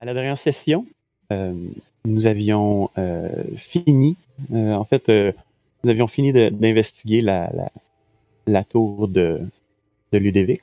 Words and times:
À 0.00 0.06
la 0.06 0.14
dernière 0.14 0.38
session, 0.38 0.86
euh, 1.32 1.52
nous 2.04 2.26
avions 2.26 2.90
euh, 2.98 3.28
fini, 3.56 4.16
euh, 4.52 4.72
en 4.72 4.84
fait, 4.84 5.08
euh, 5.08 5.32
nous 5.82 5.90
avions 5.90 6.06
fini 6.06 6.32
d'investiguer 6.32 7.20
la, 7.20 7.50
la, 7.52 7.70
la 8.46 8.64
tour 8.64 9.08
de, 9.08 9.40
de 10.12 10.18
Ludovic, 10.18 10.62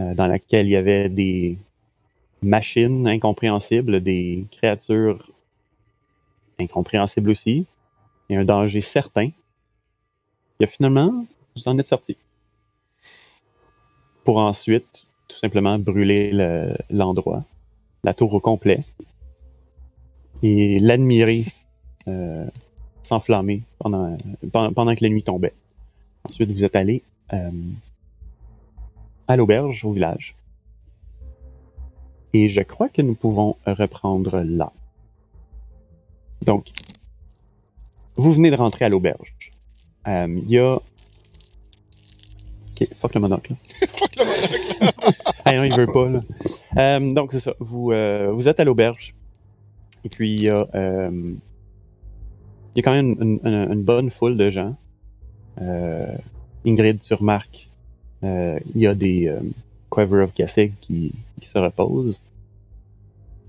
euh, 0.00 0.14
dans 0.14 0.26
laquelle 0.26 0.66
il 0.66 0.70
y 0.70 0.76
avait 0.76 1.08
des 1.08 1.58
machines 2.42 3.06
incompréhensibles, 3.08 4.02
des 4.02 4.46
créatures 4.52 5.30
incompréhensibles 6.60 7.30
aussi, 7.30 7.66
et 8.28 8.36
un 8.36 8.44
danger 8.44 8.80
certain. 8.82 9.30
Et 10.60 10.66
finalement, 10.68 11.26
vous 11.56 11.66
en 11.66 11.76
êtes 11.78 11.88
sorti. 11.88 12.16
Pour 14.24 14.38
ensuite, 14.38 15.06
tout 15.28 15.36
simplement, 15.36 15.78
brûler 15.78 16.32
le- 16.32 16.74
l'endroit, 16.90 17.44
la 18.04 18.14
tour 18.14 18.32
au 18.34 18.40
complet, 18.40 18.80
et 20.42 20.80
l'admirer 20.80 21.44
euh, 22.08 22.46
s'enflammer 23.02 23.62
pendant, 23.78 24.16
que 24.16 25.02
la 25.02 25.08
nuit 25.08 25.22
tombait. 25.22 25.54
Ensuite, 26.24 26.50
vous 26.50 26.64
êtes 26.64 26.76
allé 26.76 27.02
euh, 27.32 27.50
à 29.28 29.36
l'auberge, 29.36 29.84
au 29.84 29.92
village. 29.92 30.34
Et 32.32 32.48
je 32.48 32.60
crois 32.60 32.88
que 32.88 33.02
nous 33.02 33.14
pouvons 33.14 33.56
reprendre 33.66 34.40
là. 34.40 34.72
Donc, 36.42 36.70
vous 38.16 38.32
venez 38.32 38.50
de 38.50 38.56
rentrer 38.56 38.84
à 38.84 38.88
l'auberge. 38.88 39.34
Euh, 40.06 40.26
Il 40.28 40.50
y 40.50 40.58
a. 40.58 40.78
Ok, 42.80 42.88
fuck 42.96 43.14
le 43.14 43.20
monocle. 43.20 43.54
Fuck 43.98 44.16
le 44.16 44.24
monocle. 44.24 45.16
Ah 45.44 45.52
non, 45.56 45.64
il 45.64 45.74
veut 45.74 45.86
pas, 45.86 46.08
là. 46.08 46.22
Euh, 46.78 47.12
donc, 47.12 47.32
c'est 47.32 47.40
ça. 47.40 47.54
Vous, 47.60 47.92
euh, 47.92 48.30
vous 48.32 48.48
êtes 48.48 48.60
à 48.60 48.64
l'auberge. 48.64 49.14
Et 50.04 50.08
puis, 50.08 50.32
il 50.34 50.42
y 50.42 50.48
a. 50.48 50.66
euh, 50.74 51.32
il 52.74 52.78
y 52.78 52.80
a 52.80 52.82
quand 52.82 52.92
même 52.92 53.16
une, 53.20 53.40
une- 53.44 53.72
une 53.72 53.82
bonne 53.82 54.10
foule 54.10 54.36
de 54.36 54.48
gens. 54.50 54.76
Ingrid, 56.64 57.00
tu 57.00 57.12
remarques, 57.14 57.68
il 58.22 58.60
y 58.76 58.86
a 58.86 58.94
des 58.94 59.34
Quiver 59.90 60.22
of 60.22 60.34
Gassig 60.34 60.72
qui, 60.80 61.12
qui 61.40 61.48
se 61.48 61.58
reposent, 61.58 62.22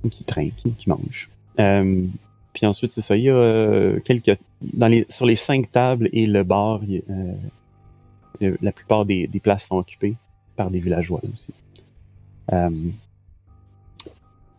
qui 0.09 0.23
trinquent, 0.23 0.63
qui 0.78 0.89
mangent. 0.89 1.30
Puis 2.53 2.66
ensuite, 2.66 2.91
c'est 2.91 3.02
ça. 3.02 3.16
Il 3.16 3.23
y 3.23 3.30
a 3.30 3.94
quelques. 4.03 4.38
Dans 4.61 4.88
les, 4.88 5.06
sur 5.08 5.25
les 5.25 5.36
cinq 5.38 5.72
tables 5.72 6.09
et 6.11 6.25
le 6.25 6.44
bar, 6.44 6.81
il 6.88 7.03
euh, 8.42 8.58
la 8.61 8.72
plupart 8.72 9.06
des, 9.06 9.28
places 9.42 9.67
sont 9.67 9.78
occupées 9.78 10.16
par 10.56 10.70
des 10.70 10.80
villageois 10.80 11.22
aussi. 11.34 11.53
Euh, 12.52 12.70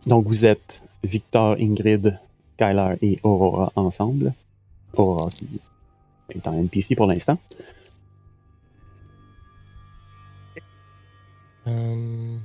donc, 0.07 0.27
vous 0.27 0.45
êtes 0.47 0.83
Victor, 1.05 1.57
Ingrid, 1.59 2.19
Kyler 2.57 2.97
et 3.03 3.21
Aurora 3.23 3.73
ensemble. 3.77 4.35
Aurora 4.95 5.31
qui 5.31 5.47
est 6.35 6.47
en 6.47 6.55
NPC 6.55 6.97
pour 6.97 7.07
l'instant. 7.07 7.39
Hum. 11.67 12.41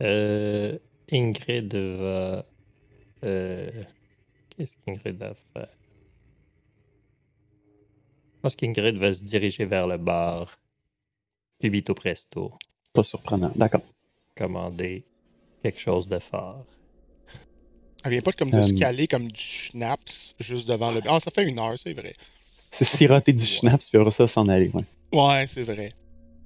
Euh, 0.00 0.78
Ingrid 1.10 1.74
va. 1.74 2.44
euh, 3.24 3.68
Qu'est-ce 4.50 4.76
qu'Ingrid 4.84 5.18
va 5.18 5.34
faire? 5.52 5.68
Je 8.38 8.42
pense 8.42 8.54
qu'Ingrid 8.54 8.96
va 8.98 9.12
se 9.12 9.24
diriger 9.24 9.64
vers 9.64 9.86
le 9.88 9.96
bar. 9.98 10.58
Puis 11.58 11.68
vite 11.70 11.90
au 11.90 11.94
presto. 11.94 12.52
Pas 12.92 13.02
surprenant. 13.02 13.50
D'accord. 13.56 13.82
Commander 14.36 15.04
quelque 15.62 15.80
chose 15.80 16.06
de 16.06 16.20
fort. 16.20 16.64
Elle 18.04 18.12
vient 18.12 18.20
pas 18.20 18.30
comme 18.32 18.50
de 18.50 18.58
Euh, 18.58 18.62
se 18.62 18.74
caler 18.74 19.08
comme 19.08 19.26
du 19.26 19.40
schnapps 19.40 20.36
juste 20.38 20.68
devant 20.68 20.92
le. 20.92 21.00
Ah, 21.06 21.18
ça 21.18 21.32
fait 21.32 21.44
une 21.44 21.58
heure, 21.58 21.74
c'est 21.76 21.92
vrai. 21.94 22.12
C'est 22.70 22.84
siroter 22.84 23.32
du 23.32 23.44
schnapps, 23.44 23.88
puis 23.88 23.98
après 23.98 24.12
ça, 24.12 24.28
s'en 24.28 24.46
aller. 24.46 24.70
Ouais. 24.72 24.84
Ouais, 25.12 25.46
c'est 25.48 25.64
vrai. 25.64 25.90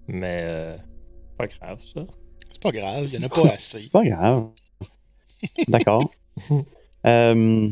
Mais 0.08 0.40
euh, 0.44 0.76
pas 1.36 1.46
grave 1.46 1.82
ça. 1.94 2.06
C'est 2.50 2.62
pas 2.62 2.72
grave, 2.72 3.04
il 3.08 3.14
y 3.14 3.18
en 3.18 3.22
a 3.24 3.28
pas 3.28 3.46
assez. 3.52 3.80
C'est 3.80 3.92
pas 3.92 4.04
grave. 4.04 4.48
D'accord. 5.68 6.10
Euh, 7.04 7.68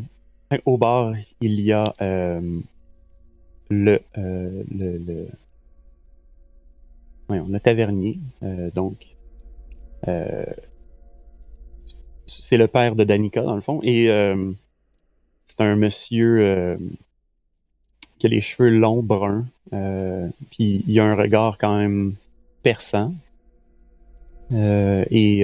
au 0.65 0.77
bar, 0.77 1.13
il 1.39 1.61
y 1.61 1.71
a 1.71 1.85
euh, 2.01 2.59
le, 3.71 4.01
euh, 4.17 4.63
le, 4.77 4.97
le, 4.97 5.27
voyons, 7.27 7.47
le 7.49 7.59
tavernier. 7.59 8.19
euh, 8.43 8.69
donc, 8.71 9.15
euh, 10.07 10.45
c'est 12.27 12.57
le 12.57 12.67
père 12.67 12.95
de 12.95 13.03
Danica, 13.03 13.41
dans 13.41 13.55
le 13.55 13.61
fond. 13.61 13.79
Et 13.83 14.05
c'est 15.47 15.61
un 15.61 15.75
monsieur 15.75 16.77
qui 18.19 18.25
a 18.27 18.29
les 18.29 18.39
cheveux 18.39 18.69
longs, 18.69 19.03
bruns. 19.03 19.45
puis 20.49 20.83
il 20.87 20.99
a 20.99 21.03
un 21.03 21.15
regard 21.15 21.57
quand 21.57 21.77
même 21.77 22.15
perçant. 22.63 23.13
Et 24.51 25.43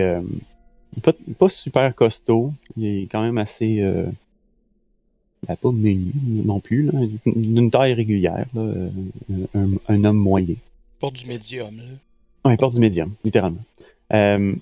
pas, 1.03 1.11
pas 1.37 1.49
super 1.49 1.93
costaud. 1.93 2.53
Il 2.77 2.85
est 2.85 3.07
quand 3.07 3.21
même 3.21 3.37
assez. 3.37 3.83
Euh, 5.49 5.53
ben, 5.53 5.55
pas 5.55 5.71
menu 5.71 6.11
non 6.45 6.59
plus. 6.59 6.83
là. 6.83 6.91
D'une 7.25 7.71
taille 7.71 7.93
régulière. 7.93 8.45
là, 8.53 8.61
euh, 8.61 8.89
un, 9.55 9.69
un 9.87 10.03
homme 10.03 10.17
moyen. 10.17 10.55
Porte 10.99 11.15
du 11.15 11.25
médium, 11.27 11.75
là. 11.77 11.83
Ouais, 12.45 12.53
il 12.53 12.57
porte 12.57 12.73
du 12.73 12.79
médium, 12.79 13.13
littéralement. 13.23 13.63
Euh, 14.13 14.55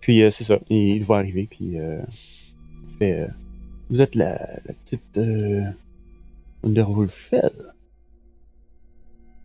puis 0.00 0.22
euh, 0.22 0.30
c'est 0.30 0.44
ça. 0.44 0.58
Il 0.70 0.98
le 1.00 1.04
voit 1.04 1.18
arriver, 1.18 1.46
puis 1.50 1.78
euh, 1.78 2.00
il 2.92 2.96
fait 2.98 3.20
euh, 3.20 3.26
Vous 3.90 4.00
êtes 4.00 4.14
la, 4.14 4.32
la 4.66 4.72
petite. 4.84 5.02
Euh, 5.16 5.64
Underwolfell. 6.64 7.50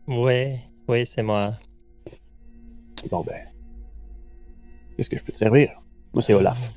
Ouais, 0.07 0.59
oui, 0.87 1.05
c'est 1.05 1.23
moi. 1.23 1.55
Bon 3.11 3.21
ben. 3.23 3.41
Qu'est-ce 4.95 5.09
que 5.09 5.17
je 5.17 5.23
peux 5.23 5.31
te 5.33 5.37
servir? 5.37 5.81
Moi, 6.13 6.21
c'est 6.21 6.33
Olaf. 6.33 6.73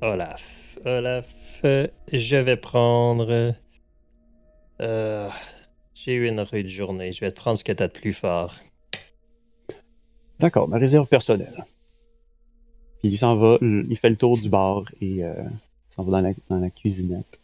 Olaf. 0.00 0.78
Olaf, 0.84 1.34
je 1.64 2.36
vais 2.36 2.56
prendre. 2.56 3.54
euh, 4.80 5.28
J'ai 5.94 6.14
eu 6.14 6.28
une 6.28 6.40
rude 6.40 6.68
journée. 6.68 7.12
Je 7.12 7.20
vais 7.20 7.30
te 7.30 7.36
prendre 7.40 7.58
ce 7.58 7.64
que 7.64 7.72
t'as 7.72 7.88
de 7.88 7.92
plus 7.92 8.12
fort. 8.12 8.54
D'accord, 10.38 10.68
ma 10.68 10.78
réserve 10.78 11.06
personnelle. 11.06 11.64
Puis 13.00 13.08
il 13.10 13.18
s'en 13.18 13.36
va, 13.36 13.58
il 13.60 13.96
fait 13.96 14.10
le 14.10 14.16
tour 14.16 14.38
du 14.38 14.48
bar 14.48 14.84
et 15.00 15.22
euh, 15.24 15.34
s'en 15.88 16.02
va 16.04 16.10
dans 16.20 16.28
la, 16.28 16.34
dans 16.48 16.58
la 16.58 16.70
cuisinette. 16.70 17.40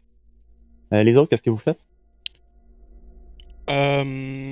Euh, 0.92 1.02
les 1.02 1.16
autres, 1.16 1.30
qu'est-ce 1.30 1.42
que 1.42 1.50
vous 1.50 1.56
faites? 1.56 1.78
Euh. 3.68 4.02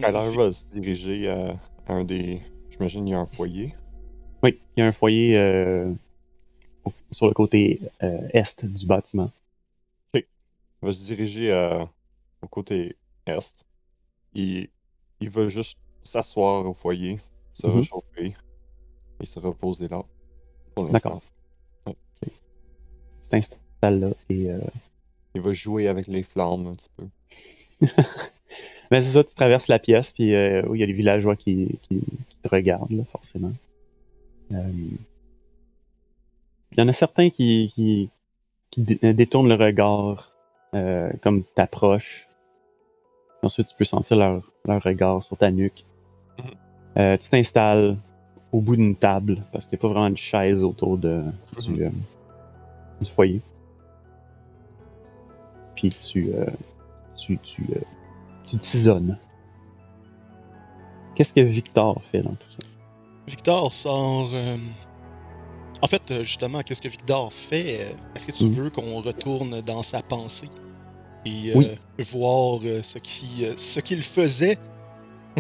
Kyler 0.01 0.37
va 0.37 0.53
se 0.53 0.67
diriger 0.67 1.29
à 1.31 1.57
un 1.89 2.05
des. 2.05 2.41
J'imagine 2.71 3.09
il 3.09 3.11
y 3.11 3.15
a 3.15 3.19
un 3.19 3.27
foyer. 3.27 3.75
Oui, 4.43 4.59
il 4.77 4.81
y 4.81 4.83
a 4.83 4.87
un 4.87 4.93
foyer 4.93 5.37
euh, 5.37 5.91
sur 7.11 7.27
le 7.27 7.33
côté 7.33 7.81
euh, 8.05 8.29
est 8.33 8.65
du 8.65 8.87
bâtiment. 8.87 9.33
Il 10.83 10.87
va 10.87 10.93
se 10.93 11.05
diriger 11.05 11.53
au 12.43 12.47
côté 12.49 12.97
est. 13.27 13.65
Il, 14.35 14.69
il 15.21 15.31
va 15.31 15.49
juste 15.49 15.79
s'asseoir 16.03 16.65
au 16.67 16.73
foyer, 16.73 17.19
se 17.53 17.67
Mhm. 17.67 17.77
réchauffer 17.77 18.35
et 19.21 19.25
se 19.27 19.39
reposer 19.41 19.89
là. 19.89 20.03
Pour 20.75 20.85
l'instant. 20.89 21.21
D'accord. 21.85 21.95
Tu 23.23 23.29
t'installes 23.29 24.01
là 24.01 24.11
et 24.31 24.51
euh, 24.51 24.59
Il 25.35 25.41
va 25.41 25.53
jouer 25.53 25.89
avec 25.89 26.07
les 26.07 26.23
flammes 26.23 26.67
un 26.69 26.73
petit 26.73 26.89
peu. 26.97 27.07
Ben, 28.91 29.03
c'est 29.03 29.11
ça, 29.11 29.23
tu 29.23 29.35
traverses 29.35 29.69
la 29.69 29.79
pièce, 29.79 30.15
puis 30.15 30.35
euh, 30.35 30.63
il 30.73 30.81
y 30.81 30.83
a 30.83 30.87
des 30.87 30.95
villageois 30.95 31.37
qui, 31.37 31.79
qui, 31.83 32.01
qui 32.01 32.37
te 32.43 32.49
regardent, 32.49 32.91
là, 32.91 33.05
forcément. 33.05 33.53
Euh, 34.53 34.73
Il 36.73 36.79
y 36.79 36.81
en 36.81 36.89
a 36.89 36.95
certains 36.95 37.29
qui, 37.29 37.71
qui, 37.75 38.09
euh, 39.05 39.13
détournent 39.13 39.49
le 39.51 39.57
regard, 39.57 40.33
euh, 40.75 41.11
comme 41.23 41.45
t'approches. 41.45 42.29
Ensuite, 43.43 43.69
tu 43.69 43.75
peux 43.77 43.85
sentir 43.85 44.17
leur, 44.17 44.43
leur 44.65 44.83
regard 44.83 45.23
sur 45.23 45.37
ta 45.37 45.51
nuque. 45.51 45.85
Euh, 46.97 47.17
tu 47.17 47.29
t'installes 47.29 47.97
au 48.51 48.61
bout 48.61 48.77
d'une 48.77 48.97
table, 48.97 49.45
parce 49.53 49.67
qu'il 49.67 49.77
n'y 49.77 49.81
a 49.81 49.83
pas 49.83 49.89
vraiment 49.89 50.11
de 50.11 50.17
chaise 50.17 50.65
autour 50.65 50.99
de, 50.99 51.23
du, 51.63 51.85
euh, 51.85 51.91
du 53.01 53.09
foyer. 53.11 53.41
Puis 55.77 55.91
tu, 55.91 56.31
euh, 56.35 56.47
tu, 57.17 57.39
tu, 57.39 57.63
euh, 57.71 57.81
tu 58.47 58.57
tisonnes. 58.59 59.19
Qu'est-ce 61.15 61.33
que 61.33 61.41
Victor 61.41 62.03
fait 62.03 62.23
dans 62.23 62.31
tout 62.31 62.51
ça? 62.51 62.67
Victor 63.27 63.73
sort. 63.75 64.31
En 65.81 65.87
fait, 65.87 66.11
euh, 66.11 66.25
justement, 66.25 66.63
qu'est-ce 66.63 66.83
que 66.83 66.89
Victor 66.89 67.33
fait? 67.33 67.81
Euh, 67.81 67.93
Est-ce 68.17 68.27
que 68.27 68.33
tu 68.33 68.45
Mhm. 68.45 68.55
veux 68.55 68.71
qu'on 68.71 69.01
retourne 69.01 69.61
dans 69.63 69.83
sa 69.83 70.03
pensée 70.03 70.49
et 71.25 71.53
euh, 71.55 71.75
voir 72.11 72.61
euh, 72.65 72.83
ce 72.83 72.99
qui, 72.99 73.45
euh, 73.45 73.55
ce 73.57 73.81
qu'il 73.81 74.03
faisait 74.03 74.57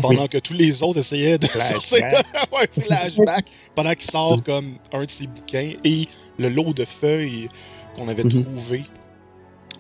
pendant 0.00 0.29
que 0.29 0.38
tous 0.38 0.52
les 0.52 0.82
autres 0.82 1.00
essayaient 1.00 1.38
de 1.38 1.46
sortir? 1.46 1.99
Flashback. 1.99 2.26
ouais, 2.52 2.69
flashback 2.85 3.46
pendant 3.75 3.93
qu'il 3.94 4.02
sort 4.11 4.43
comme 4.44 4.75
un 4.93 5.05
de 5.05 5.11
ses 5.11 5.26
bouquins 5.26 5.73
et 5.82 6.06
le 6.38 6.49
lot 6.49 6.73
de 6.73 6.84
feuilles 6.84 7.49
qu'on 7.96 8.06
avait 8.08 8.23
Mhm. 8.25 8.44
trouvé 8.44 8.84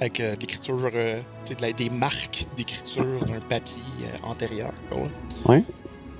avec 0.00 0.18
de 0.20 0.40
l'écriture, 0.40 0.90
de 0.90 1.20
la- 1.60 1.72
des 1.72 1.90
marques 1.90 2.46
d'écriture 2.56 3.24
d'un 3.26 3.40
papier 3.40 3.80
antérieur. 4.24 4.72
Ouais. 4.92 5.08
Ouais. 5.46 5.64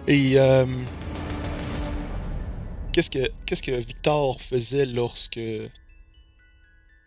Et 0.07 0.37
qu'est-ce 2.99 3.11
que 3.11 3.33
qu'est-ce 3.47 3.63
que 3.63 3.71
Victor 3.71 4.43
faisait 4.43 4.85
lorsque 4.85 5.37
il 5.37 5.71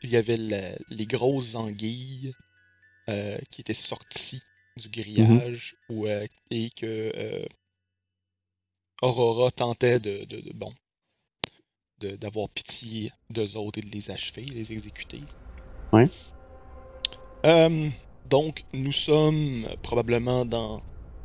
y 0.09 0.15
avait 0.15 0.38
la- 0.38 0.77
les 0.88 1.05
grosses 1.05 1.55
anguilles 1.55 2.33
euh, 3.09 3.38
qui 3.49 3.59
étaient 3.59 3.73
sorties 3.73 4.45
du 4.77 4.88
grillage 4.88 5.75
euh, 5.89 6.25
et 6.49 6.69
que 6.69 7.11
euh, 7.13 7.45
Aurora 9.01 9.51
tentait 9.51 9.99
de, 9.99 10.23
de- 10.23 10.39
de- 10.39 10.53
bon 10.53 10.73
de- 11.97 12.15
d'avoir 12.15 12.47
pitié 12.47 13.11
d'eux 13.29 13.57
autres 13.57 13.79
et 13.79 13.81
de 13.81 13.91
les 13.91 14.11
achever, 14.11 14.45
les 14.45 14.71
exécuter. 14.71 15.25
Ouais. 15.91 16.07
Donc 18.23 18.63
nous 18.73 18.93
sommes 18.93 19.67
probablement 19.81 20.45
dans 20.45 20.81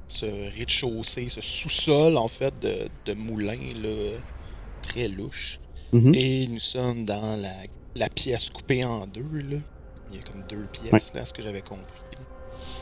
ce 0.08 0.26
rez-de-chaussée, 0.26 1.28
ce 1.28 1.40
sous-sol 1.40 2.16
en 2.16 2.26
fait 2.26 2.58
de, 2.58 2.90
de 3.04 3.12
moulin 3.14 3.72
là, 3.74 4.18
très 4.86 5.08
louche. 5.08 5.58
Mhm. 5.92 6.14
Et 6.14 6.46
nous 6.48 6.60
sommes 6.60 7.04
dans 7.04 7.36
la, 7.40 7.54
la 7.94 8.08
pièce 8.08 8.50
coupée 8.50 8.84
en 8.84 9.06
deux. 9.06 9.22
Là. 9.22 9.58
Il 10.10 10.16
y 10.16 10.20
a 10.20 10.22
comme 10.22 10.42
deux 10.48 10.66
pièces, 10.72 11.14
là, 11.14 11.22
à 11.22 11.26
ce 11.26 11.32
que 11.32 11.42
j'avais 11.42 11.62
compris. 11.62 11.84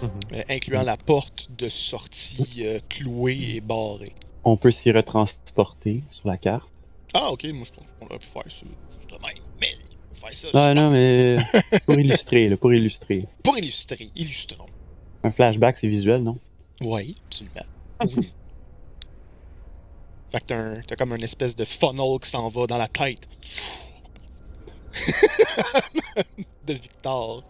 Mhm. 0.02 0.10
Euh, 0.34 0.42
incluant 0.48 0.82
la 0.82 0.96
porte 0.96 1.48
de 1.58 1.68
sortie 1.68 2.64
euh, 2.64 2.78
clouée 2.88 3.56
et 3.56 3.60
barrée. 3.60 4.12
On 4.44 4.56
peut 4.56 4.70
s'y 4.70 4.90
retransporter 4.92 6.02
sur 6.10 6.28
la 6.28 6.36
carte. 6.36 6.68
Ah, 7.14 7.30
ok, 7.30 7.44
moi 7.54 7.66
je 7.66 7.78
pense 7.78 7.86
qu'on 7.98 8.06
aurait 8.06 8.18
pu 8.18 8.26
faire 8.26 8.42
ça 8.44 8.50
juste 8.50 9.10
de 9.10 9.14
même. 9.14 9.44
Mais 9.60 9.68
faire 10.14 10.36
ça 10.36 10.48
Ah 10.52 10.74
non, 10.74 10.90
mais 10.90 11.36
pour 11.86 11.98
illustrer, 11.98 12.48
là, 12.48 12.56
pour 12.56 12.72
illustrer. 12.74 13.26
pour 13.42 13.56
illustrer. 13.56 14.08
Illustrons. 14.16 14.66
Un 15.22 15.30
flashback, 15.30 15.78
c'est 15.78 15.88
visuel, 15.88 16.22
non? 16.22 16.38
Oui, 16.82 17.14
absolument. 17.26 17.66
Fait 20.34 20.40
que 20.40 20.46
t'as, 20.46 20.56
un- 20.58 20.80
t'as 20.80 20.96
comme 20.96 21.14
une 21.14 21.22
espèce 21.22 21.54
de 21.54 21.64
funnel 21.64 22.18
qui 22.20 22.28
s'en 22.28 22.48
va 22.48 22.66
dans 22.66 22.76
la 22.76 22.88
tête. 22.88 23.28
de 26.66 26.72
Victor. 26.74 27.44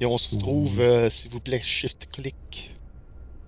Et 0.00 0.06
on 0.06 0.16
se 0.16 0.34
retrouve, 0.34 0.80
euh, 0.80 1.10
s'il 1.10 1.30
vous 1.30 1.40
plaît, 1.40 1.60
shift-click. 1.62 2.74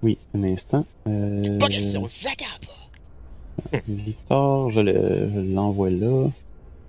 Oui, 0.03 0.19
un 0.35 0.43
instant. 0.45 0.85
Euh, 1.09 1.59
Pas 1.59 1.69
question, 1.69 2.03
pas. 2.03 3.81
Victor, 3.89 4.71
je 4.71 4.81
le- 4.81 5.31
je 5.35 5.41
l'envoie 5.55 5.89
là. 5.89 6.29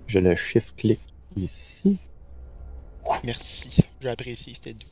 Je 0.06 0.18
le 0.18 0.36
shift-click 0.36 1.00
ici. 1.38 1.96
Merci, 3.22 3.70
j'ai 4.02 4.08
apprécié, 4.10 4.52
c'était 4.54 4.74
doux. 4.74 4.86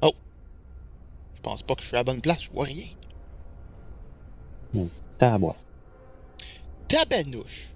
Oh! 0.00 0.12
Je 1.36 1.40
pense 1.42 1.62
pas 1.62 1.74
que 1.74 1.82
je 1.82 1.88
suis 1.88 1.96
à 1.96 2.00
la 2.00 2.04
bonne 2.04 2.22
place, 2.22 2.44
je 2.44 2.50
vois 2.50 2.64
rien. 2.64 2.86
Tabois. 5.18 5.56
Tabanouche! 6.88 7.68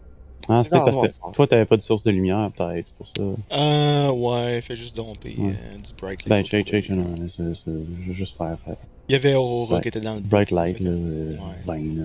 Ah, 0.51 0.63
c'est 0.65 0.71
peut-être 0.71 0.85
parce 0.85 0.97
que 1.19 1.33
toi, 1.33 1.47
t'avais 1.47 1.67
pas 1.67 1.77
de 1.77 1.83
source 1.83 2.03
de 2.05 2.11
lumière, 2.11 2.51
peut-être, 2.57 2.89
c'est 2.89 2.95
pour 2.97 3.07
ça. 3.09 3.23
Euh, 3.57 4.11
ouais, 4.13 4.61
fais 4.63 4.77
juste 4.77 4.97
domper 4.97 5.35
Ouais. 5.39 5.51
euh, 5.53 5.77
du 5.77 5.93
bright 6.01 6.21
light. 6.25 6.29
Ben, 6.29 6.43
check, 6.45 6.67
check, 6.67 6.89
non, 6.89 7.15
c'est- 7.29 7.55
c'est- 7.55 7.61
je 7.67 8.09
vais 8.09 8.15
juste 8.15 8.37
faire 8.37 8.57
euh, 8.69 8.73
Il 9.09 9.13
y 9.13 9.17
avait 9.17 9.35
Aurora 9.35 9.75
Ouais. 9.77 9.81
qui 9.83 9.89
était 9.89 10.01
dans 10.01 10.15
le 10.15 10.21
bright 10.21 10.51
light, 10.51 10.81
là. 10.81 10.91
euh, 10.91 11.33
Ouais. 11.33 11.37
Ben, 11.67 11.99
là. 11.99 12.05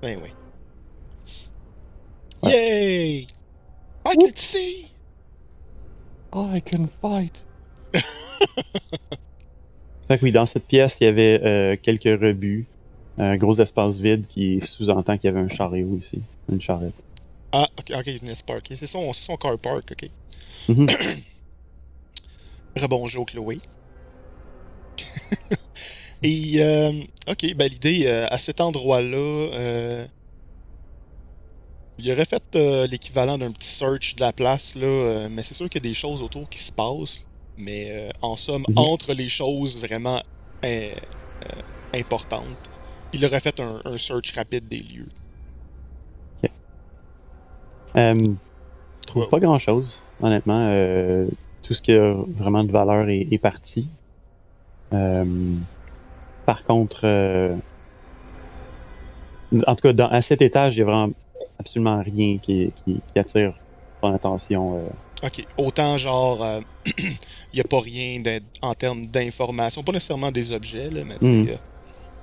Ben 0.00 0.18
oui. 0.22 0.30
Ouais. 2.42 2.50
Yay! 2.50 3.26
I 4.06 4.14
can 4.16 4.30
see! 4.34 4.86
I 6.32 6.62
can 6.62 6.86
fight. 6.86 7.44
Fait 10.08 10.18
que 10.18 10.24
oui, 10.24 10.32
dans 10.32 10.46
cette 10.46 10.64
pièce, 10.66 10.96
il 11.00 11.04
y 11.04 11.06
avait 11.06 11.40
euh, 11.42 11.76
quelques 11.82 12.04
rebuts. 12.20 12.66
Un 13.18 13.36
gros 13.36 13.60
espace 13.60 13.98
vide 13.98 14.26
qui 14.28 14.60
sous-entend 14.60 15.18
qu'il 15.18 15.28
y 15.28 15.30
avait 15.30 15.40
un 15.40 15.48
chariot 15.48 15.98
ici. 15.98 16.20
Une 16.50 16.60
charrette. 16.60 16.94
Ah, 17.52 17.66
ok, 17.78 17.92
ok, 17.98 18.06
il 18.06 18.18
venait 18.20 18.34
se 18.34 18.44
parker. 18.44 18.76
C'est 18.76 18.86
son, 18.86 19.12
car 19.40 19.58
park, 19.58 19.90
ok. 19.92 20.08
Rebonjour, 22.76 23.26
Chloé. 23.26 23.60
Et, 26.22 26.54
euh, 26.62 26.92
ok, 27.28 27.54
ben 27.54 27.68
l'idée, 27.68 28.06
euh, 28.06 28.26
à 28.28 28.38
cet 28.38 28.60
endroit-là, 28.60 29.16
euh, 29.16 30.06
il 31.98 32.10
aurait 32.12 32.24
fait 32.24 32.42
euh, 32.54 32.86
l'équivalent 32.86 33.38
d'un 33.38 33.50
petit 33.52 33.68
search 33.68 34.14
de 34.16 34.20
la 34.20 34.32
place, 34.32 34.74
là, 34.74 35.28
mais 35.28 35.42
c'est 35.42 35.54
sûr 35.54 35.68
qu'il 35.68 35.82
y 35.82 35.86
a 35.86 35.90
des 35.90 35.94
choses 35.94 36.22
autour 36.22 36.48
qui 36.48 36.58
se 36.58 36.72
passent. 36.72 37.24
Mais 37.56 37.90
euh, 37.90 38.10
en 38.22 38.36
somme, 38.36 38.64
Mhm. 38.68 38.78
entre 38.78 39.14
les 39.14 39.28
choses 39.28 39.78
vraiment 39.78 40.22
importantes, 41.92 42.58
il 43.12 43.24
aurait 43.24 43.40
fait 43.40 43.58
un, 43.60 43.80
un 43.84 43.96
search 43.98 44.32
rapide 44.34 44.68
des 44.68 44.78
lieux. 44.78 45.08
Euh, 47.96 48.12
je 48.12 49.06
trouve 49.06 49.28
pas 49.28 49.40
grand-chose, 49.40 50.02
honnêtement. 50.20 50.68
Euh, 50.70 51.26
tout 51.62 51.74
ce 51.74 51.82
qui 51.82 51.92
a 51.92 52.12
vraiment 52.14 52.62
de 52.64 52.70
valeur 52.70 53.08
est, 53.08 53.26
est 53.30 53.38
parti. 53.38 53.88
Euh, 54.92 55.24
par 56.46 56.62
contre, 56.64 57.00
euh, 57.04 57.56
en 59.66 59.74
tout 59.74 59.82
cas, 59.82 59.92
dans, 59.92 60.08
à 60.08 60.20
cet 60.20 60.42
étage, 60.42 60.76
il 60.76 60.80
y 60.80 60.82
a 60.82 60.84
vraiment 60.84 61.10
absolument 61.58 62.00
rien 62.02 62.38
qui, 62.38 62.72
qui, 62.84 63.00
qui 63.12 63.18
attire 63.18 63.54
ton 64.00 64.14
attention. 64.14 64.76
euh. 64.78 65.26
Ok, 65.26 65.44
autant 65.56 65.96
genre, 65.98 66.44
euh, 66.44 66.60
il 66.98 67.54
n'y 67.54 67.60
a 67.60 67.64
pas 67.64 67.80
rien 67.80 68.22
en 68.62 68.74
termes 68.74 69.06
d'information, 69.06 69.82
pas 69.82 69.92
nécessairement 69.92 70.30
des 70.30 70.52
objets, 70.52 70.90
là, 70.90 71.00
mais 71.04 71.16
Mm. 71.20 71.48
euh, 71.48 71.56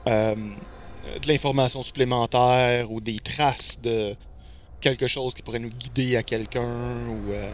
euh, 0.07 0.35
de 1.21 1.27
l'information 1.27 1.81
supplémentaire 1.83 2.91
ou 2.91 2.99
des 3.01 3.17
traces 3.19 3.79
de 3.81 4.15
quelque 4.81 5.07
chose 5.07 5.33
qui 5.33 5.41
pourrait 5.41 5.59
nous 5.59 5.69
guider 5.69 6.15
à 6.17 6.23
quelqu'un 6.23 7.07
ou. 7.09 7.31
euh, 7.31 7.53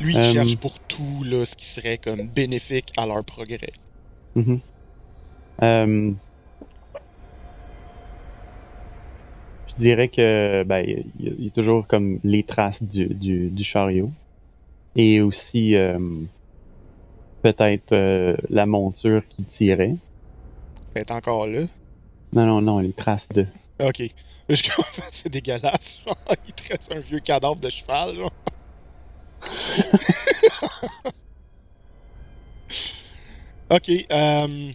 Lui, 0.00 0.14
il 0.14 0.18
Euh. 0.18 0.32
cherche 0.32 0.56
pour 0.56 0.78
tout 0.80 1.22
là, 1.24 1.44
ce 1.44 1.54
qui 1.54 1.66
serait 1.66 1.98
comme 1.98 2.26
bénéfique 2.28 2.92
à 2.96 3.06
leur 3.06 3.22
progrès. 3.24 3.72
Mhm. 4.34 4.58
Euh, 5.62 6.12
je 9.68 9.74
dirais 9.76 10.08
que 10.08 10.64
ben, 10.64 10.80
il 10.86 10.90
y, 11.24 11.28
a- 11.28 11.32
il 11.38 11.44
y 11.44 11.46
a 11.48 11.50
toujours 11.50 11.86
comme 11.86 12.18
les 12.24 12.42
traces 12.42 12.82
du, 12.82 13.06
du, 13.06 13.48
du 13.50 13.64
chariot. 13.64 14.10
Et 14.96 15.20
aussi 15.20 15.74
euh, 15.76 15.98
peut-être 17.42 17.92
euh, 17.92 18.36
la 18.50 18.66
monture 18.66 19.22
qui 19.28 19.42
tirait. 19.44 19.94
Elle 20.94 21.02
est 21.02 21.10
encore 21.10 21.46
là. 21.46 21.60
Non, 22.32 22.46
non, 22.46 22.60
non, 22.62 22.78
les 22.78 22.92
traces 22.92 23.28
de. 23.28 23.46
Ok. 23.80 24.02
Je 24.48 24.62
c'est 25.12 25.28
dégueulasse. 25.30 26.00
Genre, 26.04 26.16
il 26.46 26.54
reste 26.68 26.92
un 26.92 27.00
vieux 27.00 27.20
cadavre 27.20 27.56
de 27.60 27.68
cheval. 27.70 28.16
Genre. 28.16 28.32
ok. 33.70 33.90
Euh... 34.10 34.72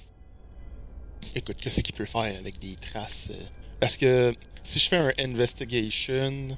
Écoute, 1.35 1.57
qu'est-ce 1.61 1.81
qu'il 1.81 1.93
peut 1.95 2.05
faire 2.05 2.21
avec 2.21 2.57
des 2.59 2.75
traces 2.77 3.29
euh, 3.31 3.43
Parce 3.79 3.97
que 3.97 4.33
si 4.63 4.79
je 4.79 4.87
fais 4.89 4.97
un 4.97 5.11
investigation 5.19 6.57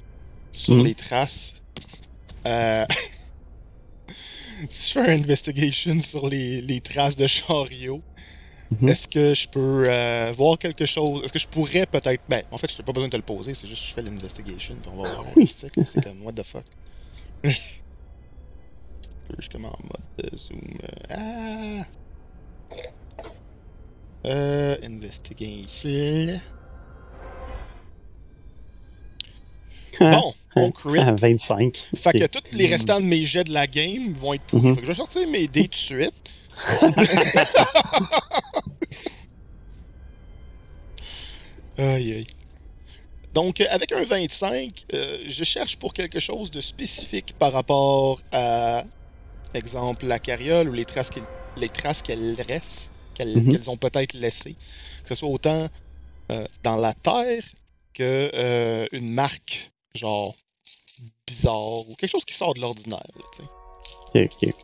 sur 0.52 0.74
Mhm. 0.74 0.84
les 0.84 0.94
traces, 0.94 1.56
euh... 2.46 2.84
si 4.68 4.88
je 4.88 4.92
fais 4.94 5.00
un 5.12 5.18
investigation 5.18 6.00
sur 6.00 6.28
les, 6.28 6.60
les 6.62 6.80
traces 6.80 7.16
de 7.16 7.26
chariot, 7.26 8.00
Mhm. 8.70 8.88
est-ce 8.88 9.08
que 9.08 9.34
je 9.34 9.48
peux 9.48 9.84
euh, 9.88 10.32
voir 10.36 10.56
quelque 10.58 10.86
chose? 10.86 11.22
Est-ce 11.24 11.32
que 11.32 11.38
je 11.40 11.48
pourrais 11.48 11.86
peut-être. 11.86 12.22
Ben, 12.28 12.42
en 12.52 12.56
fait, 12.58 12.70
je 12.72 12.78
n'ai 12.78 12.84
pas 12.84 12.92
besoin 12.92 13.08
de 13.08 13.12
te 13.12 13.16
le 13.16 13.22
poser, 13.22 13.54
c'est 13.54 13.66
juste 13.66 13.82
que 13.82 13.88
je 13.88 13.94
fais 13.94 14.02
l'investigation, 14.02 14.74
puis 14.80 14.90
on 14.94 15.02
va 15.02 15.08
voir. 15.10 15.24
C'est 15.46 15.70
que 15.74 15.82
c'est 15.84 16.02
comme, 16.04 16.22
what 16.24 16.32
the 16.32 16.44
fuck? 16.44 16.64
je 17.44 17.50
suis 19.40 19.48
comme 19.50 19.64
en 19.64 19.76
mode 19.82 20.30
de 20.30 20.36
zoom. 20.36 20.60
euh, 21.10 21.80
Ah! 21.80 21.86
Euh, 24.26 24.76
investigation. 24.82 26.40
Bon, 29.98 30.34
on 30.56 30.70
crit. 30.70 30.98
Ah, 31.00 31.12
25. 31.12 31.76
Fait 31.96 32.12
que 32.12 32.26
tous 32.26 32.56
les 32.56 32.66
restants 32.68 33.00
de 33.00 33.04
mes 33.06 33.24
jets 33.24 33.44
de 33.44 33.52
la 33.52 33.66
game 33.66 34.12
vont 34.14 34.34
être 34.34 34.42
pourris. 34.44 34.68
Mhm. 34.68 34.74
Fait 34.74 34.80
que 34.80 34.86
je 34.86 34.92
vais 34.92 34.96
sortir 34.96 35.28
mes 35.28 35.46
dés 35.46 35.64
tout 35.64 35.68
de 35.70 35.74
suite. 35.74 36.14
aïe 41.78 42.12
aïe. 42.12 42.26
Donc, 43.32 43.60
avec 43.60 43.92
un 43.92 44.02
25, 44.02 44.70
euh, 44.92 45.18
je 45.26 45.44
cherche 45.44 45.76
pour 45.76 45.92
quelque 45.92 46.18
chose 46.18 46.50
de 46.50 46.60
spécifique 46.60 47.32
par 47.38 47.52
rapport 47.52 48.20
à, 48.32 48.82
exemple, 49.54 50.06
la 50.06 50.18
carriole 50.18 50.68
ou 50.68 50.72
les 50.72 50.84
traces 50.84 51.10
qu'il- 51.10 51.26
les 51.56 51.68
traces 51.68 52.02
qu'elles 52.02 52.36
Mhm. 53.16 53.52
qu'elles 53.52 53.70
ont 53.70 53.76
peut-être 53.76 54.14
laissées. 54.14 54.54
Que 55.02 55.08
ce 55.10 55.14
soit 55.14 55.28
autant 55.28 55.68
euh, 56.32 56.46
dans 56.62 56.76
la 56.76 56.94
terre 56.94 57.42
que 57.92 58.30
euh, 58.34 58.86
une 58.92 59.10
marque, 59.12 59.70
genre 59.94 60.34
bizarre 61.26 61.88
ou 61.88 61.94
quelque 61.96 62.10
chose 62.10 62.24
qui 62.24 62.34
sort 62.34 62.54
de 62.54 62.60
l'ordinaire. 62.60 63.02
Ok, 64.14 64.28
ok. 64.42 64.54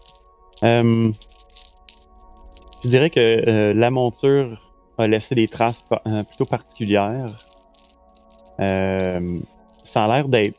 Je 2.87 2.91
dirais 2.91 3.11
que 3.11 3.19
euh, 3.21 3.75
la 3.75 3.91
monture 3.91 4.73
a 4.97 5.07
laissé 5.09 5.35
des 5.35 5.49
traces 5.49 5.83
pa- 5.83 6.01
euh, 6.07 6.23
plutôt 6.23 6.45
particulières. 6.47 7.27
Euh, 8.61 9.39
ça 9.83 10.05
a 10.05 10.09
l'air 10.15 10.29
d'être 10.29 10.57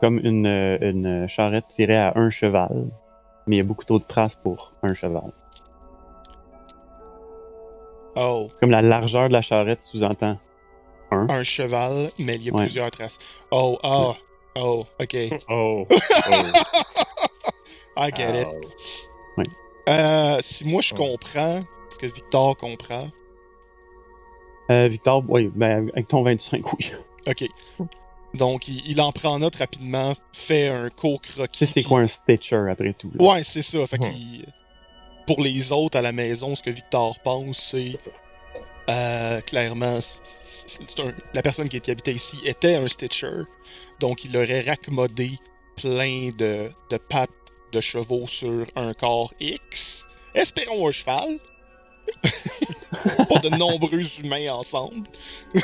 comme 0.00 0.18
une, 0.18 0.46
une 0.80 1.26
charrette 1.28 1.68
tirée 1.68 1.96
à 1.96 2.12
un 2.16 2.28
cheval, 2.28 2.90
mais 3.46 3.54
il 3.56 3.58
y 3.60 3.62
a 3.62 3.64
beaucoup 3.64 3.84
trop 3.84 3.98
de 4.00 4.04
traces 4.04 4.34
pour 4.36 4.72
un 4.82 4.92
cheval. 4.94 5.32
Oh, 8.16 8.50
Comme 8.60 8.70
la 8.70 8.82
largeur 8.82 9.28
de 9.28 9.32
la 9.34 9.42
charrette 9.42 9.80
sous-entend 9.82 10.38
un. 11.12 11.26
un 11.30 11.42
cheval, 11.44 12.08
mais 12.18 12.34
il 12.34 12.42
y 12.42 12.50
a 12.50 12.52
Ouais. 12.52 12.64
plusieurs 12.64 12.90
traces. 12.90 13.18
Oh, 13.52 13.78
ah, 13.84 14.12
oh, 14.56 14.84
ok. 15.00 15.16
Oh. 15.48 15.84
I 17.96 18.10
get 18.10 18.34
it. 18.42 18.48
Oh. 18.50 18.60
Euh, 19.88 20.38
si 20.40 20.64
moi 20.66 20.82
je 20.82 20.94
comprends, 20.94 21.62
ce 21.90 21.98
que 21.98 22.06
Victor 22.06 22.56
comprend, 22.56 23.08
Euh, 24.70 24.88
Victor, 24.88 25.22
oui, 25.28 25.48
ben, 25.54 25.88
avec 25.94 26.08
ton 26.08 26.22
25, 26.24 26.72
oui. 26.74 26.90
ok. 27.28 27.44
Donc 28.34 28.66
il, 28.66 28.82
il 28.90 29.00
en 29.00 29.12
prend 29.12 29.38
note 29.38 29.54
rapidement, 29.56 30.14
fait 30.32 30.68
un 30.68 30.90
court 30.90 31.20
croquis. 31.20 31.58
Tu 31.60 31.66
sais, 31.66 31.72
c'est 31.72 31.82
quoi 31.84 32.00
un 32.00 32.06
Stitcher 32.08 32.64
après 32.70 32.92
tout? 32.94 33.10
là? 33.14 33.24
Ouais, 33.24 33.44
c'est 33.44 33.62
ça. 33.62 33.86
Fait 33.86 33.96
Hmm. 33.98 34.10
qu'il- 34.10 34.46
pour 35.26 35.40
les 35.40 35.70
autres 35.72 35.96
à 35.98 36.02
la 36.02 36.12
maison, 36.12 36.54
ce 36.56 36.62
que 36.62 36.70
Victor 36.70 37.16
pense, 37.22 37.58
c'est 37.58 37.96
euh, 38.88 39.40
clairement, 39.40 39.98
c'est 40.00 41.00
un- 41.00 41.12
la 41.34 41.42
personne 41.42 41.68
qui 41.68 41.76
était 41.76 41.90
habitée 41.92 42.12
ici 42.12 42.38
était 42.44 42.76
un 42.76 42.86
Stitcher, 42.88 43.42
donc 44.00 44.24
il 44.24 44.36
aurait 44.36 44.60
raccommodé 44.60 45.30
plein 45.76 46.30
de, 46.38 46.68
de 46.90 46.96
pattes 46.96 47.30
de 47.72 47.80
chevaux 47.80 48.26
sur 48.26 48.66
un 48.76 48.92
corps 48.94 49.32
X. 49.40 50.06
Espérons 50.34 50.88
un 50.88 50.92
cheval. 50.92 51.38
Pas 53.28 53.38
de 53.40 53.48
nombreux 53.50 54.02
humains 54.22 54.52
ensemble. 54.52 55.06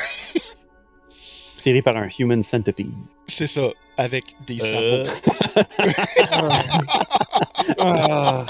Tiré 1.61 1.81
par 1.81 1.95
un 1.95 2.09
Human 2.19 2.43
Centipede. 2.43 2.91
C'est 3.27 3.47
ça, 3.47 3.69
avec 3.97 4.25
des 4.45 4.61
Euh, 4.61 5.05
sabots. 5.07 5.67
ah. 7.79 8.45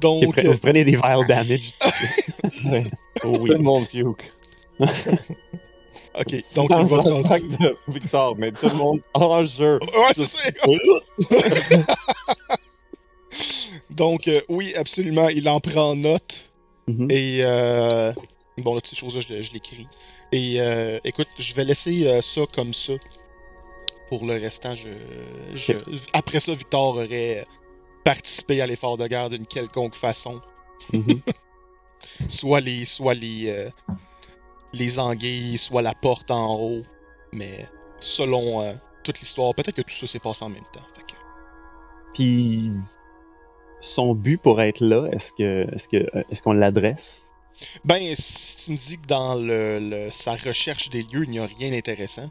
Donc, 0.00 0.36
pre- 0.36 0.46
vous 0.48 0.58
prenez 0.58 0.84
des 0.84 0.96
vile 0.96 1.26
damage. 1.28 1.72
Ouais. 2.64 2.84
oh 3.24 3.34
oui. 3.40 3.50
Tout 3.50 3.56
le 3.58 3.62
monde 3.62 3.86
puke. 3.88 4.32
Ok, 6.18 6.34
donc 6.56 6.70
le 6.70 6.76
va 6.84 7.02
flashback 7.02 7.48
de 7.58 7.76
Victor, 7.88 8.36
mais 8.38 8.52
tout 8.52 8.68
le 8.68 8.74
monde 8.74 9.00
en 9.14 9.44
jeu. 9.44 9.78
Ouais, 9.94 10.12
c'est 10.14 10.24
ça. 10.26 10.38
Donc, 13.90 14.28
euh, 14.28 14.40
oui, 14.48 14.74
absolument, 14.76 15.28
il 15.28 15.48
en 15.48 15.60
prend 15.60 15.94
note. 15.96 16.44
Mhm. 16.86 17.10
Et, 17.10 17.38
euh, 17.42 18.12
bon, 18.58 18.74
là, 18.74 18.80
toutes 18.80 18.90
ces 18.90 18.96
choses-là, 18.96 19.20
je, 19.26 19.40
je 19.40 19.52
l'écris. 19.52 19.86
Et, 20.32 20.60
euh, 20.60 20.98
écoute, 21.04 21.28
je 21.38 21.54
vais 21.54 21.64
laisser 21.64 22.06
euh, 22.06 22.20
ça 22.20 22.42
comme 22.54 22.72
ça. 22.72 22.92
Pour 24.08 24.26
le 24.26 24.34
restant, 24.34 24.74
je, 24.74 24.88
je- 25.54 25.72
après 26.12 26.40
ça, 26.40 26.52
Victor 26.54 26.96
aurait 26.96 27.44
participé 28.04 28.60
à 28.60 28.66
l'effort 28.66 28.96
de 28.98 29.06
guerre 29.06 29.30
d'une 29.30 29.46
quelconque 29.46 29.94
façon. 29.94 30.40
Mhm. 30.92 31.20
Soit 32.28 32.60
les, 32.60 32.84
soit 32.84 33.14
les, 33.14 33.48
euh, 33.48 33.70
les 34.72 34.98
anguilles, 34.98 35.58
soit 35.58 35.82
la 35.82 35.94
porte 35.94 36.30
en 36.30 36.54
haut. 36.60 36.82
Mais 37.32 37.66
selon 38.00 38.62
euh, 38.62 38.72
toute 39.02 39.20
l'histoire, 39.20 39.54
peut-être 39.54 39.76
que 39.76 39.82
tout 39.82 39.94
ça 39.94 40.06
s'est 40.06 40.18
passé 40.18 40.44
en 40.44 40.48
même 40.50 40.64
temps. 40.72 40.86
Que- 41.06 41.14
Puis 42.14 42.70
son 43.80 44.14
but 44.14 44.40
pour 44.40 44.60
être 44.60 44.80
là, 44.80 45.08
est-ce 45.12 45.32
que 45.32 45.66
est-ce 45.74 45.88
que 45.88 46.06
est-ce 46.30 46.42
qu'on 46.42 46.52
l'adresse? 46.52 47.22
Ben, 47.84 48.14
si 48.14 48.56
tu 48.64 48.72
me 48.72 48.76
dis 48.76 48.98
que 48.98 49.06
dans 49.06 49.34
le, 49.34 49.78
le- 49.80 50.10
sa 50.10 50.32
recherche 50.34 50.88
des 50.90 51.02
lieux, 51.02 51.24
il 51.24 51.30
n'y 51.30 51.38
a 51.38 51.46
rien 51.46 51.70
d'intéressant. 51.70 52.30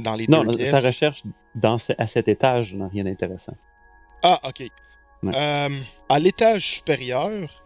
Dans 0.00 0.12
les 0.14 0.26
Non, 0.28 0.44
deux 0.44 0.56
pièces. 0.56 0.70
sa 0.70 0.80
recherche 0.80 1.22
dans 1.54 1.78
ce- 1.78 1.92
à 1.98 2.06
cet 2.06 2.28
étage 2.28 2.74
n'a 2.74 2.86
rien 2.88 3.04
d'intéressant. 3.04 3.54
Ah, 4.22 4.40
ok. 4.44 4.68
Ouais. 5.24 5.32
Euh, 5.34 5.68
à 6.08 6.18
l'étage 6.20 6.74
supérieur, 6.74 7.62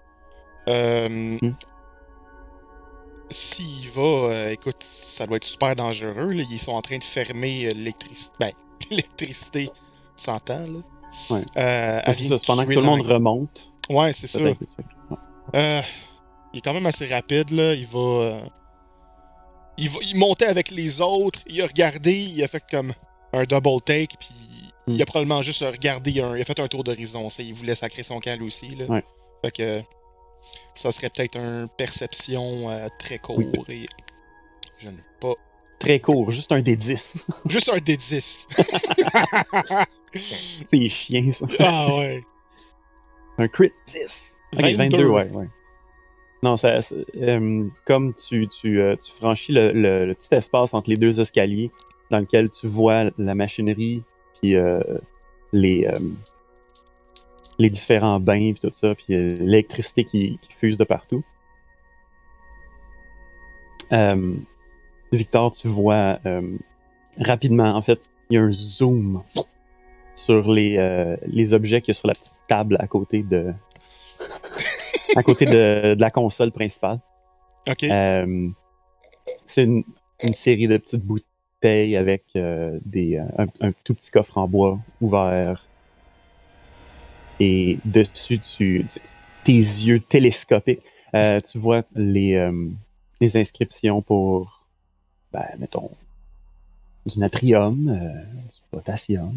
euh, 0.69 1.09
Hmm. 1.41 1.53
S'il 3.33 3.91
va, 3.91 4.01
euh, 4.03 4.51
écoute, 4.51 4.77
ça 4.83 5.27
doit 5.27 5.37
être 5.37 5.45
super 5.45 5.75
dangereux. 5.75 6.31
Là. 6.33 6.45
Ils 6.51 6.59
sont 6.59 6.73
en 6.73 6.83
train 6.83 6.99
de 6.99 7.05
fermer 7.05 7.67
euh, 7.67 7.73
l'électricité. 7.75 8.35
Ben, 8.39 8.53
l'électricité, 8.91 9.71
on 9.71 10.19
s'entend, 10.19 10.61
là. 10.67 10.79
Ouais. 11.31 11.43
Euh, 11.57 12.01
C'est 12.13 12.29
ça, 12.29 12.37
pendant 12.47 12.65
que 12.65 12.73
tout 12.73 12.81
le 12.81 12.87
monde 12.87 13.03
remonte. 13.03 13.69
Ouais, 13.91 14.13
c'est 14.13 14.27
ça. 14.27 14.41
ouais. 14.41 14.57
Euh, 15.55 15.83
il 16.55 16.59
est 16.59 16.61
quand 16.61 16.73
même 16.75 16.87
assez 16.87 17.07
rapide, 17.07 17.51
là. 17.51 17.75
Il 17.75 17.87
va, 17.87 18.41
il 19.77 19.91
va. 19.91 19.99
Il 20.03 20.17
montait 20.17 20.47
avec 20.47 20.71
les 20.71 21.01
autres, 21.01 21.41
il 21.47 21.61
a 21.61 21.67
regardé, 21.67 22.13
il 22.15 22.43
a 22.43 22.49
fait 22.49 22.63
comme 22.71 22.93
un 23.33 23.45
double 23.45 23.81
take, 23.85 24.17
puis 24.19 24.31
Hmm. 24.89 24.95
il 24.95 25.03
a 25.03 25.05
probablement 25.05 25.43
juste 25.43 25.61
regardé 25.63 26.21
un. 26.21 26.37
Il 26.37 26.43
a 26.43 26.45
fait 26.45 26.59
un 26.59 26.67
tour 26.67 26.83
d'horizon. 26.83 27.29
Il 27.39 27.55
voulait 27.55 27.77
sacrer 27.77 28.03
son 28.03 28.19
camp 28.19 28.37
lui 28.37 28.47
aussi, 28.49 28.69
là. 28.75 28.87
Ouais. 28.87 29.05
Fait 29.45 29.53
que. 29.53 29.83
Ça 30.75 30.91
serait 30.93 31.11
peut-être 31.11 31.37
un 31.39 31.67
perception 31.67 32.69
euh, 32.71 32.89
très 32.99 33.19
court 33.19 33.41
et. 33.69 33.87
Je 34.79 34.89
ne 34.89 34.97
pas. 35.21 35.35
Très 35.79 35.99
court, 36.01 36.31
juste 36.31 36.53
un 36.53 36.61
des 36.61 36.77
10. 36.77 37.27
Juste 37.47 37.69
un 37.69 37.79
D10. 37.79 38.47
c'est 40.15 40.89
chien 40.89 41.33
ça. 41.33 41.47
ah 41.59 41.97
ouais. 41.97 42.23
Un 43.39 43.49
crit 43.49 43.73
10. 43.89 44.35
Ok, 44.55 44.61
22, 44.63 44.77
22, 44.77 45.09
ouais, 45.09 45.33
ouais. 45.33 45.49
Non, 46.45 46.57
ça, 46.57 46.79
euh, 47.17 47.69
comme 47.85 48.15
tu, 48.15 48.47
tu, 48.49 48.81
euh, 48.81 48.95
tu 48.97 49.11
franchis 49.13 49.53
le, 49.53 49.73
le- 49.73 50.07
le 50.07 50.15
petit 50.15 50.35
espace 50.35 50.75
entre 50.75 50.89
les 50.91 50.97
deux 50.97 51.21
escaliers 51.21 51.71
dans 52.11 52.19
lequel 52.19 52.51
tu 52.51 52.67
vois 52.67 53.11
la 53.19 53.35
machinerie, 53.35 54.03
puis 54.41 54.55
euh, 54.57 54.81
les, 55.53 55.87
les 57.59 57.71
différents 57.71 58.21
bains, 58.21 58.53
puis 58.53 58.61
tout 58.61 58.73
ça, 58.73 58.95
puis 58.95 59.15
euh, 59.15 59.37
l'électricité 59.41 60.05
qui, 60.05 60.39
qui 60.43 60.53
fuse 60.53 60.79
de 60.79 60.85
partout. 60.85 61.23
Euh, 63.93 64.35
Victor, 65.13 65.53
tu 65.53 65.69
vois 65.69 66.19
euh, 66.25 66.57
rapidement, 67.19 67.75
en 67.75 67.83
fait, 67.83 68.01
il 68.31 68.35
y 68.35 68.39
a 68.39 68.43
un 68.43 68.53
zoom 68.53 69.23
sur 70.15 70.51
les, 70.51 71.17
les 71.27 71.55
objets 71.55 71.81
qu'il 71.81 71.93
y 71.93 71.97
a 71.97 71.99
sur 71.99 72.09
la 72.09 72.15
petite 72.15 72.35
table 72.47 72.77
à 72.79 72.87
côté 72.87 73.23
de, 73.23 73.53
à 75.17 75.23
côté 75.23 75.45
de, 75.45 75.95
de 75.95 76.01
la 76.01 76.11
console 76.11 76.53
principale. 76.53 77.01
Ok. 77.69 77.85
C'est 79.47 79.65
une, 79.65 79.85
une 80.23 80.35
série 80.35 80.69
de 80.69 80.79
petites 80.79 81.05
bouteilles 81.05 81.97
avec 81.97 82.25
euh, 82.37 82.79
des, 82.85 83.19
un, 83.19 83.47
un 83.61 83.73
tout 83.85 83.95
petit 83.95 84.11
coffre 84.11 84.39
en 84.39 84.49
bois 84.49 84.79
ouvert. 85.01 85.67
Et 87.45 87.79
dessus, 87.85 88.39
tu, 88.39 88.87
tes 89.43 89.53
yeux 89.53 89.99
télescopiques, 89.99 90.79
euh, 91.13 91.41
tu 91.41 91.59
vois 91.59 91.83
les, 91.97 92.35
euh, 92.35 92.69
les 93.21 93.37
inscriptions 93.37 94.01
pour, 94.01 94.65
ben, 95.33 95.45
mettons, 95.59 95.91
du 97.05 97.19
natrium, 97.19 97.89
euh, 97.89 98.23
du 98.49 98.57
potassium, 98.71 99.35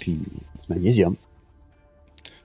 puis 0.00 0.12
du 0.12 0.66
magnésium. 0.68 1.16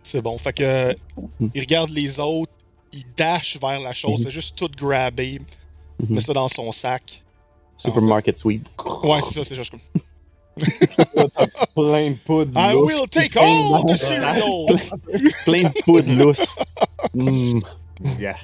C'est 0.01 0.23
bon. 0.23 0.35
Fait 0.39 0.53
que. 0.53 0.93
Hmm. 1.39 1.49
Il 1.53 1.61
regarde 1.61 1.91
les 1.91 2.19
autres, 2.19 2.51
il 2.91 3.03
dash 3.15 3.59
vers 3.61 3.81
la 3.81 3.93
chose, 3.93 4.19
Mhm. 4.19 4.25
fait 4.25 4.31
juste 4.31 4.55
tout 4.55 4.69
grabber, 4.75 5.39
Mhm. 5.99 6.15
met 6.15 6.21
ça 6.21 6.33
dans 6.33 6.47
son 6.47 6.71
sac. 6.71 7.21
Supermarket 7.77 8.35
sweep. 8.35 8.67
Ouais, 9.03 9.21
c'est 9.21 9.33
ça, 9.35 9.43
c'est 9.43 9.55
juste 9.55 9.69
comme. 9.69 9.81
Plein 11.75 12.11
de 12.11 12.17
poudre. 12.25 12.51
I 12.57 12.75
will 12.75 13.07
take 13.09 13.35
all 13.37 13.85
the 13.85 13.97
cereal! 13.97 14.67
Plein 15.45 15.63
de 15.63 15.81
poudre 15.83 16.11
lousse. 16.13 16.55
Mm. 17.13 17.59
Yeah. 18.19 18.37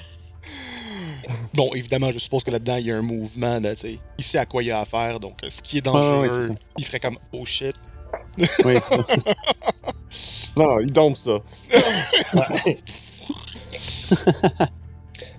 bon, 1.54 1.74
évidemment, 1.74 2.12
je 2.12 2.20
suppose 2.20 2.44
que 2.44 2.52
là-dedans, 2.52 2.78
il 2.78 2.88
y 2.88 2.92
a 2.92 2.98
un 2.98 3.02
mouvement, 3.02 3.60
de, 3.62 3.72
tu 3.72 3.78
sais, 3.78 4.00
il 4.18 4.24
sait 4.24 4.38
à 4.38 4.46
quoi 4.46 4.64
il 4.64 4.72
a 4.72 4.82
affaire, 4.82 5.20
donc 5.20 5.44
euh, 5.44 5.50
ce 5.50 5.62
qui 5.62 5.78
est 5.78 5.88
ouais, 5.88 5.94
dangereux, 5.94 6.56
il 6.78 6.86
ferait 6.86 7.00
comme 7.00 7.18
oh 7.34 7.46
shit. 7.46 7.76
Oui. 8.66 8.76
Non, 10.58 10.68
non, 10.68 10.80
il 10.82 10.92
dompe 10.92 11.16
ça. 11.16 11.40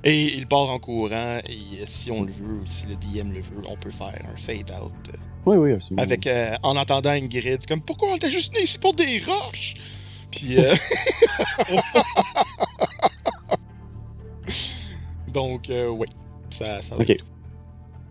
Et 0.05 0.35
il 0.35 0.47
part 0.49 0.71
en 0.71 0.79
courant, 0.79 1.39
et 1.47 1.81
euh, 1.81 1.85
si 1.87 2.11
on 2.11 2.23
le 2.23 2.33
veut, 2.33 2.63
si 2.67 2.87
le 2.87 2.97
DM 2.97 3.33
le 3.33 3.41
veut, 3.41 3.63
on 3.69 3.77
peut 3.77 3.91
faire 3.91 4.21
un 4.33 4.37
fade 4.37 4.73
out. 4.73 4.93
euh, 5.11 5.17
oui, 5.47 5.57
oui, 5.57 5.73
absolument. 5.73 6.03
avec, 6.03 6.27
euh, 6.27 6.55
en 6.63 6.77
entendant 6.77 7.11
Ingrid, 7.11 7.67
comme 7.67 7.81
pourquoi 7.81 8.09
on 8.13 8.17
était 8.17 8.31
juste 8.31 8.55
né 8.55 8.63
ici 8.63 8.79
pour 8.79 8.95
des 8.95 9.21
roches? 9.27 9.75
Puis. 10.31 10.59
euh, 10.59 10.73
Donc, 15.29 15.71
euh, 15.71 15.89
oui. 15.89 16.07
Ça, 16.51 16.83
ça 16.83 16.97
va. 16.97 17.03
Ok. 17.03 17.17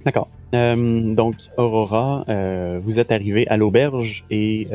D'accord. 0.05 0.27
Euh, 0.53 1.13
donc, 1.13 1.35
Aurora, 1.57 2.25
euh, 2.27 2.79
vous 2.83 2.99
êtes 2.99 3.11
arrivé 3.11 3.47
à 3.47 3.57
l'auberge 3.57 4.25
et 4.29 4.67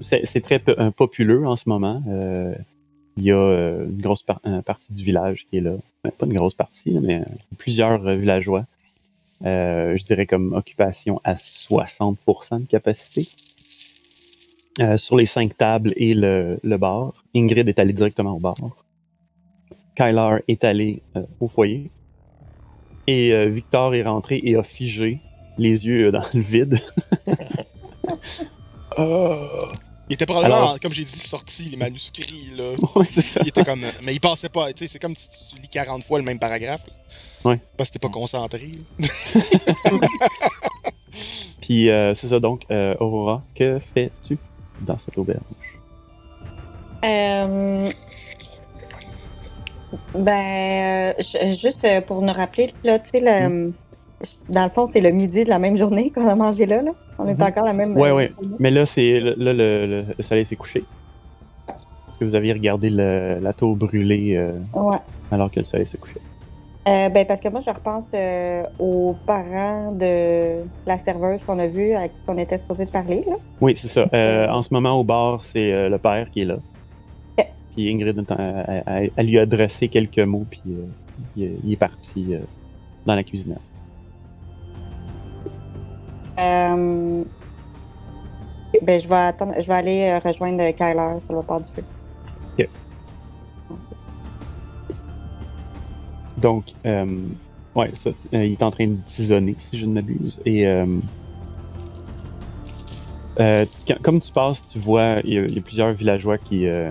c'est 0.00 0.40
très 0.42 0.60
populeux 0.96 1.46
en 1.46 1.56
ce 1.56 1.68
moment. 1.68 2.02
Il 3.16 3.24
y 3.24 3.30
a 3.30 3.36
une 3.84 4.00
grosse 4.00 4.22
par- 4.22 4.40
partie 4.64 4.92
du 4.92 5.04
village 5.04 5.46
qui 5.48 5.58
est 5.58 5.60
là. 5.60 5.74
Ben, 6.02 6.10
pas 6.10 6.26
une 6.26 6.34
grosse 6.34 6.54
partie, 6.54 6.98
mais 7.00 7.22
plusieurs 7.58 8.02
villageois. 8.16 8.64
Euh, 9.44 9.96
je 9.96 10.04
dirais 10.04 10.26
comme 10.26 10.52
occupation 10.52 11.20
à 11.24 11.34
60% 11.34 12.62
de 12.62 12.66
capacité. 12.66 13.28
Euh, 14.80 14.96
sur 14.96 15.16
les 15.16 15.26
cinq 15.26 15.56
tables 15.58 15.92
et 15.96 16.14
le, 16.14 16.58
le 16.62 16.76
bar. 16.78 17.24
Ingrid 17.34 17.68
est 17.68 17.78
allée 17.78 17.92
directement 17.92 18.36
au 18.36 18.38
bar. 18.38 18.56
Kylar 19.94 20.38
est 20.48 20.64
allé 20.64 21.02
euh, 21.16 21.24
au 21.40 21.48
foyer. 21.48 21.90
Et 23.06 23.46
Victor 23.48 23.96
est 23.96 24.04
rentré 24.04 24.40
et 24.44 24.54
a 24.54 24.62
figé, 24.62 25.20
les 25.58 25.86
yeux 25.86 26.12
dans 26.12 26.22
le 26.32 26.40
vide. 26.40 26.78
Euh, 28.98 29.36
Il 30.12 30.14
était 30.16 30.26
probablement, 30.26 30.56
Alors- 30.56 30.78
comme 30.80 30.92
j'ai 30.92 31.04
dit, 31.06 31.16
sorti 31.18 31.62
les 31.70 31.76
manuscrits, 31.78 32.50
là. 32.54 32.74
ouais, 32.96 33.06
c'est 33.08 33.22
ça. 33.22 33.40
Il 33.42 33.48
était 33.48 33.64
comme. 33.64 33.82
Mais 34.02 34.12
il 34.12 34.20
pensait 34.20 34.50
pas, 34.50 34.70
tu 34.74 34.80
sais, 34.80 34.86
c'est 34.88 34.98
comme 34.98 35.16
si 35.16 35.26
tu 35.54 35.56
lis 35.58 35.68
40 35.68 36.04
fois 36.04 36.18
le 36.18 36.24
même 36.26 36.38
paragraphe. 36.38 36.82
là. 36.86 37.50
Ouais. 37.52 37.60
Parce 37.78 37.88
que 37.88 37.94
t'es 37.94 37.98
pas 37.98 38.10
concentré. 38.10 38.70
Puis 41.62 41.88
euh, 41.88 42.12
c'est 42.14 42.28
ça 42.28 42.40
donc, 42.40 42.62
euh, 42.70 42.94
Aurora, 43.00 43.42
que 43.54 43.80
fais-tu 43.94 44.36
dans 44.82 44.98
cette 44.98 45.16
auberge? 45.16 45.40
Euh, 47.04 47.90
Ben, 50.14 51.14
euh, 51.18 51.22
ju- 51.22 51.58
juste 51.58 51.84
euh, 51.84 52.00
pour 52.02 52.20
nous 52.22 52.32
rappeler, 52.32 52.72
là, 52.84 52.98
tu 52.98 53.10
sais, 53.10 53.20
le- 53.20 53.72
dans 54.48 54.64
le 54.64 54.70
fond, 54.70 54.86
c'est 54.86 55.00
le 55.00 55.10
midi 55.10 55.44
de 55.44 55.48
la 55.48 55.58
même 55.58 55.76
journée 55.76 56.10
qu'on 56.10 56.26
a 56.28 56.34
mangé 56.34 56.66
là. 56.66 56.82
là. 56.82 56.92
On 57.18 57.26
est 57.26 57.34
Mhm. 57.38 57.42
encore 57.46 57.64
la 57.64 57.72
même. 57.72 57.96
Ouais, 57.96 58.10
euh, 58.10 58.28
journée. 58.30 58.56
Mais 58.58 58.70
là, 58.70 58.86
c'est 58.86 59.20
là, 59.20 59.32
le, 59.36 59.52
le- 59.86 60.04
le 60.16 60.22
soleil 60.22 60.46
s'est 60.46 60.56
couché. 60.56 60.84
Parce 61.66 62.18
que 62.18 62.24
vous 62.24 62.34
aviez 62.34 62.52
regardé 62.52 62.90
le- 62.90 63.38
la 63.40 63.52
tour 63.52 63.76
brûler 63.76 64.34
euh, 64.36 64.52
Ouais. 64.74 64.98
alors 65.30 65.50
que 65.50 65.60
le 65.60 65.64
soleil 65.64 65.86
s'est 65.86 65.98
couché? 65.98 66.16
Euh, 66.88 67.08
ben, 67.10 67.24
parce 67.26 67.40
que 67.40 67.48
moi, 67.48 67.60
je 67.64 67.70
repense 67.70 68.10
euh, 68.12 68.64
aux 68.80 69.14
parents 69.24 69.92
de 69.92 70.62
la 70.84 70.98
serveuse 70.98 71.38
qu'on 71.46 71.58
a 71.60 71.68
vue, 71.68 71.92
à 71.92 72.08
qui 72.08 72.18
on 72.26 72.36
était 72.38 72.58
supposé 72.58 72.86
de 72.86 72.90
parler. 72.90 73.22
Là. 73.28 73.36
Oui, 73.60 73.74
c'est 73.76 73.86
ça. 73.88 74.06
En 74.52 74.62
ce 74.62 74.74
moment, 74.74 74.92
au 74.98 75.04
bar, 75.04 75.44
c'est 75.44 75.88
le 75.88 75.98
père 75.98 76.28
qui 76.30 76.40
est 76.42 76.44
là. 76.46 76.56
Puis 77.74 77.88
Ingrid, 77.90 78.22
elle- 78.38 79.10
elle 79.16 79.26
lui 79.26 79.38
a 79.38 79.42
adressé 79.42 79.88
quelques 79.88 80.18
mots, 80.18 80.44
puis 80.50 80.60
il, 81.36 81.52
il 81.64 81.72
est 81.72 81.76
parti 81.76 82.34
dans 83.06 83.14
la 83.14 83.22
cuisine. 83.22 83.56
Euh, 86.38 87.24
ben, 88.82 89.00
je 89.00 89.08
vais 89.08 89.14
attendre, 89.14 89.54
je 89.60 89.66
vais 89.66 89.74
aller 89.74 90.00
euh, 90.10 90.18
rejoindre 90.18 90.70
Kyler 90.72 91.20
sur 91.20 91.34
le 91.34 91.42
port 91.42 91.60
du 91.60 91.70
feu. 91.74 91.84
Donc, 96.38 96.72
euh, 96.86 97.06
ouais, 97.76 97.90
ça, 97.94 98.10
euh, 98.34 98.44
il 98.44 98.52
est 98.52 98.62
en 98.62 98.70
train 98.72 98.88
de 98.88 98.96
tisonner, 99.06 99.54
si 99.58 99.78
je 99.78 99.86
ne 99.86 99.92
m'abuse. 99.92 100.40
Et 100.44 100.66
euh, 100.66 100.86
euh, 103.38 103.64
quand- 103.86 104.02
comme 104.02 104.20
tu 104.20 104.32
passes, 104.32 104.66
tu 104.66 104.78
vois, 104.80 105.16
il 105.24 105.34
y, 105.34 105.38
a- 105.38 105.44
il 105.44 105.54
y 105.54 105.58
a 105.58 105.62
plusieurs 105.62 105.92
villageois 105.92 106.38
qui, 106.38 106.66
euh, 106.66 106.90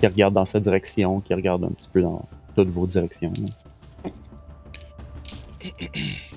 qui 0.00 0.06
regardent 0.06 0.34
dans 0.34 0.44
cette 0.46 0.64
direction, 0.64 1.20
qui 1.20 1.32
regardent 1.34 1.64
un 1.64 1.70
petit 1.70 1.88
peu 1.92 2.02
dans 2.02 2.24
toutes 2.56 2.70
vos 2.70 2.86
directions. 2.86 3.30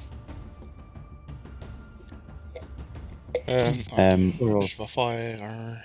Euh, 3.50 3.74
Euh, 3.98 4.32
Je 4.62 4.78
vais 4.78 4.88
faire 4.88 5.44
un. 5.44 5.76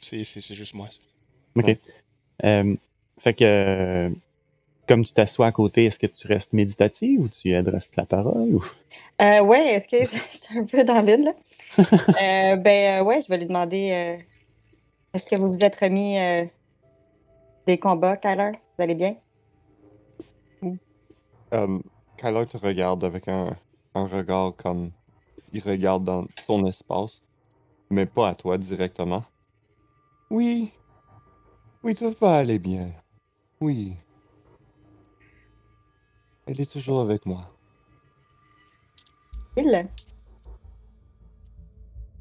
C'est 0.00 0.24
c'est- 0.24 0.40
c'est 0.40 0.54
juste 0.54 0.74
moi. 0.74 0.88
ok. 1.56 1.76
Euh, 2.44 2.76
fait 3.18 3.34
que, 3.34 4.10
comme 4.86 5.04
tu 5.04 5.14
t'assois 5.14 5.46
à 5.46 5.52
côté, 5.52 5.86
est-ce 5.86 5.98
que 5.98 6.06
tu 6.06 6.26
restes 6.26 6.52
méditative 6.52 7.20
ou 7.20 7.28
tu 7.28 7.54
adresses 7.54 7.96
la 7.96 8.04
parole? 8.04 8.54
Ou... 8.56 8.64
Euh, 9.22 9.40
ouais, 9.42 9.74
est-ce 9.74 9.88
que 9.88 10.04
j'étais 10.32 10.58
un 10.58 10.64
peu 10.64 10.84
dans 10.84 11.00
l'une, 11.00 11.24
là? 11.24 11.34
Euh, 12.22 12.56
ben, 12.56 13.02
ouais, 13.02 13.20
je 13.22 13.28
vais 13.28 13.38
lui 13.38 13.46
demander 13.46 13.90
euh, 13.90 14.22
est-ce 15.14 15.24
que 15.24 15.36
vous 15.36 15.48
vous 15.52 15.64
êtes 15.64 15.74
remis 15.76 16.18
euh, 16.18 16.44
des 17.66 17.78
combats, 17.78 18.16
Kyler? 18.16 18.52
Vous 18.76 18.82
allez 18.84 18.94
bien? 18.94 19.16
euh, 21.54 21.78
Kyler 22.18 22.46
te 22.46 22.56
regarde 22.56 23.02
avec 23.04 23.26
un, 23.28 23.56
un 23.94 24.06
regard 24.06 24.56
comme 24.56 24.90
il 25.52 25.62
regarde 25.62 26.04
dans 26.04 26.26
ton 26.46 26.66
espace, 26.66 27.22
mais 27.90 28.06
pas 28.06 28.30
à 28.30 28.34
toi 28.34 28.58
directement. 28.58 29.24
Oui, 30.30 30.72
oui, 31.84 31.94
tout 31.94 32.14
va 32.20 32.36
aller 32.36 32.58
bien. 32.58 32.90
Oui. 33.60 33.94
Elle 36.46 36.60
est 36.60 36.70
toujours 36.70 37.00
avec 37.00 37.24
moi. 37.26 37.50
Il? 39.56 39.88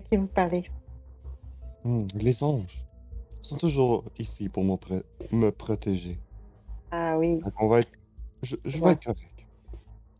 Qui 0.09 0.17
vous 0.17 0.27
parlez? 0.27 0.69
Hmm, 1.83 2.05
les 2.15 2.43
anges 2.43 2.85
sont 3.41 3.57
toujours 3.57 4.03
ici 4.19 4.47
pour 4.47 4.63
me, 4.63 5.49
protéger. 5.49 6.19
Ah 6.91 7.17
oui. 7.17 7.39
Donc, 7.39 7.53
on 7.59 7.67
va 7.67 7.79
être. 7.79 7.91
Je, 8.41 8.55
je 8.63 8.81
vais 8.81 8.91
être 8.91 9.03
correct. 9.03 9.32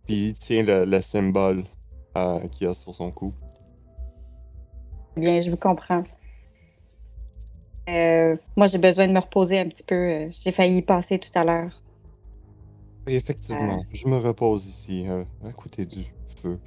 Puis 0.06 0.28
il 0.28 0.34
tient 0.34 0.63
le, 0.63 0.86
le 0.86 1.02
symbole 1.02 1.63
euh, 2.18 2.39
qu'il 2.48 2.68
a 2.68 2.74
sur 2.74 2.94
son 2.94 3.12
cou. 3.12 3.34
Bien, 5.16 5.39
je 5.39 5.50
vous 5.50 5.58
comprends. 5.58 6.04
Euh, 7.89 8.36
moi, 8.56 8.68
j'ai 8.68 8.78
besoin 8.78 9.08
de 9.08 9.13
me 9.13 9.20
reposer 9.20 9.60
un 9.60 9.68
petit 9.70 9.84
peu. 9.84 9.96
euh, 9.96 10.30
J'ai 10.42 10.52
failli 10.52 10.78
y 10.78 10.82
passer 10.82 11.20
tout 11.20 11.30
à 11.36 11.44
l'heure. 11.44 11.82
Effectivement, 13.08 13.84
je 13.92 14.08
me 14.08 14.18
repose 14.18 14.66
ici, 14.68 15.06
euh, 15.10 15.24
à 15.46 15.52
côté 15.52 15.86
du 15.86 16.06
feu. 16.42 16.58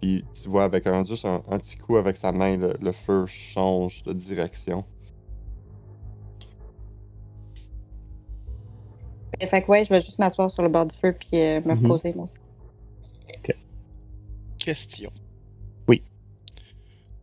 Puis 0.00 0.24
tu 0.32 0.48
vois, 0.48 0.64
avec 0.64 0.86
un, 0.86 1.04
juste 1.04 1.24
un, 1.24 1.42
un 1.48 1.58
petit 1.58 1.76
coup 1.76 1.96
avec 1.96 2.16
sa 2.16 2.30
main, 2.30 2.56
le, 2.56 2.74
le 2.80 2.92
feu 2.92 3.26
change 3.26 4.04
de 4.04 4.12
direction. 4.12 4.84
Fait 9.50 9.62
que 9.62 9.70
ouais, 9.70 9.84
je 9.84 9.90
vais 9.90 10.00
juste 10.00 10.18
m'asseoir 10.18 10.50
sur 10.50 10.62
le 10.62 10.68
bord 10.68 10.86
du 10.86 10.96
feu 10.96 11.12
puis 11.12 11.40
euh, 11.40 11.60
me 11.64 11.74
Mhm. 11.74 11.82
reposer, 11.82 12.12
moi 12.14 12.24
aussi. 12.26 12.38
Question. 14.68 15.10
Oui. 15.88 16.02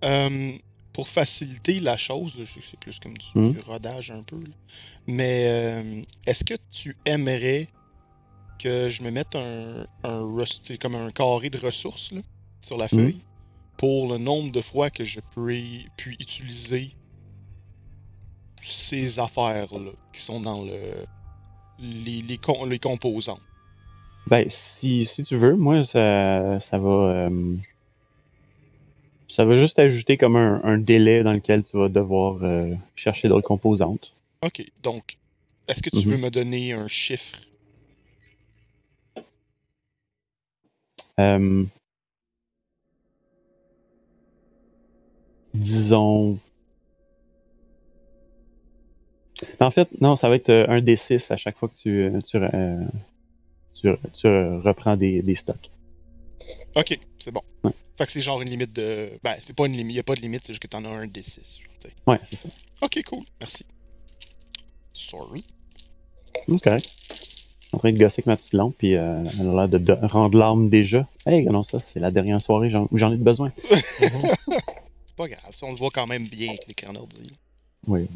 Euh, 0.04 0.58
pour 0.94 1.08
faciliter 1.08 1.80
la 1.80 1.96
chose, 1.96 2.40
là, 2.40 2.46
c'est 2.48 2.80
plus 2.80 2.98
comme 2.98 3.16
du, 3.16 3.52
du 3.54 3.60
rodage 3.60 4.10
un 4.10 4.24
peu, 4.24 4.38
là. 4.38 4.56
mais 5.06 5.46
euh, 5.48 6.02
est-ce 6.26 6.44
que 6.44 6.56
tu 6.72 6.98
aimerais 7.06 7.68
que 8.58 8.90
je 8.90 9.04
me 9.04 9.12
mette 9.12 9.36
un, 9.36 9.86
un 10.04 10.26
comme 10.82 10.96
un 10.96 11.12
carré 11.12 11.52
de 11.52 11.60
ressources 11.60 12.14
là, 12.14 12.22
sur 12.62 12.78
la 12.78 12.86
Mhm. 12.86 13.00
feuille 13.00 13.22
pour 13.78 14.08
le 14.12 14.18
nombre 14.18 14.52
de 14.52 14.62
fois 14.62 14.90
que 14.90 15.06
je 15.06 15.20
peux 15.20 15.54
puis 15.98 16.18
utiliser 16.20 16.96
ces 18.64 19.20
affaires-là 19.20 19.92
qui 20.14 20.22
sont 20.22 20.40
dans 20.42 20.64
le 20.64 20.80
les, 21.78 22.24
les, 22.24 22.40
les 22.70 22.80
composants. 22.80 23.38
Ben, 24.28 24.46
si, 24.50 25.06
si 25.06 25.24
tu 25.24 25.36
veux, 25.36 25.56
moi, 25.56 25.84
ça, 25.86 26.60
ça 26.60 26.78
va. 26.80 26.90
euh, 26.90 27.56
ça 29.28 29.44
va 29.46 29.58
juste 29.58 29.78
ajouter 29.80 30.18
comme 30.18 30.36
un, 30.36 30.62
un 30.64 30.78
délai 30.78 31.22
dans 31.24 31.34
lequel 31.34 31.64
tu 31.64 31.78
vas 31.78 31.90
devoir 31.90 32.40
euh, 32.44 32.74
chercher 32.96 33.28
d'autres 33.28 33.48
composantes. 33.48 34.14
Ok, 34.44 34.64
donc, 34.82 35.18
est-ce 35.68 35.82
que 35.84 35.90
tu 35.90 35.98
Mhm. 35.98 36.12
veux 36.12 36.18
me 36.18 36.30
donner 36.30 36.74
un 36.74 36.88
chiffre? 36.88 37.40
Euh, 41.20 41.64
disons. 45.54 46.40
En 49.60 49.70
fait, 49.72 49.90
non, 50.02 50.16
ça 50.16 50.30
va 50.30 50.36
être 50.36 50.50
euh, 50.50 50.66
un 50.70 50.80
D6 50.82 51.30
à 51.32 51.38
chaque 51.38 51.58
fois 51.58 51.68
que 51.70 51.76
tu, 51.76 52.10
tu, 52.28 52.38
tu, 53.80 53.90
tu 54.14 54.28
reprends 54.28 54.98
des, 54.98 55.22
des 55.22 55.36
stocks. 55.36 55.72
Ok, 56.76 56.98
c'est 57.20 57.32
bon. 57.32 57.42
Ouais. 57.64 57.72
Fait 57.98 58.06
que 58.06 58.12
c'est 58.12 58.22
genre 58.22 58.42
une 58.42 58.50
limite 58.50 58.74
de. 58.74 59.12
Ben, 59.24 59.36
c'est 59.42 59.56
pas 59.56 59.66
une 59.68 59.74
limite, 59.74 59.96
y 59.96 60.00
a 60.00 60.04
pas 60.04 60.16
de 60.16 60.22
limite, 60.22 60.42
c'est 60.44 60.54
juste 60.54 60.62
que 60.62 60.68
t'en 60.68 60.84
as 60.84 60.90
un 60.90 61.06
D6. 61.06 61.60
genre. 61.60 61.92
Ouais, 62.08 62.20
c'est 62.30 62.36
ça. 62.36 62.50
Ok, 62.82 63.02
cool, 63.06 63.24
merci. 63.40 63.66
Sorry. 64.94 65.46
C'est 66.48 66.62
correct. 66.62 66.90
Je 67.10 67.16
suis 67.70 67.76
en 67.76 67.78
train 67.80 67.92
de 67.92 67.98
gosser 67.98 68.20
avec 68.20 68.26
ma 68.28 68.38
petite 68.38 68.54
lampe, 68.54 68.76
puis 68.78 68.96
euh, 68.96 69.24
elle 69.40 69.50
a 69.50 69.54
l'air 69.54 69.70
de, 69.70 69.78
de 69.78 69.94
rendre 70.08 70.38
l'âme 70.38 70.70
déjà. 70.70 71.08
Hey, 71.26 71.46
non, 71.46 71.64
ça, 71.64 71.80
c'est 71.80 72.00
la 72.00 72.12
dernière 72.12 72.40
soirée 72.42 72.72
où 72.92 72.98
j'en 72.98 73.12
ai 73.12 73.18
besoin. 73.18 73.52
C'est 75.06 75.16
pas 75.16 75.28
grave, 75.30 75.52
ça, 75.56 75.66
on 75.66 75.72
le 75.72 75.78
voit 75.78 75.92
quand 75.94 76.08
même 76.08 76.28
bien 76.28 76.50
avec 76.50 76.68
l'écran 76.68 76.94
ordi. 76.96 77.32
Oui. 77.88 78.10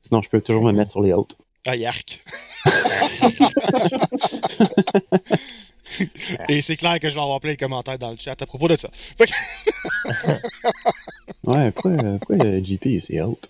Sinon, 0.00 0.22
je 0.22 0.28
peux 0.28 0.40
toujours 0.40 0.64
me 0.64 0.72
mettre 0.72 0.90
sur 0.90 1.00
les 1.02 1.12
autres. 1.12 1.36
Ah, 1.66 1.76
yark! 1.76 2.18
Et 6.48 6.60
c'est 6.62 6.76
clair 6.76 6.98
que 7.00 7.08
je 7.08 7.14
vais 7.14 7.20
avoir 7.20 7.40
plein 7.40 7.54
de 7.54 7.58
commentaires 7.58 7.98
dans 7.98 8.10
le 8.10 8.16
chat 8.16 8.40
à 8.40 8.46
propos 8.46 8.68
de 8.68 8.76
ça. 8.76 8.88
Fait 8.92 9.26
que- 9.26 9.32
Ouais, 11.50 11.70
pourquoi, 11.70 11.96
pourquoi 12.18 12.44
euh, 12.44 12.60
JP, 12.64 13.00
c'est 13.00 13.20
autre? 13.20 13.48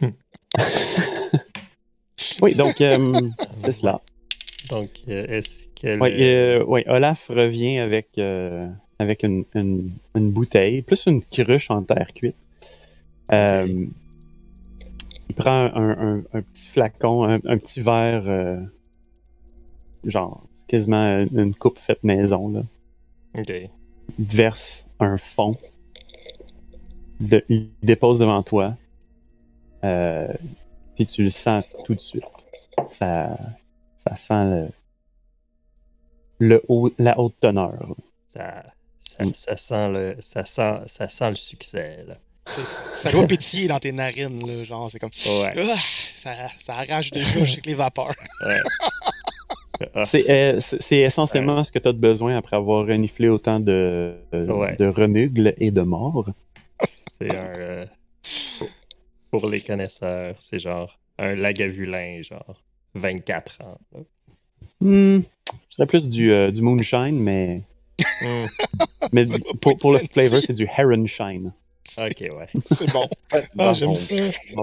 Oui, 2.40 2.54
donc, 2.54 2.80
euh, 2.80 3.12
c'est 3.62 3.72
cela. 3.72 4.00
Donc, 4.70 4.88
euh, 5.08 5.26
est-ce 5.28 5.60
que. 5.80 5.98
Oui, 6.00 6.08
euh, 6.22 6.64
ouais, 6.64 6.84
Olaf 6.88 7.26
revient 7.28 7.78
avec, 7.78 8.08
euh, 8.18 8.66
avec 8.98 9.22
une, 9.22 9.44
une- 9.54 9.92
une 10.14 10.30
bouteille, 10.30 10.80
plus 10.82 11.04
une 11.06 11.22
cruche 11.22 11.70
en 11.70 11.82
terre 11.82 12.08
cuite. 12.14 12.36
Euh, 13.32 13.86
Il 15.28 15.34
prend 15.34 15.70
un, 15.74 15.90
un- 16.18 16.24
un 16.32 16.42
petit 16.42 16.68
flacon, 16.68 17.24
un, 17.24 17.34
un 17.44 17.58
petit 17.58 17.80
verre, 17.80 18.24
euh, 18.28 18.60
genre, 20.04 20.46
quasiment 20.68 21.18
une, 21.32 21.54
coupe 21.54 21.78
faite 21.78 22.02
maison, 22.04 22.48
là. 22.48 22.62
Ok. 23.38 23.50
Il 24.18 24.24
verse 24.24 24.88
un 25.00 25.16
fond, 25.16 25.56
de, 27.20 27.44
il 27.48 27.70
dépose 27.82 28.20
devant 28.20 28.42
toi, 28.42 28.76
euh, 29.84 30.28
puis 30.94 31.06
tu 31.06 31.24
le 31.24 31.30
sens 31.30 31.64
tout 31.84 31.94
de 31.94 32.00
suite. 32.00 32.24
Ça, 32.88 33.36
ça 34.06 34.16
sent 34.16 34.44
le, 34.44 34.68
le 36.38 36.62
haut, 36.68 36.90
la 36.98 37.18
haute 37.18 37.34
teneur. 37.40 37.94
Ça, 38.26 38.64
ça, 39.00 39.24
Mm. 39.24 39.32
ça 39.34 39.56
sent 39.56 39.88
le, 39.92 40.16
ça, 40.20 40.44
sent, 40.44 40.80
ça 40.86 41.08
sent 41.08 41.30
le 41.30 41.36
succès, 41.36 42.04
là. 42.06 42.16
ça 42.92 43.10
doit 43.12 43.26
pétiller 43.26 43.68
dans 43.68 43.78
tes 43.78 43.92
narines, 43.92 44.46
là, 44.46 44.62
genre, 44.64 44.90
c'est 44.90 44.98
comme. 44.98 45.10
Ouais. 45.26 45.52
Ah, 45.56 45.76
ça, 46.14 46.30
ça 46.58 46.74
arrache 46.74 47.10
déjà 47.10 47.44
chez 47.44 47.60
les 47.66 47.74
vapeurs. 47.74 48.14
ouais. 48.46 48.56
Ah, 49.94 50.06
C'est 50.06 50.30
euh, 50.30 50.58
c'est- 50.60 51.00
essentiellement 51.02 51.62
ce 51.62 51.70
que 51.70 51.78
tu 51.78 51.88
as 51.88 51.92
de 51.92 51.98
besoin 51.98 52.38
après 52.38 52.56
avoir 52.56 52.86
reniflé 52.86 53.28
autant 53.28 53.60
de, 53.60 54.14
de, 54.32 54.50
Ouais. 54.50 54.74
de 54.78 54.86
remugles 54.86 55.52
et 55.58 55.70
de 55.70 55.82
morts. 55.82 56.30
c'est 57.20 57.34
un. 57.36 57.52
euh, 57.58 57.86
pour- 58.58 58.68
pour 59.40 59.50
les 59.50 59.60
connaisseurs, 59.60 60.36
c'est 60.40 60.58
genre 60.58 60.98
un 61.18 61.34
lagavulin, 61.34 62.22
genre 62.22 62.62
24 62.94 63.58
ans. 63.62 63.78
Hmm, 64.80 65.18
je 65.70 65.76
dirais 65.76 65.86
plus 65.86 66.08
du, 66.08 66.32
euh, 66.32 66.50
du 66.50 66.62
moonshine, 66.62 67.18
mais, 67.20 67.60
Hmm, 68.22 68.46
mais 69.12 69.24
pour, 69.60 69.76
pour 69.76 69.92
le 69.92 69.98
flavor, 69.98 70.40
c'est 70.42 70.54
du 70.54 70.66
heron 70.78 71.04
shine. 71.06 71.52
Ok, 71.98 72.20
ouais. 72.20 72.48
C'est 72.74 72.90
bon. 72.92 73.08
Ah, 73.58 73.72
j'aime 73.74 73.94
ça. 73.94 74.14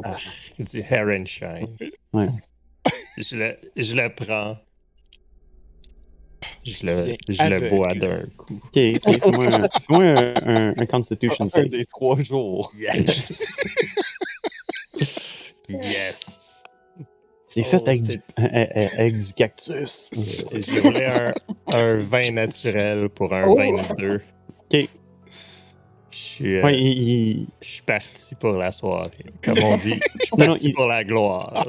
Ah, 0.04 0.18
du 0.60 0.84
heron 0.90 1.26
shine. 1.26 1.68
Ouais. 2.14 2.28
Je 3.18 3.36
le, 3.36 3.58
je 3.78 3.96
le 3.96 4.14
prends. 4.14 4.58
Je 6.66 6.86
le, 6.86 7.16
je 7.30 7.50
le 7.50 7.70
bois 7.70 7.94
d'un 7.94 8.26
coup. 8.38 8.60
Ok, 8.66 8.78
ok, 8.78 9.22
fais-moi 9.22 9.46
un, 9.48 9.64
un, 9.90 10.36
un- 10.46 10.74
un 10.78 10.86
Constitution 10.86 11.46
Un 11.46 11.50
save. 11.50 11.68
des 11.70 11.86
trois 11.86 12.22
jours. 12.22 12.72
Yes! 12.78 13.44
yes! 15.70 16.48
C'est 17.48 17.62
Oh, 17.62 17.64
fait 17.66 17.88
avec 17.88 18.06
c'est- 18.06 18.18
du, 18.18 18.22
euh, 18.40 18.44
euh, 18.44 18.88
avec 18.98 19.20
du 19.20 19.34
cactus. 19.34 20.10
Je 20.14 20.82
voulais 20.82 21.06
un, 21.06 21.34
un 21.74 21.98
vin 21.98 22.32
naturel 22.32 23.10
pour 23.10 23.34
un 23.34 23.46
Oh. 23.48 23.56
22. 23.78 24.22
Ok. 24.74 24.90
Je 26.16 26.18
suis, 26.20 26.56
euh, 26.58 26.64
Ouais, 26.64 26.80
il- 26.80 27.10
il- 27.10 27.48
je 27.62 27.68
suis 27.68 27.82
parti 27.82 28.36
pour 28.36 28.52
la 28.54 28.72
soirée. 28.72 29.10
Comme 29.44 29.58
on 29.64 29.78
dit, 29.78 29.94
je 30.20 30.26
suis 30.26 30.38
non, 30.38 30.46
parti 30.48 30.68
il- 30.68 30.74
pour 30.74 30.86
la 30.88 31.04
gloire. 31.04 31.68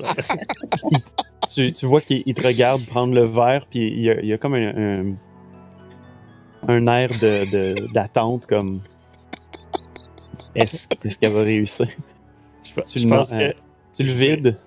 tu, 1.52 1.72
tu 1.72 1.86
vois 1.86 2.00
qu'il 2.02 2.22
il 2.26 2.34
te 2.34 2.46
regarde 2.46 2.84
prendre 2.86 3.14
le 3.14 3.22
verre, 3.22 3.64
puis 3.70 3.80
il 3.88 4.00
y 4.00 4.10
a, 4.10 4.20
il 4.20 4.26
y 4.26 4.32
a 4.34 4.38
comme 4.38 4.54
un, 4.54 4.68
un, 4.76 5.14
un 6.68 6.86
air 6.88 7.08
de- 7.20 7.50
de- 7.50 7.92
d'attente, 7.92 8.46
comme 8.46 8.78
est-ce 10.54 10.86
qu'elle 11.18 11.32
va 11.32 11.42
réussir? 11.42 11.88
Je, 12.64 12.80
Tu 12.82 12.98
je 13.00 13.04
le 13.04 13.10
pense 13.10 13.30
que 13.30 13.52
Tu 13.96 14.02
le 14.02 14.12
vides? 14.12 14.58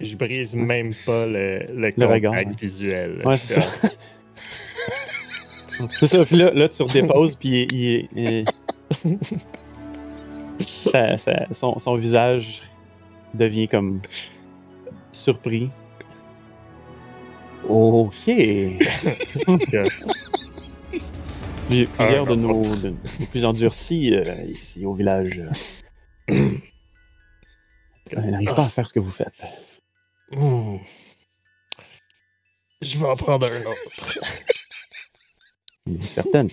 je 0.00 0.16
brise 0.16 0.54
même 0.54 0.92
pas 1.06 1.26
le, 1.26 1.60
le, 1.74 1.90
Le 1.96 2.06
regard, 2.06 2.32
ouais. 2.34 2.46
visuel. 2.60 3.22
Ouais, 3.24 3.36
c'est 3.36 3.60
ça. 3.60 3.66
C'est 6.00 6.06
ça, 6.06 6.24
puis 6.24 6.36
là, 6.36 6.50
là, 6.54 6.68
tu 6.70 6.82
redéposes, 6.82 7.36
puis 7.36 7.66
il, 7.70 7.76
il- 7.78 8.08
il- 8.14 8.44
ça- 10.60 11.16
ça- 11.18 11.46
son, 11.52 11.78
son 11.78 11.96
visage 11.96 12.62
devient 13.34 13.68
comme 13.68 14.00
surpris. 15.12 15.70
Ok. 17.68 18.12
Plusieurs 21.68 22.26
de 22.26 22.34
nos, 22.36 22.76
de 22.76 22.94
plus 23.30 23.44
endurcis 23.44 24.14
euh, 24.14 24.22
ici 24.44 24.86
au 24.86 24.94
village 24.94 25.42
euh, 26.30 26.50
n'arrivent 28.12 28.54
pas 28.54 28.66
à 28.66 28.68
faire 28.68 28.88
ce 28.88 28.92
que 28.94 29.00
vous 29.00 29.10
faites. 29.10 29.34
Hmm. 30.30 30.76
Je 32.82 32.98
vais 32.98 33.06
en 33.06 33.16
prendre 33.16 33.50
un 33.50 33.60
autre. 33.62 34.18
Certaines. 36.06 36.50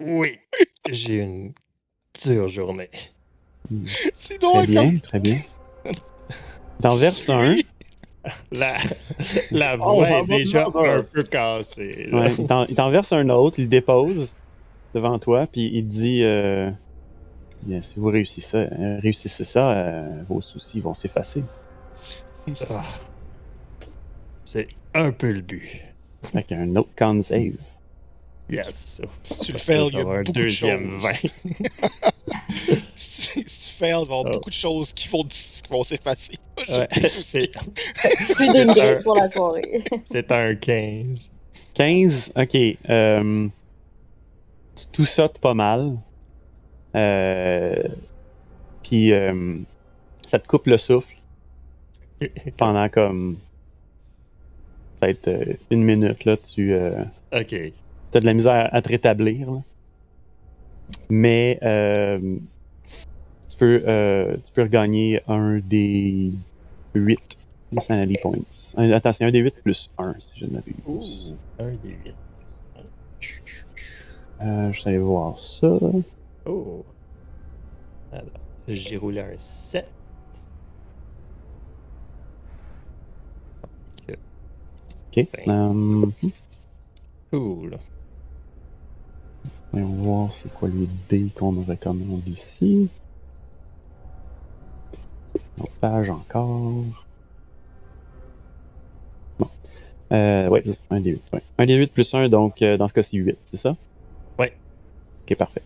Oui. 0.00 0.38
J'ai 0.90 1.16
une 1.20 1.52
dure 2.22 2.48
journée. 2.48 2.90
C'est 4.14 4.40
donc 4.40 4.54
Très 4.54 4.66
bien, 4.66 4.94
très 4.94 5.20
bien. 5.20 5.38
T'en 6.80 6.94
verses 6.96 7.28
un? 7.28 7.56
La, 8.52 8.76
la 9.52 9.76
Oh, 9.80 9.94
voix 9.96 10.08
est 10.20 10.26
déjà 10.26 10.64
un. 10.66 10.98
un 10.98 11.02
peu 11.12 11.22
cassée. 11.22 12.08
Ouais, 12.12 12.32
il 12.38 12.46
t'en- 12.46 12.64
il 12.66 12.74
t'en 12.76 12.90
verse 12.90 13.12
un 13.12 13.28
autre, 13.28 13.58
il 13.58 13.62
le 13.62 13.68
dépose 13.68 14.34
devant 14.94 15.18
toi, 15.18 15.46
puis 15.46 15.70
il 15.72 15.86
te 15.86 15.92
dit 15.92 16.22
euh, 16.22 16.70
Bien, 17.62 17.82
si 17.82 17.98
vous 17.98 18.08
réussissez, 18.08 18.56
euh, 18.56 18.98
réussissez 19.00 19.44
ça, 19.44 19.70
euh, 19.72 20.22
vos 20.28 20.40
soucis 20.40 20.80
vont 20.80 20.94
s'effacer. 20.94 21.42
Ah. 22.70 22.82
C'est 24.44 24.68
un 24.94 25.12
peu 25.12 25.30
le 25.32 25.40
but. 25.40 25.82
Fait 26.32 26.42
qu'un 26.42 26.74
autre 26.76 26.90
con 26.96 27.20
save. 27.22 27.54
Yes. 28.48 29.00
Si 29.24 29.40
tu 29.40 29.52
le 29.52 29.58
fails, 29.58 29.88
il 29.92 29.98
y 29.98 30.00
a 30.00 30.04
beaucoup 30.04 30.22
de 30.22 30.32
deuxième 30.32 31.00
choses. 31.00 31.02
vin. 31.02 32.00
Si 32.94 33.42
tu, 33.42 33.48
si 33.48 33.72
tu 33.72 33.78
fails, 33.78 33.88
il 33.88 34.08
va 34.08 34.14
y 34.14 34.18
avoir 34.18 34.20
Oh. 34.26 34.30
beaucoup 34.30 34.50
de 34.50 34.54
choses 34.54 34.92
qui 34.92 35.08
vont, 35.08 35.24
qui 35.24 35.62
vont 35.70 35.82
s'effacer. 35.82 36.34
Des 36.68 37.08
c'est- 37.08 37.52
Plus 38.34 38.46
d'une 38.52 38.72
game 38.72 39.02
pour 39.02 39.16
la 39.16 39.26
soirée. 39.30 39.84
C'est 40.04 40.30
un 40.32 40.54
15. 40.54 41.30
15, 41.74 42.32
ok. 42.36 42.56
Euh, 42.88 43.48
tu 44.76 44.86
tout 44.92 45.04
sautes 45.04 45.38
pas 45.38 45.54
mal. 45.54 45.98
Euh, 46.94 47.82
puis 48.82 49.12
euh, 49.12 49.56
ça 50.26 50.38
te 50.38 50.46
coupe 50.46 50.66
le 50.66 50.78
souffle 50.78 51.14
pendant 52.56 52.88
comme 52.88 53.36
peut-être 55.00 55.28
euh, 55.28 55.44
une 55.70 55.82
minute. 55.84 56.24
Là, 56.24 56.36
tu 56.38 56.72
euh, 56.72 57.02
ok. 57.32 57.54
As 58.14 58.20
de 58.20 58.26
la 58.26 58.34
misère 58.34 58.68
à 58.72 58.82
te 58.82 58.88
rétablir. 58.88 59.50
là. 59.50 59.62
Mais 61.08 61.58
euh, 61.62 62.36
tu, 63.48 63.56
peux, 63.56 63.82
euh, 63.86 64.36
tu 64.44 64.52
peux 64.52 64.62
regagner 64.62 65.20
un 65.28 65.58
des 65.58 66.32
8 66.94 67.18
Insanity 67.76 68.16
Points. 68.22 68.36
Un- 68.76 68.90
attends, 68.92 69.12
c'est 69.12 69.24
un 69.24 69.30
des 69.30 69.40
8 69.40 69.54
plus 69.62 69.90
1 69.98 70.14
si 70.18 70.40
je 70.40 70.46
ne 70.46 70.50
m'abuse. 70.52 71.34
Un 71.58 71.70
des 71.72 71.88
huit. 72.04 72.14
Euh, 74.42 74.70
je 74.72 74.84
vais 74.84 74.90
aller 74.90 74.98
voir 74.98 75.38
ça. 75.38 75.76
Oh. 76.44 76.84
Alors, 78.12 78.24
j'ai 78.68 78.96
roulé 78.96 79.20
un 79.20 79.34
7. 79.38 79.90
Ok. 84.08 85.28
Ben. 85.46 85.48
Euh, 85.48 86.28
Cool. 87.32 87.78
Voyons 89.80 89.88
voir 90.02 90.32
c'est 90.32 90.52
quoi 90.54 90.68
les 90.68 90.88
dés 91.08 91.30
qu'on 91.34 91.52
me 91.52 91.64
recommande 91.64 92.26
ici. 92.26 92.88
Page 95.80 96.10
encore. 96.10 96.84
Bon. 99.38 99.48
Euh, 100.12 100.48
ouais, 100.48 100.62
c'est 100.64 100.78
un 100.90 101.00
des 101.00 101.10
8. 101.12 101.22
Ouais. 101.32 101.42
Un 101.58 101.66
des 101.66 101.74
8 101.74 101.92
plus 101.92 102.14
1, 102.14 102.28
donc 102.28 102.62
euh, 102.62 102.76
dans 102.76 102.88
ce 102.88 102.94
cas-ci 102.94 103.16
8, 103.18 103.36
c'est 103.44 103.56
ça? 103.56 103.76
Ouais. 104.38 104.52
Ok, 105.28 105.36
parfait. 105.36 105.62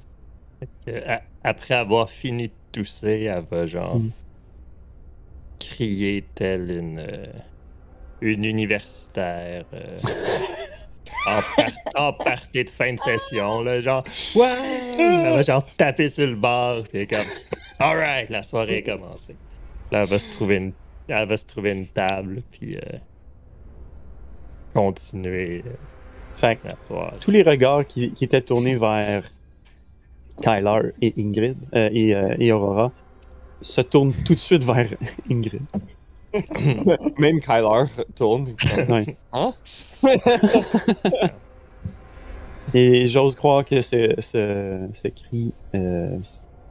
A- 1.07 1.23
après 1.45 1.75
avoir 1.75 2.11
fini 2.11 2.49
de 2.49 2.53
tousser, 2.73 3.23
elle 3.25 3.45
va 3.51 3.67
genre 3.67 3.97
Mm. 3.99 4.11
crier 5.59 6.25
telle 6.35 6.71
une, 6.71 6.99
euh, 6.99 7.27
une 8.21 8.45
universitaire. 8.45 9.65
euh, 9.73 9.97
en, 11.27 11.41
par- 11.57 11.71
en 12.09 12.13
partie 12.13 12.65
de 12.65 12.71
fin 12.71 12.93
de 12.95 12.99
session, 12.99 13.63
là, 13.63 13.81
genre, 13.81 14.05
ouais! 14.37 14.97
Elle 14.99 15.35
va 15.37 15.43
genre 15.43 15.65
taper 15.77 16.09
sur 16.09 16.27
le 16.27 16.37
bar, 16.37 16.83
puis 16.91 17.07
comme, 17.07 17.21
alright, 17.79 18.29
la 18.31 18.43
soirée 18.43 18.79
est 18.79 18.91
commencée. 18.91 19.37
Là, 19.93 20.03
elle 20.03 20.09
va 20.09 20.19
se 20.19 20.33
trouver 20.35 20.57
une, 20.57 20.73
elle 21.09 21.29
va 21.29 21.37
se 21.37 21.47
trouver 21.47 21.73
une 21.73 21.87
table, 21.87 22.43
puis 22.51 22.77
euh, 22.77 22.81
continuer 24.75 25.63
euh, 25.67 25.71
Fait 26.37 26.57
que 26.57 26.69
la 26.69 26.77
soirée. 26.87 27.17
tous 27.21 27.31
les 27.31 27.43
regards 27.43 27.87
qui, 27.87 28.13
qui 28.13 28.25
étaient 28.25 28.41
tournés 28.43 28.77
vers 28.77 29.25
Kyler 30.43 30.93
et 31.03 31.13
Ingrid 31.19 31.57
euh, 31.75 31.91
et, 31.93 32.15
euh, 32.15 32.35
et 32.39 32.53
Aurora 32.53 32.93
se 33.61 33.81
tournent 33.83 34.15
tout 34.25 34.35
de 34.35 34.41
suite 34.41 34.65
vers 34.65 34.87
Ingrid. 35.31 35.63
Même 37.19 37.41
Kyler 37.41 37.85
tourne. 38.15 38.55
Ouais. 38.89 39.17
Hein? 39.33 39.53
Et 42.75 43.09
j'ose 43.09 43.35
croire 43.35 43.65
que 43.65 43.81
ce, 43.81 44.15
ce, 44.21 44.89
ce 44.93 45.09
cri 45.09 45.53
euh, 45.75 46.19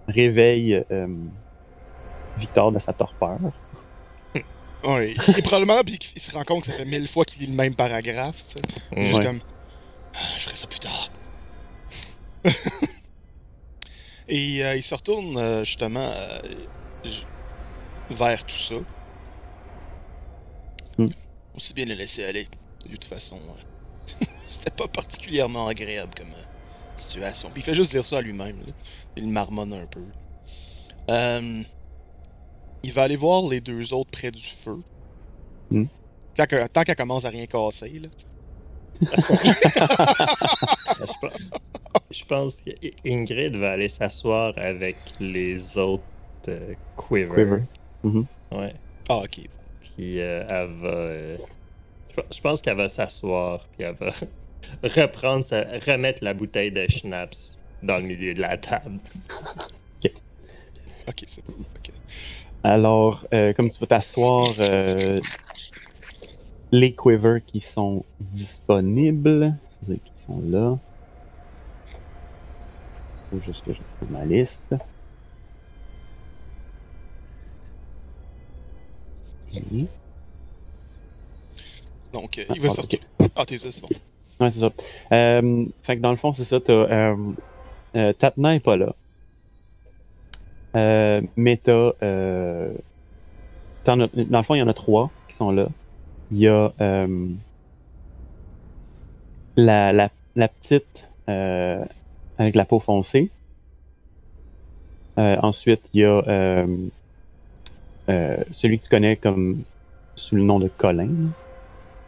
réveille 0.08 0.82
euh, 0.92 1.08
Victor 2.38 2.72
de 2.72 2.80
sa 2.80 2.94
torpeur. 2.94 3.38
Ouais. 4.86 5.14
Et 5.38 5.42
probablement, 5.42 5.76
là, 5.76 5.84
puis 5.84 6.00
il 6.16 6.22
se 6.22 6.34
rend 6.34 6.44
compte 6.44 6.62
que 6.62 6.68
ça 6.68 6.74
fait 6.74 6.86
mille 6.86 7.08
fois 7.08 7.26
qu'il 7.26 7.42
lit 7.44 7.52
le 7.52 7.58
même 7.58 7.76
paragraphe, 7.76 8.46
tu 8.48 8.54
sais. 8.54 8.62
Il 8.94 9.00
est 9.00 9.06
Juste 9.08 9.20
Ouais. 9.20 9.26
comme. 9.26 9.40
Ah, 10.16 10.20
je 10.38 10.44
ferai 10.46 10.56
ça 10.56 10.68
plus 10.68 10.80
tard. 10.80 11.10
Et 14.30 14.64
euh, 14.64 14.76
il 14.78 14.84
se 14.84 14.96
retourne 14.96 15.64
justement 15.66 16.00
euh, 16.08 16.40
vers 18.12 18.46
tout 18.46 18.56
ça. 18.56 18.76
Aussi 21.60 21.74
bien 21.74 21.84
le 21.84 21.94
laisser 21.94 22.24
aller. 22.24 22.48
De 22.86 22.92
toute 22.92 23.04
façon, 23.04 23.36
euh, 23.36 24.26
c'était 24.48 24.72
pas 24.72 24.88
particulièrement 24.88 25.68
agréable 25.68 26.14
comme 26.16 26.30
euh, 26.30 26.46
situation. 26.96 27.50
Puis 27.50 27.62
il 27.62 27.66
fait 27.66 27.76
juste 27.76 27.92
dire 27.92 28.06
ça 28.06 28.20
à 28.20 28.22
lui-même. 28.22 28.56
Il 29.18 29.28
marmonne 29.28 29.74
un 29.74 29.86
peu. 29.86 30.06
Euh, 31.10 31.62
il 32.82 32.94
va 32.94 33.04
aller 33.04 33.18
voir 33.18 33.50
les 33.50 33.60
deux 33.60 33.94
autres 33.94 34.10
près 34.10 34.32
du 34.32 34.42
feu. 34.42 34.82
Hmm. 35.70 35.88
Tant 36.38 36.46
qu'elle 36.46 36.96
commence 36.96 37.26
à 37.26 37.30
rien 37.30 37.46
casser, 37.46 38.00
là. 38.00 38.08
Je 39.02 39.08
pense, 41.10 41.34
je 42.12 42.24
pense 42.24 42.62
qu'Ingrid 42.62 43.58
va 43.58 43.72
aller 43.72 43.90
s'asseoir 43.90 44.54
avec 44.56 44.96
les 45.20 45.78
autres 45.78 46.04
euh, 46.48 46.74
Quiver. 46.96 47.36
Quiver. 47.36 47.64
Mhm. 48.04 48.26
Ouais. 48.54 48.74
Ah, 49.10 49.18
ok. 49.18 49.50
Puis 50.00 50.22
euh, 50.22 50.46
elle 50.50 50.72
va. 50.80 50.88
euh, 50.88 51.38
je 52.10 52.16
pe- 52.16 52.28
je 52.34 52.40
pense 52.40 52.62
qu'elle 52.62 52.78
va 52.78 52.88
s'asseoir, 52.88 53.68
puis 53.74 53.84
elle 53.84 53.96
va 53.96 54.14
reprendre 54.84 55.44
sa- 55.44 55.66
remettre 55.86 56.24
la 56.24 56.34
bouteille 56.34 56.72
de 56.72 56.88
schnapps 56.88 57.58
dans 57.84 57.98
le 57.98 58.04
milieu 58.04 58.34
de 58.34 58.40
la 58.40 58.58
table. 58.58 58.98
Ok, 61.08 61.24
c'est 61.28 61.44
bon. 61.46 61.54
Ok. 61.60 61.92
Alors, 62.64 63.26
euh, 63.34 63.52
comme 63.54 63.70
tu 63.70 63.80
vas 63.80 63.88
t'asseoir, 63.88 64.54
euh, 64.60 65.20
les 66.72 66.96
quivers 66.96 67.44
qui 67.46 67.60
sont 67.60 68.06
disponibles, 68.22 69.54
c'est-à-dire 69.70 70.04
qui 70.04 70.22
sont 70.24 70.40
là. 70.46 70.78
Faut 73.32 73.40
juste 73.42 73.66
que 73.66 73.74
je 73.74 73.80
trouve 73.98 74.12
ma 74.12 74.24
liste. 74.24 74.76
Donc, 82.14 82.38
euh, 82.38 82.44
Ah, 82.50 82.54
il 82.56 82.62
va 82.62 82.70
ah, 82.70 82.82
retourner. 82.82 83.00
Ah, 83.36 83.46
t'es 83.46 83.58
ça, 83.58 83.72
c'est 83.72 83.82
bon. 83.82 83.90
Ouais, 84.40 84.52
c'est 84.52 84.60
ça. 84.60 84.72
Euh, 85.12 85.66
fait 85.82 85.98
que 85.98 86.02
dans 86.02 86.12
le 86.12 86.16
fond, 86.16 86.32
c'est 86.32 86.44
ça. 86.44 86.60
T'as, 86.60 86.74
euh, 86.74 87.16
euh, 87.96 88.14
Tatna 88.14 88.56
est 88.56 88.60
pas 88.60 88.78
là. 88.78 88.96
Euh, 90.76 91.22
mais 91.36 91.58
t'as. 91.58 91.92
Dans 93.86 93.96
le 93.96 94.44
fond, 94.44 94.56
il 94.56 94.60
y 94.60 94.62
en 94.62 94.68
a 94.68 94.74
trois 94.74 95.10
qui 95.28 95.36
sont 95.36 95.52
là. 95.52 95.68
Il 96.32 96.38
y 96.38 96.48
a 96.48 96.72
la, 99.58 99.92
la, 99.94 100.10
la 100.36 100.48
petite 100.48 101.08
avec 101.28 102.56
la 102.56 102.66
peau 102.66 102.80
foncée. 102.80 103.30
Ensuite, 105.18 105.82
il 105.94 106.02
y 106.02 106.06
a 106.06 106.66
euh, 108.10 108.38
celui 108.52 108.80
que 108.80 108.84
tu 108.84 108.90
connais 108.90 109.16
comme 109.18 109.64
sous 110.16 110.36
le 110.36 110.42
nom 110.42 110.60
de 110.60 110.68
Colin 110.68 111.32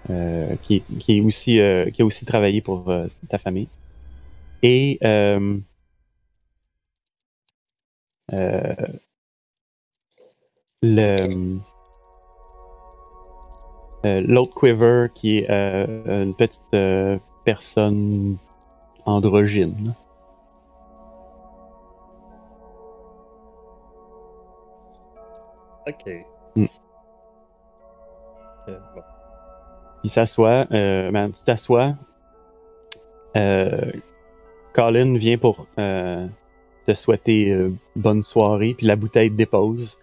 euh, 0.10 0.56
qui, 0.64 0.82
qui, 1.00 1.18
est 1.18 1.22
aussi, 1.22 1.60
euh, 1.60 1.90
qui 1.92 2.02
a 2.02 2.06
aussi 2.06 2.26
travaillé 2.26 2.62
pour 2.62 2.92
ta 3.30 3.38
famille. 3.38 3.68
Et 4.64 4.98
le 5.02 5.62
l'autre 14.04 14.54
Quiver 14.60 15.08
qui 15.14 15.38
est 15.38 15.50
une 15.50 16.34
petite 16.36 16.76
personne 17.46 18.38
androgyne. 19.06 19.94
Ok. 25.88 26.26
Hmm. 26.56 26.66
Ok, 28.68 28.74
bon. 28.96 29.02
Il 30.04 30.10
s'assoit, 30.10 30.66
euh, 30.72 31.12
ben, 31.12 31.32
tu 31.32 31.44
t'assois. 31.44 31.94
Euh, 33.36 33.92
Colin 34.74 35.16
vient 35.18 35.38
pour 35.38 35.68
euh, 35.78 36.28
te 36.88 36.94
souhaiter 36.94 37.52
euh, 37.52 37.72
bonne 37.96 38.22
soirée, 38.22 38.74
puis 38.78 38.88
la 38.88 38.96
bouteille 38.96 39.30
dépose. 39.30 39.98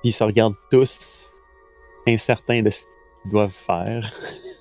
Puis 0.00 0.10
ils 0.10 0.12
se 0.12 0.24
regardent 0.24 0.56
tous 0.70 1.30
incertains 2.06 2.62
de 2.62 2.70
ce 2.70 2.84
qu'ils 3.22 3.32
doivent 3.32 3.50
faire. 3.50 4.12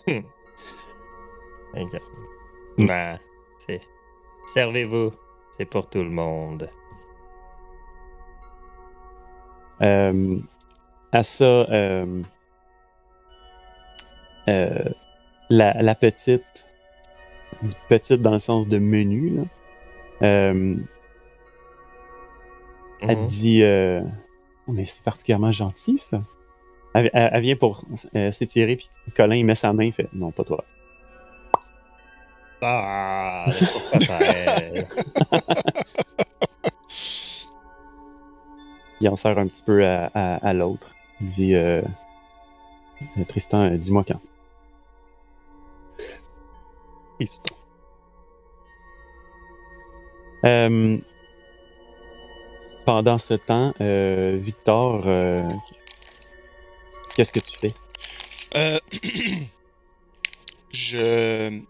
Ok. 0.07 2.01
Hmm. 2.77 2.87
Ben, 2.87 3.17
c'est. 3.57 3.81
Servez-vous, 4.45 5.11
c'est 5.51 5.65
pour 5.65 5.89
tout 5.89 6.01
le 6.01 6.09
monde. 6.09 6.69
À 9.81 11.23
ça, 11.23 11.43
euh, 11.45 12.21
euh, 14.47 14.83
la, 15.49 15.73
la 15.81 15.95
petite, 15.95 16.65
petite 17.87 18.21
dans 18.21 18.31
le 18.31 18.39
sens 18.39 18.67
de 18.67 18.77
menu, 18.77 19.29
là, 19.37 19.43
euh, 20.23 20.75
elle 23.01 23.17
Mhm. 23.17 23.27
dit 23.27 23.63
euh, 23.63 24.01
Oh, 24.67 24.71
mais 24.73 24.85
c'est 24.85 25.03
particulièrement 25.03 25.51
gentil 25.51 25.97
ça. 25.97 26.21
Elle, 26.93 27.09
elle- 27.13 27.29
elle 27.33 27.41
vient 27.41 27.55
pour 27.55 27.83
euh, 28.15 28.31
s'étirer, 28.31 28.75
puis 28.75 28.89
Colin 29.15 29.35
il 29.35 29.45
met 29.45 29.55
sa 29.55 29.71
main, 29.73 29.85
il 29.85 29.93
fait 29.93 30.09
Non, 30.13 30.31
pas 30.31 30.43
toi. 30.43 30.63
Ah, 32.61 33.45
Il 39.01 39.09
en 39.09 39.15
sert 39.15 39.37
un 39.37 39.47
petit 39.47 39.63
peu 39.63 39.85
à, 39.85 40.53
l'autre. 40.53 40.87
Il 41.21 41.29
dit 41.31 41.55
euh, 41.55 41.81
Euh, 43.17 43.23
Tristan, 43.25 43.63
euh, 43.63 43.77
dis-moi 43.77 44.03
quand. 44.07 44.19
Euh, 50.45 50.97
pendant 52.85 53.17
ce 53.17 53.33
temps, 53.33 53.73
Victor, 53.79 55.03
qu'est-ce 57.15 57.31
que 57.31 57.39
tu 57.39 57.57
fais? 57.57 57.73
Je. 60.71 61.61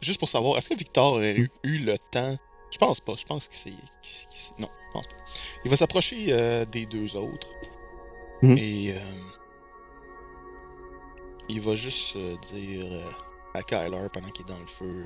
Juste 0.00 0.20
pour 0.20 0.28
savoir, 0.28 0.56
est-ce 0.58 0.68
que 0.68 0.74
Victor 0.76 1.14
aurait 1.14 1.36
eu, 1.36 1.50
eu 1.64 1.78
le 1.78 1.98
temps? 2.12 2.34
Je 2.70 2.78
pense 2.78 3.00
pas, 3.00 3.14
je 3.16 3.24
pense 3.24 3.48
qu'il 3.48 3.58
s'est- 3.58 4.54
Non, 4.58 4.68
je 4.88 4.92
pense 4.92 5.06
pas. 5.08 5.16
Il 5.64 5.70
va 5.70 5.76
s'approcher 5.76 6.26
euh, 6.32 6.64
des 6.64 6.86
deux 6.86 7.16
autres. 7.16 7.48
Mhm. 8.42 8.56
Et. 8.58 8.92
euh, 8.94 9.00
il 11.50 11.60
va 11.62 11.74
juste 11.76 12.14
euh, 12.16 12.36
dire 12.52 12.84
à 13.54 13.62
Kyler 13.62 14.06
pendant 14.12 14.28
qu'il 14.30 14.44
est 14.44 14.48
dans 14.52 14.58
le 14.58 14.66
feu. 14.66 15.04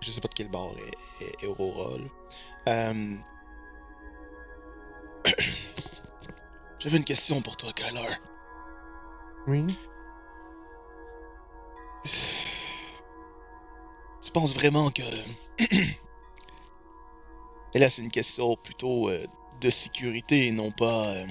je 0.00 0.10
sais 0.10 0.20
pas 0.20 0.28
de 0.28 0.34
quel 0.34 0.50
bord 0.50 0.74
est, 0.76 1.24
est- 1.24 1.44
est 1.44 1.46
Aurora. 1.46 1.96
J'avais 6.78 6.98
une 6.98 7.04
question 7.04 7.40
pour 7.40 7.56
toi, 7.56 7.72
Kyler. 7.72 8.14
Oui. 9.46 9.66
Tu 14.22 14.30
penses 14.32 14.54
vraiment 14.54 14.90
que. 14.90 15.02
Et 17.74 17.78
là, 17.78 17.90
c'est 17.90 18.02
une 18.02 18.10
question 18.10 18.56
plutôt 18.56 19.08
euh, 19.08 19.26
de 19.60 19.70
sécurité 19.70 20.46
et 20.46 20.52
non 20.52 20.70
pas 20.70 21.08
euh, 21.08 21.26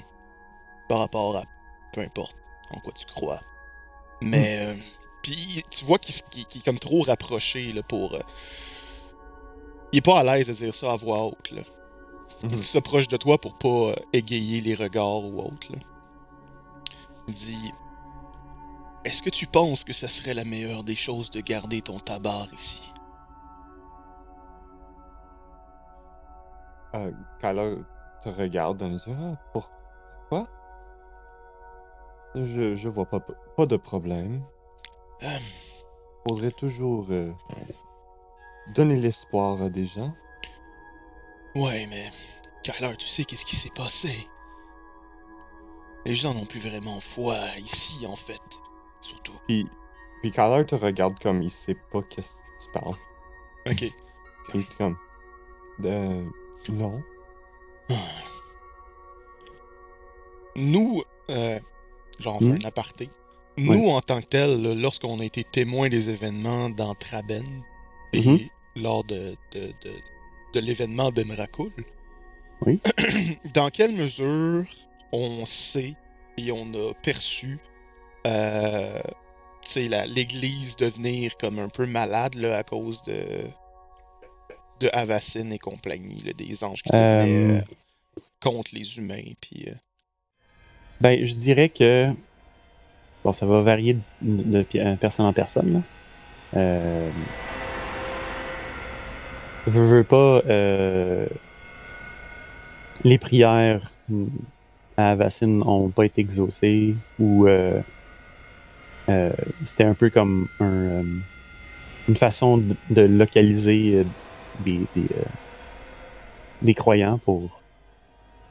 par 0.88 0.98
rapport 0.98 1.36
à 1.36 1.44
peu 1.92 2.02
importe 2.02 2.36
en 2.70 2.78
quoi 2.80 2.92
tu 2.92 3.06
crois. 3.06 3.40
Mais 4.20 4.58
euh, 4.60 4.74
Puis 5.22 5.62
tu 5.70 5.84
vois 5.84 5.98
qu'il 5.98 6.42
est 6.42 6.64
comme 6.64 6.78
trop 6.78 7.02
rapproché 7.02 7.72
là, 7.72 7.82
pour. 7.82 8.18
Il 9.92 9.98
est 9.98 10.02
pas 10.02 10.20
à 10.20 10.24
l'aise 10.24 10.48
de 10.48 10.52
dire 10.52 10.74
ça 10.74 10.92
à 10.92 10.96
voix 10.96 11.24
haute. 11.24 11.50
Là. 11.50 11.62
Il 12.42 12.64
s'approche 12.64 13.08
de 13.08 13.16
toi 13.16 13.38
pour 13.38 13.54
pas 13.54 13.94
égayer 14.12 14.60
les 14.60 14.74
regards 14.74 15.24
ou 15.24 15.40
autre. 15.40 15.72
Là. 15.72 15.78
Il 17.28 17.34
dit 17.34 17.72
Est-ce 19.04 19.22
que 19.22 19.30
tu 19.30 19.46
penses 19.46 19.84
que 19.84 19.92
ça 19.94 20.08
serait 20.08 20.34
la 20.34 20.44
meilleure 20.44 20.84
des 20.84 20.96
choses 20.96 21.30
de 21.30 21.40
garder 21.40 21.80
ton 21.80 21.98
tabac 21.98 22.48
ici 22.54 22.82
Euh, 26.94 27.10
Kyler 27.40 27.76
te 28.22 28.28
regarde 28.28 28.82
en 28.82 28.88
disant 28.88 29.14
Ah, 29.20 29.36
pour- 29.52 29.70
pourquoi? 30.28 30.48
Je, 32.34 32.74
je 32.74 32.88
vois 32.88 33.06
pas, 33.06 33.20
pas 33.56 33.66
de 33.66 33.76
problème. 33.76 34.42
Hum, 35.22 35.28
Faudrait 36.26 36.50
toujours 36.50 37.06
euh, 37.10 37.30
donner 38.74 38.96
l'espoir 38.96 39.60
à 39.62 39.68
des 39.68 39.84
gens. 39.84 40.12
Ouais, 41.54 41.86
mais. 41.88 42.06
Kyler, 42.62 42.96
tu 42.96 43.06
sais 43.06 43.24
qu'est-ce 43.24 43.44
qui 43.44 43.56
s'est 43.56 43.72
passé 43.76 44.16
Les 46.06 46.14
gens 46.14 46.32
n'ont 46.32 46.46
plus 46.46 46.60
vraiment 46.60 46.98
foi 46.98 47.36
ici, 47.58 48.06
en 48.06 48.16
fait. 48.16 48.40
Surtout. 49.02 49.34
Puis, 49.46 49.68
puis 50.22 50.30
Kyler 50.32 50.64
te 50.64 50.74
regarde 50.74 51.18
comme 51.20 51.42
il 51.42 51.50
sait 51.50 51.76
pas 51.92 52.02
qu'est-ce 52.02 52.40
que 52.42 52.64
tu 52.64 52.70
parles. 52.72 52.96
Ok. 53.66 53.84
Il 54.54 54.66
comme 54.78 54.96
euh, 55.84 56.24
Non. 56.70 57.02
Nous, 60.56 61.02
euh, 61.30 61.58
genre, 62.20 62.36
on 62.36 62.40
fait 62.40 62.46
Hmm? 62.46 62.58
un 62.64 62.68
aparté. 62.68 63.08
Nous, 63.56 63.88
en 63.88 64.00
tant 64.00 64.20
que 64.20 64.26
tel, 64.26 64.62
là, 64.62 64.74
lorsqu'on 64.74 65.20
a 65.20 65.24
été 65.24 65.44
témoins 65.44 65.88
des 65.88 66.10
événements 66.10 66.70
dans 66.70 66.94
Traben 66.94 67.44
et 68.12 68.20
Mhm. 68.20 68.38
lors 68.76 69.04
de, 69.04 69.36
de, 69.52 69.66
de, 69.82 69.92
de 70.54 70.60
l'événement 70.60 71.10
d'Emrakul, 71.10 71.70
Oui. 72.62 72.80
dans 73.54 73.68
quelle 73.70 73.92
mesure 73.92 74.64
on 75.12 75.44
sait 75.46 75.94
et 76.36 76.50
on 76.50 76.72
a 76.74 76.94
perçu 76.94 77.58
euh, 78.26 79.00
l'Église 79.76 80.76
devenir 80.76 81.36
comme 81.36 81.58
un 81.58 81.68
peu 81.68 81.86
malade 81.86 82.34
là, 82.34 82.58
à 82.58 82.62
cause 82.64 83.02
de, 83.04 83.44
de 84.80 84.88
Avacyn 84.92 85.50
et 85.50 85.58
compagnie, 85.58 86.16
là, 86.24 86.32
des 86.32 86.64
anges 86.64 86.82
qui 86.82 86.90
devenaient 86.90 87.56
Euh, 87.56 87.58
euh, 87.58 88.20
contre 88.42 88.74
les 88.74 88.96
humains. 88.98 89.22
Puis, 89.40 89.66
euh, 89.68 89.74
Ben, 91.00 91.24
je 91.24 91.34
dirais 91.34 91.68
que. 91.68 92.10
Bon, 93.24 93.32
ça 93.32 93.46
va 93.46 93.60
varier 93.62 93.96
de, 94.20 94.62
personne 95.00 95.26
en 95.26 95.32
personne. 95.32 95.72
Là. 95.74 95.80
Euh... 96.60 97.10
Veux, 99.66 99.86
veux 99.86 100.04
pas. 100.04 100.42
euh, 100.46 101.26
Les 103.02 103.16
prières 103.18 103.90
à 104.96 105.12
Avacyn 105.12 105.46
n'ont 105.46 105.88
pas 105.88 106.04
été 106.04 106.20
exaucées 106.20 106.94
ou 107.18 107.46
euh, 107.48 107.80
c'était 109.64 109.84
un 109.84 109.94
peu 109.94 110.10
comme 110.10 110.48
un, 110.60 111.02
une 112.08 112.16
façon 112.16 112.58
de, 112.58 112.76
de 112.90 113.02
localiser 113.02 114.04
des, 114.60 114.80
des, 114.94 115.06
euh, 115.16 115.22
des 116.62 116.74
croyants 116.74 117.18
pour 117.18 117.60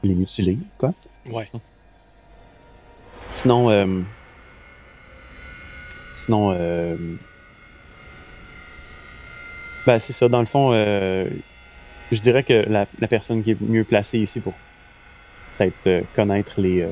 les 0.02 0.14
mutiler, 0.14 0.58
quoi. 0.78 0.92
ouais. 1.30 1.48
Sinon, 3.30 3.70
euh, 3.70 4.00
sinon, 6.16 6.52
euh, 6.52 6.96
ben 9.86 9.98
c'est 9.98 10.12
ça. 10.12 10.28
Dans 10.28 10.40
le 10.40 10.46
fond, 10.46 10.70
euh, 10.72 11.28
je 12.12 12.20
dirais 12.20 12.42
que 12.44 12.64
la, 12.68 12.86
la 13.00 13.08
personne 13.08 13.42
qui 13.42 13.50
est 13.52 13.60
mieux 13.60 13.84
placée 13.84 14.18
ici 14.18 14.40
pour 14.40 14.52
peut-être 15.58 15.74
euh, 15.86 16.02
connaître 16.14 16.60
les, 16.60 16.86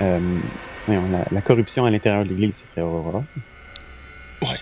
euh, 0.00 0.18
voyons, 0.86 1.08
la, 1.12 1.24
la 1.30 1.40
corruption 1.40 1.84
à 1.84 1.90
l'intérieur 1.90 2.24
de 2.24 2.30
l'Église, 2.30 2.56
ce 2.56 2.66
serait 2.66 2.80
Aurora. 2.82 3.22
Ouais. 4.42 4.58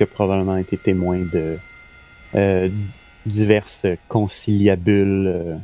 A 0.00 0.06
probablement 0.06 0.56
été 0.56 0.76
témoin 0.76 1.18
de 1.18 1.58
euh, 2.36 2.68
diverses 3.26 3.86
conciliabules 4.06 5.26
euh, 5.26 5.56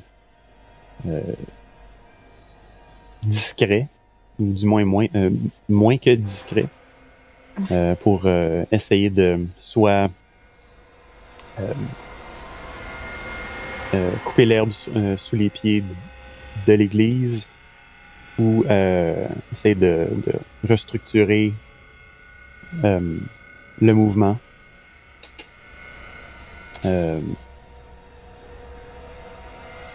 euh, 1.07 1.21
discrets, 3.23 3.87
ou 4.41 4.53
du 4.53 4.67
moins 4.67 4.85
moins, 4.85 5.07
euh, 5.15 5.31
moins 5.69 5.99
que 5.99 6.11
discrets, 6.11 6.67
pour 8.01 8.27
essayer 8.73 9.11
de 9.11 9.47
soit 9.61 10.11
couper 14.25 14.45
l'herbe 14.45 14.73
sous- 14.73 15.37
les 15.37 15.51
pieds 15.51 15.85
de, 16.67 16.73
l'Église 16.73 17.47
ou 18.41 18.65
essayer 19.53 19.77
de, 19.77 20.09
restructurer 20.69 21.53
le 23.81 23.95
mouvement. 23.95 24.39
Euh, 26.85 27.21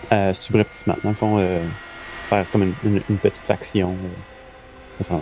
à 0.09 0.33
subrepticement. 0.33 0.95
Dans 1.03 1.09
le 1.09 1.15
fond, 1.15 1.37
euh, 1.39 1.59
faire 2.29 2.49
comme 2.51 2.63
une, 2.63 2.73
une- 2.83 3.03
une 3.09 3.17
petite 3.17 3.43
faction. 3.43 3.91
euh, 3.91 5.01
enfin, 5.01 5.21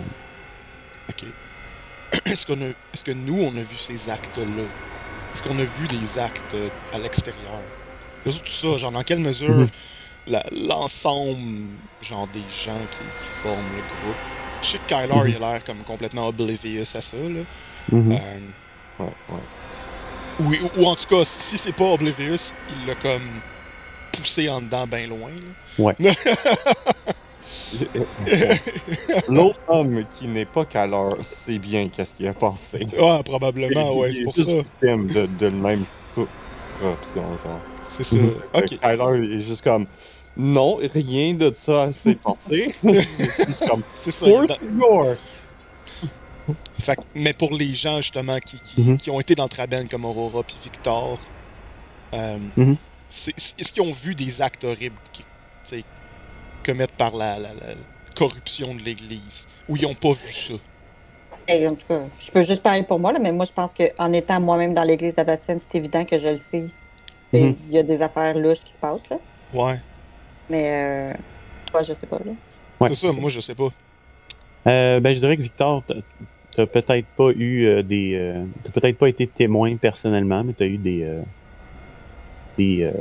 Ok. 1.10 1.24
Est-ce 2.26 2.46
qu'on 2.46 2.60
a, 2.62 2.66
est-ce 2.92 3.04
que 3.04 3.12
nous 3.12 3.38
on 3.42 3.54
a 3.56 3.62
vu 3.62 3.76
ces 3.76 4.08
actes-là? 4.08 4.62
Est-ce 5.34 5.42
qu'on 5.42 5.58
a 5.58 5.64
vu 5.64 5.86
des 5.86 6.18
actes 6.18 6.54
euh, 6.54 6.68
à 6.92 6.98
l'extérieur? 6.98 7.60
Surtout 8.26 8.50
ça, 8.52 8.76
genre 8.78 8.92
dans 8.92 9.02
quelle 9.02 9.20
mesure 9.20 9.50
Mhm. 9.50 9.68
la- 10.26 10.44
l'ensemble, 10.52 11.66
genre 12.02 12.26
des 12.28 12.40
gens 12.64 12.78
qui, 12.90 12.98
qui 12.98 13.28
forment 13.42 13.72
le 13.76 13.82
groupe? 13.82 14.16
Je 14.62 14.66
sais 14.66 14.78
que 14.78 14.86
Kyler 14.86 15.14
Mhm. 15.14 15.28
il 15.28 15.36
a 15.44 15.52
l'air 15.52 15.64
comme 15.64 15.84
complètement 15.84 16.26
oblivious 16.28 16.82
à 16.96 17.00
ça 17.02 17.16
là. 17.16 17.40
Mhm. 17.92 18.12
Euh, 18.12 18.16
Ouais, 19.00 19.06
ouais. 19.30 19.40
ou, 20.40 20.66
ou- 20.66 20.82
ou 20.82 20.86
en 20.86 20.96
tout 20.96 21.06
cas, 21.08 21.24
si 21.24 21.56
c'est 21.56 21.72
pas 21.72 21.84
oblivious, 21.84 22.52
il 22.80 22.86
l'a 22.86 22.94
comme 22.96 23.22
poussé 24.12 24.48
en 24.48 24.60
dedans 24.60 24.86
bien 24.86 25.06
loin. 25.06 25.30
Là. 25.30 25.84
Ouais. 25.84 25.94
L'autre 29.28 29.58
homme 29.68 30.04
qui 30.18 30.26
n'est 30.28 30.44
pas 30.44 30.64
Kyler 30.64 31.22
sait 31.22 31.58
bien 31.58 31.88
qu'est-ce 31.88 32.14
qu'il 32.14 32.26
a 32.28 32.32
pensé. 32.34 32.80
Ah, 33.00 33.20
probablement, 33.24 33.92
ouais, 33.96 34.10
Il 34.10 34.14
c'est 34.16 34.20
est 34.20 34.24
pour 34.24 34.34
juste 34.34 34.48
ça. 34.50 34.56
victime 34.56 35.06
de, 35.08 35.26
de 35.26 35.46
le 35.46 35.56
même 35.56 35.84
co- 36.14 36.28
corruption, 36.80 37.22
genre. 37.44 37.60
C'est 37.88 38.04
ça. 38.04 38.16
Mhm. 38.16 38.34
Ok. 38.54 38.64
que 38.68 38.74
Kyler 38.76 39.34
est 39.36 39.40
juste 39.40 39.62
comme 39.62 39.86
non, 40.36 40.76
rien 40.94 41.34
de 41.34 41.52
ça 41.54 41.92
s'est 41.92 42.14
passé. 42.22 42.72
c'est 42.82 43.46
juste 43.46 43.66
comme 43.68 43.82
C'est 43.90 44.12
ça. 44.12 44.26
force 44.26 44.58
your. 44.76 45.16
Fait 46.80 46.96
que- 46.96 47.02
mais 47.14 47.32
pour 47.34 47.54
les 47.54 47.74
gens 47.74 48.00
justement 48.00 48.38
qui, 48.38 48.60
qui, 48.60 48.80
Mhm. 48.80 48.96
qui 48.98 49.10
ont 49.10 49.20
été 49.20 49.34
dans 49.34 49.48
Traben 49.48 49.88
comme 49.88 50.04
Aurora 50.04 50.42
puis 50.44 50.58
Victor, 50.62 51.20
euh, 52.14 52.38
Mhm. 52.56 52.76
est-ce 53.10 53.72
qu'ils 53.72 53.82
ont 53.82 53.92
vu 53.92 54.14
des 54.14 54.40
actes 54.40 54.64
horribles 54.64 54.98
qui 55.12 55.24
commettent 56.64 56.96
par 56.96 57.16
la, 57.16 57.38
la, 57.38 57.54
la 57.54 57.74
corruption 58.14 58.74
de 58.74 58.82
l'Église? 58.82 59.46
Ou 59.68 59.76
ils 59.76 59.86
ont 59.86 59.94
pas 59.94 60.12
vu 60.12 60.32
ça? 60.32 60.54
Et 61.46 61.66
en 61.66 61.74
tout 61.74 61.86
cas, 61.86 62.04
je 62.20 62.30
peux 62.30 62.44
juste 62.44 62.62
parler 62.62 62.82
pour 62.82 62.98
moi, 62.98 63.12
là, 63.12 63.18
mais 63.18 63.32
moi, 63.32 63.46
je 63.46 63.52
pense 63.52 63.72
qu'en 63.72 64.12
étant 64.12 64.40
moi-même 64.40 64.74
dans 64.74 64.84
l'église 64.84 65.14
d'Abatine, 65.14 65.58
c'est 65.60 65.78
évident 65.78 66.04
que 66.04 66.18
je 66.18 66.28
le 66.28 66.38
sais. 66.38 66.66
Mhm. 67.32 67.56
Il 67.68 67.72
y 67.72 67.78
a 67.78 67.82
des 67.82 68.00
affaires 68.02 68.34
louches 68.38 68.60
qui 68.60 68.72
se 68.72 68.78
passent, 68.78 69.08
là. 69.10 69.18
Ouais, 69.52 69.78
Mais, 70.50 70.70
euh, 70.70 71.12
moi, 71.72 71.82
je 71.82 71.92
sais 71.94 72.06
pas, 72.06 72.18
là. 72.18 72.32
Ouais, 72.80 72.88
c'est 72.90 73.06
ça, 73.06 73.12
moi 73.12 73.28
je 73.30 73.40
sais 73.40 73.54
pas. 73.54 73.68
Euh, 74.68 75.00
ben, 75.00 75.14
je 75.14 75.20
dirais 75.20 75.36
que 75.36 75.42
Victor, 75.42 75.84
t'as- 76.66 76.66
peut-être 76.66 77.06
pas 77.16 77.30
eu 77.36 77.66
euh, 77.66 77.82
des. 77.82 78.14
euh, 78.14 78.44
t'as 78.64 78.70
peut-être 78.80 78.98
pas 78.98 79.08
été 79.08 79.26
témoin 79.26 79.76
personnellement, 79.76 80.42
mais 80.44 80.52
t'as 80.52 80.66
eu 80.66 80.76
des. 80.78 81.02
euh, 81.04 81.20
des. 82.56 82.82
euh, 82.82 82.92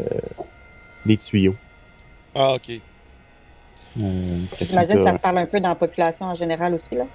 des 1.06 1.18
tuyaux. 1.18 1.56
Ah, 2.36 2.56
ok. 2.56 2.80
Euh, 4.00 4.38
J'imagine 4.62 4.96
que 4.98 5.04
ça 5.04 5.14
se 5.14 5.20
parle 5.20 5.38
un 5.40 5.46
peu 5.46 5.60
dans 5.60 5.70
la 5.70 5.76
population 5.76 6.26
en 6.28 6.36
général 6.36 6.74
aussi, 6.74 6.94
là. 6.96 7.06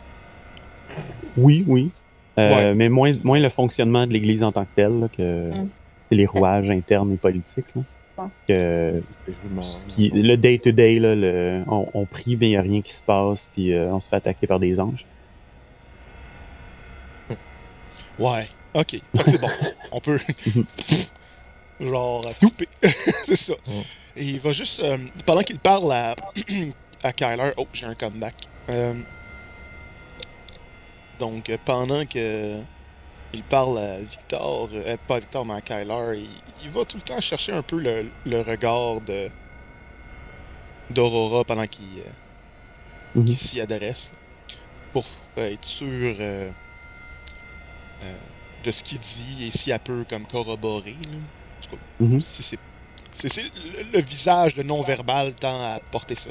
Oui, 1.36 1.64
oui. 1.66 1.90
Euh, 2.38 2.54
Ouais. 2.54 2.74
Mais 2.74 2.88
moins, 2.88 3.12
moins 3.24 3.38
le 3.38 3.48
fonctionnement 3.50 4.06
de 4.06 4.12
l'Église 4.12 4.42
en 4.42 4.52
tant 4.52 4.64
que 4.64 4.70
telle 4.74 4.98
là, 5.00 5.08
que 5.08 5.50
Mm. 5.50 5.68
les 6.10 6.26
rouages 6.26 6.70
internes 6.70 7.12
et 7.12 7.16
politiques. 7.18 7.66
Là. 7.76 7.82
Ouais. 8.18 8.28
Que 8.48 9.02
ce 9.60 9.84
qui, 9.86 10.08
le 10.10 10.36
day-to-day, 10.36 10.98
là, 10.98 11.14
le, 11.14 11.62
on, 11.68 11.86
on 11.94 12.04
prie, 12.06 12.36
mais 12.40 12.46
il 12.48 12.50
n'y 12.50 12.56
a 12.56 12.62
rien 12.62 12.80
qui 12.82 12.92
se 12.92 13.02
passe, 13.02 13.48
puis 13.54 13.72
euh, 13.74 13.92
on 13.92 14.00
se 14.00 14.08
fait 14.08 14.16
attaquer 14.16 14.46
par 14.46 14.58
des 14.58 14.80
anges. 14.80 15.04
Ouais, 18.18 18.48
ok. 18.74 18.96
C'est 19.26 19.40
bon. 19.40 19.48
On 19.90 20.00
peut. 20.00 20.18
Genre, 21.80 22.26
euh, 22.26 22.32
couper. 22.40 22.68
c'est 23.24 23.36
ça. 23.36 23.54
Et 24.16 24.24
il 24.24 24.38
va 24.40 24.52
juste. 24.52 24.80
euh, 24.80 24.98
pendant 25.26 25.42
qu'il 25.42 25.58
parle 25.58 25.90
à, 25.92 26.14
à 27.02 27.12
Kyler. 27.12 27.52
Oh, 27.56 27.66
j'ai 27.72 27.86
un 27.86 27.94
comeback. 27.94 28.34
Euh, 28.70 28.94
Donc, 31.18 31.48
euh, 31.50 31.58
pendant 31.64 32.04
que 32.06 32.60
il 33.34 33.42
parle 33.44 33.78
à 33.78 34.00
Victor, 34.00 34.68
euh, 34.72 34.96
pas 35.08 35.16
à 35.16 35.20
Victor, 35.20 35.46
mais 35.46 35.54
à 35.54 35.60
Kyler, 35.62 36.18
il, 36.20 36.28
il 36.62 36.70
va 36.70 36.84
tout 36.84 36.96
le 36.98 37.02
temps 37.02 37.20
chercher 37.20 37.52
un 37.52 37.62
peu 37.62 37.78
le, 37.80 38.10
le 38.26 38.40
regard 38.42 39.00
de 39.00 39.28
d'Aurora 40.90 41.44
pendant 41.44 41.66
qu'il 41.66 42.00
euh, 42.00 42.10
Mhm. 43.14 43.26
s'y 43.28 43.60
adresse. 43.60 44.10
Pour 44.92 45.04
euh, 45.38 45.50
être 45.50 45.64
sûr 45.64 46.14
euh, 48.03 48.14
de 48.64 48.70
ce 48.70 48.82
qu'il 48.82 48.98
dit 48.98 49.44
et 49.46 49.50
si 49.50 49.70
elle 49.70 49.80
peut 49.80 50.05
comme 50.09 50.26
corroborer. 50.26 50.92
Là. 50.92 51.16
En 51.59 51.62
tout 51.64 51.70
cas, 51.76 51.82
Mhm. 52.00 52.20
si 52.20 52.42
c'est 52.42 52.59
c'est 53.12 53.28
c'est 53.28 53.42
le, 53.42 53.82
le 53.92 54.00
visage, 54.00 54.57
le 54.57 54.62
non-verbal 54.62 55.34
tend 55.34 55.61
à 55.62 55.80
porter 55.90 56.14
ça. 56.14 56.30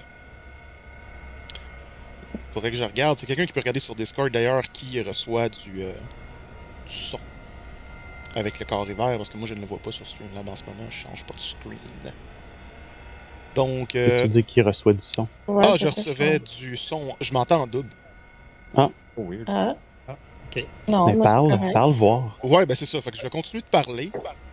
Faudrait 2.53 2.71
que 2.71 2.77
je 2.77 2.83
regarde. 2.83 3.17
C'est 3.17 3.25
quelqu'un 3.25 3.45
qui 3.45 3.53
peut 3.53 3.59
regarder 3.59 3.79
sur 3.79 3.95
Discord 3.95 4.29
d'ailleurs 4.31 4.63
qui 4.71 5.01
reçoit 5.01 5.47
du, 5.49 5.83
euh, 5.83 5.93
du 6.87 6.93
son 6.93 7.19
avec 8.35 8.59
le 8.59 8.65
corps 8.65 8.89
hiver 8.89 9.17
parce 9.17 9.29
que 9.29 9.37
moi 9.37 9.47
je 9.47 9.53
ne 9.53 9.59
le 9.61 9.65
vois 9.65 9.77
pas 9.79 9.91
sur 9.91 10.07
Streamlab 10.07 10.47
en 10.49 10.55
ce 10.55 10.63
moment. 10.65 10.85
Je 10.89 10.97
change 10.97 11.23
pas 11.25 11.33
de 11.33 11.39
screen. 11.39 11.77
Donc, 13.55 13.89
Qu'est-ce 13.89 14.07
que 14.07 14.19
euh, 14.19 14.21
tu 14.21 14.27
veux 14.27 14.33
dire 14.41 14.45
qu'il 14.45 14.63
reçoit 14.63 14.93
du 14.93 15.01
son? 15.01 15.27
Ouais, 15.47 15.63
ah, 15.65 15.73
je 15.77 15.85
ça, 15.89 15.91
recevais 15.91 16.39
du 16.39 16.77
son. 16.77 17.15
Je 17.19 17.33
m'entends 17.33 17.61
en 17.63 17.67
double. 17.67 17.89
Oh, 18.75 18.89
weird. 19.17 19.43
Ah. 19.47 19.75
Ok. 20.55 20.67
Non, 20.87 21.05
Mais 21.07 21.13
moi, 21.15 21.25
parle, 21.25 21.71
parle, 21.73 21.91
voir. 21.91 22.37
Ouais, 22.43 22.65
ben 22.65 22.75
c'est 22.75 22.85
ça. 22.85 23.01
Fait 23.01 23.11
que 23.11 23.17
je 23.17 23.23
vais 23.23 23.29
continuer 23.29 23.61
de 23.61 23.67
parler. 23.67 24.11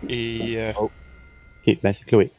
Et 0.09 0.55
euh, 0.57 0.73
Ok, 0.79 1.79
ben 1.83 1.93
c'est 1.93 2.05
Chloé. 2.05 2.31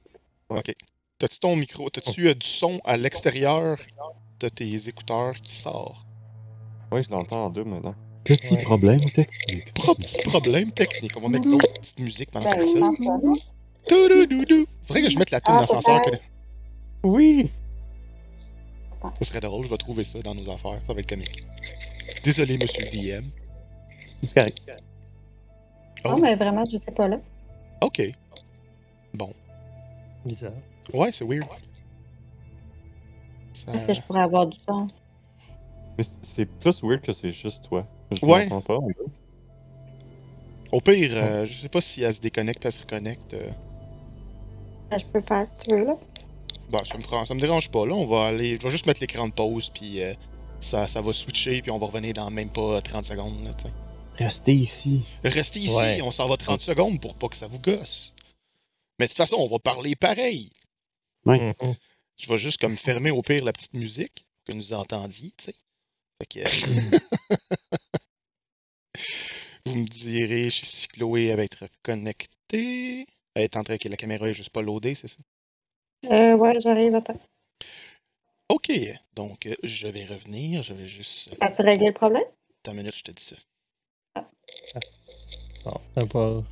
t'as-tu 1.20 1.40
ton 1.40 1.56
micro, 1.56 1.90
t'as-tu 1.90 2.28
euh, 2.30 2.34
du 2.34 2.48
son 2.48 2.80
à 2.86 2.98
l'extérieur 2.98 3.78
de 4.40 4.50
tes 4.50 4.88
écouteurs 4.88 5.34
qui 5.42 5.56
sort? 5.56 6.06
Ouais, 6.92 7.04
je 7.04 7.10
l'entends 7.12 7.46
en 7.46 7.50
deux 7.50 7.64
maintenant. 7.66 7.96
Petit 8.24 8.56
Ouais. 8.56 8.62
problème 8.64 9.02
technique. 9.12 9.74
Pro- 9.74 9.96
petit 9.96 10.18
problème 10.24 10.72
technique. 10.72 11.12
On 11.18 11.22
va 11.22 11.28
mettre 11.30 11.48
l'autre 11.50 11.72
petite 11.74 12.00
musique 12.00 12.32
pendant 12.32 12.52
je 12.52 12.66
ça. 12.66 13.40
Toudoudou. 13.88 14.66
Faudrait 14.86 15.02
que 15.04 15.10
je 15.10 15.18
mette 15.18 15.32
la 15.32 15.42
tune 15.42 15.56
Ah, 15.58 15.62
d'ascenseur. 15.62 16.02
que- 16.02 16.18
Oui! 17.04 17.50
Ce 19.20 19.26
serait 19.26 19.40
drôle, 19.40 19.66
je 19.66 19.70
vais 19.72 19.78
trouver 19.78 20.04
ça 20.04 20.20
dans 20.22 20.36
nos 20.36 20.50
affaires. 20.52 20.80
Ça 20.86 20.94
va 20.94 21.00
être 21.00 21.08
comique. 21.10 21.44
Désolé, 22.24 22.58
monsieur 22.58 22.84
VM. 22.86 23.24
C'est 24.24 24.34
correct. 24.34 24.62
Oh, 26.06 26.10
Non, 26.12 26.20
mais 26.20 26.36
vraiment, 26.36 26.64
je 26.72 26.78
sais 26.78 26.92
pas 26.92 27.08
là. 27.08 27.20
ok. 27.82 28.02
Bizarre. 30.26 30.52
Ouais, 30.94 31.12
c'est 31.12 31.24
weird. 31.26 31.48
Ça- 33.54 33.74
Est-ce 33.74 33.86
que 33.86 33.94
je 33.94 34.02
pourrais 34.02 34.22
avoir 34.22 34.46
du 34.48 34.58
son? 34.68 34.88
Mais 35.98 36.04
c'est 36.22 36.46
plus 36.46 36.82
weird 36.84 37.02
que 37.02 37.14
c'est 37.14 37.30
juste 37.32 37.68
toi. 37.68 37.86
Je 38.12 38.26
Ouais. 38.26 38.48
pas. 38.50 38.78
Au 40.72 40.82
pire, 40.82 41.10
euh, 41.14 41.46
je 41.46 41.62
sais 41.62 41.70
pas 41.70 41.82
si 41.82 42.04
elle 42.04 42.14
se 42.14 42.20
déconnecte, 42.22 42.64
elle 42.66 42.72
se 42.72 42.80
reconnecte. 42.80 43.34
euh, 43.34 43.50
Je 44.98 45.06
peux 45.06 45.22
faire 45.22 45.46
si 45.48 45.56
tu 45.58 45.76
veux 45.76 45.86
là. 45.86 45.98
Bah, 46.72 46.82
ça 46.86 46.98
me, 46.98 47.04
prend- 47.04 47.26
ça 47.26 47.34
me 47.34 47.40
dérange 47.40 47.70
pas. 47.72 47.86
Là, 47.86 47.94
on 47.96 48.06
va 48.06 48.26
aller. 48.28 48.58
Je 48.60 48.64
vais 48.64 48.70
juste 48.70 48.86
mettre 48.86 49.02
l'écran 49.02 49.28
de 49.28 49.34
pause, 49.34 49.70
puis 49.74 50.02
euh, 50.04 50.14
ça, 50.60 50.88
ça 50.88 51.02
va 51.02 51.14
switcher, 51.14 51.62
puis 51.62 51.72
on 51.72 51.80
va 51.80 51.88
revenir 51.88 52.14
dans 52.14 52.30
même 52.30 52.50
pas 52.50 52.82
30 52.82 53.06
secondes. 53.06 53.44
Là, 53.44 53.54
tu 53.54 53.66
sais. 53.68 53.74
Restez 54.20 54.54
ici. 54.54 55.02
Restez 55.24 55.62
ici, 55.62 55.76
Ouais. 55.76 56.02
on 56.02 56.12
s'en 56.12 56.28
va 56.28 56.36
30 56.38 56.60
secondes 56.60 57.00
pour 57.00 57.16
pas 57.16 57.30
que 57.30 57.38
ça 57.38 57.48
vous 57.48 57.60
gosse. 57.60 58.14
Mais 59.00 59.06
de 59.06 59.10
toute 59.10 59.18
façon, 59.18 59.38
on 59.38 59.48
va 59.48 59.60
parler 59.60 59.96
pareil. 59.96 60.52
Mhm. 61.26 61.54
Je 62.18 62.28
vais 62.28 62.38
juste 62.38 62.60
comme 62.60 62.78
fermer 62.78 63.12
au 63.12 63.22
pire 63.22 63.44
la 63.46 63.54
petite 63.54 63.74
musique 63.74 64.26
pour 64.36 64.44
que 64.48 64.52
nous 64.54 64.74
entendiez, 64.74 65.32
tu 65.38 65.46
sais. 65.46 65.56
Fait 66.22 66.28
que. 66.28 66.40
vous 69.66 69.76
me 69.76 69.86
direz 69.86 70.50
si 70.50 70.88
Chloé 70.90 71.34
va 71.36 71.44
être 71.44 71.66
connectée. 71.82 73.06
Elle 73.36 73.44
est 73.44 73.56
en 73.56 73.64
train 73.64 73.78
que 73.78 73.88
la 73.88 73.96
caméra 73.96 74.28
est 74.28 74.34
juste 74.34 74.50
pas 74.50 74.62
loadée, 74.62 74.96
c'est 74.96 75.08
ça? 75.08 75.18
Euh, 76.12 76.36
ouais, 76.36 76.60
j'arrive, 76.60 76.96
attends. 76.96 77.20
Ok, 78.50 78.72
donc 79.16 79.46
euh, 79.46 79.56
je 79.64 79.88
vais 79.88 80.04
revenir, 80.06 80.62
je 80.64 80.74
vais 80.74 80.90
juste. 80.90 81.30
As-tu 81.40 81.62
réglé 81.62 81.88
le 81.88 81.94
problème? 81.94 82.24
Attends 82.64 82.72
une 82.72 82.78
minute, 82.80 82.96
je 82.98 83.04
te 83.04 83.12
dis 83.12 83.24
ça. 83.24 83.36
Bon, 85.66 85.80
à 85.96 86.06
part- 86.06 86.44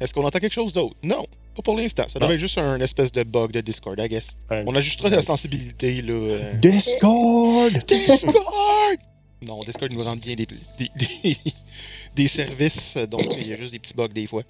Est-ce 0.00 0.14
qu'on 0.14 0.24
entend 0.24 0.38
quelque 0.38 0.54
chose 0.54 0.72
d'autre? 0.72 0.96
Non, 1.02 1.26
pas 1.54 1.60
pour 1.62 1.76
l'instant. 1.76 2.04
Ça 2.08 2.18
Non. 2.18 2.24
devait 2.26 2.36
être 2.36 2.40
juste 2.40 2.56
un 2.56 2.80
espèce 2.80 3.12
de 3.12 3.22
bug 3.22 3.50
de 3.52 3.60
Discord, 3.60 4.00
I 4.00 4.08
guess. 4.08 4.38
un 4.50 4.64
On 4.66 4.74
ajustera 4.74 5.10
la 5.10 5.20
sensibilité, 5.20 6.00
là. 6.00 6.12
euh. 6.14 6.54
Discord! 6.54 7.70
Discord! 7.86 8.98
Non, 9.46 9.60
Discord 9.60 9.92
nous 9.92 10.02
rend 10.02 10.16
bien 10.16 10.36
des, 10.36 10.46
des, 10.46 10.90
des, 10.96 11.36
des 12.16 12.28
services, 12.28 12.96
donc 12.96 13.26
il 13.38 13.46
y 13.48 13.52
a 13.52 13.56
juste 13.58 13.72
des 13.72 13.78
petits 13.78 13.92
bugs 13.94 14.08
des 14.08 14.26
fois. 14.26 14.42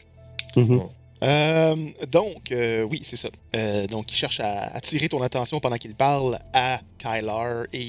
Mhm. 0.54 0.82
Euh, 1.24 1.76
donc, 2.10 2.52
euh, 2.52 2.82
oui, 2.84 3.00
c'est 3.02 3.16
ça. 3.16 3.28
Euh, 3.56 3.86
donc, 3.88 4.10
il 4.12 4.14
cherche 4.14 4.38
à 4.40 4.62
attirer 4.74 5.08
ton 5.08 5.20
attention 5.20 5.58
pendant 5.60 5.76
qu'il 5.76 5.94
parle 5.96 6.38
à 6.52 6.80
Kyler 6.98 7.64
et 7.72 7.86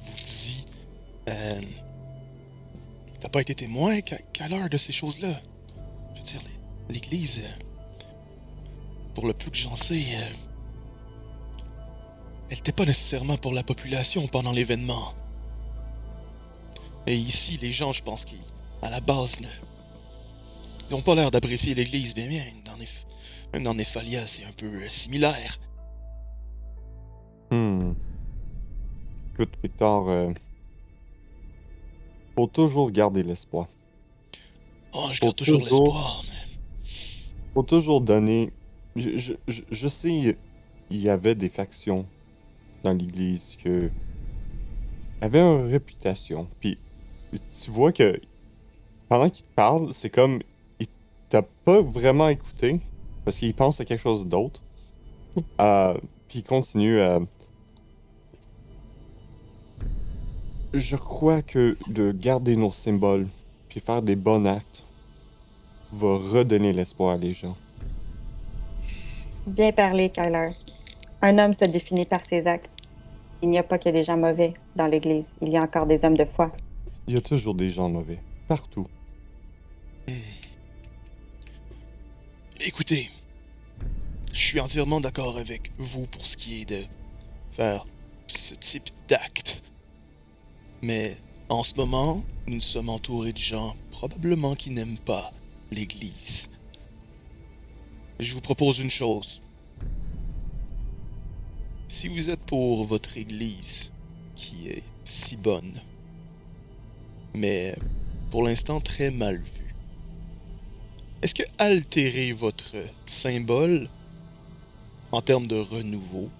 vous 0.00 0.24
dit 0.24 0.64
euh, 1.28 1.60
T'as 3.20 3.28
pas 3.28 3.40
été 3.40 3.54
témoin, 3.54 4.00
Ky- 4.00 4.24
Kyler, 4.32 4.68
de 4.68 4.78
ces 4.78 4.92
choses-là? 4.92 5.40
Je 6.14 6.20
veux 6.20 6.24
dire, 6.26 6.40
l'é- 6.42 6.94
l'Église, 6.94 7.44
euh, 7.44 8.04
pour 9.14 9.26
le 9.26 9.34
peu 9.34 9.50
que 9.50 9.56
j'en 9.56 9.76
sais, 9.76 10.04
euh, 10.14 10.26
elle 12.48 12.56
n'était 12.56 12.72
pas 12.72 12.86
nécessairement 12.86 13.36
pour 13.36 13.52
la 13.52 13.62
population 13.62 14.26
pendant 14.26 14.52
l'événement. 14.52 15.14
Et 17.06 17.16
ici, 17.16 17.58
les 17.60 17.72
gens, 17.72 17.92
je 17.92 18.02
pense 18.02 18.24
qu'à 18.24 18.90
la 18.90 19.00
base, 19.00 19.38
ils 19.40 20.92
n'ont 20.92 21.02
pas 21.02 21.14
l'air 21.14 21.30
d'apprécier 21.30 21.74
l'Église 21.74 22.14
bien 22.14 22.28
bien. 22.28 22.44
Dans 22.64 22.76
même 23.52 23.62
dans 23.64 23.74
Nephalia, 23.74 24.26
c'est 24.26 24.44
un 24.44 24.52
peu 24.52 24.66
euh, 24.66 24.88
similaire. 24.88 25.58
Hmm. 27.50 27.92
Écoute, 29.32 29.54
Victor, 29.62 30.08
euh, 30.08 30.32
faut 32.40 32.46
toujours 32.46 32.90
garder 32.90 33.22
l'espoir. 33.22 33.66
Oh, 34.94 35.08
je 35.12 35.18
Faut 35.18 35.26
garde 35.26 35.36
toujours 35.36 35.60
toujours- 35.62 35.84
l'espoir. 35.84 36.24
mais- 36.26 36.90
Faut 37.54 37.62
toujours 37.62 38.00
donner. 38.00 38.50
Je, 38.96 39.18
je, 39.18 39.32
je, 39.46 39.62
je 39.70 39.88
sais, 39.88 40.36
il 40.90 40.96
y 41.00 41.08
avait 41.10 41.34
des 41.34 41.48
factions 41.50 42.06
dans 42.82 42.92
l'Église 42.94 43.56
que 43.62 43.90
avaient 45.20 45.40
une 45.40 45.70
réputation. 45.70 46.48
Puis 46.60 46.78
tu 47.52 47.70
vois 47.70 47.92
que 47.92 48.18
pendant 49.10 49.28
qu'il 49.28 49.44
te 49.44 49.52
parle, 49.54 49.92
c'est 49.92 50.08
comme 50.10 50.40
il 50.80 50.86
t'a 51.28 51.42
pas 51.42 51.82
vraiment 51.82 52.28
écouté 52.28 52.80
parce 53.24 53.38
qu'il 53.38 53.52
pense 53.54 53.80
à 53.80 53.84
quelque 53.84 54.00
chose 54.02 54.26
d'autre. 54.26 54.62
Euh, 55.60 55.94
puis 56.26 56.38
il 56.38 56.42
continue 56.44 57.00
à. 57.00 57.20
Je 60.72 60.96
crois 60.96 61.42
que 61.42 61.76
de 61.88 62.12
garder 62.12 62.54
nos 62.54 62.70
symboles 62.70 63.26
puis 63.68 63.80
faire 63.80 64.02
des 64.02 64.16
bons 64.16 64.46
actes 64.46 64.84
va 65.92 66.16
redonner 66.16 66.72
l'espoir 66.72 67.14
à 67.14 67.16
les 67.16 67.32
gens. 67.32 67.56
Bien 69.46 69.72
parlé, 69.72 70.10
Kyler. 70.10 70.50
Un 71.22 71.38
homme 71.38 71.54
se 71.54 71.64
définit 71.64 72.04
par 72.04 72.20
ses 72.28 72.46
actes. 72.46 72.70
Il 73.42 73.50
n'y 73.50 73.58
a 73.58 73.62
pas 73.62 73.78
que 73.78 73.88
des 73.88 74.04
gens 74.04 74.16
mauvais 74.16 74.54
dans 74.76 74.86
l'Église. 74.86 75.34
Il 75.42 75.48
y 75.48 75.56
a 75.56 75.62
encore 75.62 75.86
des 75.86 76.04
hommes 76.04 76.16
de 76.16 76.24
foi. 76.24 76.52
Il 77.08 77.14
y 77.14 77.16
a 77.16 77.20
toujours 77.20 77.54
des 77.54 77.70
gens 77.70 77.88
mauvais, 77.88 78.20
partout. 78.46 78.86
Hmm. 80.06 80.12
Écoutez, 82.64 83.10
je 84.32 84.38
suis 84.38 84.60
entièrement 84.60 85.00
d'accord 85.00 85.38
avec 85.38 85.72
vous 85.78 86.06
pour 86.06 86.26
ce 86.26 86.36
qui 86.36 86.62
est 86.62 86.64
de 86.66 86.84
faire 87.50 87.86
ce 88.26 88.54
type 88.54 88.90
d'acte. 89.08 89.62
Mais 90.82 91.16
en 91.48 91.62
ce 91.62 91.74
moment, 91.76 92.24
nous 92.46 92.60
sommes 92.60 92.88
entourés 92.88 93.32
de 93.32 93.38
gens 93.38 93.76
probablement 93.90 94.54
qui 94.54 94.70
n'aiment 94.70 94.98
pas 94.98 95.32
l'Église. 95.70 96.48
Je 98.18 98.32
vous 98.34 98.40
propose 98.40 98.78
une 98.78 98.90
chose. 98.90 99.42
Si 101.88 102.08
vous 102.08 102.30
êtes 102.30 102.44
pour 102.46 102.84
votre 102.84 103.16
Église, 103.16 103.90
qui 104.36 104.68
est 104.68 104.82
si 105.04 105.36
bonne, 105.36 105.82
mais 107.36 107.76
pour 108.30 108.44
l'instant 108.44 108.80
très 108.80 109.10
mal 109.10 109.36
vue, 109.36 109.74
est-ce 111.22 111.34
que 111.34 111.42
altérer 111.58 112.32
votre 112.32 112.76
symbole 113.06 113.88
en 115.12 115.20
termes 115.20 115.46
de 115.46 115.56
renouveau 115.56 116.30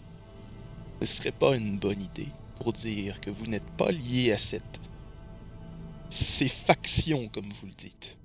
ne 1.01 1.07
serait 1.07 1.32
pas 1.32 1.57
une 1.57 1.78
bonne 1.78 2.01
idée? 2.01 2.28
Pour 2.61 2.73
dire 2.73 3.21
que 3.21 3.31
vous 3.31 3.47
n'êtes 3.47 3.69
pas 3.77 3.91
lié 3.91 4.33
à 4.33 4.39
cette 4.39 4.81
ces 6.11 6.49
factions 6.49 7.29
comme 7.29 7.49
vous 7.49 7.67
le 7.67 7.73
dites 7.73 8.19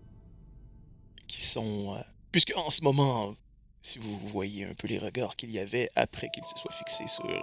qui 1.27 1.41
sont 1.41 1.95
euh, 1.95 2.01
puisque 2.31 2.53
en 2.57 2.69
ce 2.69 2.83
moment 2.83 3.33
si 3.81 3.99
vous 3.99 4.17
voyez 4.27 4.65
un 4.65 4.73
peu 4.73 4.87
les 4.87 4.97
regards 4.97 5.35
qu'il 5.35 5.51
y 5.51 5.59
avait 5.59 5.89
après 5.95 6.29
qu'il 6.29 6.43
se 6.43 6.55
soit 6.57 6.73
fixé 6.73 7.07
sur 7.07 7.25
euh, 7.25 7.41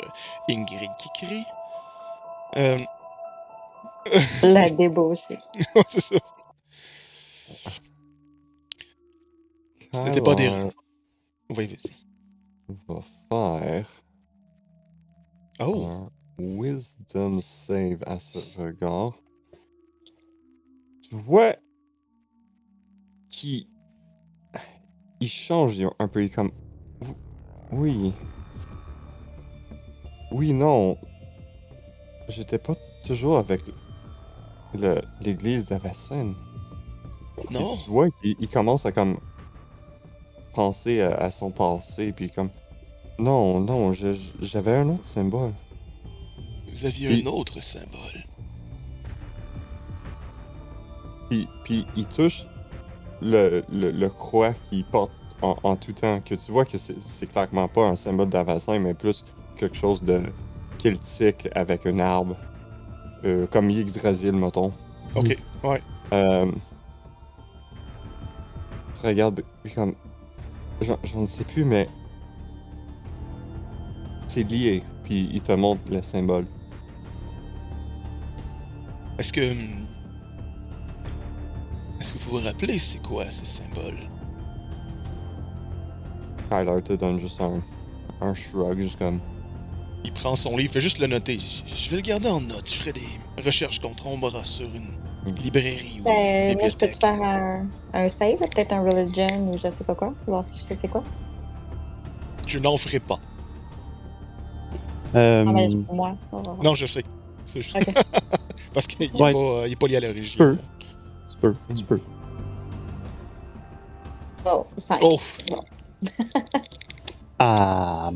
Ingrid 0.49 0.91
Kikri 0.99 1.45
euh, 2.57 2.79
La 4.43 4.69
débauche. 4.79 5.21
c'est 5.89 6.01
ça. 6.01 6.17
Ce 9.95 10.01
n'était 10.01 10.21
pas 10.21 10.35
des- 10.35 10.51
Oui, 11.51 11.67
vas-y. 11.67 11.97
va 12.89 13.01
faire 13.31 14.03
Oh, 15.61 16.09
Wisdom 16.43 17.41
save 17.41 18.03
à 18.07 18.19
ce 18.19 18.39
regard. 18.59 19.13
Tu 21.03 21.15
vois 21.15 21.55
qu'il 23.31 23.67
il 25.21 25.29
change 25.29 25.83
un 25.99 26.09
peu, 26.09 26.23
il 26.23 26.27
est 26.27 26.31
comme 26.31 26.51
oui. 27.71 28.13
Oui, 30.33 30.53
non. 30.53 30.99
J'étais 32.29 32.59
pas 32.59 32.75
toujours 33.07 33.39
avec 33.39 33.63
l'église 35.21 35.67
d'Avacène. 35.67 36.35
Non. 37.51 37.77
Tu 37.77 37.91
vois 37.91 38.11
qu'il 38.11 38.37
il 38.41 38.49
commence 38.49 38.85
à 38.87 38.93
comme 38.93 39.19
penser 40.55 41.03
à, 41.03 41.15
à 41.15 41.31
son 41.31 41.51
passé, 41.51 42.13
puis 42.13 42.31
comme 42.31 42.51
non, 43.19 43.61
non, 43.61 43.93
j'avais 43.93 44.77
un 44.77 44.89
autre 44.89 45.07
symbole. 45.07 45.53
Vous 46.73 46.85
aviez 46.87 47.09
Puis- 47.09 47.23
un 47.27 47.31
autre 47.31 47.63
symbole. 47.63 48.25
Puis, 51.31 51.49
puis 51.65 51.87
il 51.97 52.07
touche 52.07 52.45
le, 53.21 53.63
le, 53.71 53.91
le 53.91 54.09
croix 54.09 54.53
qu'il 54.71 54.85
porte 54.85 55.13
en, 55.41 55.57
en 55.63 55.77
tout 55.77 55.93
temps, 55.93 56.21
que 56.21 56.35
tu 56.35 56.53
vois 56.53 56.65
que 56.65 56.77
c'est 56.79 57.27
clairement 57.31 57.69
pas 57.69 57.89
un 57.89 57.97
symbole 57.97 58.29
d'Avacin, 58.29 58.79
mais 58.79 58.95
plus 58.95 59.25
quelque 59.57 59.77
chose 59.77 60.03
de 60.03 60.21
celtique 60.79 61.49
avec 61.55 61.87
un 61.87 61.99
arbre, 62.01 62.37
euh, 63.25 63.47
comme 63.47 63.71
Yggdrasil, 63.71 64.33
mettons. 64.33 64.73
Ok, 65.15 65.37
ouais. 65.65 65.81
Euh, 66.13 66.51
regarde, 69.03 69.43
comme. 69.75 69.95
Je 70.81 71.17
ne 71.17 71.27
sais 71.27 71.45
plus, 71.45 71.65
mais. 71.65 71.89
C'est 74.27 74.43
lié, 74.51 74.83
puis 75.05 75.29
il 75.33 75.41
te 75.41 75.53
montre 75.53 75.83
le 75.93 76.03
symbole. 76.03 76.47
Est-ce 79.19 79.33
que. 79.33 79.41
hum, 79.51 79.87
Est-ce 82.01 82.13
que 82.15 82.19
vous 82.19 82.39
vous 82.39 82.45
rappelez 82.45 82.79
c'est 82.79 83.03
quoi 83.03 83.31
ce 83.31 83.45
symbole? 83.47 83.99
Tyler 86.51 86.83
te 86.83 86.93
donne 86.95 87.19
juste 87.19 87.41
un, 87.41 87.61
un 88.21 88.35
shrug, 88.35 88.79
juste 88.79 88.99
comme. 88.99 89.21
Il 90.05 90.13
prend 90.13 90.35
son 90.35 90.57
livre, 90.57 90.73
fait 90.73 90.81
juste 90.81 90.99
le 90.99 91.07
noter. 91.07 91.39
Je, 91.39 91.63
je 91.75 91.91
vais 91.91 91.97
le 91.97 92.03
garder 92.03 92.29
en 92.29 92.41
note. 92.41 92.69
Je 92.69 92.75
ferai 92.75 92.93
des 92.93 93.43
recherches 93.45 93.79
contre 93.81 94.07
ombre 94.09 94.45
sur 94.45 94.67
une 94.75 94.91
librairie 95.37 95.95
ou 95.95 95.99
une 95.99 96.05
Ben, 96.05 96.59
moi, 96.59 96.69
je 96.69 96.75
peux 96.77 96.89
te 96.89 96.99
faire 96.99 97.23
un, 97.23 97.67
un 97.95 98.09
save, 98.09 98.39
peut-être 98.39 98.73
un 98.73 98.83
religion 98.83 99.49
ou 99.53 99.57
je 99.59 99.71
sais 99.71 99.85
pas 99.87 99.95
quoi. 99.95 100.13
Voir 100.27 100.47
si 100.49 100.59
je 100.59 100.65
sais 100.65 100.79
c'est 100.81 100.89
quoi? 100.89 101.05
Je 102.49 102.59
n'en 102.59 102.77
ferai 102.77 102.99
pas. 102.99 103.19
Euh, 105.15 105.45
Ah, 105.47 105.53
ben, 105.53 105.85
pour 105.85 105.95
moi. 105.95 106.17
Non, 106.65 106.75
je 106.75 106.87
sais. 106.87 107.05
C'est 107.47 107.63
juste-. 107.63 107.77
Parce 108.73 108.87
qu'il 108.87 108.99
n'est 109.01 109.21
Ouais. 109.21 109.33
pas, 109.33 109.39
euh, 109.39 109.67
il 109.67 109.73
est 109.73 109.77
pas 109.77 109.87
lié 109.87 109.97
à 109.97 110.01
la 110.01 110.15
tu 110.15 110.37
peux. 110.37 110.57
Tu 111.31 111.37
peux, 111.41 111.55
tu 111.77 111.85
peux. 111.85 112.01
Oh. 114.45 114.67
Oh, 115.01 115.21
Ah. 117.39 118.11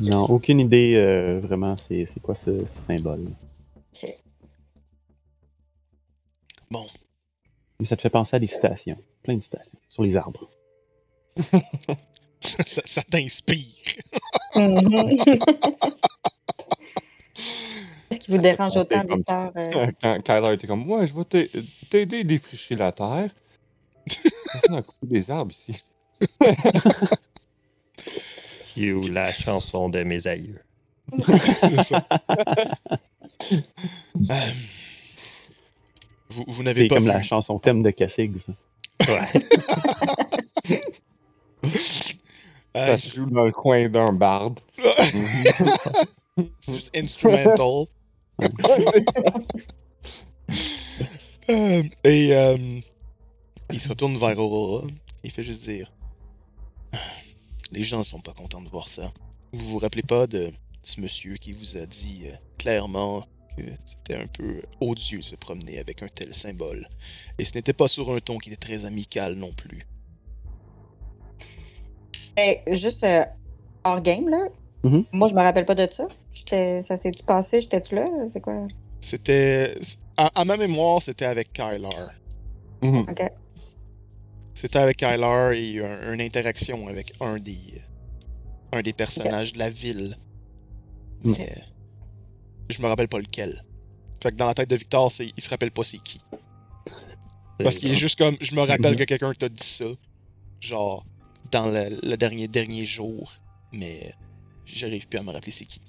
Non, 0.00 0.24
aucune 0.24 0.60
idée 0.60 0.94
euh, 0.96 1.40
vraiment 1.40 1.76
c'est 1.76 2.06
c'est 2.06 2.20
quoi 2.20 2.34
ce, 2.34 2.66
ce 2.66 2.80
symbole. 2.86 3.24
Ok. 3.94 4.18
bon. 6.70 6.86
Mais 7.78 7.86
ça 7.86 7.96
te 7.96 8.02
fait 8.02 8.10
penser 8.10 8.36
à 8.36 8.38
des 8.38 8.46
citations. 8.46 8.98
Plein 9.22 9.36
de 9.36 9.42
citations 9.42 9.78
sur 9.88 10.02
les 10.02 10.16
arbres. 10.16 10.50
ça, 12.40 12.82
ça 12.84 13.02
t'inspire. 13.02 13.84
Qu'il 18.26 18.34
vous 18.36 18.42
dérange 18.42 18.72
C'est 18.74 18.80
autant, 18.80 19.06
comme- 19.06 19.18
Victor? 19.18 19.52
euh, 19.56 19.90
Quand 20.02 20.18
Kyler 20.22 20.52
était 20.54 20.66
comme, 20.66 20.90
ouais, 20.90 21.06
je 21.06 21.14
vais 21.14 21.24
t'a- 21.24 21.60
t'aider 21.90 22.20
à 22.20 22.24
défricher 22.24 22.74
la 22.76 22.90
terre. 22.92 23.30
Personne 24.52 24.76
a 24.76 24.82
coupé 24.82 25.06
des 25.06 25.30
arbres 25.30 25.52
ici. 25.52 25.84
Cue 28.74 29.00
la 29.10 29.32
chanson 29.32 29.88
de 29.88 30.02
mes 30.02 30.26
aïeux. 30.26 30.60
C'est 31.26 31.82
ça. 31.84 32.06
Euh, 33.52 33.54
vous 36.30 36.44
vous 36.48 36.62
n'avez 36.62 36.82
C'est 36.82 36.88
pas 36.88 36.94
comme 36.96 37.04
vu. 37.04 37.10
la 37.10 37.22
chanson 37.22 37.58
thème 37.58 37.82
de 37.82 37.90
Cassig, 37.90 38.32
ça. 38.44 38.52
Ouais. 39.12 39.28
Ça 42.74 42.96
se 42.96 43.14
joue 43.16 43.26
dans 43.30 43.44
le 43.44 43.52
coin 43.52 43.88
d'un 43.88 44.12
barde. 44.12 44.58
c'est 44.76 46.74
juste 46.74 46.96
instrumental. 46.96 47.86
Et 51.48 52.34
euh, 52.34 52.80
il 53.70 53.80
se 53.80 53.88
retourne 53.88 54.16
vers 54.16 54.38
Aurora. 54.38 54.86
Il 55.24 55.30
fait 55.30 55.44
juste 55.44 55.62
dire 55.62 55.92
Les 57.72 57.82
gens 57.82 58.04
sont 58.04 58.20
pas 58.20 58.32
contents 58.32 58.60
de 58.60 58.68
voir 58.68 58.88
ça. 58.88 59.12
Vous 59.52 59.66
vous 59.66 59.78
rappelez 59.78 60.02
pas 60.02 60.26
de 60.26 60.50
ce 60.82 61.00
monsieur 61.00 61.36
qui 61.36 61.52
vous 61.52 61.76
a 61.76 61.86
dit 61.86 62.24
euh, 62.26 62.36
clairement 62.58 63.26
que 63.56 63.62
c'était 63.84 64.16
un 64.16 64.26
peu 64.26 64.62
odieux 64.80 65.18
de 65.18 65.24
se 65.24 65.34
promener 65.34 65.78
avec 65.78 66.02
un 66.02 66.08
tel 66.08 66.34
symbole. 66.34 66.88
Et 67.38 67.44
ce 67.44 67.54
n'était 67.54 67.72
pas 67.72 67.88
sur 67.88 68.12
un 68.12 68.18
ton 68.18 68.38
qui 68.38 68.50
était 68.50 68.66
très 68.66 68.84
amical 68.84 69.34
non 69.34 69.52
plus. 69.52 69.86
ben, 72.36 72.76
juste 72.76 73.02
euh, 73.02 73.24
hors 73.84 74.02
game, 74.02 74.28
là. 74.28 74.48
Mhm. 74.84 75.04
Moi, 75.12 75.28
je 75.28 75.34
me 75.34 75.40
rappelle 75.40 75.66
pas 75.66 75.74
de 75.74 75.88
ça. 75.96 76.06
J'étais- 76.32 76.82
Ça 76.86 76.96
s'est-tu 76.96 77.22
passé? 77.24 77.60
J'étais-tu 77.60 77.94
là? 77.96 78.06
C'est 78.32 78.40
quoi? 78.40 78.66
C'était. 79.00 79.74
À, 80.16 80.40
à 80.40 80.44
ma 80.44 80.56
mémoire, 80.56 81.02
c'était 81.02 81.24
avec 81.24 81.52
Kyler. 81.52 81.88
Mhm. 82.82 83.06
Ok. 83.10 83.22
C'était 84.54 84.78
avec 84.78 84.96
Kyler 84.96 85.50
et 85.54 85.62
il 85.62 85.74
y 85.76 85.80
a 85.80 86.12
une 86.12 86.20
interaction 86.20 86.88
avec 86.88 87.12
un 87.20 87.38
des 87.38 87.58
un 88.72 88.82
des 88.82 88.92
personnages 88.92 89.52
de 89.52 89.58
la 89.58 89.70
ville. 89.70 90.16
Mm. 91.24 91.32
Mais 91.38 91.54
je 92.70 92.80
me 92.82 92.86
rappelle 92.86 93.08
pas 93.08 93.18
lequel. 93.18 93.62
Fait 94.22 94.30
que 94.30 94.36
dans 94.36 94.46
la 94.46 94.54
tête 94.54 94.70
de 94.70 94.76
Victor, 94.76 95.12
c'est 95.12 95.30
il 95.36 95.42
se 95.42 95.50
rappelle 95.50 95.70
pas 95.70 95.84
c'est 95.84 95.98
qui. 95.98 96.20
Parce 97.62 97.78
qu'il 97.78 97.90
est 97.90 97.94
juste 97.96 98.18
comme 98.18 98.36
je 98.40 98.54
me 98.54 98.60
rappelle 98.60 98.92
Mhm. 98.92 98.98
que 98.98 99.04
quelqu'un 99.04 99.32
t'a 99.32 99.48
dit 99.48 99.66
ça. 99.66 99.84
Genre 100.60 101.04
dans 101.52 101.66
le, 101.66 101.98
le 102.02 102.16
dernier 102.16 102.48
dernier 102.48 102.84
jour. 102.86 103.32
Mais 103.72 104.14
j'arrive 104.66 105.08
plus 105.08 105.18
à 105.18 105.22
me 105.22 105.30
rappeler 105.30 105.52
c'est 105.52 105.64
qui. 105.64 105.80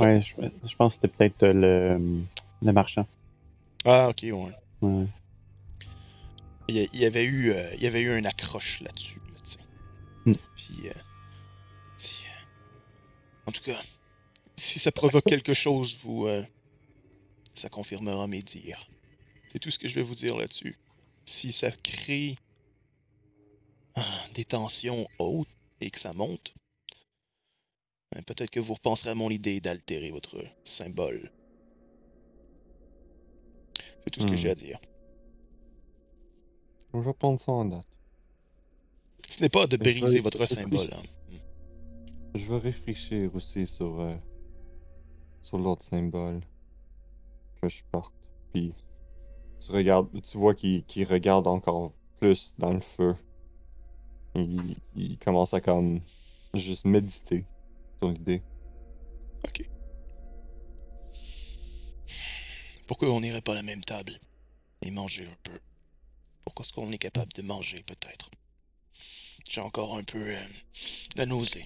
Ouais, 0.00 0.22
je, 0.22 0.34
je 0.68 0.76
pense 0.76 0.96
que 0.96 1.02
c'était 1.02 1.08
peut-être 1.16 1.42
euh, 1.42 1.52
le, 1.98 2.22
le 2.62 2.72
marchand. 2.72 3.06
Ah 3.84 4.08
ok 4.10 4.22
ouais. 4.22 4.52
Ouais. 4.80 5.06
Il 6.68 6.88
y, 6.94 7.04
avait 7.04 7.24
eu 7.24 7.50
euh, 7.50 7.74
il 7.74 7.82
y 7.82 7.86
avait 7.86 8.00
eu 8.00 8.12
un 8.12 8.24
accroche 8.24 8.80
là-dessus. 8.80 9.20
Là, 9.26 9.40
tu 9.44 9.50
sais. 9.50 9.58
Hmm. 10.24 10.32
Puis 10.56 10.88
euh, 10.88 10.92
si, 11.98 12.14
euh, 12.24 13.48
en 13.48 13.52
tout 13.52 13.62
cas, 13.62 13.78
si 14.56 14.78
ça 14.78 14.92
provoque 14.92 15.24
quelque 15.26 15.54
chose, 15.54 15.96
vous 16.02 16.28
ça 17.54 17.68
confirmera 17.68 18.26
mes 18.26 18.42
dires. 18.42 18.88
C'est 19.52 19.58
tout 19.58 19.70
ce 19.70 19.78
que 19.78 19.88
je 19.88 19.94
vais 19.94 20.02
vous 20.02 20.14
dire 20.14 20.36
là-dessus. 20.36 20.78
Si 21.26 21.52
ça 21.52 21.70
crée 21.70 22.36
ah, 23.94 24.02
des 24.32 24.44
tensions 24.44 25.06
hautes 25.18 25.48
et 25.80 25.90
que 25.90 25.98
ça 25.98 26.14
monte, 26.14 26.54
peut-être 28.26 28.50
que 28.50 28.60
vous 28.60 28.74
repenserez 28.74 29.10
à 29.10 29.14
mon 29.14 29.30
idée 29.30 29.60
d'altérer 29.60 30.10
votre 30.10 30.36
symbole. 30.64 31.30
C'est 34.04 34.10
tout 34.10 34.20
ce 34.20 34.26
que 34.26 34.32
Hmm. 34.32 34.36
j'ai 34.36 34.50
à 34.50 34.54
dire. 34.54 34.78
On 36.92 37.00
va 37.00 37.12
prendre 37.14 37.38
ça 37.40 37.52
en 37.52 37.64
date. 37.64 37.86
Ce 39.30 39.40
n'est 39.40 39.48
pas 39.48 39.66
de 39.66 39.76
je 39.76 39.80
briser 39.82 40.16
vais- 40.16 40.20
votre 40.20 40.44
je 40.44 40.54
vais- 40.54 40.60
symbole. 40.62 40.90
hein. 40.92 41.02
Je 42.34 42.46
vais 42.52 42.58
réfléchir 42.58 43.34
aussi 43.34 43.66
sur, 43.66 44.00
euh, 44.00 44.14
sur 45.42 45.58
l'autre 45.58 45.82
symbole 45.84 46.40
que 47.60 47.68
je 47.68 47.82
porte. 47.90 48.14
Puis 48.52 48.74
tu 49.58 49.70
regardes, 49.70 50.08
tu 50.22 50.36
vois 50.38 50.54
qu'il 50.54 50.84
regarde 51.08 51.46
encore 51.46 51.92
plus 52.18 52.54
dans 52.58 52.72
le 52.72 52.80
feu. 52.80 53.14
Il, 54.34 54.76
il 54.96 55.18
commence 55.18 55.52
à 55.54 55.60
comme 55.60 56.00
juste 56.54 56.86
méditer 56.86 57.44
sur 58.02 58.10
l'idée. 58.10 58.42
Ok. 59.44 59.62
Pourquoi 62.88 63.10
on 63.10 63.20
n'irait 63.20 63.40
pas 63.40 63.52
à 63.52 63.56
la 63.56 63.62
même 63.62 63.84
table 63.84 64.12
et 64.82 64.90
manger 64.90 65.24
un 65.24 65.36
peu? 65.44 65.58
Pourquoi 66.44 66.64
est-ce 66.64 66.72
qu'on 66.72 66.90
est 66.90 66.98
capable 66.98 67.32
de 67.32 67.42
manger 67.42 67.84
peut-être? 67.86 68.30
J'ai 69.48 69.60
encore 69.60 69.96
un 69.96 70.02
peu 70.02 70.18
euh, 70.18 70.36
de 71.16 71.24
nausée. 71.24 71.64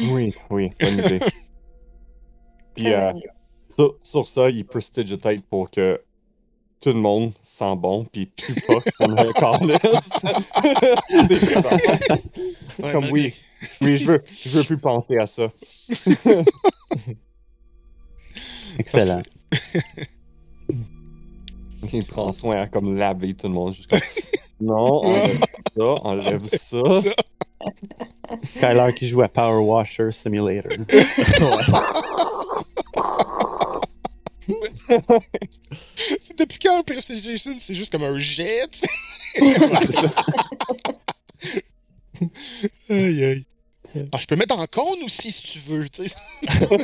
Oui, 0.00 0.34
oui, 0.48 0.70
bonne 0.80 0.98
idée. 0.98 1.20
Puis 2.74 2.92
euh, 2.92 3.12
sur, 3.76 3.98
sur 4.02 4.28
ça, 4.28 4.48
il 4.48 4.64
prestidigitate 4.64 5.42
pour 5.46 5.70
que 5.70 6.02
tout 6.80 6.92
le 6.92 7.00
monde 7.00 7.32
sent 7.42 7.76
bon, 7.76 8.04
puis 8.04 8.26
pue 8.26 8.54
pas 8.66 8.80
qu'on 8.98 9.16
a 9.16 9.26
un 9.26 9.32
calice. 9.32 10.22
Ouais, 12.78 12.92
Comme 12.92 13.10
oui. 13.10 13.32
Oui, 13.80 13.96
je 13.96 14.06
veux, 14.06 14.20
je 14.40 14.48
veux 14.50 14.64
plus 14.64 14.78
penser 14.78 15.16
à 15.16 15.26
ça. 15.26 15.48
Excellent. 18.78 19.22
Il 21.92 22.04
prend 22.06 22.32
soin 22.32 22.56
à 22.56 22.66
comme 22.66 22.96
laver 22.96 23.34
tout 23.34 23.46
le 23.46 23.52
monde. 23.52 23.74
Juste 23.74 23.90
comme, 23.90 24.00
non, 24.60 25.04
enlève 25.04 25.40
ça, 25.76 25.84
enlève 26.02 26.44
ça. 26.46 26.82
Kyler 28.60 28.94
qui 28.96 29.06
joue 29.08 29.22
à 29.22 29.28
Power 29.28 29.62
Washer 29.64 30.10
Simulator. 30.10 30.72
C'est 34.76 36.38
Depuis 36.38 36.58
quand 36.58 36.78
un 36.78 36.82
Prestidigitation, 36.82 37.56
c'est 37.58 37.74
juste 37.74 37.90
comme 37.92 38.04
un 38.04 38.18
jet? 38.18 38.82
Aïe 42.90 43.24
aïe. 43.24 43.46
Ah, 44.12 44.18
je 44.18 44.26
peux 44.26 44.36
mettre 44.36 44.58
en 44.58 44.66
cône 44.66 45.02
aussi 45.04 45.30
si 45.30 45.42
tu 45.42 45.58
veux, 45.60 45.88
tu 45.88 46.08
sais. 46.08 46.14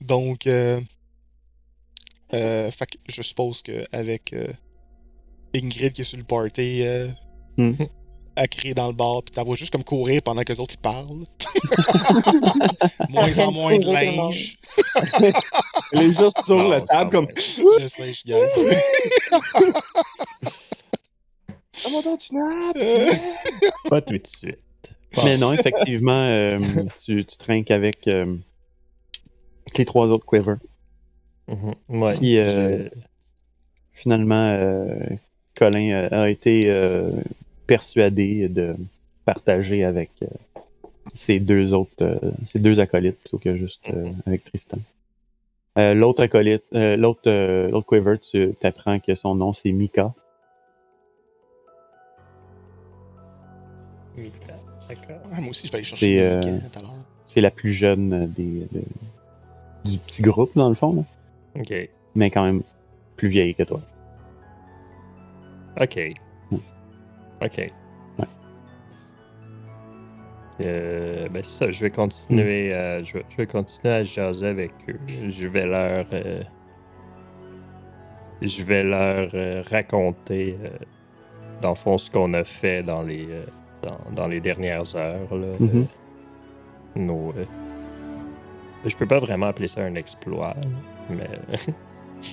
Donc, 0.00 0.46
euh, 0.46 0.80
euh, 2.34 2.70
fait 2.70 2.86
que 2.86 2.96
je 3.08 3.22
suppose 3.22 3.62
qu'avec 3.62 4.32
euh, 4.32 4.52
Ingrid 5.54 5.92
qui 5.92 6.00
est 6.02 6.04
sur 6.04 6.18
le 6.18 6.24
party, 6.24 6.82
euh, 6.82 7.08
Hmm. 7.56 7.72
à 8.36 8.46
crier 8.46 8.72
dans 8.72 8.86
le 8.86 8.92
bar, 8.92 9.20
puis 9.24 9.32
t'as 9.34 9.42
juste 9.56 9.72
comme 9.72 9.82
courir 9.82 10.22
pendant 10.22 10.42
que 10.44 10.52
les 10.52 10.60
autres 10.60 10.76
ils 10.76 10.80
parlent. 10.80 11.26
moins 13.08 13.36
en 13.40 13.50
moins 13.50 13.76
de 13.76 13.84
linge. 13.92 14.58
Elle 15.92 16.02
est 16.02 16.16
juste 16.16 16.44
sur 16.44 16.54
Non, 16.56 16.68
la 16.68 16.80
table 16.82 17.10
comme. 17.10 17.26
Je 17.36 17.86
sais, 17.88 18.12
je 18.12 18.22
gagne. 18.24 18.48
Ah, 21.84 21.90
mon 21.90 22.16
tu! 22.16 22.36
Euh, 22.36 23.06
Pas 23.90 24.00
tout 24.00 24.18
de 24.18 24.26
suite. 24.26 24.58
Mais 25.24 25.36
non, 25.38 25.52
effectivement, 25.52 26.20
euh, 26.20 26.58
tu, 27.04 27.24
tu 27.24 27.36
trinques 27.36 27.70
avec, 27.70 28.06
euh, 28.08 28.34
avec 29.66 29.78
les 29.78 29.84
trois 29.84 30.12
autres 30.12 30.26
Quiver. 30.26 30.54
Ouais. 31.88 32.16
Puis, 32.16 32.38
euh, 32.38 32.84
je- 32.84 32.88
Finalement, 33.94 34.50
euh, 34.56 34.86
Colin 35.56 36.08
a 36.12 36.30
été 36.30 36.70
euh, 36.70 37.10
persuadé 37.66 38.48
de 38.48 38.76
partager 39.24 39.82
avec 39.82 40.10
euh, 40.22 40.26
ses 41.14 41.40
deux 41.40 41.74
autres, 41.74 41.90
euh, 42.02 42.16
ses 42.46 42.60
deux 42.60 42.78
acolytes 42.78 43.18
plutôt 43.18 43.38
que 43.38 43.56
juste 43.56 43.82
euh, 43.90 44.04
Mhm. 44.04 44.14
avec 44.26 44.44
Tristan. 44.44 44.78
Euh, 45.78 45.94
l'autre 45.94 46.22
acolyte, 46.22 46.62
euh, 46.74 46.96
l'autre, 46.96 47.22
euh, 47.26 47.68
l'autre 47.70 47.86
Quiver, 47.88 48.18
tu 48.20 48.54
t'apprends 48.60 49.00
que 49.00 49.16
son 49.16 49.34
nom 49.34 49.52
c'est 49.52 49.72
Mika. 49.72 50.14
D'accord. 54.88 55.30
ouais, 55.30 55.40
moi 55.40 55.50
aussi, 55.50 55.66
je 55.66 55.72
vais 55.72 55.78
aller 55.78 55.84
chercher 55.84 56.22
euh, 56.22 56.40
tout 56.40 56.78
à 56.78 56.82
l'heure. 56.82 56.94
C'est 57.26 57.40
la 57.40 57.50
plus 57.50 57.72
jeune 57.72 58.26
des, 58.32 58.66
de- 58.72 59.90
du 59.90 59.98
petit 59.98 60.22
groupe 60.22 60.50
dans 60.54 60.68
le 60.68 60.74
fond, 60.74 60.94
là, 60.94 61.60
Ok. 61.60 61.74
mais 62.14 62.30
quand 62.30 62.44
même 62.44 62.62
plus 63.16 63.28
vieille 63.28 63.54
que 63.54 63.62
toi. 63.64 63.80
Ok. 65.80 65.98
Mm. 66.50 66.56
Ok. 67.42 67.72
Euh, 70.60 71.28
ben 71.28 71.44
c'est 71.44 71.66
ça, 71.66 71.70
je 71.70 71.80
vais 71.84 71.90
continuer 71.90 72.72
à, 72.74 73.00
je, 73.02 73.12
vais, 73.18 73.24
je 73.30 73.36
vais 73.36 73.46
continuer 73.46 73.94
à 73.94 74.02
jaser 74.02 74.46
avec 74.48 74.72
eux. 74.88 74.98
Je 75.28 75.46
vais 75.46 75.66
leur 75.66 76.04
euh, 76.12 76.40
je 78.42 78.62
vais 78.64 78.82
leur 78.82 79.30
euh, 79.34 79.62
raconter 79.70 80.58
euh, 80.64 80.70
dans 81.60 81.68
le 81.70 81.74
fond 81.76 81.96
ce 81.96 82.10
qu'on 82.10 82.34
a 82.34 82.42
fait 82.42 82.82
dans 82.82 83.02
les 83.02 83.26
euh, 83.30 83.44
dans, 83.82 83.98
dans 84.14 84.26
les 84.26 84.40
dernières 84.40 84.94
heures 84.96 85.34
là, 85.36 85.46
Mhm. 85.60 85.70
euh, 86.96 87.00
nos 87.00 87.32
euh, 87.36 87.44
je 88.84 88.96
peux 88.96 89.06
pas 89.06 89.18
vraiment 89.18 89.46
appeler 89.46 89.68
ça 89.68 89.82
un 89.82 89.94
exploit, 89.94 90.54
mais 91.10 91.28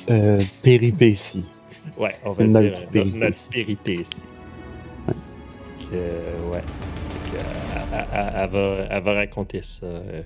Euh, 0.10 0.42
péripétie. 0.64 1.46
Ouais, 2.00 2.16
on 2.24 2.32
va 2.32 2.46
notre 2.48 2.60
dire 2.60 2.80
euh, 2.80 2.86
péripétie. 2.92 3.18
notre 3.20 3.50
péripétie. 3.50 4.24
Que, 5.78 6.52
ouais. 6.52 6.62
Que, 7.32 7.38
elle, 7.94 8.08
elle- 8.12 8.34
elle 8.36 8.50
va, 8.50 8.88
elle 8.90 9.04
va 9.04 9.14
raconter 9.14 9.62
ça 9.62 9.86
euh, 9.86 10.24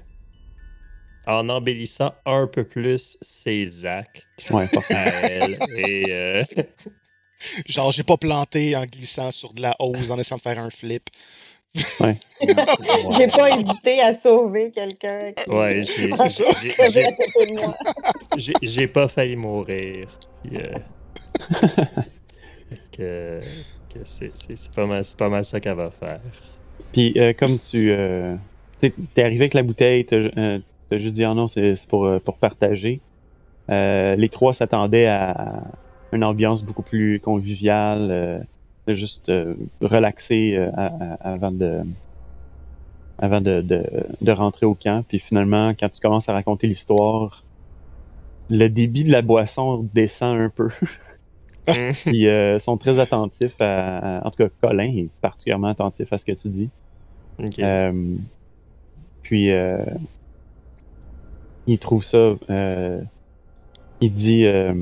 en 1.27 1.49
embellissant 1.49 2.13
un 2.25 2.47
peu 2.47 2.63
plus 2.63 3.17
ses 3.21 3.85
actes 3.85 4.25
Ouais, 4.51 4.67
forcément. 4.67 4.99
à 5.01 5.03
elle. 5.27 5.59
Et 5.77 6.05
euh, 6.09 6.43
Genre, 7.67 7.91
j'ai 7.91 8.03
pas 8.03 8.17
planté 8.17 8.75
en 8.75 8.85
glissant 8.85 9.31
sur 9.31 9.53
de 9.53 9.61
la 9.61 9.75
hausse 9.79 10.09
en 10.11 10.17
essayant 10.19 10.37
de 10.37 10.41
faire 10.41 10.59
un 10.59 10.69
flip. 10.69 11.09
J'ai 13.15 13.27
pas 13.27 13.49
hésité 13.51 14.01
à 14.01 14.11
sauver 14.13 14.71
quelqu'un. 14.71 15.33
qui- 15.33 15.49
ouais, 15.51 15.81
j'ai- 15.83 16.09
j'ai- 18.63 18.87
pas 18.87 19.07
failli 19.07 19.35
mourir. 19.35 20.07
Que, 22.91 23.39
que 23.93 23.99
c'est 24.03 24.31
c'est- 24.35 24.55
c'est 24.55 24.71
pas, 24.73 24.85
mal- 24.85 25.03
c'est 25.05 25.17
pas 25.17 25.29
mal 25.29 25.45
ça 25.45 25.59
qu'elle 25.59 25.75
va 25.75 25.89
faire. 25.89 26.19
Puis 26.91 27.13
euh, 27.17 27.33
comme 27.33 27.57
tu 27.57 27.91
euh, 27.91 28.35
t'es 28.79 28.93
arrivé 29.23 29.41
avec 29.41 29.53
la 29.53 29.63
bouteille, 29.63 30.05
t'as 30.05 30.17
euh, 30.17 30.59
t'as 30.89 30.97
juste 30.97 31.15
dit 31.15 31.25
oh 31.25 31.33
non, 31.33 31.47
c'est 31.47 31.75
c'est 31.75 31.87
pour, 31.87 32.09
pour 32.21 32.37
partager. 32.37 32.99
Euh, 33.69 34.15
les 34.15 34.29
trois 34.29 34.53
s'attendaient 34.53 35.07
à 35.07 35.63
une 36.13 36.23
ambiance 36.23 36.63
beaucoup 36.63 36.83
plus 36.83 37.19
conviviale, 37.19 38.07
euh, 38.11 38.39
de 38.87 38.93
juste 38.93 39.29
euh, 39.29 39.55
relaxer 39.81 40.55
euh, 40.55 40.71
à- 40.75 40.85
à- 40.87 41.33
avant 41.33 41.51
de 41.51 41.81
avant 43.21 43.41
de, 43.41 43.61
de, 43.61 43.83
de 44.21 44.31
rentrer 44.31 44.65
au 44.65 44.75
camp. 44.75 45.03
Puis 45.07 45.19
finalement, 45.19 45.73
quand 45.77 45.89
tu 45.89 45.99
commences 45.99 46.29
à 46.29 46.33
raconter 46.33 46.67
l'histoire, 46.67 47.43
le 48.49 48.67
débit 48.69 49.03
de 49.03 49.11
la 49.11 49.21
boisson 49.21 49.87
descend 49.93 50.39
un 50.39 50.49
peu. 50.49 50.69
Puis 52.05 52.27
euh, 52.27 52.57
sont 52.57 52.77
très 52.77 52.99
attentifs 52.99 53.59
à, 53.61 54.19
à- 54.19 54.27
En 54.27 54.31
tout 54.31 54.43
cas, 54.43 54.49
Colin 54.61 54.95
est 54.95 55.09
particulièrement 55.21 55.67
attentif 55.67 56.11
à 56.13 56.17
ce 56.17 56.25
que 56.25 56.31
tu 56.31 56.47
dis. 56.47 56.69
Euh, 57.63 58.15
puis 59.21 59.51
euh, 59.51 59.83
il 61.67 61.77
trouve 61.77 62.03
ça. 62.03 62.33
euh, 62.49 63.01
il 64.01 64.13
dit. 64.13 64.45
euh, 64.45 64.73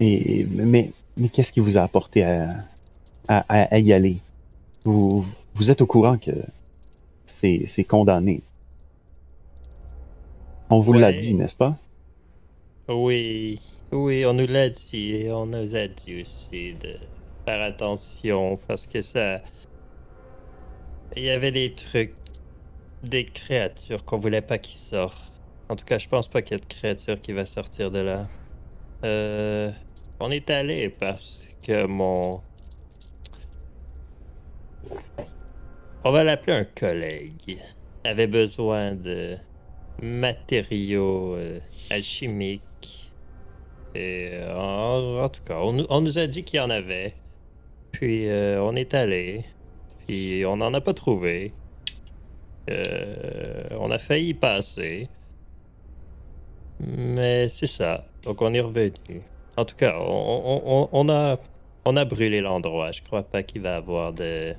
et, 0.00 0.46
mais 0.50 0.92
mais 1.16 1.28
qu'est-ce 1.28 1.52
qui 1.52 1.60
vous 1.60 1.76
a 1.78 1.82
apporté 1.82 2.24
à, 2.24 2.64
à, 3.28 3.38
à- 3.48 3.74
à 3.74 3.78
y 3.80 3.92
aller? 3.92 4.18
Vous, 4.84 5.26
vous 5.54 5.70
êtes 5.70 5.82
au 5.82 5.86
courant 5.86 6.18
que 6.18 6.32
c'est 7.26 7.84
condamné. 7.88 8.42
On 10.70 10.78
vous 10.78 10.94
l'a 10.94 11.12
dit, 11.12 11.34
n'est-ce 11.34 11.54
pas? 11.56 11.76
Oui, 12.88 13.60
oui, 13.92 14.24
on 14.26 14.34
nous 14.34 14.46
l'a 14.46 14.68
dit 14.68 15.12
et 15.14 15.32
on 15.32 15.46
nous 15.46 15.74
a 15.76 15.86
dit 15.88 16.20
aussi 16.20 16.74
de 16.74 16.96
faire 17.46 17.62
attention 17.62 18.58
parce 18.66 18.86
que 18.86 19.00
ça. 19.02 19.40
Il 21.16 21.22
y 21.22 21.30
avait 21.30 21.52
des 21.52 21.74
trucs, 21.74 22.14
des 23.02 23.26
créatures 23.26 24.04
qu'on 24.04 24.18
voulait 24.18 24.42
pas 24.42 24.58
qu'ils 24.58 24.78
sortent. 24.78 25.32
En 25.68 25.76
tout 25.76 25.84
cas, 25.84 25.98
je 25.98 26.08
pense 26.08 26.28
pas 26.28 26.42
qu'il 26.42 26.52
y 26.56 26.60
a 26.60 26.60
de 26.60 26.66
créature 26.66 27.20
qui 27.20 27.32
va 27.32 27.46
sortir 27.46 27.90
de 27.90 28.00
là. 28.00 28.28
Euh, 29.04 29.72
on 30.20 30.30
est 30.30 30.50
allé 30.50 30.90
parce 30.90 31.48
que 31.62 31.86
mon. 31.86 32.42
On 36.04 36.12
va 36.12 36.24
l'appeler 36.24 36.52
un 36.56 36.64
collègue. 36.64 37.58
Avait 38.04 38.26
besoin 38.26 38.92
de 38.92 39.36
matériaux 40.02 41.34
euh, 41.34 41.60
alchimiques. 41.90 43.12
Et 43.94 44.30
euh, 44.32 45.24
en, 45.24 45.28
tout 45.28 45.42
cas, 45.42 45.58
on, 45.58 45.72
nous- 45.72 46.18
a 46.18 46.26
dit 46.26 46.44
qu'il 46.44 46.58
y 46.58 46.60
en 46.60 46.70
avait. 46.70 47.14
Puis 47.92 48.28
euh, 48.28 48.62
on 48.62 48.76
est 48.76 48.94
allé. 48.94 49.44
Puis 50.06 50.44
on 50.46 50.56
n'en 50.58 50.72
a 50.74 50.80
pas 50.80 50.94
trouvé. 50.94 51.52
On 52.68 53.90
a 53.90 53.98
failli 53.98 54.28
y 54.28 54.34
passer. 54.34 55.08
Mais 56.78 57.48
c'est 57.48 57.66
ça. 57.66 58.06
Donc 58.22 58.40
on 58.42 58.54
est 58.54 58.60
revenu. 58.60 59.22
En 59.60 59.64
tout 59.64 59.76
cas, 59.76 59.96
on, 60.00 60.02
on- 60.04 60.62
on- 60.82 60.88
on 60.92 61.08
a, 61.10 61.36
on 61.84 61.96
a 61.96 62.04
brûlé 62.04 62.40
l'endroit. 62.40 62.92
Je 62.92 63.02
crois 63.02 63.22
pas 63.22 63.42
qu'il 63.42 63.60
va 63.62 63.70
y 63.70 63.74
avoir 63.74 64.12
de. 64.12 64.54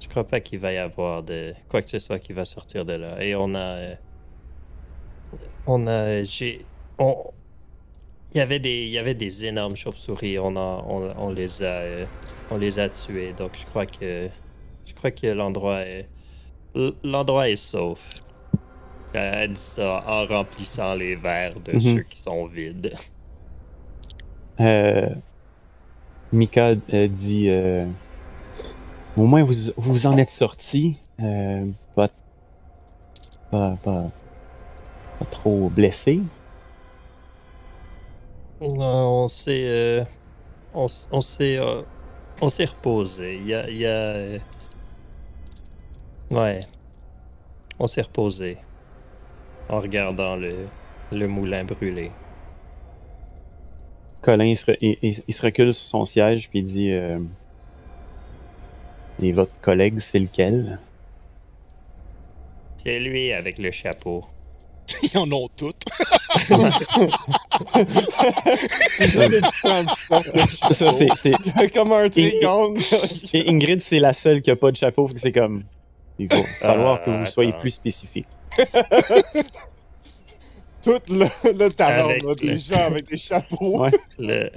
Je 0.00 0.08
crois 0.08 0.24
pas 0.24 0.40
qu'il 0.40 0.58
va 0.58 0.72
y 0.72 0.76
avoir 0.78 1.22
de 1.22 1.54
quoi 1.68 1.80
que 1.82 1.90
ce 1.90 1.98
soit 1.98 2.18
qui 2.18 2.32
va 2.32 2.44
sortir 2.44 2.84
de 2.84 2.92
là. 2.92 3.22
Et 3.22 3.34
on 3.34 3.54
a. 3.54 3.58
euh, 3.58 3.94
on 5.66 5.86
a. 5.86 6.22
J'ai. 6.24 6.58
On. 6.98 7.24
Il 8.32 8.38
y 8.38 8.40
avait 8.40 8.58
des, 8.58 8.82
il 8.84 8.90
y 8.90 8.98
avait 8.98 9.14
des 9.14 9.44
énormes 9.46 9.76
chauves-souris. 9.76 10.38
On, 10.38 10.56
a, 10.56 10.84
on, 10.88 11.12
on 11.16 11.30
les 11.32 11.62
a, 11.62 11.66
euh, 11.66 12.04
on 12.50 12.56
les 12.58 12.78
a 12.78 12.88
tués. 12.88 13.32
Donc 13.32 13.52
je 13.58 13.64
crois 13.66 13.86
que 13.86 14.28
Je 14.86 14.92
crois 14.94 15.10
que 15.12 15.26
l'endroit 15.28 15.80
est. 15.82 16.08
L'endroit 17.04 17.48
est 17.48 17.56
sauf. 17.56 18.00
Elle 19.12 19.52
dit 19.52 19.60
ça 19.60 20.02
en 20.08 20.26
remplissant 20.26 20.94
les 20.96 21.14
verres 21.14 21.60
de 21.60 21.72
Mhm. 21.72 21.80
ceux 21.80 22.02
qui 22.02 22.18
sont 22.18 22.46
vides. 22.46 22.92
Euh, 24.60 25.08
Mika 26.32 26.74
euh, 26.92 27.08
dit 27.08 27.48
euh, 27.48 27.86
Au 29.16 29.24
moins, 29.24 29.42
vous 29.42 29.54
vous 29.76 30.06
en 30.06 30.16
êtes 30.16 30.30
sorti. 30.30 30.98
Pas, 31.94 32.08
pas, 33.50 33.76
pas, 33.82 34.10
trop 35.30 35.70
blessé. 35.70 36.20
On 38.60 39.28
s'est. 39.28 40.06
on, 40.74 40.88
s'est. 40.88 41.58
on 42.40 42.48
s'est 42.48 42.64
reposé. 42.64 43.36
Il 43.36 43.46
y 43.46 43.86
a. 43.86 44.38
ouais. 46.30 46.60
On 47.78 47.86
s'est 47.86 48.02
reposé. 48.02 48.58
En 49.68 49.80
regardant 49.80 50.36
le, 50.36 50.66
le 51.10 51.26
moulin 51.26 51.64
brûlé. 51.64 52.10
Colin, 54.24 54.44
il 54.46 54.56
se, 54.56 54.66
re- 54.66 54.76
il- 54.80 54.96
il- 55.02 55.22
il 55.28 55.34
se 55.34 55.42
recule 55.42 55.72
sur 55.74 55.86
son 55.86 56.04
siège 56.04 56.48
puis 56.50 56.60
il 56.60 56.64
dit 56.64 56.90
euh, 56.90 57.18
Et 59.22 59.32
votre 59.32 59.52
collègue, 59.60 59.98
c'est 60.00 60.18
lequel? 60.18 60.78
C'est 62.78 62.98
lui 63.00 63.32
avec 63.32 63.58
le 63.58 63.70
chapeau. 63.70 64.24
Ils 65.02 65.16
en 65.18 65.30
ont 65.32 65.48
toutes. 65.56 65.82
C'est 68.90 69.08
juste 69.08 69.30
des 69.30 69.40
Ça, 70.72 70.92
c'est. 70.92 71.08
Comme 71.74 71.92
un 71.92 72.08
triangle. 72.08 72.80
Et 73.32 73.48
Ingrid, 73.50 73.80
c'est 73.80 74.00
la 74.00 74.12
seule 74.12 74.42
qui 74.42 74.50
a 74.50 74.56
pas 74.56 74.70
de 74.70 74.76
chapeau, 74.76 75.08
c'est 75.16 75.32
comme. 75.32 75.62
Il 76.18 76.28
va 76.30 76.42
falloir 76.60 77.02
que 77.02 77.10
vous 77.10 77.26
soyez 77.26 77.50
attends. 77.50 77.60
plus 77.60 77.70
spécifique. 77.70 78.26
Tout 80.84 81.00
le, 81.10 81.26
le 81.58 81.68
taverne 81.70 82.10
Avec 82.10 82.24
a 82.24 82.34
des 82.34 82.48
le- 82.50 82.56
gens 82.56 82.78
avec 82.86 83.04
des 83.08 83.16
chapeaux. 83.16 83.80
Ouais. 83.82 83.90
Le, 84.18 84.50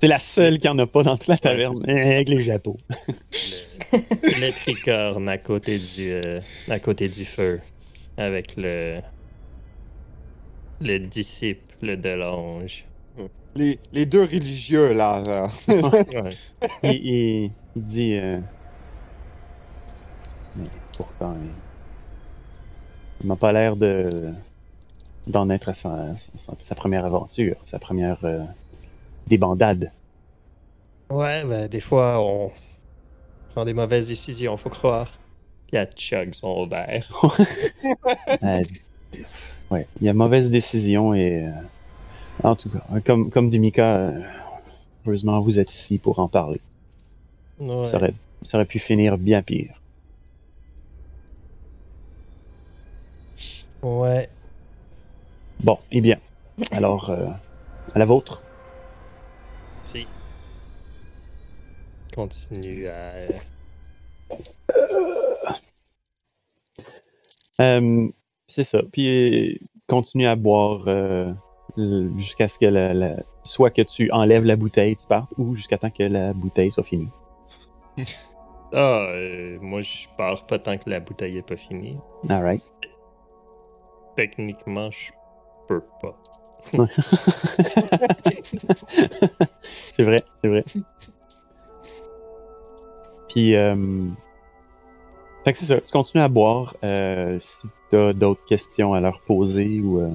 C'est 0.00 0.08
la 0.08 0.18
seule 0.18 0.58
qui 0.58 0.68
en 0.68 0.78
a 0.78 0.86
pas 0.86 1.02
dans 1.02 1.16
toute 1.16 1.28
la 1.28 1.38
taverne, 1.38 1.78
avec 1.88 2.28
les 2.28 2.44
chapeaux. 2.44 2.76
le, 3.08 3.98
le 4.46 4.50
tricorne 4.52 5.28
à 5.28 5.38
côté 5.38 5.78
du 5.78 6.10
euh, 6.12 6.40
à 6.68 6.78
côté 6.78 7.08
du 7.08 7.24
feu 7.24 7.60
avec 8.18 8.54
le 8.56 9.00
le 10.80 10.98
disciple 10.98 11.96
de 11.96 12.10
l'ange. 12.10 12.84
Les, 13.54 13.78
les 13.94 14.04
deux 14.04 14.24
religieux, 14.24 14.92
là. 14.92 15.22
là. 15.26 15.48
Ouais. 15.68 16.04
il, 16.82 16.90
il- 16.92 17.50
il 17.76 17.82
dit. 17.82 18.14
euh, 18.16 18.38
Mais 20.56 20.64
pourtant, 20.96 21.34
il, 21.42 21.48
il 23.22 23.26
m'a 23.26 23.36
pas 23.36 23.52
l'air 23.54 23.76
de 23.76 24.10
d'en 25.26 25.50
être 25.50 25.68
à 25.68 25.74
sa, 25.74 26.06
sa- 26.36 26.52
sa 26.60 26.74
première 26.74 27.04
aventure, 27.04 27.56
sa 27.64 27.78
première 27.78 28.18
euh, 28.24 28.42
débandade. 29.26 29.90
Ouais, 31.10 31.44
ben 31.44 31.68
des 31.68 31.80
fois 31.80 32.20
on 32.20 32.50
prend 33.52 33.64
des 33.64 33.74
mauvaises 33.74 34.08
décisions, 34.08 34.56
faut 34.56 34.70
croire. 34.70 35.10
Puis 35.68 35.76
elle 35.76 35.90
chug 35.96 36.34
son. 36.34 36.68
Euh, 36.72 37.00
ouais, 39.70 39.86
il 40.00 40.06
y 40.06 40.08
a 40.08 40.14
mauvaise 40.14 40.50
décision 40.50 41.14
et. 41.14 41.46
euh, 41.46 41.50
en 42.44 42.54
tout 42.54 42.68
cas, 42.68 42.80
comme, 43.04 43.30
comme 43.30 43.48
dit 43.48 43.58
Mika, 43.58 43.96
euh, 43.96 44.20
heureusement 45.06 45.40
vous 45.40 45.58
êtes 45.58 45.72
ici 45.72 45.98
pour 45.98 46.18
en 46.18 46.28
parler. 46.28 46.60
Ouais. 47.58 47.86
Ça, 47.86 47.96
aurait, 47.96 48.14
ça 48.42 48.58
aurait 48.58 48.66
pu 48.66 48.78
finir 48.78 49.16
bien 49.18 49.42
pire. 49.42 49.80
Ouais. 53.82 54.28
Bon, 55.62 55.78
eh 55.90 56.00
bien. 56.00 56.18
Alors, 56.70 57.10
euh, 57.10 57.26
à 57.94 57.98
la 57.98 58.04
vôtre. 58.04 58.42
Si. 59.84 60.06
Continue 62.14 62.88
à. 62.88 63.12
Euh, 67.60 68.08
c'est 68.48 68.64
ça. 68.64 68.82
Puis 68.92 69.08
euh, 69.08 69.54
continue 69.86 70.26
à 70.26 70.36
boire 70.36 70.84
euh, 70.88 71.32
jusqu'à 72.16 72.48
ce 72.48 72.58
que 72.58 72.66
la, 72.66 72.92
la- 72.94 73.16
soit 73.44 73.70
que 73.70 73.82
tu 73.82 74.10
enlèves 74.12 74.44
la 74.44 74.56
bouteille, 74.56 74.96
tu 74.96 75.06
partes, 75.06 75.30
ou 75.38 75.54
jusqu'à 75.54 75.78
temps 75.78 75.90
que 75.90 76.02
la 76.02 76.32
bouteille 76.32 76.70
soit 76.70 76.84
finie. 76.84 77.08
Ah, 78.72 79.06
euh, 79.10 79.58
moi 79.60 79.80
je 79.80 80.08
pars 80.18 80.44
pas 80.44 80.58
tant 80.58 80.76
que 80.76 80.90
la 80.90 80.98
bouteille 80.98 81.38
est 81.38 81.46
pas 81.46 81.54
finie. 81.56 81.94
Alright. 82.28 82.60
Techniquement, 84.16 84.90
je 84.90 85.12
peux 85.68 85.82
pas. 86.02 86.16
c'est 89.90 90.02
vrai, 90.02 90.24
c'est 90.42 90.48
vrai. 90.48 90.64
Puis, 93.28 93.54
euh, 93.54 93.76
fait 95.44 95.52
que 95.52 95.58
c'est 95.58 95.66
ça. 95.66 95.80
Tu 95.80 95.92
continues 95.92 96.22
à 96.24 96.28
boire. 96.28 96.74
euh, 96.84 97.38
si 97.40 97.68
tu 97.90 97.96
as 97.96 98.12
d'autres 98.12 98.44
questions 98.46 98.94
à 98.94 99.00
leur 99.00 99.20
poser 99.20 99.80
ou. 99.80 100.00
euh, 100.00 100.10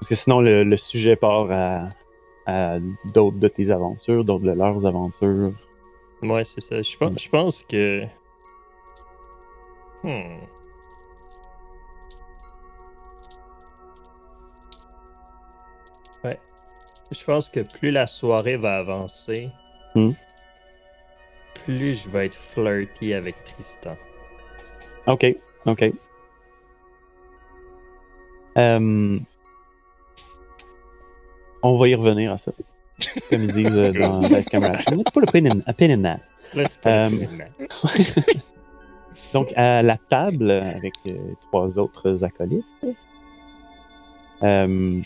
parce 0.00 0.08
que 0.08 0.14
sinon, 0.14 0.40
le, 0.40 0.64
le 0.64 0.76
sujet 0.76 1.16
part 1.16 1.50
à, 1.50 1.84
à 2.46 2.78
d'autres 3.14 3.38
de 3.38 3.48
tes 3.48 3.70
aventures, 3.70 4.24
d'autres 4.24 4.44
de 4.44 4.52
leurs 4.52 4.84
aventures. 4.86 5.52
Ouais, 6.22 6.44
c'est 6.44 6.60
ça. 6.60 6.82
Je 6.82 6.96
pense, 6.96 7.22
je 7.22 7.28
pense 7.28 7.62
que. 7.62 8.04
Hmm. 10.02 10.40
Je 17.10 17.24
pense 17.24 17.48
que 17.48 17.60
plus 17.60 17.90
la 17.90 18.06
soirée 18.06 18.56
va 18.56 18.78
avancer, 18.78 19.50
Hmm. 19.94 20.12
plus 21.64 22.00
je 22.04 22.08
vais 22.08 22.26
être 22.26 22.38
flirty 22.38 23.12
avec 23.14 23.34
Tristan. 23.44 23.96
Ok, 25.08 25.26
ok. 25.66 25.90
Euh, 28.58 29.18
on 31.62 31.76
va 31.76 31.88
y 31.88 31.94
revenir 31.94 32.32
à 32.32 32.38
ça. 32.38 32.52
Comme 33.30 33.42
ils 33.42 33.52
disent 33.52 33.76
euh, 33.78 33.92
dans 33.92 34.20
Dice 34.20 34.48
Camera 34.48 34.74
Action. 34.74 34.96
Let's 34.96 35.10
put 35.12 35.22
a 35.26 35.32
pin 35.32 35.46
in, 35.46 35.62
a 35.66 35.72
pin 35.72 35.90
in 35.90 36.02
that. 36.02 36.20
Let's 36.54 36.76
put 36.76 36.88
Euh, 36.90 37.08
it 37.08 37.28
in 37.28 37.38
there. 37.38 38.34
Donc, 39.32 39.52
à 39.56 39.82
la 39.82 39.96
table, 39.96 40.50
avec 40.50 40.92
euh, 41.10 41.14
trois 41.42 41.78
autres 41.78 42.24
acolytes, 42.24 42.64
euh, 44.42 45.00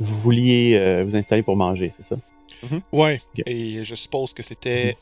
vous 0.00 0.16
vouliez 0.18 0.76
euh, 0.76 1.04
vous 1.04 1.16
installer 1.16 1.42
pour 1.42 1.56
manger, 1.56 1.90
c'est 1.94 2.02
ça? 2.02 2.16
Ouais. 2.92 3.20
Ok. 3.38 3.42
Et 3.46 3.84
je 3.84 3.94
suppose 3.94 4.32
que 4.34 4.42
c'était 4.42 4.96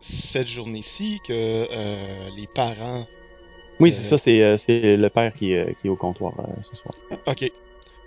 cette 0.00 0.46
journée-ci 0.48 1.20
que 1.26 1.32
euh, 1.32 2.28
les 2.36 2.46
parents. 2.46 3.04
Oui, 3.80 3.90
Euh, 3.90 3.92
c'est 3.92 4.02
ça, 4.08 4.18
c'est 4.18 4.40
euh, 4.42 4.56
c'est 4.56 4.96
le 4.96 5.08
père 5.10 5.32
qui, 5.32 5.52
est- 5.52 5.76
qui 5.80 5.86
est 5.86 5.90
au 5.90 5.96
comptoir 5.96 6.32
euh, 6.40 6.62
ce 6.70 6.76
soir. 6.76 6.94
Ok. 7.26 7.50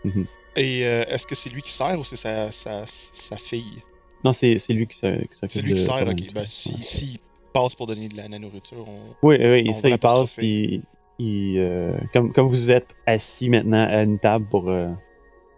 Mhm. 0.04 0.26
Et 0.56 0.86
euh, 0.86 1.06
est-ce 1.08 1.28
que 1.28 1.36
c'est 1.36 1.50
lui 1.50 1.62
qui 1.62 1.72
sert 1.72 2.00
ou 2.00 2.04
c'est 2.04 2.16
sa, 2.16 2.52
sa, 2.52 2.84
sa 2.88 3.38
fille? 3.38 3.84
Non, 4.24 4.34
c'est 4.34 4.58
c'est 4.60 4.74
lui 4.74 4.88
qui 4.88 4.98
se- 4.98 5.22
qui 5.22 5.34
s'occupe 5.34 5.50
C'est 5.50 5.62
lui 5.62 5.74
qui 5.74 5.82
sert, 5.82 6.06
de- 6.06 6.12
ok. 6.12 6.34
Ben, 6.34 6.46
si, 6.48 6.72
s'il 6.84 7.20
passe 7.54 7.76
pour 7.76 7.88
donner 7.88 8.08
de 8.08 8.18
la, 8.18 8.28
la 8.28 8.40
nourriture, 8.40 8.86
on. 8.88 9.00
Oui, 9.24 9.38
oui, 9.40 9.66
On 9.68 9.74
ça, 9.74 9.82
va 9.84 9.90
il 9.90 9.98
passe, 10.00 10.34
puis 10.34 10.82
il, 11.20 11.58
euh, 11.60 11.94
comme, 12.14 12.32
comme 12.32 12.48
vous 12.48 12.70
êtes 12.72 12.96
assis 13.06 13.50
maintenant 13.50 13.88
à 13.88 14.02
une 14.04 14.20
table 14.20 14.46
pour, 14.50 14.70
euh, 14.70 14.88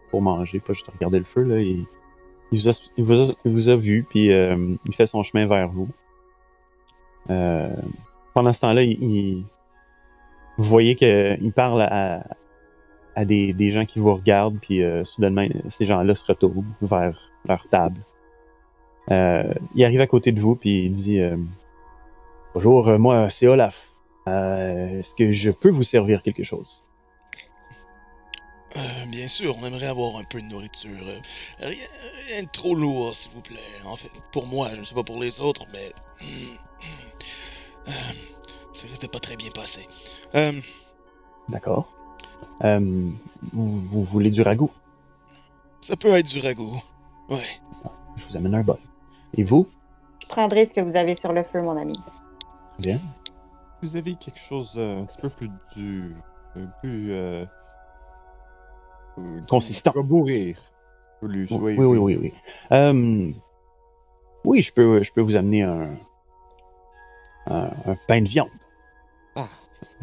pour 0.09 0.21
manger, 0.21 0.59
pas 0.59 0.73
juste 0.73 0.89
regarder 0.89 1.19
le 1.19 1.25
feu, 1.25 1.43
là, 1.43 1.59
il, 1.59 1.85
vous, 2.51 3.69
a, 3.69 3.75
vu, 3.75 4.05
puis 4.09 4.31
euh, 4.31 4.75
il 4.87 4.95
fait 4.95 5.05
son 5.05 5.23
chemin 5.23 5.45
vers 5.45 5.69
vous. 5.69 5.87
Euh, 7.29 7.75
pendant 8.33 8.53
ce 8.53 8.61
temps-là, 8.61 8.83
il, 8.83 9.43
vous 10.57 10.63
voyez 10.63 10.95
qu'il 10.95 11.51
parle 11.53 11.81
à, 11.81 13.25
des, 13.25 13.69
gens 13.69 13.85
qui 13.85 13.99
vous 13.99 14.13
regardent, 14.13 14.59
puis 14.59 14.83
euh, 14.83 15.03
soudainement, 15.03 15.45
ces 15.69 15.85
gens-là 15.85 16.15
se 16.15 16.25
retournent 16.25 16.65
vers 16.81 17.19
leur 17.45 17.67
table. 17.67 18.01
Il 19.09 19.83
arrive 19.83 20.01
à 20.01 20.07
côté 20.07 20.31
de 20.31 20.39
vous, 20.39 20.55
puis 20.55 20.85
il 20.85 20.93
dit 20.93 21.19
Bonjour, 22.53 22.97
moi, 22.99 23.29
c'est 23.29 23.47
Olaf. 23.47 23.93
Est-ce 24.27 25.15
que 25.15 25.31
je 25.31 25.49
peux 25.49 25.69
vous 25.69 25.83
servir 25.83 26.21
quelque 26.21 26.43
chose 26.43 26.83
Euh, 28.77 29.05
bien 29.07 29.27
sûr, 29.27 29.55
on 29.57 29.65
aimerait 29.65 29.87
avoir 29.87 30.17
un 30.17 30.23
peu 30.23 30.39
de 30.39 30.45
nourriture. 30.45 30.89
Euh, 31.01 31.19
Rien, 31.59 31.87
rien 32.27 32.43
de 32.43 32.49
trop 32.49 32.75
lourd, 32.75 33.15
s'il 33.15 33.31
vous 33.31 33.41
plaît. 33.41 33.57
En 33.85 33.95
fait, 33.95 34.11
pour 34.31 34.45
moi, 34.45 34.69
je 34.75 34.79
ne 34.81 34.85
sais 34.85 34.93
pas 34.93 35.03
pour 35.03 35.19
les 35.19 35.39
autres, 35.41 35.65
mais. 35.73 35.91
Euh, 37.87 37.91
ça 38.73 38.87
risque 38.87 39.01
de 39.01 39.07
pas 39.07 39.19
très 39.19 39.35
bien 39.35 39.49
passer. 39.51 39.87
Euh, 40.35 40.53
D'accord. 41.49 41.91
Euh, 42.63 43.09
vous, 43.53 43.79
vous 43.79 44.03
voulez 44.03 44.29
du 44.29 44.41
ragoût? 44.41 44.71
Ça 45.81 45.95
peut 45.95 46.09
être 46.09 46.27
du 46.27 46.39
ragoût. 46.39 46.79
Ouais. 47.29 47.47
Je 48.17 48.25
vous 48.25 48.37
amène 48.37 48.53
un 48.53 48.61
bol. 48.61 48.77
Et 49.35 49.43
vous? 49.43 49.67
Je 50.21 50.27
prendrai 50.27 50.65
ce 50.65 50.73
que 50.73 50.81
vous 50.81 50.95
avez 50.95 51.15
sur 51.15 51.33
le 51.33 51.41
feu, 51.43 51.61
mon 51.61 51.77
ami. 51.77 51.99
Bien. 52.77 52.99
Vous 53.81 53.95
avez 53.95 54.13
quelque 54.15 54.39
chose 54.39 54.77
un 54.77 55.05
petit 55.05 55.17
peu 55.17 55.29
plus 55.29 55.49
dur, 55.75 56.15
un 56.55 56.65
plus 56.81 57.11
euh, 57.11 57.45
euh, 57.45 57.45
qui 57.45 57.51
Consistant. 59.49 59.93
mourir. 60.03 60.57
Plus, 61.21 61.47
Oui, 61.51 61.75
oui, 61.77 61.97
oui, 61.97 62.15
oui. 62.21 62.33
Euh, 62.71 63.31
oui, 64.45 64.61
je 64.61 64.71
peux, 64.71 65.03
je 65.03 65.11
peux 65.11 65.21
vous 65.21 65.35
amener 65.35 65.63
un, 65.63 65.97
un, 67.47 67.69
un 67.85 67.95
pain 68.07 68.21
de 68.21 68.27
viande. 68.29 68.49
Ah. 69.35 69.47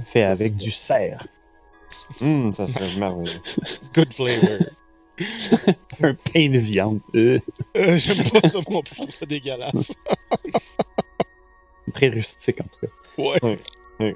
Fait 0.05 0.25
avec 0.25 0.57
du 0.57 0.71
cerf. 0.71 1.27
Hum, 2.21 2.53
ça 2.55 2.67
serait 2.67 2.99
merveilleux. 2.99 3.41
Good 3.95 4.13
flavor. 4.13 4.59
Un 6.03 6.13
pain 6.15 6.51
de 6.51 6.59
viande. 6.59 7.01
Euh, 7.15 7.39
Euh, 7.77 7.97
J'aime 7.97 8.23
pas 8.31 8.47
ça 8.47 8.59
moi, 8.69 8.83
je 8.87 8.95
trouve 8.95 9.11
ça 9.11 9.25
dégueulasse. 9.25 9.93
très 11.95 12.09
rustique, 12.09 12.61
en 12.61 12.65
tout 12.65 12.87
cas. 12.87 12.93
Ouais. 13.99 14.15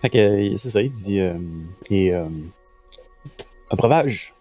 Fait 0.00 0.10
que, 0.10 0.56
c'est 0.56 0.70
ça, 0.70 0.80
il 0.82 0.92
dit. 0.92 1.20
euh, 1.20 1.38
et, 1.90 2.12
euh, 2.12 2.28
un 3.70 3.76
breuvage. 3.76 4.32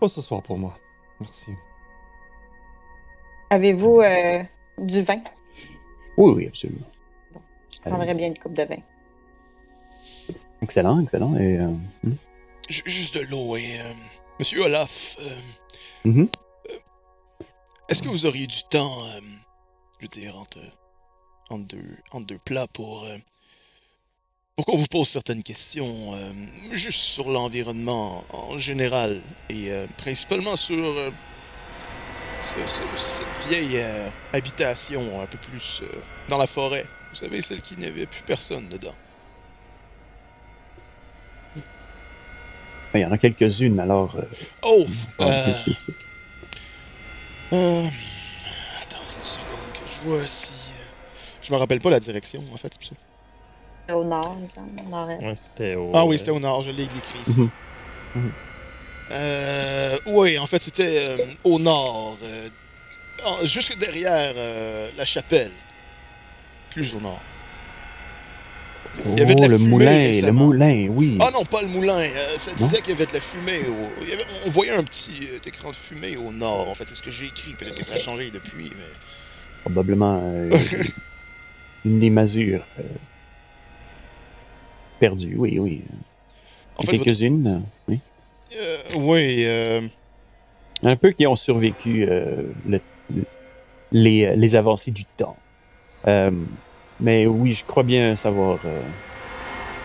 Pas 0.00 0.08
ce 0.08 0.20
soir 0.20 0.42
pour 0.42 0.58
moi. 0.58 0.74
Merci. 1.20 1.52
Avez-vous 3.50 4.00
euh, 4.00 4.42
du 4.78 5.00
vin? 5.02 5.22
Oui, 6.16 6.32
oui, 6.34 6.46
absolument. 6.48 6.86
Je 7.72 7.80
prendrais 7.90 8.14
bien 8.14 8.28
une 8.28 8.38
coupe 8.38 8.54
de 8.54 8.62
vin. 8.64 8.78
Excellent, 10.62 11.00
excellent. 11.00 11.36
Et, 11.36 11.58
euh, 11.58 11.70
Ju- 12.68 12.82
Juste 12.86 13.14
de 13.16 13.20
l'eau 13.26 13.56
et. 13.56 13.80
euh, 13.80 13.92
Monsieur 14.40 14.62
Olaf, 14.64 15.16
euh, 15.20 16.08
mhm. 16.08 16.28
est-ce 17.88 18.02
que 18.02 18.08
vous 18.08 18.26
auriez 18.26 18.48
du 18.48 18.64
temps, 18.68 19.04
euh, 19.04 19.20
je 20.00 20.06
veux 20.06 20.08
dire, 20.08 20.36
entre, 20.36 20.58
entre, 21.50 21.64
deux, 21.66 21.96
entre 22.10 22.26
deux 22.26 22.38
plats 22.44 22.66
pour. 22.72 23.04
euh, 23.04 23.16
pour 24.56 24.66
qu'on 24.66 24.76
vous 24.76 24.86
pose 24.86 25.08
certaines 25.08 25.42
questions, 25.42 26.14
euh, 26.14 26.30
juste 26.72 27.00
sur 27.00 27.28
l'environnement 27.28 28.24
en 28.30 28.56
général 28.56 29.20
et 29.48 29.72
euh, 29.72 29.86
principalement 29.96 30.56
sur 30.56 30.76
euh, 30.86 31.10
ce- 32.40 32.64
ce- 32.66 32.82
cette 32.96 33.48
vieille 33.48 33.78
euh, 33.80 34.08
habitation 34.32 35.20
un 35.20 35.26
peu 35.26 35.38
plus 35.38 35.80
euh, 35.82 35.88
dans 36.28 36.38
la 36.38 36.46
forêt. 36.46 36.86
Vous 37.10 37.16
savez, 37.16 37.40
celle 37.40 37.62
qui 37.62 37.76
n'avait 37.76 38.06
plus 38.06 38.22
personne 38.22 38.68
dedans. 38.68 38.94
Il 42.96 43.00
y 43.00 43.04
en 43.04 43.10
a 43.10 43.18
quelques-unes, 43.18 43.80
alors. 43.80 44.14
euh, 44.16 44.22
Oh! 44.62 44.86
euh. 45.20 45.52
Attends 48.80 48.98
une 49.16 49.22
seconde 49.24 49.72
que 49.72 49.80
je 49.88 50.08
vois 50.08 50.24
si. 50.28 50.52
Je 51.42 51.52
me 51.52 51.58
rappelle 51.58 51.80
pas 51.80 51.90
la 51.90 51.98
direction 51.98 52.40
en 52.52 52.56
fait. 52.56 52.72
c'est 52.72 52.78
pour 52.78 52.96
ça. 52.98 53.13
Au 53.92 54.04
nord, 54.04 54.36
il 54.38 54.44
me 54.46 54.50
semble, 54.50 54.80
au 54.86 54.90
nord-est. 54.90 55.22
Ouais, 55.22 55.34
c'était 55.36 55.74
au. 55.74 55.90
Ah 55.92 56.04
oui, 56.06 56.18
c'était 56.18 56.30
au 56.30 56.40
nord, 56.40 56.62
je 56.62 56.70
l'ai 56.70 56.84
écrit 56.84 57.18
ici. 57.20 57.38
Mhm. 57.38 57.50
Mhm. 58.14 58.32
Euh, 59.12 59.98
oui, 60.06 60.38
en 60.38 60.46
fait, 60.46 60.62
c'était 60.62 61.06
euh, 61.08 61.18
au 61.44 61.58
nord, 61.58 62.18
euh, 62.22 62.48
juste 63.44 63.76
derrière 63.78 64.32
euh, 64.36 64.90
la 64.96 65.04
chapelle. 65.04 65.52
Plus 66.70 66.94
au 66.94 67.00
nord. 67.00 67.20
il 69.04 69.18
y 69.18 69.22
avait 69.22 69.34
de 69.34 69.44
Oh, 69.44 69.48
le 69.48 69.58
fumée 69.58 69.70
moulin, 69.70 70.20
le 70.22 70.32
moulin, 70.32 70.88
oui. 70.88 71.18
Ah 71.20 71.30
non, 71.32 71.44
pas 71.44 71.60
le 71.62 71.68
moulin. 71.68 71.98
euh, 71.98 72.38
ça 72.38 72.50
Non? 72.52 72.56
disait 72.56 72.78
qu'il 72.78 72.88
y 72.88 72.92
avait 72.92 73.06
de 73.06 73.12
la 73.12 73.20
fumée. 73.20 73.66
Au... 73.68 74.02
il 74.02 74.08
y 74.08 74.12
avait- 74.12 74.24
On 74.46 74.50
voyait 74.50 74.72
un 74.72 74.82
petit 74.82 75.28
euh, 75.30 75.38
écran 75.44 75.70
de 75.70 75.76
fumée 75.76 76.16
au 76.16 76.32
nord. 76.32 76.68
En 76.70 76.74
fait, 76.74 76.86
c'est 76.88 76.94
ce 76.94 77.02
que 77.02 77.10
j'ai 77.10 77.26
écrit. 77.26 77.54
Peut-être 77.54 77.76
que 77.76 77.84
ça 77.84 77.94
a 77.94 77.98
changé 77.98 78.30
depuis, 78.30 78.72
mais. 78.76 78.84
Probablement 79.60 80.32
euh, 80.34 80.50
une 81.84 82.00
des 82.00 82.10
masures 82.10 82.66
perdues, 85.08 85.36
oui, 85.36 85.58
oui. 85.58 85.82
En 86.78 86.82
fait, 86.82 86.98
Quelques-unes, 86.98 87.62
oui. 87.88 87.98
euh, 88.56 88.78
oui. 88.94 89.44
euh, 89.44 89.80
Un 90.82 90.96
peu 90.96 91.10
qui 91.12 91.26
ont 91.26 91.36
survécu 91.36 92.06
euh, 92.08 92.42
le- 92.66 92.80
le- 93.14 93.24
les, 93.92 94.34
les 94.36 94.56
avancées 94.56 94.90
du 94.92 95.04
temps. 95.04 95.36
Mais 97.00 97.26
oui, 97.26 97.52
je 97.52 97.64
crois 97.64 97.82
bien 97.82 98.16
savoir 98.16 98.58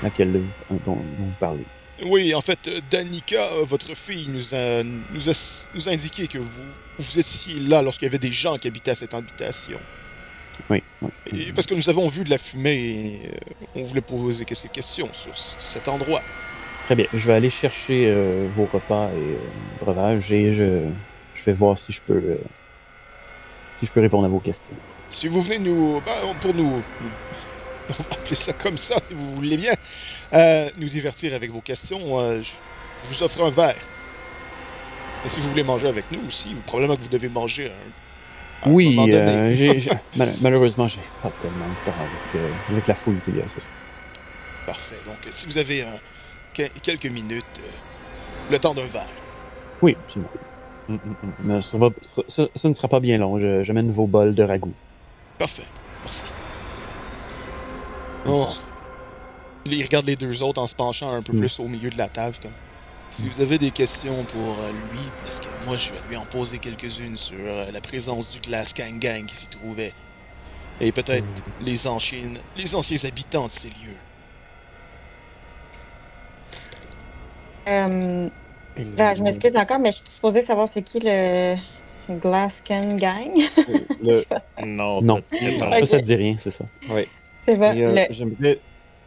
laquelle 0.04 0.32
dont, 0.70 0.80
dont 0.86 0.96
vous 1.18 1.36
parlez. 1.40 1.66
Oui, 2.06 2.34
en 2.34 2.42
fait, 2.42 2.70
Danica, 2.90 3.50
votre 3.64 3.94
fille, 3.94 4.30
nous 4.30 4.56
a, 4.56 4.84
nous 4.84 5.30
a, 5.30 5.34
nous 5.76 5.90
a 5.90 5.92
indiqué 5.92 6.28
que 6.28 6.38
vous, 6.38 6.68
vous 6.98 7.20
étiez 7.20 7.60
là 7.60 7.82
lorsqu'il 7.82 8.06
y 8.06 8.10
avait 8.10 8.20
des 8.30 8.32
gens 8.32 8.56
qui 8.58 8.68
habitaient 8.70 8.92
à 8.92 8.96
cette 8.96 9.14
habitation. 9.14 9.80
Oui, 10.70 10.84
oui. 11.02 11.10
Et 11.34 11.54
parce 11.54 11.68
que 11.68 11.74
nous 11.74 11.90
avons 11.90 12.08
vu 12.08 12.24
de 12.24 12.30
la 12.30 12.38
fumée 12.38 12.76
et 12.76 13.28
euh, 13.28 13.82
on 13.82 13.84
voulait 13.84 14.02
poser 14.02 14.46
quelques 14.46 14.72
questions 14.72 15.10
sur 15.14 15.38
cet 15.38 15.88
endroit. 15.88 16.22
Très 16.90 16.96
bien. 16.96 17.06
Je 17.14 17.28
vais 17.28 17.34
aller 17.34 17.52
chercher 17.52 18.08
euh, 18.08 18.48
vos 18.56 18.66
repas 18.66 19.10
et 19.10 19.36
euh, 19.36 19.38
breuvages 19.80 20.32
et 20.32 20.56
je, 20.56 20.90
je 21.36 21.44
vais 21.46 21.54
voir 21.54 21.78
si 21.78 21.92
je 21.92 22.02
peux 22.02 22.16
euh, 22.16 22.38
si 23.80 23.86
je 23.86 23.92
peux 23.92 24.02
répondre 24.02 24.26
à 24.26 24.28
vos 24.28 24.40
questions. 24.40 24.74
Si 25.08 25.28
vous 25.28 25.40
venez 25.40 25.60
nous. 25.60 26.02
ben, 26.04 26.34
pour 26.42 26.56
nous. 26.56 26.82
On 27.90 27.94
va 27.94 28.06
appeler 28.12 28.36
ça 28.36 28.54
comme 28.54 28.80
ça, 28.80 28.96
si 29.08 29.14
vous 29.14 29.36
voulez 29.36 29.56
bien. 29.56 29.74
nous 30.80 30.90
divertir 30.90 31.36
avec 31.36 31.52
vos 31.52 31.62
questions, 31.62 32.18
je, 32.42 32.50
vous 33.04 33.22
offre 33.22 33.44
un 33.44 33.52
verre. 33.52 33.76
Et 35.28 35.30
si 35.30 35.40
vous 35.42 35.50
voulez 35.50 35.62
manger 35.62 35.90
avec 35.90 36.06
nous 36.12 36.26
aussi, 36.28 36.56
probablement 36.66 36.96
que 36.96 37.04
vous 37.04 37.10
devez 37.10 37.30
manger 37.30 37.68
un. 37.68 37.92
Un 38.64 38.72
oui, 38.72 38.98
euh, 39.14 39.56
mal- 40.18 40.34
malheureusement, 40.42 40.88
j'ai 40.88 41.00
pas 41.24 41.32
tellement 41.42 41.66
de 41.68 41.86
temps 41.86 41.98
avec, 42.00 42.44
euh, 42.44 42.50
avec 42.72 42.88
la 42.88 42.94
foule 42.96 43.16
qu'il 43.26 43.38
y 43.38 43.42
a. 43.42 43.44
Parfait. 44.66 44.96
Donc, 45.06 45.18
euh, 45.26 45.32
si 45.36 45.46
vous 45.48 45.58
avez 45.58 45.84
euh, 45.84 45.88
que- 46.54 46.80
quelques 46.82 47.06
minutes, 47.08 47.46
euh, 47.60 48.52
le 48.52 48.60
temps 48.60 48.74
d'un 48.74 48.86
verre. 48.86 49.08
Oui, 49.82 49.96
absolument. 50.06 50.30
Hum, 50.90 51.00
hum, 51.06 51.16
hum. 51.24 51.34
Mais 51.44 51.62
ça, 51.62 51.78
va- 51.78 51.90
ça- 52.02 52.22
ça- 52.28 52.48
ça 52.56 52.68
ne 52.70 52.74
sera 52.74 52.88
pas 52.88 53.00
bien 53.00 53.18
long. 53.18 53.40
Je- 53.40 53.64
J'amène 53.64 53.92
vos 53.92 54.08
bols 54.08 54.34
de 54.36 54.44
ragoût. 54.44 54.74
Parfait. 55.38 55.66
Merci. 56.04 56.24
Oh. 58.28 58.48
Il 59.66 59.82
regarde 59.84 60.06
les 60.06 60.16
deux 60.16 60.42
autres 60.42 60.62
en 60.62 60.68
se 60.68 60.76
penchant 60.76 61.14
un 61.14 61.22
peu 61.22 61.34
Mm. 61.34 61.40
plus 61.40 61.60
au 61.60 61.68
milieu 61.68 61.90
de 61.90 61.98
la 61.98 62.10
table. 62.10 62.36
Comme. 62.42 62.52
Si 63.12 63.28
vous 63.28 63.42
avez 63.42 63.58
des 63.58 63.72
questions 63.72 64.24
pour 64.26 64.60
euh, 64.60 64.70
lui, 64.92 65.00
parce 65.24 65.40
que 65.40 65.48
moi 65.66 65.78
je 65.78 65.90
vais 65.92 66.00
lui 66.10 66.16
en 66.16 66.26
poser 66.26 66.60
quelques-unes 66.60 67.18
sur 67.18 67.38
euh, 67.40 67.70
la 67.72 67.82
présence 67.82 68.30
du 68.32 68.40
Glass 68.40 68.74
Gang 68.74 69.00
Gang 69.00 69.26
qui 69.26 69.36
s'y 69.36 69.48
trouvait. 69.48 69.94
Et 70.80 70.92
peut-être 70.92 71.26
les 71.62 71.88
anciens, 71.88 72.32
les 72.56 72.74
anciens 72.76 72.98
habitants 73.08 73.48
de 73.48 73.52
ces 73.52 73.68
lieux. 73.70 73.98
Euh, 77.68 78.30
là, 78.96 79.16
je 79.16 79.22
m'excuse 79.22 79.56
encore, 79.58 79.80
mais 79.80 79.92
je 79.92 79.98
suis 79.98 80.10
supposée 80.16 80.42
savoir 80.44 80.70
c'est 80.70 80.82
qui 80.82 81.00
le 81.04 81.56
Glasscan 82.10 82.96
Gang. 82.96 83.32
le- 84.02 84.24
Non, 84.64 85.02
Non. 85.02 85.20
Ça, 85.86 85.98
te 86.00 86.04
dit 86.06 86.16
rien, 86.16 86.36
c'est 86.40 86.52
ça. 86.52 86.66
euh, 87.82 87.96
le- 88.08 88.14
J'aimerais 88.14 88.60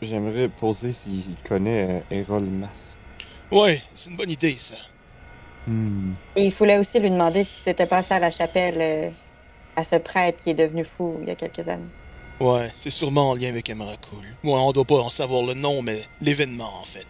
j'aimerais 0.02 0.48
poser 0.48 0.92
s'il 0.92 1.34
connaît 1.48 2.02
euh, 2.10 2.16
Errol 2.16 2.42
Mas. 2.44 2.96
Ouais, 3.52 3.82
c'est 3.94 4.10
une 4.10 4.16
bonne 4.16 4.30
idée 4.30 4.56
ça. 4.58 4.74
Hmm. 5.66 6.12
Et 6.34 6.46
il 6.46 6.52
fallait 6.52 6.78
aussi 6.78 6.98
lui 6.98 7.10
demander 7.10 7.44
ce 7.44 7.50
qui 7.50 7.60
s'était 7.60 7.86
passé 7.86 8.14
à 8.14 8.18
la 8.18 8.30
chapelle 8.30 8.76
euh, 8.80 9.10
à 9.76 9.84
ce 9.84 9.96
prêtre 9.96 10.38
qui 10.42 10.50
est 10.50 10.54
devenu 10.54 10.84
fou 10.84 11.18
il 11.22 11.28
y 11.28 11.30
a 11.30 11.36
quelques 11.36 11.68
années. 11.68 11.84
Ouais, 12.40 12.72
c'est 12.74 12.90
sûrement 12.90 13.30
en 13.30 13.34
lien 13.34 13.50
avec 13.50 13.70
Emrakul. 13.70 14.18
Ouais, 14.42 14.52
on 14.52 14.72
doit 14.72 14.84
pas 14.84 14.96
en 14.98 15.10
savoir 15.10 15.44
le 15.44 15.54
nom, 15.54 15.82
mais 15.82 16.02
l'événement 16.20 16.72
en 16.80 16.84
fait. 16.84 17.06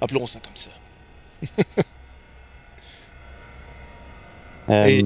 Appelons 0.00 0.26
ça 0.26 0.40
comme 0.40 0.56
ça. 0.56 0.70
Euh, 4.68 4.84
Et- 4.84 5.04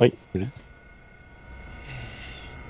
Oui, 0.00 0.12
voilà. 0.34 0.48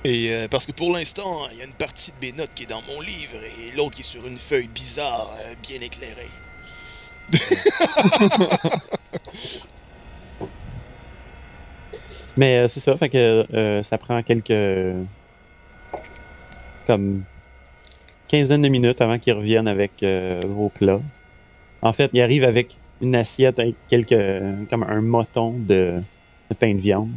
Et 0.03 0.33
euh, 0.33 0.47
parce 0.47 0.67
que 0.67 0.71
pour 0.71 0.93
l'instant, 0.93 1.47
il 1.51 1.57
y 1.57 1.61
a 1.61 1.65
une 1.65 1.73
partie 1.73 2.11
de 2.11 2.17
mes 2.25 2.31
notes 2.31 2.53
qui 2.53 2.63
est 2.63 2.67
dans 2.67 2.83
mon 2.83 3.01
livre 3.01 3.35
et 3.43 3.71
l'autre 3.75 3.95
qui 3.95 4.01
est 4.01 4.05
sur 4.05 4.25
une 4.27 4.37
feuille 4.37 4.67
bizarre, 4.67 5.31
euh, 5.39 5.55
bien 5.63 5.81
éclairée. 5.81 6.29
Mais 12.37 12.57
euh, 12.57 12.67
c'est 12.67 12.79
ça, 12.79 12.95
fait 12.97 13.09
que 13.09 13.45
euh, 13.53 13.83
ça 13.83 13.97
prend 13.97 14.21
quelques. 14.23 14.53
comme. 16.87 17.23
quinzaine 18.27 18.61
de 18.61 18.69
minutes 18.69 19.01
avant 19.01 19.19
qu'ils 19.19 19.33
reviennent 19.33 19.67
avec 19.67 20.03
euh, 20.03 20.41
vos 20.45 20.69
plats. 20.69 21.01
En 21.81 21.93
fait, 21.93 22.09
ils 22.13 22.21
arrivent 22.21 22.43
avec 22.43 22.77
une 23.01 23.15
assiette 23.15 23.59
avec 23.59 23.75
quelques. 23.89 24.15
comme 24.69 24.83
un 24.83 25.01
moton 25.01 25.55
de, 25.57 26.01
de 26.49 26.55
pain 26.55 26.73
de 26.73 26.79
viande. 26.79 27.11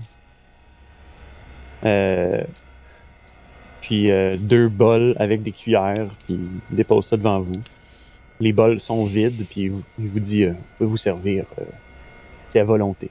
Puis 3.83 4.11
deux 4.39 4.69
bols 4.69 5.15
avec 5.19 5.43
des 5.43 5.53
cuillères, 5.53 6.09
puis 6.27 6.39
ils 6.71 6.77
déposent 6.77 7.07
ça 7.07 7.17
devant 7.17 7.41
vous. 7.41 7.53
Les 8.41 8.53
bols 8.53 8.80
sont 8.80 9.05
vides, 9.05 9.47
puis 9.49 9.72
il 9.99 10.09
vous, 10.09 10.20
dit 10.20 10.45
euh, 10.45 10.53
vous 10.53 10.59
pouvez 10.78 10.91
vous 10.91 10.97
servir. 10.97 11.45
euh, 11.59 11.64
c'est 12.49 12.61
à 12.61 12.64
volonté. 12.64 13.11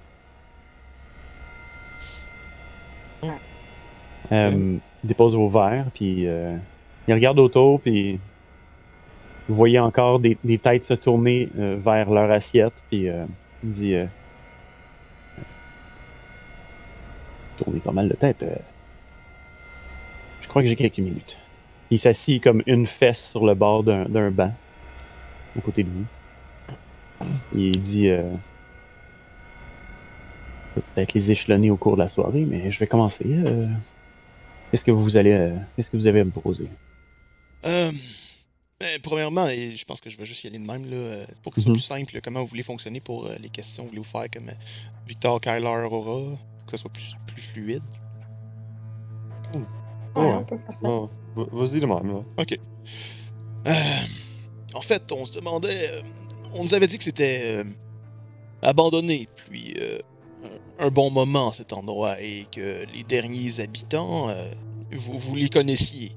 Euh, 4.32 4.51
il 5.03 5.07
dépose 5.07 5.36
vos 5.36 5.49
verres, 5.49 5.88
puis 5.93 6.28
euh, 6.28 6.57
il 7.07 7.13
regarde 7.13 7.39
autour, 7.39 7.82
puis 7.82 8.19
vous 9.47 9.55
voyez 9.55 9.80
encore 9.80 10.19
des, 10.19 10.38
des 10.43 10.57
têtes 10.59 10.86
se 10.86 10.93
tourner 10.93 11.49
vers 11.55 12.09
leur 12.09 12.32
assiette, 12.32 12.84
puis 12.89 13.07
il 13.63 13.71
dit 13.71 13.95
Tournez 17.57 17.80
pas 17.82 17.91
mal 17.91 18.09
de 18.09 18.15
tête. 18.15 18.45
Je 20.41 20.47
crois 20.47 20.61
que 20.61 20.67
j'ai 20.67 20.76
quelques 20.76 20.99
minutes. 20.99 21.38
Il 21.89 21.99
s'assit 21.99 22.41
comme 22.43 22.63
une 22.65 22.88
fesse 22.88 23.30
sur 23.32 23.45
le 23.45 23.53
bord 23.55 23.84
d'un 23.84 24.05
d'un 24.05 24.32
banc, 24.32 24.53
à 25.58 25.62
côté 25.62 25.84
de 25.84 25.89
vous. 25.89 26.06
Il 27.56 27.72
dit 27.82 28.10
euh, 28.10 28.24
peut-être 30.76 31.14
les 31.14 31.32
échelonner 31.32 31.70
au 31.72 31.78
cours 31.78 31.93
de 31.95 32.01
la 32.01 32.10
soirée, 32.10 32.45
mais 32.45 32.72
je 32.72 32.80
vais 32.80 32.88
commencer. 32.88 33.26
euh. 33.28 33.68
Qu'est-ce 34.72 34.86
que 34.86 34.91
vous 34.91 35.18
allez, 35.18 35.34
euh, 35.34 35.56
qu'est-ce 35.76 35.91
que 35.91 35.97
vous 35.97 36.08
avez 36.08 36.22
à 36.22 36.26
me 36.26 36.32
proposer? 36.32 36.68
Euh, 37.66 37.91
ben, 38.80 38.99
premièrement, 39.04 39.47
et 39.47 39.76
je 39.76 39.86
pense 39.86 40.01
que 40.01 40.10
je 40.10 40.18
vais 40.18 40.26
juste 40.26 40.43
y 40.43 40.47
aller 40.47 40.58
de 40.58 40.66
même, 40.66 40.89
là, 40.89 41.26
pour 41.43 41.54
que 41.54 41.62
ce 41.62 41.66
soit 41.66 41.70
Mhm. 41.70 41.76
plus 41.76 41.84
simple, 41.84 42.20
comment 42.24 42.41
vous 42.41 42.47
voulez 42.47 42.64
fonctionner 42.64 42.99
pour 42.99 43.28
euh, 43.28 43.36
les 43.39 43.49
questions 43.49 43.84
que 43.84 43.89
vous 43.89 44.01
voulez 44.01 44.01
vous 44.01 44.20
faire 44.20 44.30
comme 44.34 44.51
Victor, 45.08 45.39
Kyler, 45.39 45.68
Aurora, 45.68 46.36
pour 46.58 46.66
que 46.66 46.72
ce 46.72 46.78
soit 46.78 46.91
plus, 46.91 47.14
plus 47.28 47.41
fluide. 47.41 47.84
Ouais, 49.54 49.62
Ouais. 50.24 50.34
on 50.34 50.43
peut 50.43 50.58
faire 50.58 50.76
ça. 50.76 51.10
Vas-y 51.51 51.80
de 51.80 51.86
même, 51.86 52.12
là. 52.12 52.45
Euh, 53.68 53.74
en 54.76 54.82
fait, 54.82 55.11
on 55.11 55.26
se 55.26 55.34
demandait. 55.34 55.69
euh, 55.69 56.01
on 56.55 56.63
nous 56.63 56.74
avait 56.74 56.88
dit 56.88 56.97
que 56.97 57.03
c'était 57.03 57.41
euh, 57.45 57.63
abandonné 58.61 59.28
depuis 59.36 59.74
euh, 59.80 59.99
un, 60.80 60.89
bon 60.89 61.09
moment 61.09 61.51
cet 61.51 61.74
endroit 61.74 62.21
et 62.21 62.45
que 62.51 62.86
les 62.93 63.03
derniers 63.03 63.59
habitants, 63.59 64.30
vous, 64.91 65.17
vous 65.17 65.36
les 65.36 65.49
connaissiez. 65.49 66.11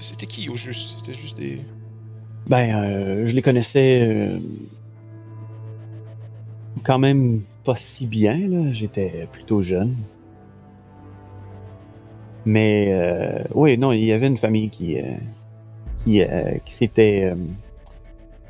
C'était 0.00 0.26
qui 0.26 0.48
au 0.48 0.56
juste? 0.56 0.98
C'était 0.98 1.18
juste 1.18 1.36
des. 1.36 1.60
Ben, 2.46 3.26
je 3.26 3.34
les 3.34 3.42
connaissais 3.42 4.30
quand 6.82 6.98
même 6.98 7.42
pas 7.64 7.76
si 7.76 8.06
bien. 8.06 8.72
J'étais 8.72 9.28
plutôt 9.30 9.62
jeune. 9.62 9.96
Mais 12.46 13.44
oui, 13.54 13.76
non, 13.76 13.92
il 13.92 14.04
y 14.04 14.12
avait 14.12 14.28
une 14.28 14.38
famille 14.38 14.70
qui, 14.70 14.96
qui, 16.08 16.22
euh, 16.22 16.56
qui 16.64 16.74
s'était 16.74 17.24
euh, 17.24 17.34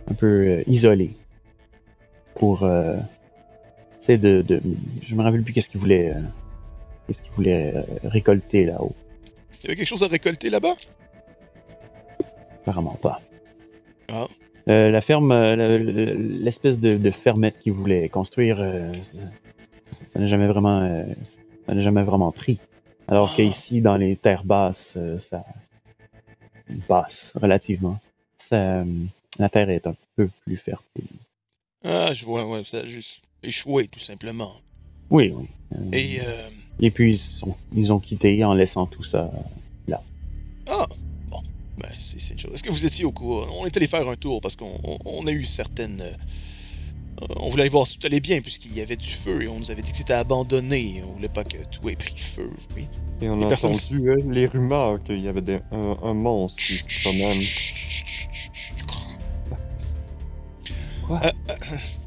un 0.09 0.15
peu 0.15 0.27
euh, 0.27 0.63
isolée 0.69 1.17
pour 2.37 2.65
essayer 4.01 4.17
de, 4.19 4.43
de- 4.43 4.63
Je 5.03 5.15
me 5.17 5.23
rappelle 5.23 5.43
plus 5.43 5.53
qu'est-ce 5.53 5.69
qu'ils 5.69 5.81
voulaient, 5.81 6.13
euh, 6.15 6.21
qu'est-ce 7.07 7.21
qu'ils 7.25 7.33
voulaient 7.33 7.73
euh, 7.75 7.83
récolter 8.05 8.65
là-haut. 8.65 8.95
Il 9.61 9.65
y 9.65 9.67
avait 9.67 9.77
quelque 9.77 9.89
chose 9.89 10.05
à 10.05 10.07
récolter 10.07 10.51
là-bas? 10.51 10.77
Apparemment 12.63 12.97
pas. 13.03 13.21
Ah. 14.13 14.27
Euh, 14.69 14.91
la 14.93 15.01
ferme, 15.01 15.33
euh, 15.33 15.57
le- 15.57 15.79
le- 15.79 16.15
l'espèce 16.15 16.79
de, 16.79 16.93
de 16.93 17.11
fermette 17.11 17.59
qu'ils 17.59 17.73
voulaient 17.73 18.09
construire, 18.09 18.59
euh, 18.61 18.93
ça 20.13 20.21
n'a 20.21 20.29
jamais 20.29 20.47
vraiment, 20.47 21.05
ça 21.67 21.75
n'a 21.75 21.83
jamais 21.83 22.03
vraiment 22.05 22.31
pris. 22.31 22.61
Alors 23.09 23.31
Ah. 23.33 23.37
qu'ici, 23.37 23.81
dans 23.83 23.97
les 23.97 24.15
terres 24.15 24.45
basses, 24.45 24.97
ça 25.19 25.45
basse 26.89 27.33
relativement. 27.35 27.99
Ça, 28.39 28.57
euh, 28.57 28.85
la 29.39 29.49
terre 29.49 29.71
est 29.71 29.87
un 29.87 29.95
peu 30.17 30.29
plus 30.45 30.57
fertile. 30.57 31.05
Ah, 31.85 32.13
je 32.15 32.25
vois, 32.25 32.47
ouais, 32.47 32.65
ça 32.65 32.79
a 32.81 32.87
juste 32.87 33.21
échoué 33.43 33.89
tout 33.89 34.01
simplement. 34.01 34.55
Oui, 35.11 35.33
oui. 35.35 35.47
Euh, 35.77 35.93
Et. 35.93 36.21
Euh, 36.21 36.49
et 36.81 36.91
puis 36.91 37.13
ils, 37.13 37.19
sont- 37.19 37.57
ils 37.75 37.93
ont 37.93 37.99
quitté 37.99 38.45
en 38.45 38.55
laissant 38.55 38.87
tout 38.87 39.03
ça. 39.03 39.31
Ah, 40.71 40.87
bon, 41.31 41.41
ben, 41.79 41.89
c'est 41.99 42.33
une 42.35 42.39
chose. 42.39 42.53
Est-ce 42.55 42.63
que 42.63 42.71
vous 42.71 42.85
étiez 42.85 43.07
au 43.07 43.11
courant? 43.13 43.47
On 43.59 43.65
est 43.65 43.75
allé 43.77 43.87
faire 43.87 44.07
un 44.07 44.17
tour 44.17 44.43
parce 44.43 44.55
qu'on 44.55 44.79
on- 44.85 44.99
on 45.07 45.27
a 45.27 45.33
eu 45.33 45.45
certaines. 45.47 46.03
Euh, 47.23 47.27
on 47.37 47.49
voulait 47.51 47.63
aller 47.63 47.71
voir 47.71 47.87
si 47.87 47.99
tout 47.99 48.07
allait 48.07 48.21
bien 48.21 48.41
puisqu'il 48.41 48.75
y 48.77 48.81
avait 48.81 48.97
du 48.97 49.09
feu 49.11 49.43
et 49.43 49.49
on 49.49 49.59
nous 49.59 49.71
avait 49.71 49.83
dit 49.83 49.91
que 49.91 49.97
c'était 49.97 50.13
abandonné. 50.15 51.03
On 51.09 51.13
voulait 51.15 51.29
pas 51.29 51.45
que 51.45 51.57
tout 51.71 51.89
ait 51.89 51.97
pris 51.97 52.17
feu, 52.19 52.51
oui. 52.77 52.87
Et 53.21 53.29
on 53.29 53.37
Les 53.41 53.47
a 53.47 53.49
personnes- 53.49 53.75
entendu 53.75 54.09
euh, 54.11 54.17
les 54.29 54.47
rumeurs 54.47 55.03
qu'il 55.03 55.19
y 55.21 55.29
avait 55.29 55.43
des- 55.43 55.61
un, 55.73 55.97
un 56.03 56.15
monstre 56.15 56.63
qui 56.63 56.75
se 56.75 56.85
promène. 57.03 57.41
Quoi? 61.07 61.21
Euh, 61.25 61.33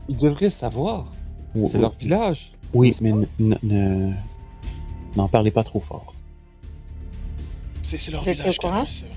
Ils 0.10 0.18
devraient 0.18 0.50
savoir. 0.50 1.12
C'est 1.66 1.80
leur 1.80 1.94
village. 1.94 2.52
Oui, 2.74 2.96
mais 3.02 3.10
n- 3.10 3.28
n- 3.40 3.58
ne- 3.64 4.14
n'en 5.18 5.28
parlez 5.28 5.52
pas 5.52 5.64
trop 5.66 5.82
fort. 5.82 6.14
C'est 7.82 8.10
leur 8.12 8.24
village, 8.24 8.58
c'est 8.88 9.06
vrai. 9.06 9.16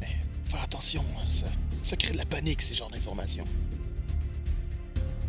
Mais 0.00 0.06
faire 0.46 0.62
attention, 0.62 1.02
hein, 1.18 1.24
ça, 1.28 1.46
ça 1.82 1.96
crée 1.96 2.12
de 2.14 2.18
la 2.18 2.24
panique, 2.24 2.62
ces 2.62 2.74
genres 2.74 2.88
d'informations. 2.88 3.44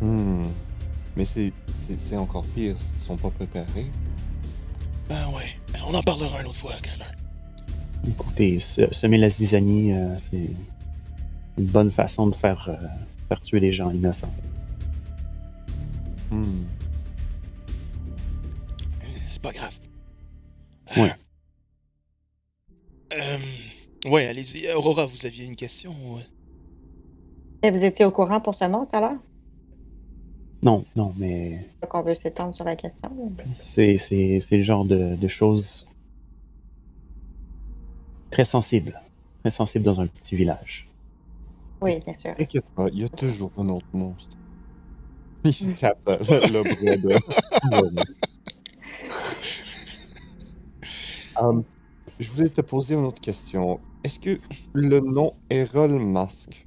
Hmm. 0.00 0.46
Mais 1.16 1.24
c'est 1.24 1.52
c'est- 1.72 1.98
c'est 1.98 2.16
encore 2.16 2.44
pire 2.54 2.76
s'ils 2.80 3.00
sont 3.00 3.16
pas 3.16 3.30
préparés. 3.30 3.86
Ben 5.08 5.28
ouais, 5.34 5.46
Ben, 5.72 5.80
on 5.88 5.94
en 5.94 6.02
parlera 6.02 6.40
une 6.42 6.48
autre 6.48 6.58
fois, 6.58 6.72
Kyler. 6.82 7.04
Écoutez, 8.08 8.60
se- 8.60 8.92
semer 8.92 9.18
la 9.18 9.28
zizanie, 9.30 9.92
euh, 9.92 10.18
c'est 10.18 10.50
une 11.58 11.64
bonne 11.66 11.90
façon 11.90 12.26
de 12.26 12.34
faire, 12.34 12.68
euh, 12.68 12.86
faire 13.28 13.40
tuer 13.40 13.60
des 13.60 13.72
gens 13.72 13.90
innocents. 13.90 14.32
Hmm. 16.30 16.64
Euh, 19.02 19.06
C'est 19.28 19.40
pas 19.42 19.52
grave. 19.52 19.74
Ouais. 20.96 21.12
Euh, 23.14 23.38
ouais, 24.10 24.26
allez-y. 24.26 24.70
Aurora, 24.74 25.06
vous 25.06 25.24
aviez 25.26 25.44
une 25.44 25.56
question 25.56 25.92
ou- 26.04 26.18
Et 27.62 27.70
vous 27.70 27.84
étiez 27.84 28.04
au 28.04 28.10
courant 28.10 28.40
pour 28.40 28.54
ce 28.56 28.64
monstre 28.66 28.94
alors? 28.94 29.16
Non, 30.62 30.84
non, 30.96 31.12
mais 31.16 31.66
Pas 31.80 31.86
qu'on 31.86 32.02
veut 32.02 32.14
s'étendre 32.14 32.54
sur 32.54 32.64
la 32.64 32.76
question. 32.76 33.10
c'est 33.56 33.98
c'est- 33.98 34.40
c'est 34.40 34.56
le 34.56 34.62
genre 34.62 34.84
de, 34.84 35.14
de 35.16 35.28
choses 35.28 35.86
très 38.30 38.44
sensibles. 38.44 39.00
Très 39.42 39.50
sensibles 39.50 39.84
dans 39.84 40.00
un 40.00 40.06
petit 40.06 40.34
village. 40.34 40.88
Oui, 41.80 42.00
bien 42.04 42.14
sûr. 42.14 42.32
T'inquiète 42.32 42.64
pas, 42.74 42.88
il 42.88 43.00
y 43.00 43.04
a 43.04 43.08
toujours 43.08 43.52
un 43.58 43.68
autre 43.68 43.86
monstre. 43.92 44.36
Il 45.44 45.74
tape 45.74 45.98
le, 46.06 46.52
le 46.52 46.62
bras 46.62 46.96
de. 46.96 48.02
Um, 51.38 51.64
je 52.18 52.30
voulais 52.30 52.48
te 52.48 52.62
poser 52.62 52.94
une 52.94 53.04
autre 53.04 53.20
question. 53.20 53.78
Est-ce 54.02 54.18
que 54.18 54.38
le 54.72 55.00
nom 55.00 55.34
Errol 55.50 56.00
Mask 56.00 56.66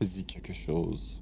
te 0.00 0.04
dit 0.04 0.24
quelque 0.24 0.52
chose? 0.52 1.17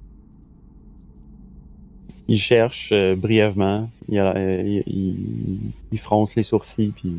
Il 2.27 2.39
cherche 2.39 2.91
euh, 2.91 3.15
brièvement, 3.15 3.89
il, 4.09 4.19
a- 4.19 4.35
euh, 4.35 4.61
il- 4.63 4.83
il- 4.93 5.71
il 5.91 5.99
fronce 5.99 6.35
les 6.35 6.43
sourcils, 6.43 6.91
puis 6.95 7.13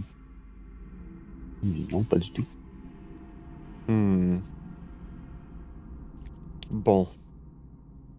il 1.64 1.72
dit 1.72 1.86
non, 1.90 2.02
pas 2.02 2.16
du 2.18 2.30
tout. 2.30 2.44
Hmm. 3.88 4.36
Bon. 6.70 7.06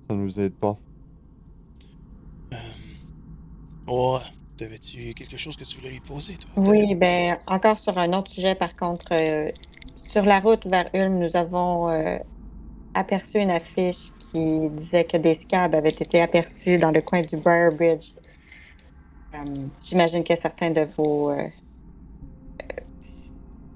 Ça 0.10 0.16
nous 0.16 0.40
aide 0.40 0.54
pas. 0.54 0.76
Euh, 2.54 2.58
Ouais. 3.88 4.20
T'avais-tu 4.58 5.14
quelque 5.14 5.38
chose 5.38 5.56
que 5.56 5.64
tu 5.64 5.78
voulais 5.78 5.92
lui 5.92 6.00
poser, 6.02 6.34
toi? 6.36 6.64
Oui, 6.68 6.94
ben 6.96 7.38
encore 7.48 7.80
sur 7.80 7.98
un 7.98 8.12
autre 8.14 8.30
sujet, 8.32 8.54
par 8.56 8.76
contre, 8.76 9.06
euh, 9.14 9.50
sur 9.96 10.24
la 10.24 10.40
route 10.40 10.66
vers 10.68 10.90
Ulm, 10.94 11.20
nous 11.20 11.36
avons 11.38 11.90
euh, 11.90 12.18
aperçu 12.94 13.38
une 13.40 13.52
affiche 13.52 14.12
qui 14.32 14.70
disait 14.70 15.06
que 15.06 15.18
des 15.18 15.36
scabs 15.36 15.74
avaient 15.76 15.90
été 15.90 16.22
aperçus 16.22 16.78
dans 16.78 16.92
le 16.92 17.02
coin 17.02 17.22
du 17.22 17.38
Briar 17.38 17.72
Bridge. 17.72 18.12
Euh, 19.34 19.38
J'imagine 19.86 20.24
que 20.24 20.36
certains 20.36 20.72
de 20.72 20.88
vos, 20.98 21.32
euh, 21.32 21.36
euh, 22.62 22.82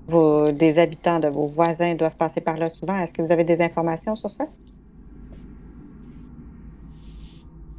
vos 0.08 0.52
des 0.52 0.80
habitants 0.80 1.20
de 1.20 1.28
vos 1.28 1.48
voisins 1.48 1.96
doivent 1.96 2.18
passer 2.18 2.42
par 2.42 2.58
là 2.58 2.70
souvent. 2.70 3.00
Est-ce 3.00 3.14
que 3.14 3.22
vous 3.22 3.32
avez 3.32 3.44
des 3.44 3.62
informations 3.62 4.16
sur 4.16 4.32
ça? 4.32 4.46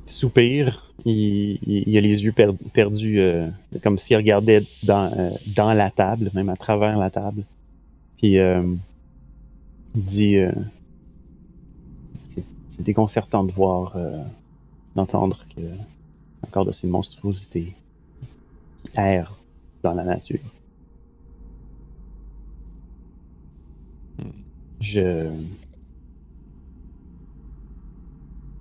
soupire, 0.07 0.93
il, 1.07 1.59
il- 1.67 1.85
il 1.89 1.97
a 1.97 2.01
les 2.01 2.23
yeux 2.25 2.33
per- 2.33 2.53
perdus, 2.73 3.21
euh, 3.21 3.49
comme 3.83 3.99
s'il 3.99 4.17
regardait 4.17 4.63
dans, 4.83 5.11
dans 5.57 5.73
la 5.73 5.91
table, 5.91 6.31
même 6.35 6.49
à 6.51 6.57
travers 6.57 6.97
la 6.99 7.11
table. 7.11 7.43
Puis 8.19 8.35
il 8.35 8.79
dit 9.95 10.37
c'est 12.75 12.83
déconcertant 12.83 13.45
de 13.45 13.53
voir, 13.53 13.97
euh, 13.97 14.23
d'entendre 14.97 15.45
que 15.55 15.63
encore 16.43 16.65
de 16.65 16.73
ces 16.73 16.87
monstruosités 16.87 17.75
errent 18.97 19.39
dans 19.83 19.95
la 19.95 20.05
nature. 20.05 20.41
Je 24.81 25.31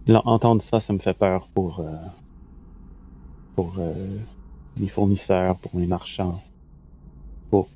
Entendre 0.09 0.61
ça, 0.61 0.81
ça 0.81 0.91
me 0.91 0.99
fait 0.99 1.13
peur 1.13 1.47
pour, 1.53 1.79
euh, 1.79 1.95
pour 3.55 3.75
euh, 3.79 3.93
les 4.77 4.89
fournisseurs, 4.89 5.57
pour 5.57 5.79
les 5.79 5.87
marchands, 5.87 6.41
pour 7.49 7.69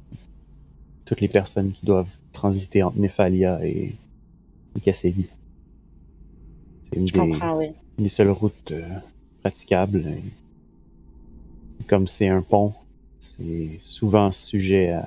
toutes 1.05 1.21
les 1.21 1.29
personnes 1.29 1.71
qui 1.71 1.85
doivent 1.85 2.13
transiter 2.33 2.83
entre 2.83 2.97
Nephalia 2.97 3.65
et, 3.65 3.95
et. 4.75 5.36
C'est 6.91 6.99
une 6.99 7.07
Je 7.07 7.13
des, 7.13 7.19
oui. 7.57 7.71
les 7.97 8.09
seules 8.09 8.29
routes 8.29 8.71
euh, 8.71 8.87
praticables. 9.41 10.05
Et 11.79 11.83
comme 11.87 12.07
c'est 12.07 12.27
un 12.27 12.41
pont, 12.41 12.73
c'est 13.21 13.77
souvent 13.79 14.31
sujet 14.31 14.91
à 14.91 15.05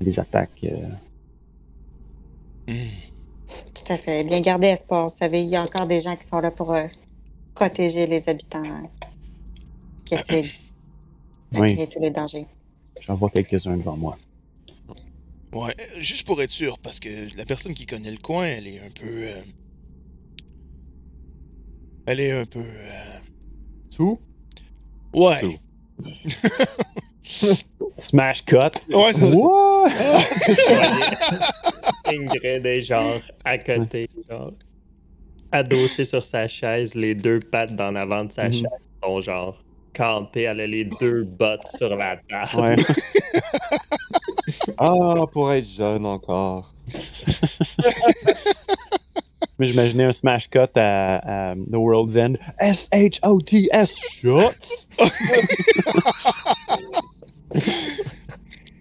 des 0.00 0.18
attaques. 0.18 0.64
euh, 0.64 0.86
Hmm. 2.68 2.74
Tout 3.74 3.92
à 3.92 3.98
fait. 3.98 4.22
Bien 4.22 4.40
gardé 4.40 4.68
espoir. 4.68 5.08
Vous 5.08 5.14
savez, 5.16 5.42
il 5.42 5.48
y 5.50 5.56
a 5.56 5.62
encore 5.62 5.86
des 5.88 6.00
gens 6.00 6.14
qui 6.16 6.26
sont 6.28 6.38
là 6.38 6.52
pour 6.52 6.72
euh, 6.72 6.86
protéger 7.56 8.06
les 8.06 8.28
habitants 8.28 8.62
hein, 8.64 8.84
qui 10.04 10.14
essaient 10.14 10.42
Oui. 11.54 11.58
malgré 11.60 11.88
tous 11.88 11.98
les 12.00 12.10
dangers. 12.10 12.46
J'en 13.00 13.14
vois 13.16 13.30
quelques-uns 13.30 13.76
devant 13.76 13.96
moi. 13.96 14.16
Ouais, 15.54 15.74
euh, 15.78 16.00
juste 16.00 16.26
pour 16.26 16.40
être 16.42 16.50
sûr, 16.50 16.78
parce 16.78 16.98
que 16.98 17.08
la 17.36 17.44
personne 17.44 17.74
qui 17.74 17.84
connaît 17.86 18.10
le 18.10 18.16
coin, 18.18 18.44
elle 18.46 18.66
est 18.66 18.80
un 18.80 18.90
peu. 18.90 19.06
euh, 19.06 19.42
Elle 22.06 22.20
est 22.20 22.32
un 22.32 22.46
peu. 22.46 22.60
euh, 22.64 23.18
Tout? 23.94 24.20
Ouais. 25.14 25.58
Smash 27.98 28.44
cut! 28.44 28.56
Ouais, 28.92 29.12
c'est 29.12 29.32
ça. 29.32 29.46
What? 29.46 29.90
C'est 30.36 30.54
ça. 30.54 30.80
Ingrid 32.06 32.66
est 32.66 32.82
genre 32.82 33.20
à 33.44 33.58
côté, 33.58 34.06
genre 34.28 34.52
adossée 35.52 36.04
sur 36.06 36.24
sa 36.24 36.48
chaise, 36.48 36.94
les 36.94 37.14
deux 37.14 37.38
pattes 37.38 37.76
d'en 37.76 37.94
avant 37.94 38.24
de 38.24 38.32
sa 38.32 38.46
Mhm. 38.46 38.52
chaise 38.54 38.70
sont 39.04 39.20
genre 39.20 39.62
cantées, 39.94 40.42
elle 40.42 40.60
a 40.60 40.66
les 40.66 40.84
deux 40.86 41.24
bottes 41.24 41.68
sur 41.68 41.94
la 41.94 42.16
table. 42.28 42.62
Ouais. 42.62 42.76
Ah, 44.78 45.14
pour 45.30 45.52
être 45.52 45.68
jeune 45.68 46.06
encore. 46.06 46.72
Mais 49.58 49.66
j'imaginais 49.66 50.04
un 50.04 50.12
smash 50.12 50.48
cut 50.48 50.60
à, 50.76 51.50
à 51.50 51.54
The 51.54 51.74
World's 51.76 52.16
End. 52.16 52.34
S-H-O-T-S 52.58 53.98
shots! 54.20 54.88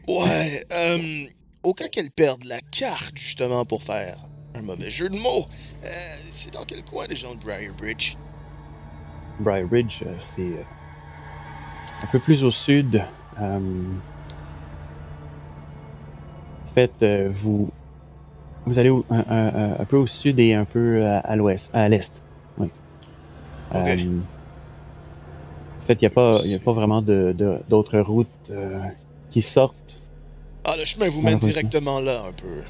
Ouais, 0.08 0.66
euh, 0.74 1.26
au 1.64 1.74
cas 1.74 1.88
qu'elle 1.88 2.12
perde 2.12 2.44
la 2.44 2.60
carte, 2.60 3.18
justement, 3.18 3.64
pour 3.64 3.82
faire 3.82 4.18
un 4.56 4.62
mauvais 4.62 4.90
jeu 4.90 5.08
de 5.08 5.18
mots, 5.18 5.46
euh, 5.84 5.88
c'est 6.32 6.54
dans 6.54 6.66
quel 6.66 6.84
coin 6.84 7.06
les 7.08 7.16
gens 7.16 7.34
de 7.34 7.40
Briar 7.40 7.74
Bridge? 7.76 8.16
Briar 9.40 9.70
Ridge, 9.72 10.02
euh, 10.06 10.14
c'est 10.20 10.42
euh, 10.42 10.64
un 12.04 12.08
peu 12.08 12.20
plus 12.20 12.44
au 12.44 12.52
sud. 12.52 13.02
Euh, 13.40 13.60
fait, 16.74 16.92
euh, 17.04 17.30
vous, 17.32 17.70
vous 18.66 18.80
allez 18.80 18.90
au- 18.90 19.06
un, 19.10 19.24
un- 19.30 19.76
un 19.80 19.86
peu 19.86 19.98
au 19.98 20.08
sud 20.08 20.40
et 20.40 20.54
un 20.54 20.66
peu 20.66 21.06
à, 21.06 21.20
à 21.20 21.36
l'ouest, 21.36 21.70
à 21.74 21.88
l'est. 21.90 22.12
Oui. 22.58 22.70
Euh, 23.76 23.80
en 23.80 25.86
fait, 25.86 25.94
il 25.94 26.00
n'y 26.02 26.08
a, 26.08 26.10
pas- 26.10 26.42
y 26.46 26.54
a 26.54 26.60
pas 26.60 26.74
vraiment 26.74 27.02
de- 27.02 27.34
de- 27.38 27.60
d'autres 27.70 28.00
routes 28.00 28.28
euh, 28.52 28.80
qui 29.30 29.42
sortent. 29.42 29.76
Ah, 30.64 30.76
le 30.78 30.86
chemin 30.86 31.10
vous 31.10 31.22
mène 31.22 31.40
directement 31.40 32.00
là, 32.00 32.24
un 32.28 32.32
peu. 32.34 32.62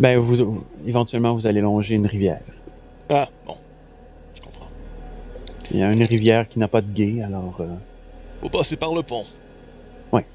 Ben, 0.00 0.18
vous, 0.18 0.36
vous- 0.36 0.64
éventuellement, 0.86 1.34
vous 1.34 1.46
allez 1.46 1.60
longer 1.60 1.94
une 1.94 2.06
rivière. 2.06 2.40
Ah, 3.10 3.28
bon. 3.46 3.56
Je 4.34 4.40
comprends. 4.42 4.68
Il 5.70 5.78
y 5.78 5.82
a 5.82 5.90
une 5.90 6.02
rivière 6.04 6.46
qui 6.48 6.58
n'a 6.58 6.68
pas 6.68 6.82
de 6.82 6.92
gué, 6.92 7.22
alors 7.22 7.58
Faut 8.42 8.48
passer 8.50 8.76
par 8.76 8.94
le 8.94 9.02
pont. 9.02 9.24
Ouais. 10.12 10.26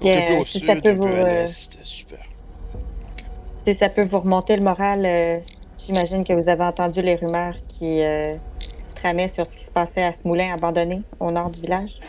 Donc 0.00 0.16
un 0.16 0.20
Yeah, 0.20 0.22
peu 0.22 0.34
au 0.34 0.44
si 0.44 0.60
sud, 0.60 0.66
ça 0.66 0.74
un 0.74 0.80
peut 0.80 0.94
peu 0.94 0.94
vous, 0.94 1.04
à 1.04 1.24
euh, 1.24 1.24
l'est. 1.24 1.78
Super. 1.82 2.18
Si 3.66 3.74
ça 3.74 3.88
peut 3.88 4.04
vous 4.04 4.20
remonter 4.20 4.56
le 4.56 4.62
moral, 4.62 5.04
euh, 5.06 5.38
j'imagine 5.78 6.24
que 6.24 6.32
vous 6.32 6.48
avez 6.48 6.64
entendu 6.64 7.02
les 7.02 7.16
rumeurs 7.16 7.56
qui 7.68 8.00
euh, 8.02 8.36
se 8.88 8.94
tramaient 8.94 9.28
sur 9.28 9.46
ce 9.46 9.56
qui 9.56 9.64
se 9.64 9.70
passait 9.70 10.02
à 10.02 10.12
ce 10.12 10.20
moulin 10.24 10.54
abandonné 10.54 11.02
au 11.20 11.30
nord 11.30 11.50
du 11.50 11.60
village. 11.60 12.00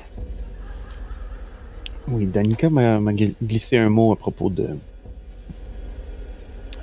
Oui, 2.07 2.25
Danica 2.25 2.69
m'a 2.69 2.99
m'a 2.99 3.11
gl- 3.13 3.35
glissé 3.43 3.77
un 3.77 3.89
mot 3.89 4.11
à 4.13 4.15
propos 4.17 4.49
de 4.49 4.69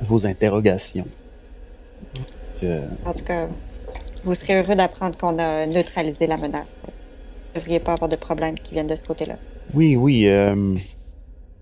vos 0.01 0.27
interrogations. 0.27 1.07
En 3.05 3.13
tout 3.13 3.25
cas, 3.25 3.49
vous 4.25 4.35
serez 4.35 4.55
heureux 4.63 4.75
d'apprendre 4.75 5.17
qu'on 5.19 5.39
a 5.39 5.67
neutralisé 5.67 6.27
la 6.27 6.37
menace. 6.39 6.79
Vous 6.83 6.91
ne 7.55 7.61
devriez 7.61 7.81
pas 7.81 7.93
avoir 7.93 8.09
de 8.09 8.17
problèmes 8.17 8.59
qui 8.59 8.73
viennent 8.75 8.87
de 8.87 8.97
ce 8.97 9.03
côté-là. 9.03 9.37
oui, 9.75 9.97
oui, 9.97 10.27
euh, 10.29 10.77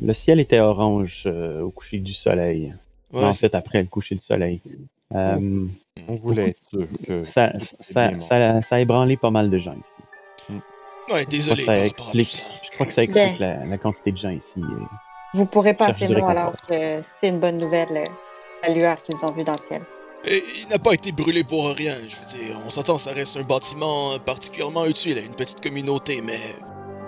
le 0.01 0.14
ciel 0.14 0.40
était 0.40 0.61
orange 0.61 1.24
euh, 1.26 1.61
au 1.62 1.70
coucher 1.70 1.99
du 1.99 2.12
soleil. 2.12 2.74
Ouais, 3.12 3.24
en 3.24 3.34
fait, 3.34 3.55
après 3.55 3.80
le 3.82 3.88
coucher 3.88 4.14
du 4.14 4.22
soleil. 4.22 4.61
Euh, 5.14 5.66
On 6.09 6.14
voulait 6.14 6.51
être 6.51 6.62
sûr 6.70 6.86
que. 7.07 7.24
ça, 7.24 7.53
ça, 7.80 8.18
ça, 8.20 8.62
ça 8.62 8.76
a 8.76 8.80
ébranlé 8.80 9.16
pas 9.18 9.30
mal 9.30 9.51
de 9.51 9.59
gens 9.59 9.74
ici. 9.74 10.59
ouais, 11.12 11.22
Je 11.24 11.28
désolé 11.28 11.62
crois 11.62 11.74
par 11.74 11.84
que 11.84 11.88
ça 11.90 11.90
rapport 11.90 12.09
à 12.09 12.12
tout 12.12 12.18
explique, 12.18 12.30
ça. 12.43 12.55
je 12.64 12.70
crois 12.70 12.86
que 12.86 12.93
ça 12.93 13.03
explique 13.03 13.38
la, 13.38 13.64
la 13.66 13.78
quantité 13.78 14.12
de 14.12 14.16
gens 14.16 14.30
ici. 14.30 14.61
euh. 14.61 14.84
Vous 15.34 15.45
pourrez 15.47 15.74
passer 15.74 16.09
mot 16.09 16.26
alors 16.26 16.55
que 16.68 17.03
c'est 17.20 17.28
une 17.28 17.40
bonne 17.40 17.59
nouvelle, 17.59 17.88
euh, 17.97 18.05
la 18.62 18.70
lueur 18.74 19.03
qu'ils 19.03 19.16
ont 19.24 19.32
vue 19.32 19.45
dans 19.45 19.53
le 19.53 19.59
ciel. 19.68 19.82
Et 20.24 20.40
il 20.62 20.68
n'a 20.68 20.78
pas 20.78 20.93
été 20.95 21.11
brûlé 21.12 21.43
pour 21.45 21.66
rien, 21.68 21.97
je 22.09 22.16
veux 22.16 22.45
dire. 22.47 22.57
On 22.64 22.70
s'entend, 22.70 22.97
ça 22.97 23.12
reste 23.12 23.36
un 23.36 23.43
bâtiment 23.43 24.18
particulièrement 24.20 24.86
utile 24.86 25.18
à 25.18 25.20
une 25.22 25.34
petite 25.34 25.61
communauté, 25.61 26.20
mais 26.22 26.38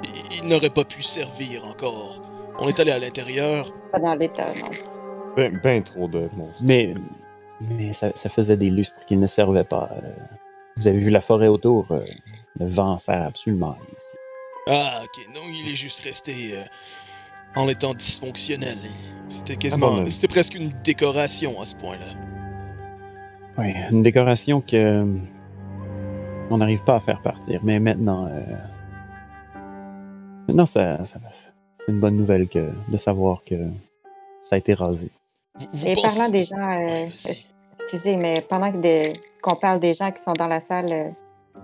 il, 0.03 0.43
il 0.43 0.49
n'aurait 0.49 0.69
pas 0.71 0.85
pu 0.85 1.03
servir 1.03 1.65
encore. 1.65 2.21
On 2.59 2.69
est 2.69 2.79
allé 2.81 2.93
à 2.93 2.99
l'intérieur. 2.99 3.73
Pas 3.93 3.99
dans 3.99 4.15
l'état, 4.15 4.47
non. 4.61 4.71
Ben, 5.37 5.59
ben 5.63 5.83
trop 5.83 6.07
de 6.09 6.29
monstres. 6.37 6.63
Mais, 6.65 6.95
mais 7.61 7.93
ça, 7.93 8.11
ça 8.15 8.29
faisait 8.29 8.57
des 8.57 8.71
lustres 8.71 9.01
qui 9.07 9.17
ne 9.17 9.27
servaient 9.27 9.65
pas. 9.65 9.91
euh. 10.03 10.11
vous 10.77 10.87
avez 10.87 10.99
vu 10.99 11.11
la 11.11 11.21
forêt 11.21 11.49
autour. 11.49 11.87
euh, 11.91 12.05
le 12.61 12.67
vent 12.67 12.99
sert 12.99 13.23
absolument 13.27 13.71
à 13.71 13.75
rien 13.75 13.83
ici. 13.99 14.17
Ah, 14.69 15.01
ok. 15.03 15.35
Non, 15.35 15.41
il 15.49 15.73
est 15.73 15.77
juste 15.77 16.01
resté 16.05 16.57
euh, 16.57 16.63
en 17.57 17.69
étant 17.69 17.95
dysfonctionnel. 17.95 18.79
C'était 19.29 19.57
quasiment. 19.57 19.97
Ah 19.99 20.11
C'était 20.11 20.29
presque 20.29 20.55
une 20.55 20.71
décoration 20.85 21.61
à 21.61 21.67
ce 21.67 21.75
point-là. 21.77 22.07
Oui, 23.59 23.73
une 23.91 24.03
décoration 24.03 24.61
que 24.61 25.05
on 26.51 26.59
n'arrive 26.59 26.83
pas 26.85 26.97
à 26.97 27.01
faire 27.01 27.21
partir. 27.23 27.61
Mais 27.65 27.81
maintenant, 27.81 28.27
euh, 28.27 28.41
maintenant, 30.47 30.67
ça, 30.67 31.05
ça- 31.07 31.19
c'est 31.85 31.93
une 31.93 32.01
bonne 32.01 32.17
nouvelle 32.17 32.49
que 32.49 32.71
de 32.89 32.97
savoir 32.97 33.43
que 33.45 33.55
ça 34.45 34.57
a 34.57 34.59
été 34.59 34.75
rasé. 34.75 35.11
Vous, 35.59 35.67
vous 35.73 35.87
Et 35.87 35.95
pensez- 35.95 36.03
parlant 36.19 36.29
des 36.31 36.45
gens, 36.45 36.79
euh, 36.81 37.07
excusez, 37.81 38.17
mais 38.17 38.43
pendant 38.49 38.71
que 38.73 38.79
des- 38.79 39.13
qu'on 39.43 39.57
parle 39.57 39.81
des 39.81 39.95
gens 39.95 40.11
qui 40.11 40.23
sont 40.23 40.33
dans 40.33 40.47
la 40.49 40.61
salle, 40.61 40.93
euh, 40.93 41.11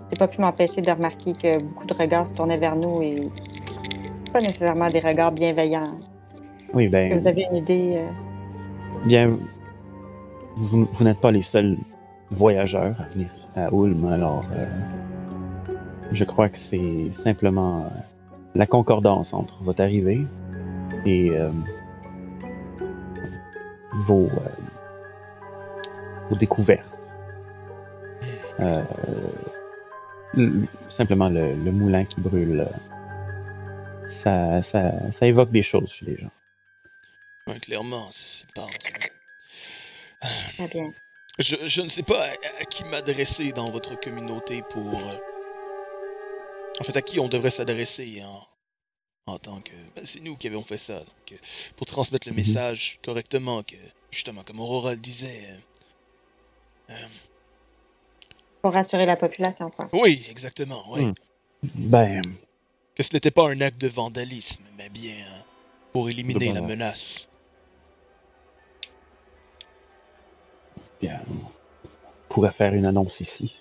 j'ai 0.09 0.17
pas 0.17 0.27
pu 0.27 0.39
m'empêcher 0.41 0.81
de 0.81 0.91
remarquer 0.91 1.33
que 1.33 1.59
beaucoup 1.59 1.85
de 1.85 1.93
regards 1.93 2.27
se 2.27 2.33
tournaient 2.33 2.57
vers 2.57 2.75
nous 2.75 3.01
et 3.01 3.27
pas 4.31 4.39
nécessairement 4.41 4.89
des 4.89 4.99
regards 4.99 5.31
bienveillants. 5.31 5.97
Oui, 6.73 6.87
ben, 6.87 7.17
vous 7.17 7.27
avez 7.27 7.45
une 7.51 7.57
idée? 7.57 7.95
euh, 7.97 8.07
bien, 9.05 9.37
vous, 10.55 10.87
vous 10.91 11.03
n'êtes 11.03 11.19
pas 11.19 11.31
les 11.31 11.41
seuls 11.41 11.77
voyageurs 12.29 12.95
à 12.99 13.03
venir 13.13 13.29
à 13.55 13.67
Ulm, 13.73 14.05
alors 14.05 14.45
euh, 14.53 14.65
je 16.13 16.23
crois 16.23 16.47
que 16.47 16.57
c'est 16.57 17.11
simplement 17.13 17.79
euh, 17.81 17.89
la 18.55 18.67
concordance 18.67 19.33
entre 19.33 19.61
votre 19.63 19.81
arrivée 19.81 20.25
et 21.05 21.29
euh, 21.31 21.51
vos, 24.05 24.25
euh, 24.25 24.49
vos 26.29 26.35
découvertes. 26.35 26.85
Euh, 28.59 28.83
le- 30.33 30.65
simplement 30.89 31.29
le, 31.29 31.53
le 31.53 31.71
moulin 31.71 32.05
qui 32.05 32.19
brûle, 32.21 32.67
ça, 34.09 34.61
ça, 34.61 34.91
ça 35.11 35.27
évoque 35.27 35.51
des 35.51 35.63
choses 35.63 35.91
chez 35.91 36.05
les 36.05 36.17
gens. 36.17 36.31
Ouais, 37.47 37.59
clairement, 37.59 38.09
c'est 38.11 38.45
c'est 38.45 38.53
pas. 38.53 38.67
Très 40.57 40.67
bien. 40.67 40.91
Je, 41.39 41.55
je 41.65 41.81
ne 41.81 41.87
sais 41.87 42.03
pas 42.03 42.21
à, 42.21 42.61
à 42.61 42.65
qui 42.65 42.83
m'adresser 42.83 43.51
dans 43.51 43.71
votre 43.71 43.99
communauté 43.99 44.61
pour. 44.69 45.01
En 46.81 46.83
fait, 46.83 46.97
à 46.97 47.01
qui 47.03 47.19
on 47.19 47.27
devrait 47.27 47.51
s'adresser 47.51 48.23
en, 48.23 49.33
en 49.33 49.37
tant 49.37 49.59
que. 49.61 49.71
ben, 49.95 50.03
c'est 50.03 50.19
nous 50.21 50.35
qui 50.35 50.47
avons 50.47 50.63
fait 50.63 50.79
ça. 50.79 50.97
donc, 50.99 51.31
euh, 51.31 51.35
pour 51.75 51.85
transmettre 51.85 52.27
le 52.27 52.31
Mhm. 52.33 52.37
message 52.39 52.99
correctement, 53.03 53.61
que 53.61 53.75
justement, 54.09 54.43
comme 54.43 54.59
Aurora 54.59 54.93
le 54.95 54.99
disait. 54.99 55.45
euh, 56.89 56.93
euh, 56.93 57.07
Pour 58.63 58.73
rassurer 58.73 59.05
la 59.05 59.15
population, 59.15 59.69
quoi. 59.69 59.89
oui, 59.93 60.25
exactement, 60.29 60.83
oui. 60.91 61.05
Hmm. 61.05 61.13
Ben, 61.75 62.21
Que 62.95 63.03
ce 63.03 63.13
n'était 63.13 63.29
pas 63.31 63.47
un 63.47 63.61
acte 63.61 63.79
de 63.79 63.87
vandalisme, 63.87 64.63
mais 64.77 64.89
bien 64.89 65.13
pour 65.93 66.09
éliminer 66.09 66.51
la 66.51 66.61
bon- 66.61 66.67
menace. 66.67 67.27
bien, 70.99 71.21
on 71.29 72.33
pourrait 72.33 72.51
faire 72.51 72.73
une 72.73 72.85
annonce 72.85 73.19
ici. 73.21 73.53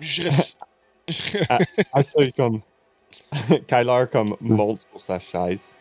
Je 0.00 0.22
reste. 0.22 0.56
Ah, 1.92 2.02
ça, 2.02 2.22
il 2.24 2.32
comme. 2.32 2.60
Kyler, 3.68 4.04
comme, 4.10 4.36
monte 4.40 4.80
sur 4.90 5.00
sa 5.00 5.18
chaise. 5.18 5.76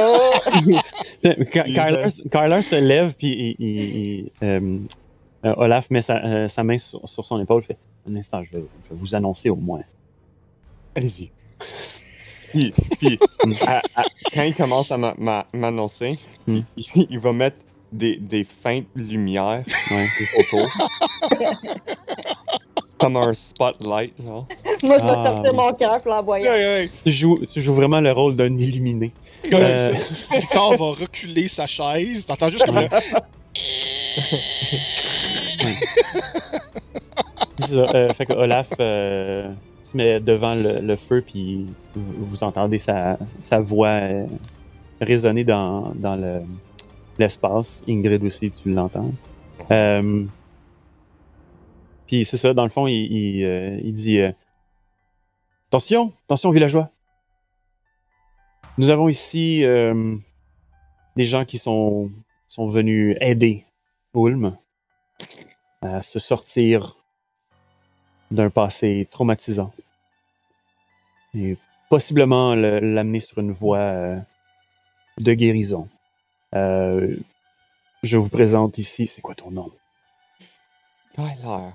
Oh! 0.00 0.30
Ky- 1.22 1.64
Kyler, 1.74 2.06
Kyler 2.30 2.62
se 2.62 2.76
lève, 2.80 3.14
puis 3.14 3.56
il- 3.58 3.66
il- 3.66 3.96
il, 3.96 4.30
euh, 4.42 4.78
euh, 5.44 5.54
Olaf 5.56 5.90
met 5.90 6.02
sa, 6.02 6.16
euh, 6.24 6.48
sa 6.48 6.64
main 6.64 6.78
sur, 6.78 7.08
sur 7.08 7.24
son 7.24 7.40
épaule. 7.40 7.62
Fait 7.62 7.76
Un 8.08 8.16
instant, 8.16 8.42
je 8.44 8.50
vais, 8.52 8.64
je 8.84 8.90
vais 8.90 8.96
vous 9.00 9.14
annoncer 9.14 9.50
au 9.50 9.56
moins. 9.56 9.82
Allez-y. 10.96 11.30
Puis, 12.52 12.72
puis 12.98 13.18
à- 13.66 13.82
à- 13.96 14.04
quand 14.32 14.42
il 14.42 14.54
commence 14.54 14.92
à 14.92 14.96
m'a- 14.98 15.14
m'a- 15.18 15.46
m'annoncer, 15.52 16.18
Hmm. 16.46 16.60
il, 16.76 17.06
il 17.10 17.18
va 17.18 17.32
mettre 17.32 17.56
des, 17.90 18.16
des 18.16 18.44
feintes 18.44 18.86
lumières 18.96 19.62
Ouais. 19.90 20.06
autour. 20.38 20.68
Comme 22.98 23.16
un 23.16 23.34
spotlight, 23.34 24.12
genre. 24.24 24.46
Moi, 24.82 24.98
je 24.98 25.04
vais 25.04 25.10
Ah, 25.10 25.24
sortir 25.24 25.50
oui. 25.52 25.56
mon 25.56 25.72
cœur 25.72 26.00
pour 26.00 26.10
l'envoyer. 26.12 26.90
Tu, 27.04 27.12
joues, 27.12 27.38
tu 27.46 27.60
joues 27.60 27.74
vraiment 27.74 28.00
le 28.00 28.12
rôle 28.12 28.36
d'un 28.36 28.56
illuminé. 28.56 29.12
Euh. 29.52 29.92
Victor 30.32 30.76
va 30.76 30.90
reculer 31.00 31.48
sa 31.48 31.66
chaise. 31.66 32.24
T'entends 32.26 32.48
juste 32.50 32.64
comme 32.66 32.76
le. 32.76 32.86
C'est 37.58 37.74
ça. 37.74 37.84
euh, 37.94 38.12
fait 38.12 38.26
que 38.26 38.32
Olaf 38.32 38.68
euh, 38.80 39.48
se 39.82 39.96
met 39.96 40.20
devant 40.20 40.54
le, 40.54 40.80
le 40.80 40.96
feu, 40.96 41.22
puis 41.24 41.66
vous, 41.94 42.26
vous 42.30 42.44
entendez 42.44 42.78
sa, 42.78 43.16
sa 43.42 43.60
voix 43.60 43.88
euh, 43.88 44.24
résonner 45.00 45.44
dans, 45.44 45.92
dans 45.94 46.16
le- 46.16 46.42
l'espace. 47.18 47.82
Ingrid 47.88 48.24
aussi, 48.24 48.50
tu 48.50 48.70
l'entends. 48.70 49.12
Euh, 49.70 50.24
puis 52.06 52.24
c'est 52.24 52.36
ça, 52.36 52.54
dans 52.54 52.64
le 52.64 52.68
fond, 52.70 52.86
il, 52.86 52.94
il, 53.12 53.44
euh, 53.44 53.78
dit 53.92 54.18
euh, 54.18 54.32
Attention, 55.68 56.12
attention, 56.26 56.50
villageois. 56.50 56.90
Nous 58.78 58.90
avons 58.90 59.08
ici 59.08 59.64
euh, 59.64 60.16
des 61.16 61.26
gens 61.26 61.44
qui 61.44 61.58
sont, 61.58 62.10
sont 62.48 62.66
venus 62.66 63.16
aider 63.20 63.64
Ulm 64.14 64.56
à 65.82 66.02
se 66.02 66.18
sortir 66.18 66.96
d'un 68.30 68.50
passé 68.50 69.06
traumatisant 69.10 69.72
et 71.34 71.56
possiblement 71.90 72.54
le- 72.54 72.80
l'amener 72.80 73.20
sur 73.20 73.38
une 73.38 73.52
voie 73.52 74.16
de 75.18 75.34
guérison. 75.34 75.88
Je 76.52 78.16
vous 78.18 78.28
présente 78.28 78.78
ici, 78.78 79.06
c'est 79.06 79.20
quoi 79.20 79.34
ton 79.34 79.50
nom? 79.50 79.70
Kyler. 81.14 81.70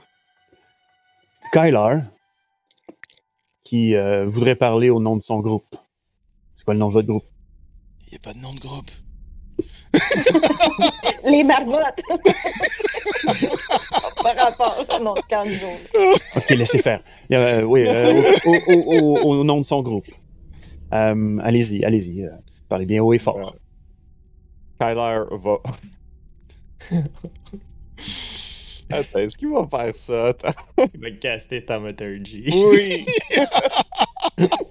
Kyler, 1.51 1.99
qui 3.63 3.95
euh, 3.95 4.25
voudrait 4.27 4.55
parler 4.55 4.89
au 4.89 4.99
nom 4.99 5.15
de 5.15 5.21
son 5.21 5.39
groupe. 5.39 5.75
C'est 6.57 6.63
quoi 6.63 6.73
le 6.73 6.79
nom 6.79 6.87
de 6.89 6.93
votre 6.93 7.07
groupe? 7.07 7.25
Il 8.07 8.11
n'y 8.11 8.17
a 8.17 8.19
pas 8.19 8.33
de 8.33 8.39
nom 8.39 8.53
de 8.53 8.59
groupe. 8.59 8.91
Les 11.25 11.43
marmottes! 11.43 12.01
Par 14.23 14.35
rapport 14.35 14.85
au 14.89 14.99
nom 15.03 15.13
de 15.13 15.21
Kanzo. 15.21 15.67
Ok, 16.35 16.49
laissez 16.51 16.77
faire. 16.79 17.03
Euh, 17.31 17.63
oui, 17.63 17.83
euh, 17.85 18.21
au, 18.45 18.51
au- 18.51 18.73
au- 18.73 19.17
au- 19.23 19.39
au 19.39 19.43
nom 19.43 19.57
de 19.57 19.63
son 19.63 19.81
groupe. 19.81 20.07
Euh, 20.93 21.37
allez-y, 21.43 21.83
allez-y. 21.85 22.23
euh, 22.25 22.29
parlez 22.67 22.85
bien 22.85 23.01
haut 23.03 23.13
et 23.13 23.19
fort. 23.19 23.55
Kyler 24.79 25.23
va. 25.31 25.57
Attends, 28.91 29.19
est-ce 29.19 29.37
qu'il 29.37 29.49
va 29.49 29.67
faire 29.67 29.95
ça? 29.95 30.27
Attends. 30.27 30.53
Il 30.93 30.99
va 30.99 31.11
caster 31.11 31.63
Thaumaturgy. 31.63 32.45
Oui! 32.47 33.05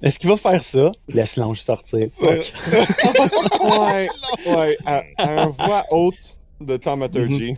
Est-ce 0.03 0.19
qu'il 0.19 0.29
va 0.29 0.37
faire 0.37 0.63
ça? 0.63 0.93
Laisse 1.09 1.37
l'ange 1.37 1.61
sortir. 1.61 2.09
Ouais. 2.21 2.41
ouais, 3.61 4.09
ouais, 4.47 4.79
à, 5.17 5.47
voix 5.47 5.85
haute 5.91 6.37
de 6.61 6.77
Thaumaturgy. 6.77 7.57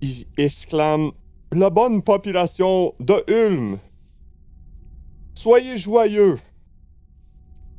Il 0.00 0.24
exclame 0.36 1.12
La 1.52 1.70
bonne 1.70 2.02
population 2.02 2.94
de 3.00 3.22
Ulm, 3.28 3.78
soyez 5.34 5.78
joyeux. 5.78 6.38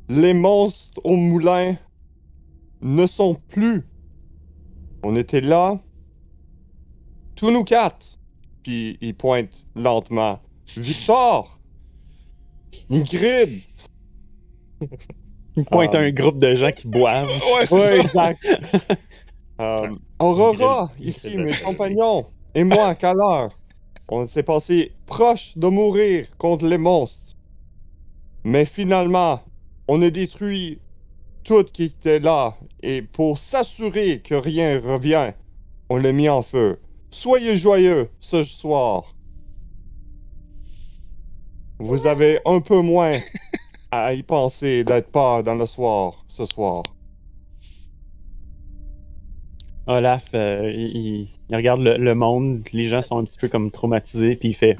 Les 0.08 0.34
monstres 0.34 1.00
au 1.04 1.16
moulin 1.16 1.76
ne 2.80 3.06
sont 3.06 3.34
plus. 3.48 3.82
On 5.02 5.16
était 5.16 5.40
là, 5.40 5.78
tous 7.42 7.50
nous 7.50 7.64
quatre. 7.64 8.18
Puis 8.62 8.96
il 9.00 9.14
pointe 9.16 9.64
lentement. 9.74 10.38
Victor! 10.76 11.58
Ingrid! 12.88 13.60
Il 15.56 15.64
pointe 15.66 15.94
à 15.94 15.98
un 15.98 16.10
groupe 16.12 16.38
de 16.38 16.54
gens 16.54 16.70
qui 16.70 16.86
boivent. 16.86 17.28
Ouais, 17.54 17.66
c'est 17.66 17.74
Oui, 17.74 18.08
ça. 18.08 18.30
exact. 18.30 18.46
Euh, 19.60 19.94
Aurora, 20.18 20.90
Ingrid- 20.98 21.04
ici, 21.04 21.36
mes 21.36 21.52
compagnons, 21.62 22.24
et 22.54 22.64
moi, 22.64 22.94
Kalar, 22.94 23.50
on 24.08 24.26
s'est 24.26 24.42
passé 24.44 24.92
proche 25.04 25.52
de 25.58 25.66
mourir 25.68 26.26
contre 26.38 26.64
les 26.66 26.78
monstres. 26.78 27.36
Mais 28.44 28.64
finalement, 28.64 29.42
on 29.88 30.00
a 30.00 30.08
détruit 30.08 30.78
tout 31.44 31.64
qui 31.64 31.82
était 31.84 32.18
là, 32.20 32.56
et 32.82 33.02
pour 33.02 33.36
s'assurer 33.38 34.20
que 34.20 34.34
rien 34.34 34.80
revient, 34.80 35.32
on 35.90 35.98
l'a 35.98 36.12
mis 36.12 36.30
en 36.30 36.40
feu. 36.42 36.78
Soyez 37.12 37.58
joyeux 37.58 38.08
ce 38.20 38.42
soir. 38.42 39.14
Vous 41.78 42.06
avez 42.06 42.40
un 42.46 42.60
peu 42.60 42.80
moins 42.80 43.18
à 43.90 44.14
y 44.14 44.22
penser 44.22 44.82
d'être 44.82 45.12
pas 45.12 45.42
dans 45.42 45.54
le 45.54 45.66
soir 45.66 46.24
ce 46.26 46.46
soir. 46.46 46.84
Olaf, 49.86 50.30
euh, 50.32 50.70
il, 50.72 51.28
regarde 51.52 51.82
le, 51.82 51.98
le 51.98 52.14
monde, 52.14 52.62
les 52.72 52.84
gens 52.84 53.02
sont 53.02 53.18
un 53.18 53.24
petit 53.24 53.38
peu 53.38 53.48
comme 53.48 53.70
traumatisés, 53.70 54.36
puis 54.36 54.50
il 54.50 54.54
fait 54.54 54.76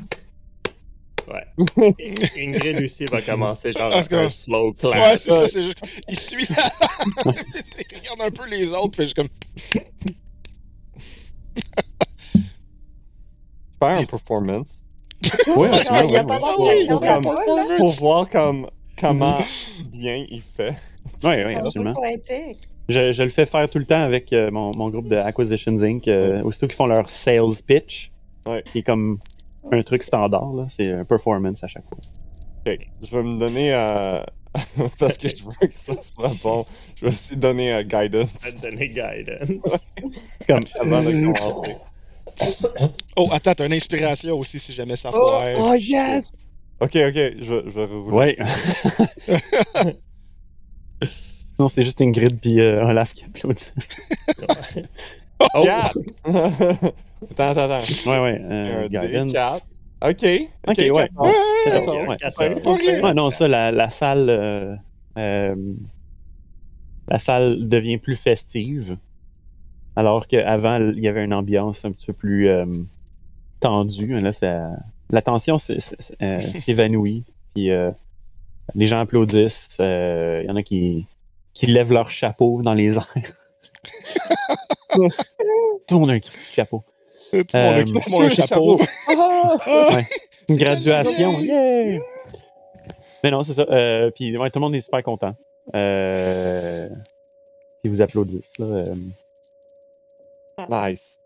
Ouais. 1.29 1.95
Ingrid 2.37 2.83
aussi 2.83 3.05
va 3.07 3.21
commencer 3.21 3.73
genre 3.73 3.95
un 3.95 4.29
slow 4.31 4.73
clap. 4.73 4.95
Ouais, 4.95 5.19
c'est 5.19 5.31
ça, 5.31 5.47
c'est 5.47 5.63
juste. 5.63 6.03
Il 6.09 6.19
suit 6.19 6.47
la. 6.51 6.71
il 7.33 7.97
regarde 7.99 8.21
un 8.21 8.31
peu 8.31 8.49
les 8.49 8.71
autres, 8.73 8.91
puis 8.91 9.05
juste 9.05 9.17
comme. 9.17 9.29
Faire 13.89 13.99
un 13.99 14.05
performance. 14.05 14.83
Pour- 17.79 17.91
voir 18.01 18.29
comme 18.29 18.69
comment 19.01 19.39
bien 19.91 20.17
il 20.17 20.41
fait. 20.43 20.75
Un 21.25 21.45
peu 21.45 21.55
absolument. 21.57 21.95
Je, 22.89 23.13
je 23.13 23.23
le 23.23 23.29
fais 23.31 23.47
faire 23.47 23.69
tout 23.71 23.79
le 23.79 23.85
temps 23.87 24.03
avec 24.03 24.33
euh, 24.33 24.51
mon, 24.51 24.73
mon 24.77 24.91
groupe 24.91 25.07
de 25.09 25.17
Acquisitions 25.17 25.81
Inc. 25.83 26.09
euh, 26.09 26.43
aussitôt 26.43 26.67
qu'ils 26.67 26.75
font 26.77 26.87
leur 26.87 27.09
sales 27.11 27.55
pitch, 27.67 28.11
Ouais. 28.47 28.65
qui 28.73 28.79
est 28.79 28.83
comme 28.83 29.19
un 29.71 29.83
truc 29.85 30.03
standard, 30.03 30.53
là, 30.53 30.67
c'est 30.69 30.91
un 30.91 31.05
performance 31.05 31.63
à 31.63 31.69
chaque 31.69 31.89
fois. 31.89 31.99
Ok, 32.67 32.79
je 33.03 33.11
vais 33.17 33.23
me 33.23 33.39
donner 33.39 33.73
à. 33.73 34.27
Parce 34.99 35.17
que 35.17 35.29
je 35.29 35.45
veux 35.45 35.69
que 35.69 35.73
ça 35.73 35.95
soit 36.03 36.33
bon. 36.43 36.65
Je 36.97 37.05
vais 37.07 37.11
aussi 37.13 37.37
donner 37.37 37.73
à 37.73 37.85
guidance 37.85 38.35
À 38.45 38.61
donner 38.71 38.89
guidance. 38.89 39.87
Comme, 40.49 40.61
avant 40.81 41.03
de 41.03 41.33
commencer. 41.39 41.77
Oh, 43.17 43.29
attends, 43.31 43.55
t'as 43.55 43.67
une 43.67 43.73
inspiration 43.73 44.39
aussi 44.39 44.59
si 44.59 44.73
jamais 44.73 44.97
ça 44.97 45.11
Oh. 45.13 45.17
foire. 45.19 45.45
Oh 45.59 45.75
yes! 45.75 46.49
Ok, 46.81 46.97
ok, 46.97 47.15
je, 47.15 47.55
vais- 47.55 47.63
je 47.67 47.71
vais 47.71 47.85
rerouler. 47.85 48.37
ouais. 48.37 48.39
Sinon, 51.55 51.69
c'est 51.69 51.83
juste 51.83 52.01
Ingrid 52.01 52.41
puis 52.41 52.61
euh, 52.61 52.85
Olaf 52.85 53.13
qui 53.15 53.25
applaudissent. 53.25 53.75
Oh! 55.55 55.65
Quatre! 55.65 55.99
attends, 56.25 57.51
attends, 57.51 57.71
attends. 57.73 58.11
Ouais, 58.11 58.19
ouais. 58.23 58.41
euh, 58.43 58.85
Un 58.85 58.87
guidance. 58.87 59.33
D4. 59.33 59.61
Ok. 60.09 60.51
Ok, 60.69 60.79
ouais. 60.79 61.09
Yes, 61.67 62.09
ouais. 62.09 62.17
quatorze. 62.17 62.61
Pas 62.63 62.75
rien. 62.75 63.03
Ouais, 63.03 63.13
non, 63.15 63.29
ça, 63.31 63.49
la, 63.49 63.73
la 63.73 63.91
salle. 63.91 64.31
euh, 64.31 64.77
euh, 65.19 65.57
la 67.09 67.19
salle 67.19 67.69
devient 67.69 67.99
plus 67.99 68.15
festive. 68.15 68.97
Alors 69.97 70.27
qu'avant, 70.27 70.79
il 70.79 71.01
y 71.01 71.09
avait 71.09 71.25
une 71.25 71.35
ambiance 71.35 71.85
un 71.85 71.93
petit 71.93 72.07
peu 72.07 72.13
plus 72.15 72.49
euh, 72.49 72.65
tendue. 73.61 74.19
Là, 74.21 74.33
ça, 74.33 74.71
la 75.11 75.23
tension 75.23 75.57
euh, 75.71 76.39
s'évanouit. 76.59 77.25
Puis 77.55 77.71
euh, 77.71 77.91
les 78.75 78.87
gens 78.87 79.01
applaudissent. 79.01 79.77
euh, 79.81 80.41
Il 80.43 80.49
y 80.49 80.51
en 80.51 80.57
a 80.57 80.63
qui, 80.63 81.07
qui 81.53 81.67
lèvent 81.67 81.93
leur 81.93 82.11
chapeau 82.11 82.63
dans 82.63 82.75
les 82.75 82.97
airs. 82.97 83.13
Tout 84.95 85.95
le 85.95 85.99
monde 85.99 86.11
a 86.11 86.15
un 86.15 86.19
petit 86.21 86.31
chapeau. 86.55 86.83
Tout 87.31 87.39
le 87.55 87.59
monde 87.59 87.75
a- 87.75 87.79
Euh, 87.79 87.85
tout 87.85 87.93
le 88.07 88.11
monde 88.11 88.23
a 88.23 88.27
un 88.27 88.29
chapeau. 88.29 88.79
Une 90.49 90.57
graduation. 90.57 91.39
Yeah! 91.41 91.99
Mais 93.25 93.31
non, 93.31 93.43
c'est 93.43 93.55
ça. 93.55 93.67
Euh, 93.71 94.11
puis 94.11 94.37
ouais, 94.37 94.51
tout 94.51 94.59
le 94.59 94.63
monde 94.63 94.75
est 94.75 94.81
super 94.81 95.03
content. 95.03 95.35
Euh, 95.75 96.89
puis 96.89 96.97
ils 97.85 97.91
vous 97.91 98.03
applaudissent. 98.03 98.59
là. 98.59 98.85
Euh, 100.59 100.65
Nice. 100.69 101.19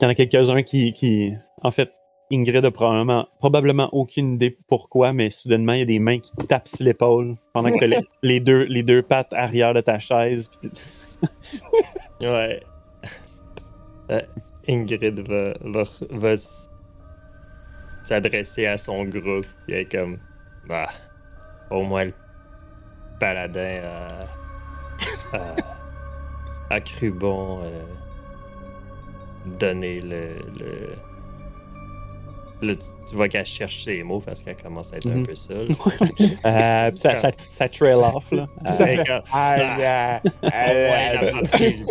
Il 0.00 0.04
y 0.04 0.06
en 0.06 0.10
a 0.10 0.14
quelques-uns 0.14 0.62
qui, 0.62 0.92
qui. 0.92 1.32
En 1.62 1.70
fait, 1.70 1.92
Ingrid 2.30 2.64
a 2.64 2.70
probablement, 2.70 3.26
probablement 3.38 3.88
aucune 3.92 4.34
idée 4.34 4.56
pourquoi, 4.68 5.12
mais 5.12 5.30
soudainement, 5.30 5.72
il 5.72 5.78
y 5.80 5.82
a 5.82 5.86
des 5.86 5.98
mains 5.98 6.20
qui 6.20 6.30
tapent 6.46 6.68
sur 6.68 6.84
l'épaule 6.84 7.36
pendant 7.52 7.70
que 7.70 7.78
t'as 7.78 7.86
les, 7.86 8.00
les 8.22 8.40
deux, 8.40 8.64
les 8.64 8.82
deux 8.82 9.02
pattes 9.02 9.32
arrière 9.32 9.74
de 9.74 9.80
ta 9.80 9.98
chaise. 9.98 10.48
puis 10.48 10.70
Ouais. 12.20 12.60
Euh, 14.10 14.20
Ingrid 14.68 15.20
va, 15.28 15.54
va, 15.60 15.84
va 16.10 16.36
s'adresser 18.02 18.66
à 18.66 18.76
son 18.76 19.04
groupe. 19.04 19.46
Il 19.66 19.74
est 19.74 19.90
comme. 19.90 20.18
Bah, 20.68 20.88
au 21.70 21.82
moins 21.82 22.06
le 22.06 22.14
paladin 23.18 23.82
a, 23.84 24.18
a, 25.36 25.56
a 26.70 26.80
cru 26.80 27.10
bon 27.10 27.60
euh, 27.62 27.82
donner 29.58 30.00
le. 30.00 30.36
le 30.58 30.88
Là, 32.60 32.74
tu, 32.74 33.14
vois 33.14 33.28
qu'elle 33.28 33.44
cherche 33.46 33.84
ses 33.84 34.02
mots 34.02 34.18
parce 34.18 34.42
qu'elle 34.42 34.56
commence 34.56 34.92
à 34.92 34.96
être 34.96 35.06
un 35.08 35.18
Mhm. 35.18 35.26
peu 35.26 35.34
seule. 35.36 35.68
Euh, 36.44 36.90
ça, 36.96 37.14
ça, 37.16 37.30
ça 37.52 37.68
trail 37.68 37.92
off, 37.94 38.32
là. 38.32 38.48
Euh, 38.66 38.72
Ça 38.72 38.86
fait- 38.86 38.98
Aïe, 38.98 39.22
Ah. 39.32 40.14
aïe, 40.16 40.20
Au 40.32 40.42
moins, 40.42 40.42
il 40.42 41.16
a 41.16 41.20
aïe, 41.20 41.32
pas 41.32 41.42
pris 41.48 41.84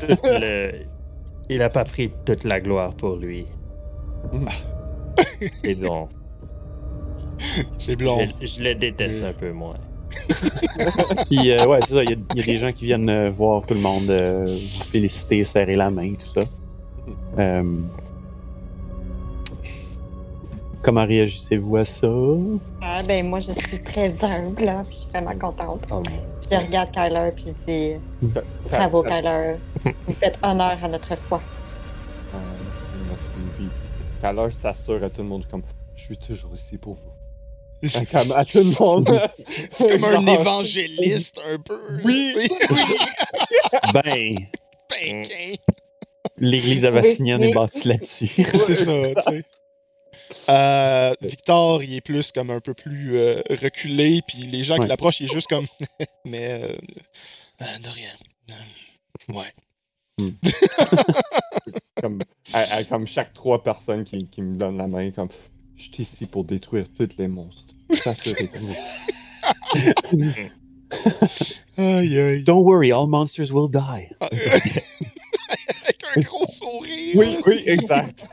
tout 0.00 0.16
le- 0.24 0.72
Il 1.50 1.62
a 1.62 1.68
pas 1.68 1.84
pris 1.84 2.10
toute 2.24 2.44
la 2.44 2.58
gloire 2.60 2.94
pour 2.94 3.16
lui. 3.16 3.44
C'est 5.62 5.74
bon. 5.74 6.08
C'est 7.78 7.96
blond. 7.96 8.26
Je, 8.40 8.46
je 8.46 8.62
le 8.62 8.74
déteste 8.74 9.18
Oui. 9.20 9.26
un 9.26 9.32
peu 9.34 9.52
moins. 9.52 9.76
Puis, 11.28 11.50
euh, 11.50 11.66
ouais, 11.66 11.80
c'est 11.86 11.94
ça. 11.94 12.02
Il 12.04 12.10
y, 12.10 12.12
a- 12.14 12.16
il 12.34 12.38
y 12.38 12.42
a 12.42 12.46
des 12.46 12.58
gens 12.58 12.72
qui 12.72 12.84
viennent 12.86 13.08
euh, 13.10 13.30
voir 13.30 13.62
tout 13.66 13.74
le 13.74 13.80
monde, 13.80 14.08
euh, 14.10 14.44
vous 14.46 14.84
féliciter, 14.84 15.44
serrer 15.44 15.76
la 15.76 15.90
main, 15.90 16.14
tout 16.14 16.40
ça. 16.40 16.46
Euh, 17.38 17.62
comment 20.82 21.04
réagissez-vous 21.06 21.76
à 21.76 21.84
ça? 21.84 22.08
Ah, 22.82 23.02
ben, 23.02 23.26
moi, 23.26 23.40
je 23.40 23.52
suis 23.52 23.78
très 23.82 24.12
humble, 24.24 24.64
là, 24.64 24.82
puis 24.86 24.94
je 24.94 24.98
suis 25.00 25.08
vraiment 25.10 25.38
contente. 25.38 25.84
Oh, 25.90 26.02
Puis 26.02 26.14
je 26.50 26.56
regarde 26.66 26.90
Kyler, 26.92 27.32
puis 27.34 27.44
je 27.46 27.52
dis 28.30 28.32
Ta- 28.34 28.42
Bravo, 28.68 29.02
ta- 29.02 29.08
Kyler. 29.20 29.56
Vous 30.06 30.14
faites 30.14 30.38
honneur 30.42 30.78
à 30.82 30.88
notre 30.88 31.16
foi. 31.16 31.40
Ah, 32.34 32.38
merci, 32.64 32.90
merci. 33.08 33.34
Puis, 33.56 33.68
Kyler 34.20 34.50
s'assure 34.50 35.02
à 35.02 35.10
tout 35.10 35.22
le 35.22 35.28
monde 35.28 35.46
comme 35.50 35.62
Je 35.94 36.02
suis 36.04 36.16
toujours 36.16 36.54
ici 36.54 36.78
pour 36.78 36.94
vous. 36.94 37.10
À, 37.94 38.04
comme 38.06 38.32
à 38.32 38.44
tout 38.44 38.58
le 38.58 38.80
monde. 38.80 39.22
C'est 39.72 40.00
comme 40.00 40.04
un 40.04 40.12
Genre, 40.24 40.40
évangéliste, 40.40 41.40
un 41.46 41.58
peu. 41.58 41.78
Oui. 42.04 42.34
Ben, 43.94 44.36
Ben, 44.90 45.26
l'Église 46.38 46.84
oui. 46.84 47.46
est 47.48 47.52
bâti 47.52 47.88
là-dessus. 47.88 48.30
C'est 48.54 48.74
ça, 48.74 48.92
tu 48.92 49.32
sais. 49.32 49.44
Euh, 50.50 51.14
Victor, 51.22 51.82
il 51.82 51.94
est 51.94 52.00
plus 52.00 52.32
comme 52.32 52.50
un 52.50 52.60
peu 52.60 52.74
plus 52.74 53.16
euh, 53.18 53.40
reculé, 53.50 54.20
puis 54.26 54.38
les 54.38 54.62
gens 54.62 54.76
qui 54.78 54.88
l'approchent, 54.88 55.20
il 55.20 55.26
est 55.30 55.32
juste 55.32 55.48
comme. 55.48 55.66
Mais. 56.24 56.62
Euh, 56.62 56.76
euh, 57.62 57.78
de 57.82 57.88
rien. 57.88 58.10
Euh, 58.50 59.34
ouais. 59.34 59.54
comme, 62.00 62.18
à- 62.52 62.76
à- 62.76 62.84
comme 62.84 63.06
chaque 63.06 63.32
trois 63.32 63.62
personnes 63.62 64.04
qui, 64.04 64.28
qui 64.28 64.42
me 64.42 64.54
donnent 64.54 64.78
la 64.78 64.86
main, 64.86 65.10
comme 65.10 65.28
Je 65.78 65.84
suis 65.84 66.02
ici 66.02 66.26
pour 66.26 66.44
détruire 66.44 66.84
tous 66.96 67.16
les 67.18 67.28
monstres. 67.28 67.72
Rassurez-vous. 68.04 68.74
Aïe, 71.76 72.18
aïe. 72.18 72.42
Don't 72.44 72.64
worry, 72.64 72.90
all 72.92 73.06
monsters 73.06 73.52
will 73.52 73.68
die. 73.70 74.08
Ah, 74.20 74.28
Avec 74.32 76.02
un 76.16 76.20
gros 76.22 76.46
sourire. 76.48 77.14
Oui, 77.14 77.36
oui, 77.46 77.62
exact. 77.66 78.26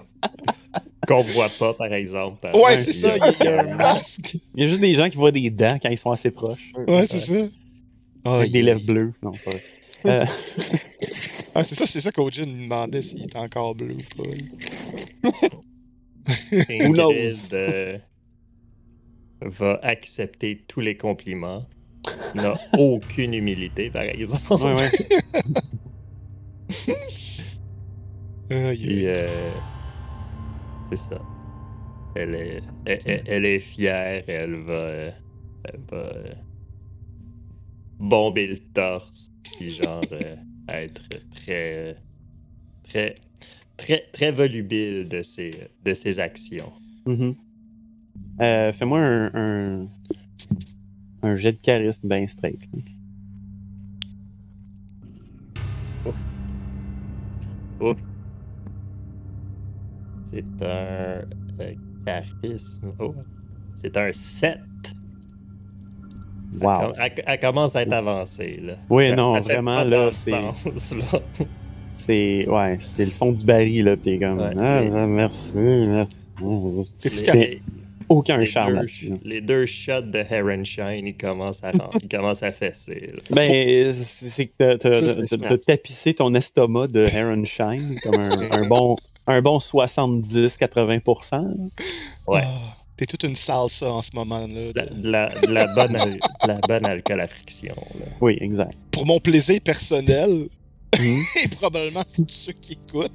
Qu'on 1.08 1.22
voit 1.22 1.50
pas, 1.60 1.74
par 1.74 1.94
exemple. 1.94 2.50
Ouais, 2.56 2.78
c'est 2.78 2.94
ça, 2.94 3.16
il 3.16 3.46
y 3.46 3.48
a 3.48 3.62
un 3.62 3.76
masque. 3.76 4.38
Il 4.56 4.64
y 4.64 4.66
a 4.66 4.70
juste 4.70 4.82
des 4.82 4.96
gens 4.96 5.10
qui 5.10 5.18
voient 5.18 5.32
des 5.32 5.50
dents 5.50 5.78
quand 5.82 5.90
ils 5.90 5.98
sont 5.98 6.12
assez 6.12 6.32
proches. 6.32 6.72
Ouais, 6.88 7.06
c'est 7.06 7.20
ça. 7.20 7.34
Avec 8.24 8.52
des 8.52 8.62
lèvres 8.64 8.86
bleues. 8.86 9.14
Non, 9.22 9.32
pas 9.32 9.52
vrai. 9.52 9.64
Euh, 10.06 10.26
Ah, 11.58 11.64
c'est 11.64 11.76
ça, 11.76 11.86
c'est 11.86 12.02
ça 12.02 12.12
qu'Ojin 12.12 12.46
me 12.48 12.64
demandait 12.64 13.02
s'il 13.02 13.24
était 13.24 13.38
encore 13.38 13.76
bleu 13.76 13.96
ou 13.96 14.24
pas. 14.24 15.32
Who 16.70 16.94
knows? 16.94 17.50
Ingrid 17.50 17.54
euh, 17.54 17.98
va 19.42 19.80
accepter 19.84 20.58
tous 20.68 20.80
les 20.82 20.98
compliments. 20.98 21.68
N'a 22.34 22.60
aucune 22.78 23.34
humilité, 23.34 23.90
par 23.90 24.04
exemple. 24.04 24.64
ouais, 24.64 24.74
ouais. 24.74 24.90
Euh, 28.52 29.52
c'est 30.92 30.98
ça. 30.98 31.20
Elle 32.16 32.36
est, 32.36 32.62
elle, 32.86 33.24
elle- 33.28 33.46
est 33.46 33.60
fière, 33.60 34.24
elle 34.28 34.56
va, 34.62 34.90
elle 35.64 35.80
va 35.90 35.98
euh, 35.98 36.34
bomber 38.00 38.48
le 38.48 38.58
torse, 38.74 39.28
puis 39.44 39.72
genre 39.76 40.06
euh, 40.12 40.36
être 40.70 41.02
très, 41.32 41.98
très, 42.84 43.16
très, 43.78 44.04
très 44.12 44.32
volubile 44.32 45.08
de 45.08 45.22
ses, 45.22 45.70
de 45.84 45.94
ses 45.94 46.20
actions. 46.20 46.72
Mhm. 47.06 47.36
Euh, 48.42 48.72
Fais-moi 48.74 49.00
un, 49.00 49.32
un, 49.34 49.88
un 51.24 51.36
jet 51.36 51.54
de 51.54 51.62
charisme 51.62 52.08
bien 52.08 52.28
straight. 52.28 52.60
C'est 60.24 60.44
un 60.62 60.66
euh, 60.66 61.74
charisme. 62.06 62.92
Oh, 63.00 63.14
c'est 63.76 63.96
un 63.98 64.12
7. 64.12 64.60
Wow. 66.62 66.94
Elle, 66.98 67.12
elle- 67.18 67.24
elle 67.28 67.40
commence 67.40 67.76
à 67.76 67.82
être 67.84 67.94
avancée. 67.94 68.60
Là. 68.62 68.74
Oui, 68.90 69.10
Ça- 69.10 69.16
non, 69.16 69.34
ça 69.36 69.40
vraiment, 69.42 69.84
là, 69.84 70.10
c'est-. 70.12 70.32
C'est 72.06 72.48
ouais, 72.48 72.78
c'est 72.82 73.06
le 73.06 73.12
fond 73.12 73.32
du 73.32 73.44
baril, 73.46 73.86
là. 73.86 73.96
T'es 73.98 74.20
comme. 74.20 74.38
Ouais, 74.40 74.52
ah, 74.60 74.82
mais- 74.82 74.92
ah, 74.94 75.08
merci, 75.08 75.52
merci. 75.56 76.16
Les- 77.34 77.62
Aucun 78.08 78.38
les 78.38 78.46
charme 78.46 78.82
deux- 78.82 79.10
là. 79.10 79.16
Les 79.24 79.42
deux 79.42 79.66
shots 79.66 80.02
de 80.02 80.20
Heron 80.30 80.64
Shine, 80.64 81.08
ils 81.08 81.18
commencent 81.18 81.64
à, 81.64 81.72
ils 82.04 82.08
commencent 82.08 82.44
à 82.44 82.52
fesser. 82.52 83.12
là. 83.14 83.20
Ben, 83.32 83.92
c'est 83.94 84.46
que 84.46 84.76
t'as- 84.76 85.58
tapissé 85.58 86.14
ton 86.14 86.36
estomac 86.36 86.86
de 86.88 87.00
Heron 87.08 87.44
Shine 87.46 87.96
comme 88.04 88.20
un, 88.22 88.52
un 88.52 88.68
bon, 88.68 88.96
un 89.26 89.42
bon 89.42 89.60
70-80%. 89.60 91.32
là. 91.32 91.48
Ouais. 92.28 92.42
Ah, 92.44 92.60
T'es 92.98 93.06
toute 93.06 93.24
une 93.24 93.36
salsa 93.36 93.92
en 93.92 94.02
ce 94.02 94.12
moment-là. 94.16 94.72
De 94.72 94.74
la, 95.10 95.30
de 95.30 95.52
la- 95.52 95.74
bonne, 95.76 95.96
al- 95.98 96.14
de 96.14 96.48
la 96.48 96.60
bonne 96.66 96.86
alcool 96.86 97.20
à 97.20 97.28
friction. 97.28 97.74
là. 98.00 98.06
Oui, 98.22 98.38
exact. 98.40 98.74
Pour 98.92 99.06
mon 99.06 99.20
plaisir 99.20 99.60
personnel, 99.62 100.46
Et 101.44 101.48
probablement 101.50 102.04
tous 102.16 102.26
ceux 102.30 102.54
qui 102.54 102.74
écoutent, 102.74 103.12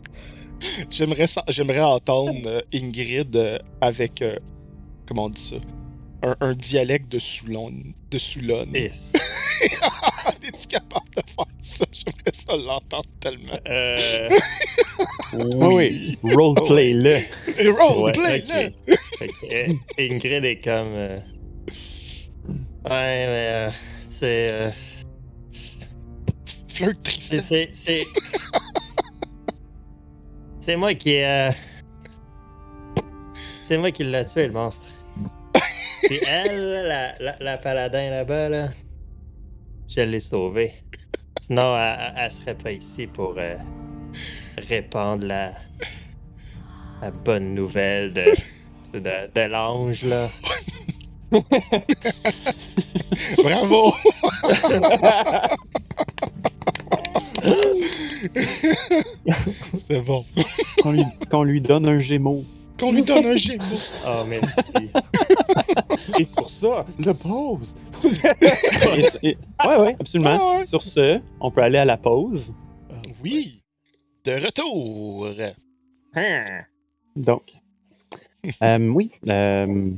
j'aimerais 0.90 1.27
sa- 1.27 1.44
j'aimerais 1.48 1.81
entendre 1.81 2.40
euh, 2.47 2.61
Ingrid 2.74 3.35
euh, 3.36 3.59
avec, 3.81 4.23
euh, 4.23 4.36
comment 5.07 5.24
on 5.24 5.31
dit 5.31 5.40
ça, 5.43 5.57
un, 6.23 6.36
un 6.40 6.55
dialecte 6.55 7.11
de 7.11 7.19
Soulon. 7.19 7.73
De 8.11 8.19
Soulon. 8.19 8.66
Yes. 8.74 9.12
Es-tu 10.43 10.69
capable 10.69 11.11
de 11.16 11.23
faire 11.27 11.44
ça? 11.61 11.85
J'aimerais 11.93 12.32
ça 12.32 12.57
l'entendre 12.57 13.05
tellement. 13.20 13.59
Euh, 13.69 14.28
Oui, 15.35 16.19
oui. 16.23 16.32
Roleplay-le. 16.32 17.16
Ouais! 18.02 18.73
Fait 19.19 19.28
que, 19.28 19.52
euh, 19.52 19.74
Ingrid 19.98 20.44
est 20.47 20.61
comme. 20.65 20.89
euh, 20.89 21.20
Ouais, 22.85 23.27
mais. 23.27 23.48
euh, 23.52 23.70
c'est. 24.09 24.73
C'est- 26.85 27.70
Tristan. 27.73 28.11
c'est. 30.61 30.77
Moi 30.77 30.94
qui. 30.94 31.23
euh, 31.23 31.51
C'est 33.65 33.78
moi 33.78 33.90
qui 33.90 34.05
l'a 34.05 34.24
tué, 34.24 34.47
le 34.47 34.52
monstre. 34.52 34.86
Puis 36.05 36.19
elle, 36.27 36.86
la, 36.89 37.15
la, 37.20 37.36
la 37.40 37.57
paladin 37.59 38.11
là-bas, 38.11 38.48
là. 38.48 38.69
Je 39.89 40.01
l'ai 40.01 40.20
sauvée. 40.20 40.74
Sinon, 41.40 41.77
elle 42.16 42.31
serait 42.32 42.55
pas 42.57 42.73
ici 42.73 43.07
pour 43.07 43.35
euh, 43.39 43.57
répandre 44.69 45.27
la, 45.27 45.51
la 47.02 47.11
bonne 47.11 47.55
nouvelle 47.55 48.12
de, 48.12 48.24
de, 48.98 49.31
de 49.35 49.40
l'ange, 49.48 50.02
là. 50.05 50.28
Bravo! 53.43 53.93
C'est 59.89 60.01
bon. 60.05 60.25
Qu'on 61.31 61.43
lui, 61.45 61.61
donne 61.61 61.87
un 61.87 61.99
gémeau. 61.99 62.45
Qu'on 62.79 62.93
lui 62.93 63.03
donne 63.03 63.27
un 63.27 63.37
gémeau. 63.37 63.65
Oh, 64.07 64.25
merci. 64.29 64.73
Et 66.19 66.25
sur 66.25 66.49
ça, 66.49 66.85
le 66.99 67.12
pause. 67.12 67.77
Ouais, 68.05 69.79
ouais, 69.79 69.97
absolument. 70.01 70.39
Ah 70.41 70.59
ouais. 70.59 70.65
Sur 70.65 70.83
ce, 70.83 71.21
on 71.41 71.51
peut 71.51 71.62
aller 71.62 71.79
à 71.79 71.85
la 71.85 71.97
pause. 71.97 72.55
Oui. 73.23 73.62
De 74.25 74.33
retour. 74.33 75.29
Hein? 76.15 76.62
Donc, 77.17 77.53
euh, 78.62 78.79
oui, 78.89 79.11
euh, 79.29 79.91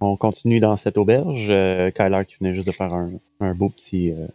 on 0.00 0.16
continue 0.16 0.60
dans 0.60 0.76
cette 0.76 0.98
auberge. 0.98 1.46
Euh, 1.50 1.90
Kyler 1.90 2.22
qui 2.26 2.36
venait 2.40 2.54
juste 2.54 2.66
de 2.66 2.72
faire 2.72 2.92
un, 2.94 3.10
un 3.40 3.54
beau 3.54 3.68
petit. 3.68 4.10
euh, 4.12 4.26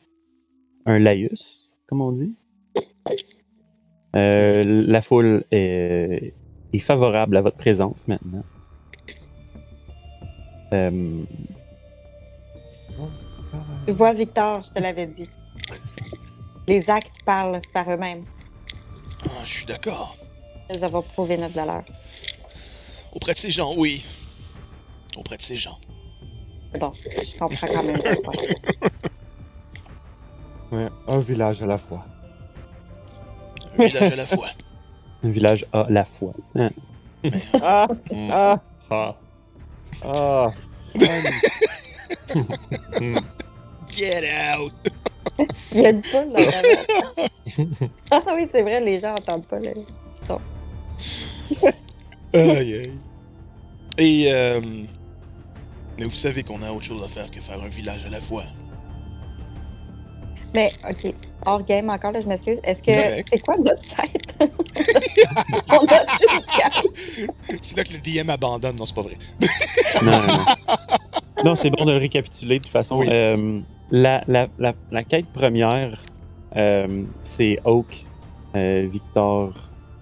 un 0.85 0.99
laïus, 0.99 1.73
comme 1.87 2.01
on 2.01 2.11
dit. 2.11 2.33
Euh, 4.15 4.61
la 4.65 5.01
foule 5.01 5.43
est, 5.51 6.33
est 6.71 6.79
favorable 6.79 7.37
à 7.37 7.41
votre 7.41 7.57
présence 7.57 8.07
maintenant. 8.07 8.43
Euh, 10.73 11.23
Tu 13.85 13.91
vois, 13.93 14.13
Victor, 14.13 14.63
je 14.63 14.69
te 14.71 14.79
l'avais 14.79 15.07
dit. 15.07 15.29
Les 16.67 16.89
actes 16.89 17.23
parlent 17.25 17.61
par 17.73 17.89
eux-mêmes. 17.91 18.23
Ah, 19.25 19.45
je 19.45 19.53
suis 19.53 19.65
d'accord. 19.65 20.15
Nous 20.73 20.83
avons 20.83 21.01
prouvé 21.01 21.37
notre 21.37 21.53
valeur. 21.55 21.83
Auprès 23.13 23.33
de 23.33 23.37
ces 23.37 23.51
gens, 23.51 23.73
oui. 23.77 24.03
Auprès 25.17 25.37
de 25.37 25.41
ces 25.41 25.57
gens. 25.57 25.77
Bon, 26.79 26.91
je 27.05 27.37
comprends 27.37 27.67
quand 27.67 27.83
même. 27.83 27.97
Ouais, 30.73 30.89
un 31.07 31.19
village 31.19 31.61
à 31.61 31.67
la 31.67 31.77
fois. 31.77 32.03
Un 33.77 33.85
village 33.85 34.11
à 34.11 34.15
la 34.15 34.25
fois. 34.25 34.47
un 35.23 35.29
village 35.29 35.65
à 35.71 35.85
la 35.87 36.03
fois. 36.03 36.33
Hein. 36.55 36.71
Ah! 37.61 37.87
Hmm. 38.11 38.29
Ah! 38.31 38.59
Ah. 38.89 39.15
Ah! 40.03 40.51
Hmm. 42.99 43.19
Get 43.91 44.23
out! 44.57 44.73
Il 45.71 45.81
y 45.81 45.85
a 45.85 45.89
une 45.91 46.01
poule 46.01 46.31
dans 46.31 46.39
la. 46.39 46.61
Ah 48.09 48.21
oui, 48.33 48.47
c'est 48.51 48.63
vrai, 48.63 48.81
les 48.81 48.99
gens 48.99 49.13
entendent 49.13 49.45
pas. 49.45 49.59
Le... 49.59 49.73
Aïe 52.33 52.73
aïe. 52.73 52.99
Et 53.99 54.33
euh, 54.33 54.59
mais 55.99 56.05
vous 56.05 56.11
savez 56.11 56.41
qu'on 56.41 56.63
a 56.63 56.71
autre 56.71 56.85
chose 56.85 57.03
à 57.03 57.09
faire 57.09 57.29
que 57.29 57.39
faire 57.39 57.61
un 57.61 57.67
village 57.67 58.03
à 58.07 58.09
la 58.09 58.19
fois. 58.19 58.43
Mais, 60.53 60.71
ok, 60.89 61.13
hors 61.45 61.63
game 61.63 61.89
encore, 61.89 62.11
là, 62.11 62.21
je 62.21 62.27
m'excuse. 62.27 62.59
Est-ce 62.63 62.81
que 62.83 63.23
c'est 63.29 63.39
quoi 63.39 63.55
notre 63.57 63.81
quête? 63.81 64.35
On 65.69 65.85
a 65.85 66.01
une 66.01 66.45
quête. 66.55 67.59
C'est 67.61 67.77
là 67.77 67.83
que 67.83 67.93
le 67.93 67.99
DM 68.23 68.29
abandonne, 68.29 68.75
non 68.77 68.85
c'est 68.85 68.95
pas 68.95 69.01
vrai. 69.01 69.15
Non, 70.03 70.11
non, 70.11 70.27
non. 70.27 70.45
Non, 71.43 71.55
c'est 71.55 71.71
bon 71.71 71.83
de 71.83 71.91
le 71.91 71.97
récapituler 71.97 72.59
de 72.59 72.63
toute 72.63 72.71
façon. 72.71 72.99
Oui. 72.99 73.07
Euh, 73.11 73.59
la, 73.91 74.23
la, 74.27 74.47
la, 74.59 74.73
la 74.91 75.03
quête 75.03 75.25
première, 75.33 75.99
euh, 76.55 77.03
c'est 77.23 77.59
Oak, 77.65 78.05
euh, 78.55 78.87
Victor, 78.89 79.51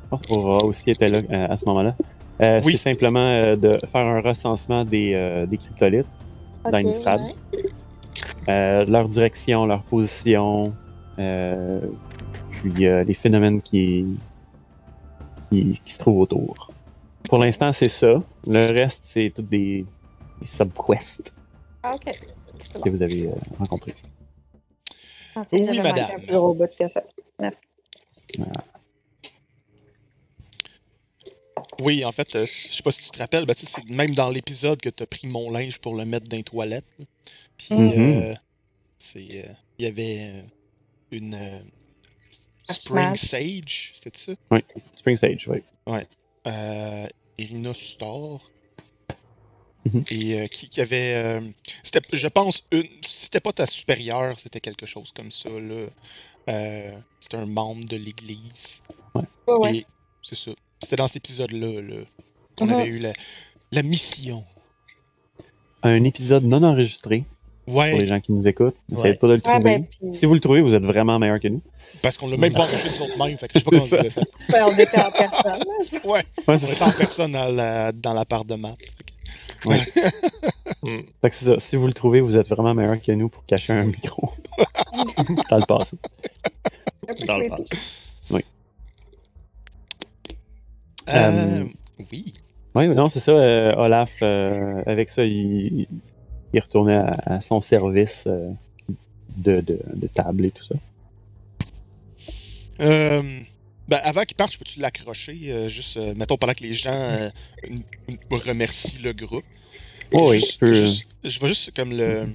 je 0.03 0.09
pense 0.09 0.21
qu'Aura 0.23 0.63
aussi 0.65 0.91
était 0.91 1.07
là 1.07 1.19
euh, 1.31 1.47
à 1.49 1.55
ce 1.57 1.63
moment-là. 1.65 1.95
Euh, 2.41 2.59
Oui. 2.65 2.73
C'est 2.73 2.91
simplement 2.91 3.25
euh, 3.25 3.55
de 3.55 3.71
faire 3.91 4.05
un 4.05 4.19
recensement 4.21 4.83
des, 4.83 5.13
euh, 5.15 5.45
des 5.45 5.57
cryptolithes, 5.57 6.05
Ok, 6.65 6.71
d'Innistrad. 6.73 7.21
ouais. 7.21 7.33
Euh, 8.47 8.85
leur 8.85 9.07
direction, 9.09 9.65
leur 9.65 9.83
position, 9.83 10.73
euh, 11.19 11.81
puis 12.51 12.85
euh, 12.85 13.03
les 13.03 13.13
phénomènes 13.13 13.61
qui, 13.61 14.05
qui, 15.49 15.79
qui 15.83 15.93
se 15.93 15.99
trouvent 15.99 16.19
autour. 16.19 16.71
Pour 17.29 17.39
l'instant, 17.39 17.71
c'est 17.73 17.87
ça. 17.87 18.21
Le 18.47 18.65
reste, 18.71 19.03
c'est 19.05 19.31
toutes 19.35 19.49
des, 19.49 19.85
des 20.39 20.47
subquests 20.47 21.33
Ah, 21.83 21.95
que 22.83 22.89
vous 22.89 23.01
avez 23.03 23.27
euh, 23.27 23.35
rencontrés. 23.59 23.95
Ah, 25.35 25.43
Oui, 25.51 25.65
madame. 25.65 25.83
manqué 25.85 26.01
un 26.01 26.19
plus 26.19 26.35
gros 26.35 26.53
bout 26.53 26.69
que 26.77 26.87
ça. 26.89 27.01
Merci. 27.39 27.61
Oui, 31.81 32.05
en 32.05 32.11
fait, 32.11 32.35
euh, 32.35 32.45
je 32.45 32.51
sais 32.51 32.83
pas 32.83 32.91
si 32.91 33.05
tu 33.05 33.11
te 33.11 33.17
rappelles, 33.19 33.45
ben, 33.45 33.55
tu 33.55 33.65
même 33.91 34.13
dans 34.13 34.29
l'épisode 34.29 34.79
que 34.79 34.89
t'as 34.89 35.05
pris 35.05 35.27
mon 35.27 35.49
linge 35.49 35.79
pour 35.79 35.95
le 35.95 36.05
mettre 36.05 36.27
dans 36.27 36.37
les 36.37 36.43
toilettes. 36.43 36.85
Puis, 37.67 37.75
Mhm. 37.75 38.17
euh, 38.17 38.33
c'est, 38.97 39.45
euh, 39.47 39.53
il 39.77 39.85
y 39.85 39.87
avait 39.87 40.19
euh, 40.33 40.41
une 41.11 41.33
euh, 41.35 41.59
Spring. 42.69 43.15
Sage, 43.15 43.91
c'était 43.95 44.17
ça? 44.17 44.33
Spring 44.95 45.17
Sage, 45.17 45.47
oui. 45.47 45.59
euh, 46.47 47.07
Irina 47.37 47.73
Star. 47.73 48.39
Mhm. 49.85 50.03
Et 50.11 50.39
euh, 50.41 50.47
qui, 50.47 50.69
qui 50.69 50.79
avait. 50.81 51.15
euh, 51.15 51.41
c'était, 51.83 52.01
je 52.13 52.27
pense, 52.27 52.63
une. 52.71 52.87
C'était 53.05 53.39
pas 53.39 53.51
ta 53.51 53.65
supérieure, 53.65 54.39
c'était 54.39 54.59
quelque 54.61 54.85
chose 54.85 55.11
comme 55.11 55.31
ça. 55.31 55.49
Là. 55.49 55.87
Euh, 56.49 56.91
c'était 57.19 57.37
un 57.37 57.45
membre 57.45 57.83
de 57.85 57.97
l'église. 57.97 58.81
Ouais, 59.15 59.23
ouais. 59.47 59.85
C'est 60.23 60.35
ça. 60.37 60.51
C'était 60.81 60.95
dans 60.97 61.07
cet 61.07 61.17
épisode-là 61.17 61.81
là, 61.81 62.03
qu'on 62.57 62.65
Mhm. 62.67 62.73
avait 62.73 62.87
eu 62.89 62.97
la, 62.99 63.13
la 63.71 63.83
mission. 63.83 64.43
Un 65.83 66.03
épisode 66.03 66.43
non 66.43 66.63
enregistré 66.63 67.25
pour 67.65 67.81
les 67.83 68.07
gens 68.07 68.19
qui 68.19 68.31
nous 68.31 68.47
écoutent. 68.47 68.75
Essayez 68.91 69.09
Ouais. 69.11 69.15
pas 69.15 69.27
de 69.27 69.33
le 69.33 69.37
Ouais, 69.37 69.41
trouver. 69.53 69.63
ben, 69.63 69.85
puis, 69.85 70.15
Si 70.15 70.25
vous 70.25 70.33
le 70.33 70.39
trouvez, 70.39 70.61
vous 70.61 70.75
êtes 70.75 70.83
vraiment 70.83 71.17
meilleur 71.19 71.39
que 71.39 71.47
nous. 71.47 71.61
parce 72.01 72.17
qu'on 72.17 72.27
l'a 72.29 72.37
même 72.37 72.53
pas 72.53 72.63
enregistré 72.63 72.89
nous 72.97 73.01
autres 73.05 73.17
mêmes, 73.25 73.37
fait 73.37 73.47
que 73.47 73.59
je 73.59 73.63
sais 73.63 73.65
pas 73.65 73.71
comment 73.77 73.85
on 73.91 74.03
l'a 74.03 74.09
fait. 74.09 74.61
on 74.63 74.77
était 74.77 74.99
en 75.01 75.11
personne. 75.11 76.01
Ouais, 76.09 76.23
on 76.47 76.55
était 76.55 76.83
en 76.83 76.91
personne 76.91 77.35
à 77.35 77.51
la- 77.51 77.91
dans 77.91 78.13
la 78.13 78.25
part 78.25 78.45
de 78.45 78.55
maths. 78.55 78.77
Fait 79.63 81.29
que 81.29 81.35
c'est 81.35 81.45
ça. 81.45 81.59
Si 81.59 81.75
vous 81.75 81.85
le 81.87 81.93
trouvez, 81.93 82.19
vous 82.21 82.37
êtes 82.37 82.47
vraiment 82.49 82.73
meilleur 82.73 82.99
que 83.01 83.11
nous 83.11 83.29
pour 83.29 83.45
cacher 83.45 83.73
un 83.73 83.85
micro 83.85 84.31
dans 85.49 85.57
le 85.57 85.65
passé. 85.65 85.97
Dans 87.27 87.37
le 87.37 87.47
passé. 87.49 88.43
Euh, 91.09 91.65
oui. 92.11 92.33
Oui, 92.75 92.87
non, 92.89 93.07
c'est 93.09 93.19
ça. 93.19 93.31
euh, 93.31 93.73
Olaf, 93.75 94.13
euh, 94.21 94.81
avec 94.85 95.09
ça, 95.09 95.25
il, 95.25 95.87
il 96.53 96.59
retournait 96.59 96.95
à, 96.97 97.17
à 97.25 97.41
son 97.41 97.61
service 97.61 98.23
euh, 98.27 98.51
de, 99.37 99.61
de, 99.61 99.79
de 99.93 100.07
table 100.07 100.45
et 100.45 100.51
tout 100.51 100.63
ça. 100.63 100.75
Euh, 102.81 103.21
ben, 103.87 103.99
avant 104.03 104.23
qu'il 104.23 104.35
parte, 104.37 104.53
je 104.53 104.57
peux-tu 104.57 104.79
l'accrocher, 104.79 105.51
euh, 105.51 105.69
juste, 105.69 105.97
mettons, 106.15 106.37
pendant 106.37 106.53
que 106.53 106.63
les 106.63 106.73
gens 106.73 107.29
remercient 108.31 108.99
le 108.99 109.13
groupe? 109.13 109.43
Oh, 110.13 110.31
oui, 110.31 110.41
tu 110.41 110.57
peux. 110.57 110.73
juste- 110.73 111.07
je 111.23 111.39
vais 111.39 111.47
juste 111.47 111.75
comme 111.75 111.91
le, 111.91 112.25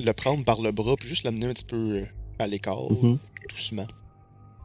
le 0.00 0.12
prendre 0.12 0.44
par 0.44 0.60
le 0.60 0.72
bras, 0.72 0.96
puis 0.96 1.08
juste 1.08 1.24
l'amener 1.24 1.46
un 1.46 1.52
petit 1.52 1.64
peu 1.64 2.04
à 2.38 2.46
l'écart, 2.46 2.90
Mhm. 2.90 3.18
doucement. 3.48 3.86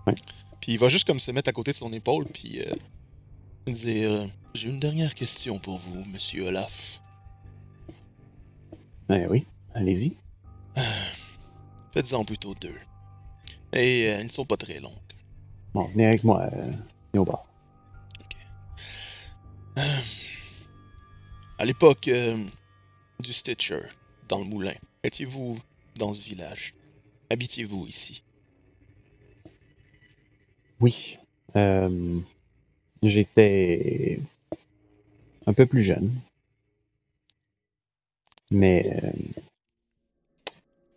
Ouais. 0.07 0.15
Puis 0.61 0.74
il 0.74 0.80
va 0.80 0.90
juste 0.90 1.06
comme 1.06 1.19
se 1.19 1.32
mettre 1.32 1.49
à 1.49 1.53
côté 1.53 1.72
de 1.72 1.76
son 1.76 1.91
épaule, 1.94 2.26
puis 2.26 2.61
dire 3.68 4.28
J'ai 4.56 4.69
une 4.69 4.80
dernière 4.80 5.14
question 5.14 5.60
pour 5.60 5.78
vous, 5.80 6.03
monsieur 6.11 6.48
Olaf. 6.48 7.02
Ben 9.10 9.28
oui, 9.30 9.46
allez-y. 9.74 10.16
Faites-en 11.94 12.26
plutôt 12.26 12.54
deux. 12.56 12.76
Et 13.74 14.08
euh, 14.10 14.18
elles 14.20 14.26
ne 14.26 14.32
sont 14.32 14.46
pas 14.46 14.58
très 14.58 14.80
longues. 14.80 14.94
Bon, 15.74 15.86
venez 15.86 16.06
avec 16.08 16.24
moi. 16.24 16.44
Euh, 16.54 16.72
venez 17.14 17.20
au 17.20 17.26
bar. 17.26 17.46
À 21.60 21.66
l'époque 21.66 22.08
euh, 22.08 22.38
du 23.20 23.34
Stitcher, 23.34 23.82
dans 24.28 24.40
le 24.40 24.46
moulin, 24.46 24.74
étiez-vous 25.04 25.60
dans 25.98 26.14
ce 26.14 26.24
village? 26.24 26.74
Habitiez-vous 27.30 27.88
ici? 27.88 28.24
Oui. 30.80 31.18
Euh, 31.56 32.20
J'étais 33.04 34.20
un 35.46 35.54
peu 35.54 35.66
plus 35.66 35.84
jeune. 35.84 36.12
Mais 38.52 38.84
euh, 39.03 39.11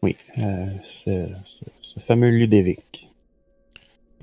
oui, 0.02 0.16
euh, 0.38 0.66
ce, 0.84 1.28
ce- 1.46 1.64
ce 1.94 2.00
fameux 2.00 2.30
Ludovic. 2.30 3.08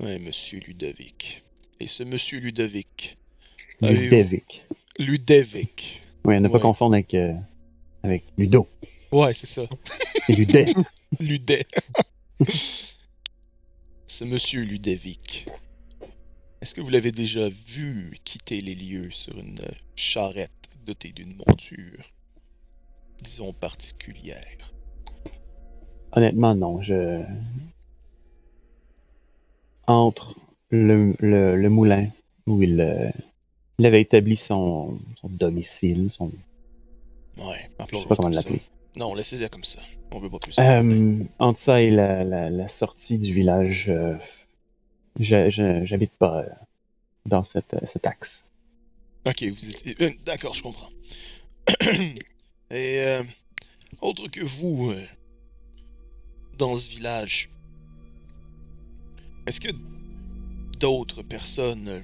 Oui, 0.00 0.18
monsieur 0.20 0.60
Ludovic. 0.60 1.42
Et 1.80 1.86
ce 1.86 2.02
monsieur 2.04 2.38
Ludovic. 2.40 3.16
Ludovic. 3.82 4.64
Ludovic. 4.98 6.02
Oui, 6.24 6.40
ne 6.40 6.48
pas 6.48 6.58
confondre 6.58 6.94
avec, 6.94 7.14
euh, 7.14 7.34
avec 8.02 8.24
Ludo. 8.36 8.66
Ouais, 9.12 9.34
c'est 9.34 9.46
ça. 9.46 9.62
C'est 10.26 10.32
Ludet. 10.34 10.66
Ludet. 11.20 11.66
ce 14.06 14.24
monsieur 14.24 14.62
Ludovic. 14.62 15.46
Est-ce 16.60 16.74
que 16.74 16.80
vous 16.80 16.90
l'avez 16.90 17.12
déjà 17.12 17.48
vu 17.48 18.18
quitter 18.24 18.60
les 18.60 18.74
lieux 18.74 19.10
sur 19.10 19.38
une 19.38 19.60
charrette 19.94 20.50
dotée 20.86 21.12
d'une 21.12 21.36
monture, 21.46 22.02
disons 23.22 23.52
particulière? 23.52 24.44
Honnêtement, 26.12 26.54
non. 26.54 26.80
Je... 26.82 27.22
Entre 29.86 30.36
le, 30.70 31.14
le, 31.20 31.56
le 31.56 31.68
moulin 31.70 32.08
où 32.46 32.62
il, 32.62 32.80
euh, 32.80 33.10
il 33.78 33.86
avait 33.86 34.02
établi 34.02 34.36
son, 34.36 34.98
son 35.20 35.28
domicile, 35.28 36.10
son, 36.10 36.30
Ouais, 37.38 37.70
je 37.92 37.98
sais 37.98 38.06
pas 38.06 38.16
comment 38.16 38.28
l'appeler. 38.28 38.62
Non, 38.96 39.14
laissez-le 39.14 39.48
comme 39.48 39.64
ça. 39.64 39.80
On 40.10 40.18
veut 40.18 40.30
pas 40.30 40.38
plus. 40.38 40.58
Euh, 40.58 41.24
entre 41.38 41.58
ça 41.58 41.80
et 41.80 41.90
la, 41.90 42.24
la, 42.24 42.50
la 42.50 42.68
sortie 42.68 43.18
du 43.18 43.32
village, 43.32 43.88
euh, 43.90 44.16
j'habite 45.18 46.12
pas 46.18 46.44
dans 47.26 47.44
cette, 47.44 47.76
cet 47.84 48.06
axe. 48.06 48.44
Ok, 49.26 49.44
vous 49.44 50.06
D'accord, 50.24 50.54
je 50.54 50.62
comprends. 50.62 50.90
Et 52.70 53.00
euh, 53.00 53.22
autre 54.02 54.28
que 54.28 54.44
vous, 54.44 54.90
euh, 54.90 55.02
dans 56.58 56.76
ce 56.76 56.90
village, 56.90 57.48
est-ce 59.46 59.60
que 59.60 59.70
d'autres 60.78 61.22
personnes 61.22 61.88
euh, 61.88 62.00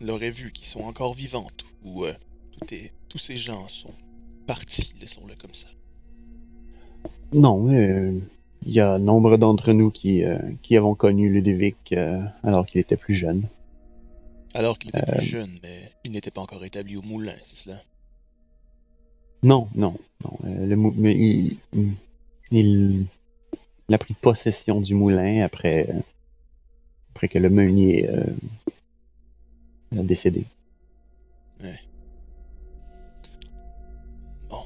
l'auraient 0.00 0.30
vu 0.30 0.52
qui 0.52 0.66
sont 0.66 0.80
encore 0.80 1.14
vivantes 1.14 1.64
ou 1.82 2.04
euh, 2.04 2.14
tout 2.52 2.72
est- 2.74 2.92
tous 3.08 3.18
ces 3.18 3.36
gens 3.36 3.68
sont 3.68 3.94
partis, 4.46 4.92
laissons-le 5.00 5.34
comme 5.34 5.54
ça? 5.54 5.68
Non, 7.32 7.72
euh, 7.72 8.18
il 8.66 8.72
y 8.72 8.80
a 8.80 8.98
nombre 8.98 9.36
d'entre 9.36 9.72
nous 9.72 9.90
qui, 9.90 10.22
euh, 10.24 10.38
qui 10.62 10.76
avons 10.76 10.94
connu 10.94 11.30
Ludovic 11.30 11.92
euh, 11.92 12.22
alors 12.44 12.66
qu'il 12.66 12.80
était 12.80 12.96
plus 12.96 13.14
jeune. 13.14 13.48
Alors 14.54 14.78
qu'il 14.78 14.90
était 14.90 15.12
plus 15.12 15.26
jeune, 15.26 15.58
mais 15.62 15.92
il 16.04 16.12
n'était 16.12 16.30
pas 16.30 16.40
encore 16.40 16.64
établi 16.64 16.96
au 16.96 17.02
moulin, 17.02 17.34
c'est 17.46 17.56
cela? 17.68 17.82
Non, 19.42 19.68
non, 19.74 19.96
non. 20.24 20.38
euh, 20.44 20.66
le 20.66 20.76
mou- 20.76 20.94
mais 20.96 21.16
il, 21.16 21.56
il, 22.52 23.06
il 23.88 23.94
a 23.94 23.98
pris 23.98 24.14
possession 24.14 24.80
du 24.80 24.94
moulin 24.94 25.42
après, 25.44 25.88
euh, 25.90 26.00
après 27.10 27.28
que 27.28 27.38
le 27.38 27.48
meunier 27.50 28.08
euh, 28.08 28.24
a 29.98 30.02
décédé. 30.02 30.44
Bon. 34.48 34.64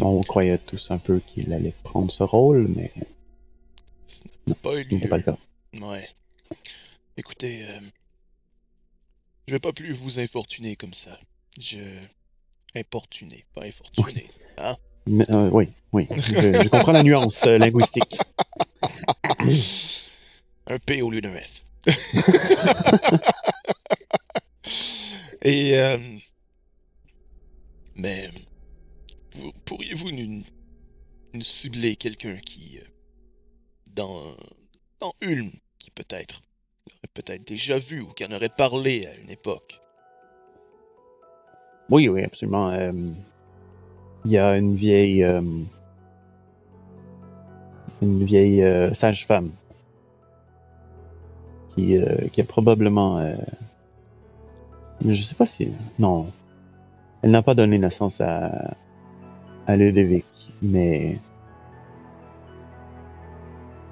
On 0.00 0.20
croyait 0.22 0.58
tous 0.58 0.90
un 0.90 0.98
peu 0.98 1.18
qu'il 1.20 1.52
allait 1.52 1.74
prendre 1.82 2.10
ce 2.12 2.22
rôle, 2.22 2.68
mais 2.68 2.92
Pas 4.62 4.78
eu 4.78 4.84
ce 4.84 4.90
n'était 4.90 5.04
lieu. 5.04 5.08
pas 5.08 5.16
le 5.16 5.22
cas. 5.24 5.36
Ouais. 5.80 6.08
Écoutez, 7.16 7.64
euh, 7.64 7.80
je 9.48 9.52
vais 9.54 9.60
pas 9.60 9.72
plus 9.72 9.92
vous 9.92 10.20
infortuner 10.20 10.76
comme 10.76 10.94
ça. 10.94 11.18
Je. 11.58 11.78
Importuner, 12.76 13.44
pas 13.54 13.64
infortuner. 13.64 14.26
Mais, 15.06 15.28
euh, 15.30 15.48
oui, 15.50 15.68
oui. 15.92 16.06
Je, 16.16 16.62
je 16.62 16.68
comprends 16.68 16.92
la 16.92 17.02
nuance 17.02 17.44
euh, 17.46 17.56
linguistique. 17.58 18.16
Un 20.66 20.78
P 20.78 21.02
au 21.02 21.10
lieu 21.10 21.20
d'un 21.20 21.34
F. 21.36 21.64
Et. 25.42 25.76
euh, 25.78 25.98
mais. 27.96 28.30
vous- 29.34 29.52
Pourriez-vous 29.64 30.10
nous, 30.12 30.44
nous 31.34 31.42
cibler 31.44 31.96
quelqu'un 31.96 32.36
qui. 32.36 32.78
dans. 33.92 34.36
Dans 35.00 35.14
Ulm, 35.22 35.50
qui 35.78 35.90
peut-être. 35.90 36.42
aurait 36.86 37.08
peut-être 37.14 37.46
déjà 37.46 37.78
vu 37.78 38.02
ou 38.02 38.08
qui 38.12 38.24
en 38.26 38.32
aurait 38.32 38.50
parlé 38.54 39.06
à 39.06 39.16
une 39.16 39.30
époque? 39.30 39.80
Oui, 41.90 42.08
oui, 42.08 42.22
absolument. 42.24 42.70
euh, 42.70 42.92
Il 44.24 44.30
y 44.30 44.38
a 44.38 44.56
une 44.56 44.74
vieille. 44.76 45.24
euh, 45.24 45.40
une 48.02 48.24
vieille 48.24 48.62
euh, 48.62 48.94
sage-femme 48.94 49.50
qui, 51.74 51.96
qui 52.32 52.40
a 52.40 52.44
probablement. 52.44 53.20
je 55.06 55.22
sais 55.22 55.34
pas 55.34 55.46
si. 55.46 55.72
Non. 55.98 56.26
Elle 57.22 57.30
n'a 57.32 57.42
pas 57.42 57.54
donné 57.54 57.76
naissance 57.78 58.20
à, 58.20 58.74
à 59.66 59.76
Ludovic, 59.76 60.24
mais. 60.62 61.18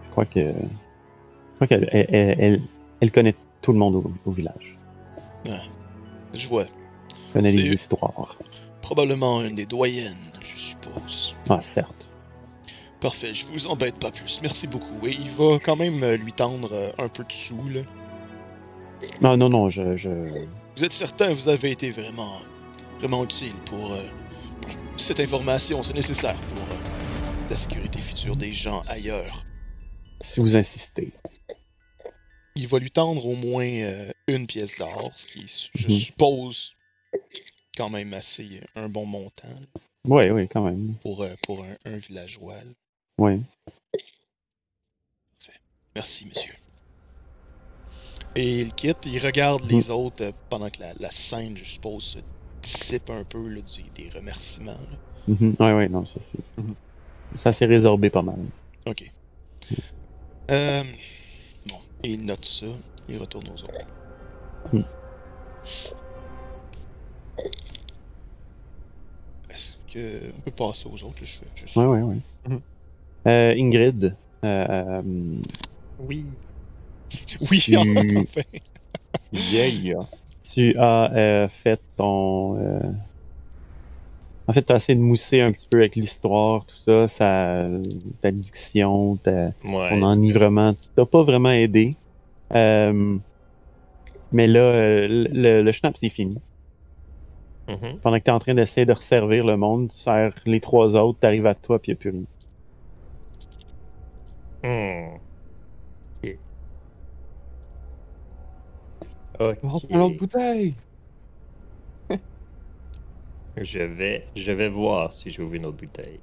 Je 0.06 0.10
crois 0.10 0.24
que. 0.24 0.40
Je 0.40 1.54
crois 1.56 1.66
qu'elle 1.66 1.88
elle, 1.92 2.60
elle- 3.00 3.10
connaît 3.12 3.34
tout 3.62 3.72
le 3.72 3.78
monde 3.78 4.02
au 4.24 4.30
village. 4.30 4.78
Je 6.32 6.48
vois. 6.48 6.64
Connaît 7.32 7.52
C'est- 7.52 7.58
les 7.58 7.72
histoires. 7.72 8.36
Probablement 8.82 9.42
une 9.42 9.54
des 9.54 9.66
doyennes, 9.66 10.16
je 10.40 10.58
suppose. 10.60 11.34
Ah, 11.48 11.60
certes. 11.60 12.08
Parfait, 13.00 13.32
je 13.34 13.44
vous 13.46 13.66
embête 13.66 13.96
pas 13.96 14.10
plus. 14.10 14.40
Merci 14.42 14.66
beaucoup. 14.66 15.06
Et 15.06 15.12
il 15.12 15.30
va 15.30 15.58
quand 15.62 15.76
même 15.76 16.02
euh, 16.02 16.16
lui 16.16 16.32
tendre 16.32 16.70
euh, 16.72 16.90
un 16.98 17.08
peu 17.08 17.22
de 17.24 17.32
sous, 17.32 17.68
là. 17.68 17.82
Non, 19.20 19.36
non, 19.36 19.48
non, 19.48 19.68
je. 19.68 19.96
je... 19.96 20.08
Vous 20.76 20.84
êtes 20.84 20.92
certain, 20.92 21.32
vous 21.32 21.48
avez 21.48 21.70
été 21.70 21.90
vraiment, 21.90 22.38
vraiment 22.98 23.22
utile 23.22 23.54
pour 23.66 23.92
euh, 23.92 24.02
cette 24.96 25.20
information. 25.20 25.82
C'est 25.84 25.94
nécessaire 25.94 26.34
pour 26.40 26.58
euh, 26.62 27.48
la 27.50 27.56
sécurité 27.56 28.00
future 28.00 28.34
des 28.36 28.50
gens 28.52 28.82
ailleurs. 28.88 29.44
Si 30.22 30.40
vous 30.40 30.56
insistez. 30.56 31.12
Il 32.56 32.66
va 32.66 32.80
lui 32.80 32.90
tendre 32.90 33.24
au 33.26 33.36
moins 33.36 33.64
euh, 33.68 34.10
une 34.26 34.48
pièce 34.48 34.76
d'or, 34.78 35.12
ce 35.14 35.26
qui, 35.28 35.70
je 35.76 35.86
Mhm. 35.88 35.94
suppose, 35.96 36.74
quand 37.76 37.90
même 37.90 38.12
assez 38.14 38.60
euh, 38.76 38.84
un 38.84 38.88
bon 38.88 39.06
montant 39.06 39.48
là, 39.48 39.80
Oui, 40.06 40.30
oui, 40.30 40.48
quand 40.48 40.62
même. 40.64 40.94
pour, 41.02 41.22
euh, 41.22 41.34
pour 41.42 41.64
un, 41.64 41.74
un 41.84 41.96
villageois. 41.98 42.56
là. 42.64 42.70
Oui. 43.18 43.40
Merci, 45.94 46.26
monsieur. 46.26 46.54
Et 48.34 48.60
il 48.60 48.72
quitte, 48.74 48.98
il 49.06 49.18
regarde 49.18 49.64
les 49.64 49.90
autres 49.90 50.22
euh, 50.24 50.32
pendant 50.48 50.70
que 50.70 50.80
la, 50.80 50.92
la 51.00 51.10
scène, 51.10 51.56
je 51.56 51.64
suppose, 51.64 52.04
se 52.04 52.18
dissipe 52.62 53.10
un 53.10 53.24
peu 53.24 53.48
là, 53.48 53.62
du- 53.62 53.90
des 53.90 54.08
remerciements. 54.10 54.78
Mhm. 55.26 55.56
Ouais, 55.58 55.72
ouais, 55.72 55.88
non, 55.88 56.04
ça 56.04 56.20
c'est. 56.30 56.62
Mhm. 56.62 56.74
Ça 57.36 57.52
s'est 57.52 57.66
résorbé 57.66 58.10
pas 58.10 58.22
mal. 58.22 58.38
Ok. 58.86 59.10
Euh, 60.50 60.84
bon, 61.66 61.80
et 62.02 62.10
il 62.12 62.24
note 62.24 62.44
ça, 62.44 62.66
il 63.08 63.18
retourne 63.18 63.48
aux 63.48 63.62
autres. 63.64 64.82
Est-ce 69.50 69.74
que 69.92 70.30
on 70.36 70.40
peut 70.40 70.50
passer 70.50 70.88
aux 70.88 71.02
autres? 71.04 71.24
Je, 71.24 71.78
Ouais, 71.80 71.86
ouais, 71.86 72.02
ouais. 72.02 72.16
Mhm. 72.48 72.60
Euh, 73.26 73.54
Ingrid, 73.56 74.16
euh, 74.44 75.02
Oui. 75.98 76.24
Oui, 77.50 77.58
tu- 77.58 77.76
enfin. 78.18 78.42
Yeah! 79.32 80.06
tu 80.42 80.76
as 80.78 81.12
euh, 81.14 81.48
fait 81.48 81.80
ton. 81.96 82.56
euh, 82.58 82.80
En 84.46 84.52
fait, 84.52 84.62
tu 84.62 84.72
as 84.72 84.76
essayé 84.76 84.96
de 84.96 85.02
mousser 85.02 85.40
un 85.40 85.52
petit 85.52 85.66
peu 85.68 85.78
avec 85.78 85.96
l'histoire, 85.96 86.64
tout 86.66 86.76
ça, 86.76 87.06
ta 88.22 88.30
diction, 88.30 89.16
ta, 89.16 89.48
Ouais. 89.64 89.88
ton 89.90 90.02
enivrement. 90.02 90.74
T'as 90.94 91.06
pas 91.06 91.22
vraiment 91.22 91.50
aidé. 91.50 91.96
Euh, 92.54 93.18
mais 94.32 94.46
là, 94.46 94.60
euh, 94.60 95.06
le, 95.08 95.62
le 95.62 95.72
schnapp, 95.72 95.96
c'est 95.96 96.08
fini. 96.08 96.36
Mhm. 97.68 98.00
Pendant 98.00 98.18
que 98.18 98.24
tu 98.24 98.30
es 98.30 98.34
en 98.34 98.38
train 98.40 98.54
d'essayer 98.54 98.86
de 98.86 98.92
resservir 98.92 99.44
le 99.46 99.56
monde, 99.56 99.90
tu 99.90 99.98
sers 99.98 100.34
les 100.46 100.60
trois 100.60 100.96
autres, 100.96 101.20
tu 101.20 101.26
arrives 101.26 101.46
à 101.46 101.54
toi, 101.54 101.78
puis 101.80 101.92
il 101.92 101.94
n'y 101.94 101.98
a 101.98 102.00
plus 102.00 102.10
rien. 102.10 102.24
Hmm. 104.62 105.18
Ok. 106.22 106.38
On 109.62 109.68
rentre 109.68 109.86
une 109.90 110.00
autre 110.00 110.16
bouteille! 110.16 110.76
Je 113.56 113.80
vais, 113.80 114.30
je 114.36 114.52
vais 114.52 114.68
voir 114.68 115.12
si 115.12 115.30
j'ouvre 115.30 115.54
une 115.54 115.66
autre 115.66 115.78
bouteille. 115.78 116.20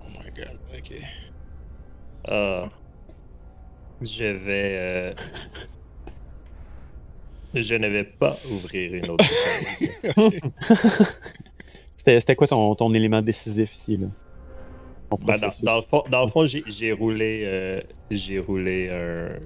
Oh 0.00 0.08
my 0.08 0.30
god, 0.32 0.60
ok. 0.76 0.92
Ah. 2.24 2.70
Je 4.00 4.24
vais. 4.24 4.76
euh, 4.78 5.14
Je 7.54 7.74
ne 7.74 7.88
vais 7.88 8.04
pas 8.04 8.36
ouvrir 8.50 8.94
une 8.94 9.10
autre 9.10 9.24
bouteille. 10.16 10.40
C'était 11.96 12.36
quoi 12.36 12.46
ton, 12.46 12.74
ton 12.74 12.92
élément 12.94 13.22
décisif 13.22 13.72
ici, 13.74 13.96
là? 13.96 14.06
Ben, 15.26 15.34
dans, 15.62 15.76
le 15.76 15.82
fond, 15.82 16.04
dans 16.08 16.24
le 16.24 16.30
fond, 16.30 16.46
j'ai 16.46 16.92
roulé, 16.92 17.42
euh, 17.44 17.80
j'ai 18.12 18.38
roulé 18.38 18.88
un 18.90 19.38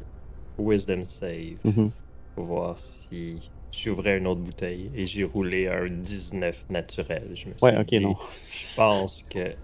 Wisdom 0.58 1.04
Save 1.04 1.56
Mhm. 1.64 1.90
pour 2.34 2.44
voir 2.44 2.78
si 2.78 3.50
j'ouvrais 3.72 4.18
une 4.18 4.26
autre 4.26 4.42
bouteille 4.42 4.90
et 4.94 5.06
j'ai 5.06 5.24
roulé 5.24 5.66
un 5.68 5.88
19 5.88 6.66
naturel. 6.68 7.30
Je 7.34 7.48
me 7.48 7.54
suis 7.54 7.62
Ouais, 7.62 7.82
dit, 7.84 8.00
non. 8.00 8.14
je 8.52 8.66
pense 8.76 9.24
que 9.30 9.54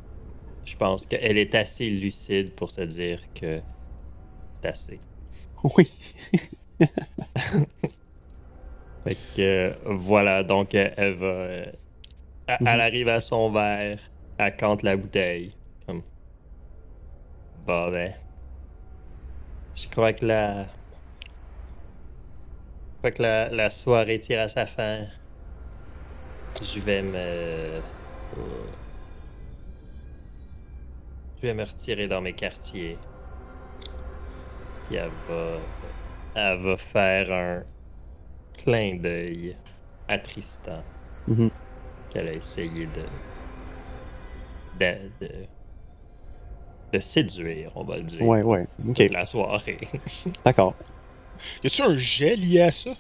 je 0.65 0.77
pense 0.77 1.05
qu'elle 1.05 1.37
est 1.37 1.55
assez 1.55 1.91
lucide 1.91 2.53
pour 2.53 2.71
se 2.71 2.81
dire 2.81 3.21
que 3.35 3.61
c'est 4.63 4.69
assez. 4.69 5.01
Oui. 5.77 5.93
Fait 9.05 9.17
que 9.35 9.41
euh, 9.41 9.75
voilà, 9.87 10.43
donc 10.45 10.75
euh, 10.75 10.91
elle 10.97 11.15
va. 11.15 11.27
euh, 11.27 11.67
elle, 12.47 12.59
Mhm. 12.61 12.67
elle 12.67 12.81
arrive 12.81 13.09
à 13.09 13.21
son 13.21 13.51
verre, 13.53 13.99
elle 14.39 14.57
cante 14.57 14.83
la 14.83 14.97
bouteille. 14.97 15.57
Comme. 15.87 16.03
Bon 17.67 17.91
ben. 17.91 18.15
Je 19.75 19.89
crois 19.89 20.13
que 20.13 20.25
la. 20.27 20.65
Je 20.65 20.69
crois 22.99 23.11
que 23.13 23.23
la, 23.23 23.51
la 23.51 23.71
soirée 23.71 24.21
tire 24.21 24.41
à 24.41 24.49
sa 24.49 24.67
fin. 24.67 25.07
Je 26.61 26.81
vais 26.81 27.03
me. 27.03 27.83
Je 31.37 31.47
vais 31.47 31.55
me 31.55 31.65
retirer 31.65 32.07
dans 32.09 32.21
mes 32.21 32.35
quartiers. 32.35 33.09
Puis 34.87 34.97
elle 34.97 35.13
va. 35.29 35.73
Elle 36.35 36.63
va 36.63 36.77
faire 36.77 37.33
un 37.33 37.65
clin 38.65 38.97
d'œil 38.97 39.57
à 40.09 40.19
Tristan 40.19 40.83
Mhm. 41.29 41.51
qu'elle 42.11 42.29
a 42.29 42.33
essayé 42.33 42.87
de, 42.87 43.05
de, 44.81 44.95
de, 45.21 45.31
de 46.93 46.99
séduire, 46.99 47.71
on 47.77 47.85
va 47.85 47.97
le 47.99 48.03
dire, 48.03 48.23
Ouais, 48.23 48.43
ouais. 48.43 48.67
Ok, 48.89 48.95
toute 48.97 49.11
la 49.13 49.25
soirée. 49.25 49.79
d'accord. 50.45 50.75
Y 51.63 51.67
a-tu 51.69 51.83
un 51.83 51.97
jet 51.97 52.37
lié 52.37 52.63
à 52.63 52.73
ça? 52.73 52.91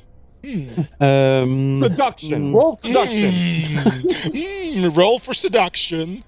Hmm. 0.45 0.62
Euh, 1.03 1.81
Seduction! 1.82 2.39
Mm. 2.39 2.55
Roll 2.55 2.77
seduction! 2.82 3.31
Hmm. 3.31 4.85
Hmm. 4.87 4.99
Roll 4.99 5.19
for 5.20 5.35
seduction. 5.35 6.19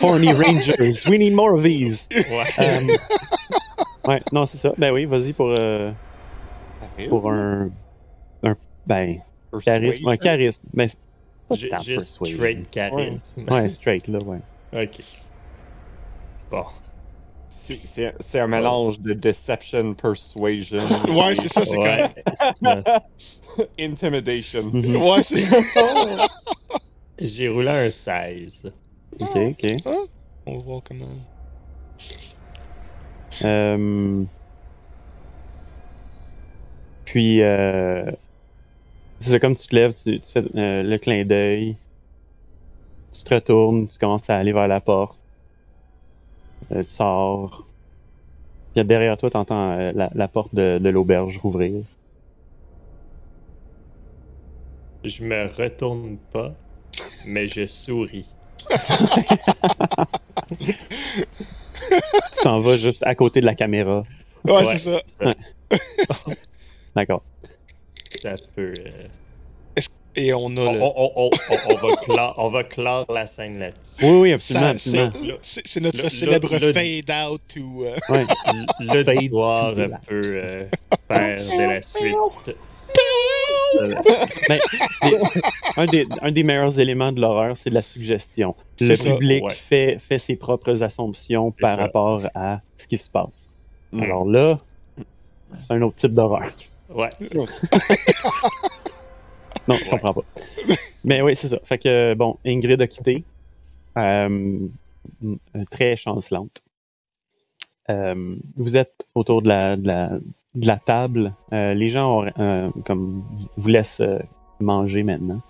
Horny 0.00 0.32
Rangers, 0.32 1.04
we 1.08 1.18
need 1.18 1.34
more 1.34 1.54
of 1.54 1.62
these. 1.62 2.08
Ouais. 2.10 2.44
Euh, 2.58 2.86
ouais, 4.08 4.20
non, 4.32 4.46
c'est 4.46 4.58
ça. 4.58 4.72
Ben 4.78 4.92
oui, 4.92 5.04
vas-y 5.04 5.32
pour, 5.32 5.48
euh, 5.50 5.90
pour 7.08 7.30
un, 7.30 7.62
un. 7.66 7.70
Ben, 8.90 9.20
charisme. 9.64 10.08
Un 10.08 10.16
charisme. 10.16 10.62
Ben, 10.74 10.88
c'est 10.88 10.98
pas 11.48 11.56
tant 11.76 11.78
Juste 11.78 12.24
straight 12.24 12.68
charisme. 12.72 13.44
Ouais, 13.48 13.70
straight, 13.70 14.08
là, 14.08 14.18
ouais. 14.26 14.40
Ok. 14.82 14.98
Bon. 16.50 16.64
C'est- 17.48 17.78
C'est 17.84 18.14
c'est 18.18 18.40
un 18.40 18.46
mélange 18.48 19.00
de 19.00 19.12
deception, 19.12 19.94
persuasion. 19.94 20.82
Ouais, 21.08 21.34
c'est 21.36 21.48
ça, 21.48 21.64
c'est 21.64 21.78
Ouais, 21.78 22.10
ça. 22.54 22.82
Intimidation. 23.80 24.64
Mhm. 24.72 24.96
Ouais, 24.96 25.22
c'est. 25.22 25.46
J'ai 27.20 27.48
roulé 27.48 27.70
un 27.70 27.90
16. 27.90 28.72
Ok, 29.20 29.36
ok. 29.36 29.76
On 30.46 30.56
va 30.56 30.62
voir 30.64 30.82
comment. 30.82 31.06
Euh, 33.44 34.24
Puis, 37.04 37.42
euh... 37.42 38.10
c'est 39.20 39.30
ça, 39.30 39.38
comme 39.38 39.54
tu 39.54 39.66
te 39.66 39.74
lèves, 39.74 39.94
tu, 39.94 40.18
tu 40.20 40.32
fais 40.32 40.42
euh, 40.56 40.82
le 40.82 40.98
clin 40.98 41.24
d'œil, 41.24 41.76
tu 43.12 43.22
te 43.22 43.34
retournes, 43.34 43.86
tu 43.88 43.98
commences 43.98 44.28
à 44.30 44.36
aller 44.36 44.52
vers 44.52 44.68
la 44.68 44.80
porte, 44.80 45.16
Euh, 46.72 46.82
tu 46.82 46.90
sors. 46.90 47.66
Puis 48.74 48.84
derrière 48.84 49.16
toi, 49.18 49.30
tu 49.30 49.36
entends 49.36 49.74
la, 49.92 50.10
la 50.14 50.28
porte 50.28 50.54
de, 50.54 50.78
de 50.78 50.88
l'auberge 50.90 51.38
rouvrir. 51.38 51.82
Je 55.04 55.24
me 55.24 55.48
retourne 55.56 56.18
pas, 56.32 56.52
mais 57.26 57.46
je 57.48 57.66
souris. 57.66 58.26
Tu 62.32 62.42
t'en 62.42 62.60
vas 62.60 62.76
juste 62.76 63.02
à 63.06 63.14
côté 63.14 63.40
de 63.40 63.46
la 63.46 63.54
caméra. 63.54 64.02
Ouais, 64.44 64.52
Ouais. 64.52 64.76
c'est 64.76 65.02
ça. 65.06 65.32
D'accord. 66.94 67.22
Ça 68.22 68.34
peut. 68.56 68.74
euh, 68.78 68.90
Et 70.16 70.34
on 70.34 70.48
a 70.56 70.60
On, 70.60 70.72
le. 70.72 70.80
on- 70.82 70.94
on- 70.96 71.30
on- 71.30 71.30
on 71.68 71.74
va 71.88 71.96
clore, 72.02 72.34
on 72.38 72.48
va 72.48 72.64
clore 72.64 73.06
la 73.14 73.26
scène 73.26 73.60
là-dessus. 73.60 74.04
Oui, 74.04 74.16
oui, 74.22 74.32
absolument. 74.32 74.72
C'est, 74.76 75.80
notre 75.80 76.02
Le- 76.02 76.08
célèbre 76.08 76.48
le- 76.52 76.66
le- 76.66 76.72
fade 76.72 77.28
out 77.30 77.40
ou. 77.56 77.84
euh, 77.84 77.94
Ouais. 78.08 78.26
Le 78.80 79.04
Fade 79.04 79.30
black. 79.30 80.00
peut 80.08 80.20
euh, 80.24 80.64
faire 81.08 81.36
de 81.38 81.68
la 81.68 81.80
suite. 81.82 82.56
Ben, 84.48 84.58
un, 85.76 85.86
des, 85.86 86.06
un 86.22 86.32
des 86.32 86.42
meilleurs 86.42 86.78
éléments 86.80 87.12
de 87.12 87.20
l'horreur, 87.20 87.56
c'est 87.56 87.70
la 87.70 87.82
suggestion. 87.82 88.56
Le 88.80 88.96
ça, 88.96 89.12
public 89.14 89.44
ouais. 89.44 89.54
fait, 89.54 89.98
fait 90.00 90.18
ses 90.18 90.34
propres 90.34 90.82
assumptions 90.82 91.52
par 91.52 91.76
ça. 91.76 91.82
rapport 91.82 92.22
à 92.34 92.60
ce 92.76 92.88
qui 92.88 92.96
se 92.96 93.08
passe. 93.08 93.48
Mm. 93.92 94.02
Alors 94.02 94.24
là, 94.24 94.58
c'est 95.58 95.72
un 95.74 95.82
autre 95.82 95.96
type 95.96 96.14
d'horreur. 96.14 96.42
Ouais, 96.94 97.10
ça. 97.20 97.38
Non, 99.68 99.74
je 99.74 99.90
comprends 99.90 100.14
pas. 100.14 100.24
Mais 101.04 101.22
oui, 101.22 101.36
c'est 101.36 101.48
ça. 101.48 101.58
Fait 101.62 101.78
que, 101.78 102.14
bon, 102.14 102.38
Ingrid 102.44 102.80
a 102.80 102.86
quitté. 102.86 103.24
Euh, 103.96 104.68
très 105.70 105.96
chancelante. 105.96 106.62
Euh, 107.88 108.36
vous 108.56 108.76
êtes 108.76 109.06
autour 109.14 109.42
de 109.42 109.48
la, 109.48 109.76
de 109.76 109.86
la, 109.86 110.08
de 110.54 110.66
la 110.66 110.76
table. 110.78 111.34
Euh, 111.52 111.74
les 111.74 111.90
gens 111.90 112.24
ont, 112.36 112.72
comme, 112.84 113.24
vous 113.56 113.68
laissent 113.68 114.02
manger 114.60 115.02
maintenant. 115.02 115.40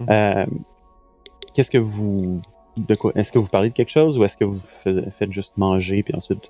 Mhm. 0.00 0.06
Euh, 0.10 0.46
Qu'est-ce 1.54 1.70
que 1.70 1.78
vous. 1.78 2.40
De 2.78 2.94
quoi 2.94 3.12
Est-ce 3.14 3.32
que 3.32 3.38
vous 3.38 3.48
parlez 3.48 3.68
de 3.68 3.74
quelque 3.74 3.90
chose 3.90 4.18
ou 4.18 4.24
est-ce 4.24 4.38
que 4.38 4.44
vous 4.44 4.60
faites 4.84 5.30
juste 5.30 5.58
manger 5.58 6.02
puis 6.02 6.14
ensuite. 6.14 6.48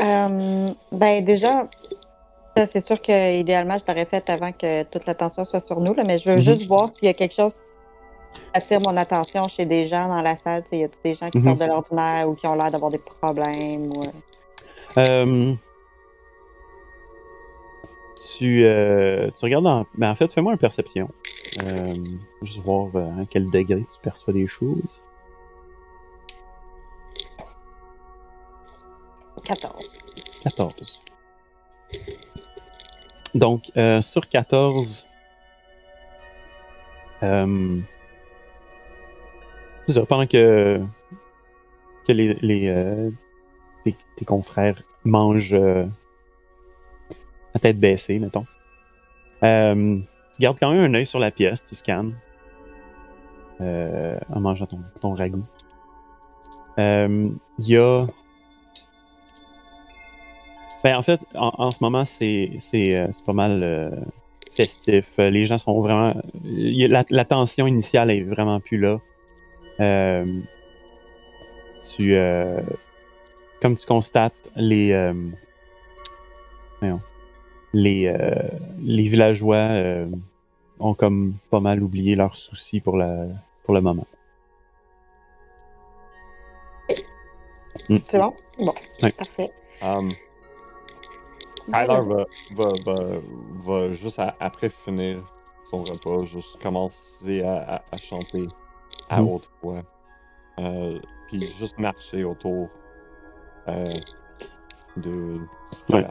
Euh, 0.00 0.70
ben 0.92 1.24
déjà, 1.24 1.68
c'est 2.56 2.80
sûr 2.84 3.00
que 3.00 3.38
idéalement, 3.38 3.76
je 3.78 3.84
l'aurais 3.86 4.04
fait 4.06 4.28
avant 4.30 4.52
que 4.52 4.82
toute 4.84 5.06
l'attention 5.06 5.44
soit 5.44 5.60
sur 5.60 5.80
nous, 5.80 5.94
là, 5.94 6.02
mais 6.06 6.18
je 6.18 6.28
veux 6.28 6.36
Mhm. 6.36 6.40
juste 6.40 6.66
voir 6.66 6.88
s'il 6.90 7.06
y 7.06 7.10
a 7.10 7.14
quelque 7.14 7.34
chose 7.34 7.54
qui 7.54 8.40
attire 8.54 8.80
mon 8.80 8.96
attention 8.96 9.46
chez 9.48 9.66
des 9.66 9.86
gens 9.86 10.08
dans 10.08 10.22
la 10.22 10.36
salle. 10.36 10.62
Il 10.72 10.78
y 10.78 10.84
a 10.84 10.88
tous 10.88 11.00
des 11.02 11.14
gens 11.14 11.30
qui 11.30 11.38
Mhm. 11.38 11.44
sortent 11.44 11.60
de 11.60 11.64
l'ordinaire 11.66 12.28
ou 12.28 12.34
qui 12.34 12.46
ont 12.46 12.54
l'air 12.54 12.70
d'avoir 12.70 12.90
des 12.90 12.98
problèmes. 12.98 13.90
Ou... 13.96 14.02
euh, 14.02 14.10
Euh, 14.98 15.54
tu, 18.36 18.64
euh, 18.64 19.30
tu 19.38 19.44
regardes 19.44 19.66
en... 19.66 19.86
ben, 19.94 20.10
en 20.10 20.14
fait, 20.14 20.32
fais-moi 20.32 20.52
une 20.52 20.58
perception. 20.58 21.08
Juste 22.42 22.58
voir 22.58 22.88
à 22.96 23.24
quel 23.28 23.50
degré 23.50 23.80
tu 23.80 23.98
perçois 24.02 24.32
des 24.32 24.46
choses. 24.46 25.02
14. 29.44 29.98
14. 30.42 31.02
Donc, 33.34 33.70
euh, 33.76 34.00
sur 34.00 34.28
14, 34.28 35.06
euh, 37.22 37.80
ça, 39.86 40.06
pendant 40.06 40.26
que, 40.26 40.80
les, 42.08 42.34
les, 42.34 42.68
euh, 42.68 43.10
tes, 43.84 44.24
confrères 44.24 44.82
mangent 45.04 45.54
euh, 45.54 45.86
à 47.54 47.58
tête 47.60 47.78
baissée, 47.78 48.18
mettons, 48.18 48.46
euh, 49.44 49.98
tu 50.34 50.42
gardes 50.42 50.58
quand 50.58 50.72
même 50.72 50.92
un 50.92 50.94
œil 50.94 51.06
sur 51.06 51.20
la 51.20 51.30
pièce, 51.30 51.64
tu 51.66 51.74
scannes 51.74 52.14
euh, 53.60 54.18
en 54.32 54.40
mangeant 54.40 54.66
ton, 54.66 54.80
ton. 55.00 55.16
Euh, 56.78 57.28
Il 57.58 57.68
y 57.68 57.76
a 57.76 58.06
ben, 60.82 60.96
en 60.96 61.02
fait, 61.02 61.20
en, 61.34 61.52
en 61.58 61.70
ce 61.70 61.78
moment, 61.82 62.04
c'est 62.04 62.52
c'est, 62.58 62.96
euh, 62.96 63.08
c'est 63.12 63.24
pas 63.24 63.32
mal 63.32 63.62
euh, 63.62 63.90
festif. 64.54 65.18
Euh, 65.18 65.30
Les 65.30 65.44
gens 65.46 65.58
sont 65.58 65.80
vraiment. 65.80 66.14
La, 66.44 67.04
la 67.08 67.24
tension 67.24 67.66
initiale 67.66 68.10
est 68.10 68.22
vraiment 68.22 68.60
plus 68.60 68.78
là. 68.78 68.98
Euh, 69.80 70.40
tu, 71.94 72.14
euh, 72.14 72.60
comme 73.62 73.76
tu 73.76 73.86
constates, 73.86 74.34
les, 74.56 74.92
euh, 74.92 75.14
voyons, 76.80 77.00
les, 77.72 78.06
euh, 78.06 78.34
les 78.82 79.04
villageois 79.04 79.56
euh, 79.56 80.06
ont 80.78 80.94
comme 80.94 81.34
pas 81.50 81.60
mal 81.60 81.82
oublié 81.82 82.14
leurs 82.14 82.36
soucis 82.36 82.80
pour, 82.80 82.96
la, 82.96 83.24
pour 83.64 83.74
le 83.74 83.80
moment. 83.80 84.06
C'est 87.88 88.18
bon? 88.18 88.34
Bon. 88.58 88.74
Ouais. 89.02 89.12
Parfait. 89.12 89.50
Um, 89.82 90.10
Tyler 91.66 92.00
va, 92.00 92.24
va, 92.52 92.72
va, 92.84 93.20
va 93.54 93.92
juste 93.92 94.18
à- 94.18 94.36
après 94.40 94.68
finir 94.68 95.18
son 95.64 95.82
repas, 95.84 96.24
juste 96.24 96.60
commencer 96.62 97.42
à, 97.42 97.76
à- 97.76 97.82
à 97.92 97.96
chanter 97.98 98.46
à 99.08 99.20
Mhm. 99.20 99.28
haute 99.28 99.50
voix. 99.62 99.82
Euh, 100.58 100.98
puis 101.28 101.40
juste 101.46 101.78
marcher 101.78 102.24
autour 102.24 102.68
euh, 103.68 103.84
de 104.96 105.38
Ouais. 105.92 106.06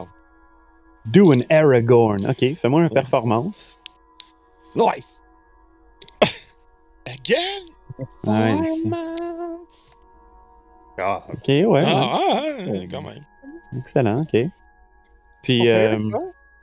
Do 1.05 1.33
an 1.33 1.39
Aragorn. 1.49 2.25
Ok, 2.29 2.55
fais-moi 2.55 2.83
une 2.83 2.89
performance. 2.89 3.79
Nice! 4.75 5.21
Again? 7.07 7.65
Romance! 8.25 9.93
Ah, 10.97 11.23
ok, 11.31 11.47
ouais, 11.47 11.67
ouais. 11.67 11.83
Ah, 11.85 12.19
quand 12.91 13.01
même. 13.01 13.21
Excellent, 13.77 14.21
ok. 14.21 14.35
Puis, 15.43 15.69
euh, 15.69 15.97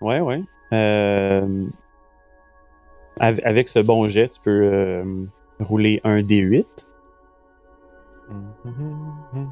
ouais, 0.01 0.21
ouais. 0.21 0.43
Euh, 0.73 1.67
av- 3.21 3.41
avec 3.45 3.69
ce 3.69 3.79
bon 3.79 4.09
jet, 4.09 4.29
tu 4.29 4.41
peux 4.41 4.51
euh, 4.73 5.25
rouler 5.61 6.01
un 6.05 6.21
D8, 6.21 6.67
Mhm. 8.29 9.49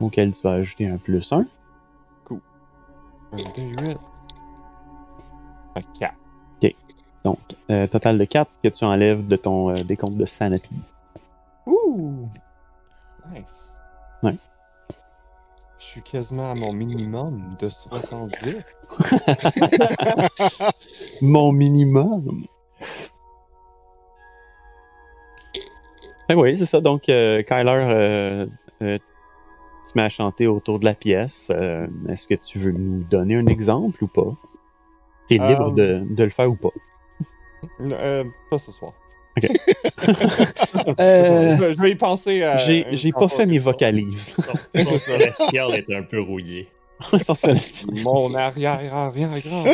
auquel 0.00 0.32
tu 0.32 0.42
vas 0.42 0.52
ajouter 0.52 0.86
un 0.88 0.96
plus 0.96 1.32
1. 1.32 1.44
Un 3.32 3.36
D8. 3.36 3.96
Un 5.76 5.80
4. 5.98 6.14
Donc, 7.22 7.38
euh, 7.70 7.86
total 7.86 8.16
de 8.16 8.24
4 8.24 8.50
que 8.64 8.68
tu 8.70 8.82
enlèves 8.84 9.26
de 9.28 9.36
ton 9.36 9.68
euh, 9.70 9.74
décompte 9.84 10.16
de 10.16 10.24
Sanity. 10.24 10.74
Ouh! 11.66 12.24
Nice. 13.30 13.76
Ouais. 14.22 14.36
Je 15.90 15.94
suis 15.94 16.02
quasiment 16.02 16.52
à 16.52 16.54
mon 16.54 16.72
minimum 16.72 17.56
de 17.58 17.68
70. 17.68 18.58
Mon 21.20 21.50
minimum. 21.50 22.46
Ben 26.28 26.36
oui, 26.36 26.56
c'est 26.56 26.66
ça. 26.66 26.80
Donc, 26.80 27.08
euh, 27.08 27.42
Kyler 27.42 27.72
euh, 27.72 28.46
euh, 28.82 28.98
met 29.96 30.02
à 30.02 30.08
chanter 30.08 30.46
autour 30.46 30.78
de 30.78 30.84
la 30.84 30.94
pièce. 30.94 31.48
Euh, 31.50 31.88
Est-ce 32.08 32.28
que 32.28 32.36
tu 32.36 32.60
veux 32.60 32.70
nous 32.70 33.02
donner 33.02 33.34
un 33.34 33.46
exemple 33.46 34.04
ou 34.04 34.06
pas? 34.06 34.32
T'es 35.28 35.38
libre 35.38 35.72
de, 35.72 36.04
de 36.08 36.22
le 36.22 36.30
faire 36.30 36.48
ou 36.48 36.54
pas. 36.54 36.70
Pas 38.48 38.58
ce 38.58 38.70
soir. 38.70 38.92
Euh, 40.98 41.72
Je, 41.74 41.80
vais 41.80 41.90
y 41.92 41.94
penser. 41.94 42.42
à 42.42 42.56
J'ai 42.56 43.12
pas 43.12 43.28
fait 43.28 43.46
mes 43.46 43.58
vocalises. 43.58 44.32
Son, 44.74 44.82
son 44.84 44.98
celestial 44.98 45.74
est 45.74 45.94
un 45.94 46.02
peu 46.02 46.20
rouillé. 46.20 46.68
Sans 47.24 47.34
celle-ci. 47.34 47.86
Mon 47.92 48.34
arrière-arrière-grand. 48.34 49.64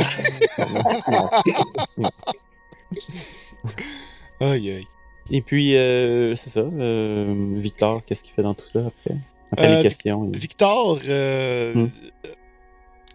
Aïe, 4.41 4.71
aïe. 4.71 4.85
Et 5.31 5.43
puis, 5.43 5.77
euh, 5.77 6.37
c'est 6.37 6.51
ça. 6.51 6.61
euh, 6.61 7.55
Victor, 7.57 8.03
qu'est-ce 8.05 8.23
qu'il 8.23 8.33
fait 8.35 8.43
dans 8.43 8.55
tout 8.55 8.67
ça 8.73 8.81
après? 8.81 9.17
Après 9.53 9.67
Euh, 9.67 9.77
les 9.79 9.83
questions. 9.83 10.31
il- 10.33 10.39
Victor 10.39 10.99
euh, 11.09 11.75
Hmm. 11.75 11.89
euh, 12.27 12.31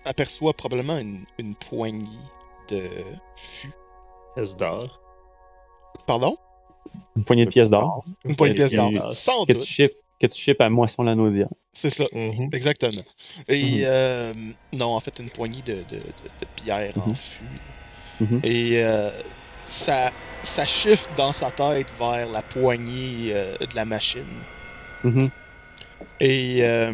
aperçoit 0.06 0.54
probablement 0.54 0.98
une, 0.98 1.26
une 1.40 1.56
poignée 1.56 2.04
de 2.70 2.82
fûts. 3.38 3.72
Pièce 4.36 4.56
d'or? 4.58 5.00
Pardon? 6.06 6.36
Une 7.16 7.24
poignée 7.24 7.46
de 7.46 7.50
pièces 7.52 7.70
d'or 7.70 8.04
Une 8.26 8.36
poignée 8.36 8.54
de 8.54 8.60
pièces 8.68 8.74
d'or. 8.74 9.14
Sans 9.16 9.46
que 9.46 9.54
tu 9.54 9.60
doute. 9.60 9.92
que 10.20 10.28
tu 10.28 10.40
shippes 10.40 10.62
à 10.62 10.70
Moisson 10.70 11.04
Lanaudière. 11.04 11.48
C'est 11.74 11.90
ça. 11.90 12.06
Mhm. 12.14 12.50
Exactement. 12.54 13.02
Et 13.48 13.64
Mhm. 13.64 13.84
euh, 13.86 14.34
non, 14.74 14.94
en 14.96 15.00
fait, 15.00 15.18
une 15.20 15.30
poignée 15.32 15.62
de, 15.64 15.74
de, 15.74 15.98
de, 15.98 15.98
de 15.98 16.46
pierres 16.56 16.94
en 16.98 17.08
Mhm. 17.10 17.16
fût. 17.16 17.44
Et 18.44 18.84
euh, 18.84 19.10
ça, 19.60 20.12
ça 20.44 20.64
shift 20.66 21.10
dans 21.18 21.34
sa 21.34 21.50
tête 21.50 21.88
vers 21.98 22.30
la 22.30 22.44
poignée 22.44 23.32
euh, 23.34 23.56
de 23.58 23.76
la 23.76 23.86
machine. 23.86 24.44
Et 26.20 26.60
euh, 26.64 26.94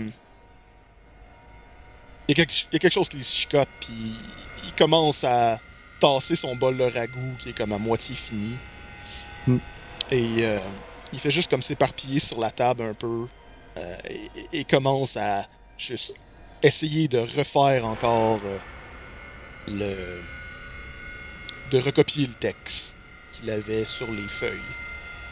il, 2.29 2.37
y 2.37 2.41
a 2.41 2.45
quelque, 2.45 2.53
il 2.71 2.73
y 2.73 2.75
a 2.77 2.79
quelque 2.79 2.93
chose 2.93 3.09
qui 3.09 3.17
le 3.17 3.23
chicote, 3.23 3.69
puis 3.81 4.19
il 4.63 4.73
commence 4.73 5.25
à 5.25 5.59
tasser 5.99 6.37
son 6.37 6.55
bol 6.55 6.77
de 6.77 6.83
ragoût 6.85 7.35
qui 7.39 7.49
est 7.49 7.53
comme 7.57 7.73
à 7.73 7.77
moitié 7.77 8.15
fini. 8.15 8.57
Mm. 9.47 9.59
Et 10.09 10.45
euh, 10.45 10.59
il 11.11 11.19
fait 11.19 11.31
juste 11.31 11.49
comme 11.51 11.63
s'éparpiller 11.63 12.19
sur 12.19 12.39
la 12.39 12.51
table 12.51 12.83
un 12.83 12.95
peu 12.95 13.29
euh, 13.79 13.97
et, 14.09 14.59
et 14.61 14.65
commence 14.65 15.17
à 15.17 15.47
juste 15.77 16.13
essayer 16.63 17.07
de 17.09 17.19
refaire 17.19 17.85
encore 17.85 18.45
euh, 18.45 18.59
le. 19.67 20.27
de 21.65 21.77
recopier 21.79 22.25
le 22.27 22.35
texte 22.35 22.99
qu'il 23.31 23.49
avait 23.49 23.85
sur 23.85 24.11
les 24.11 24.27
feuilles. 24.27 24.77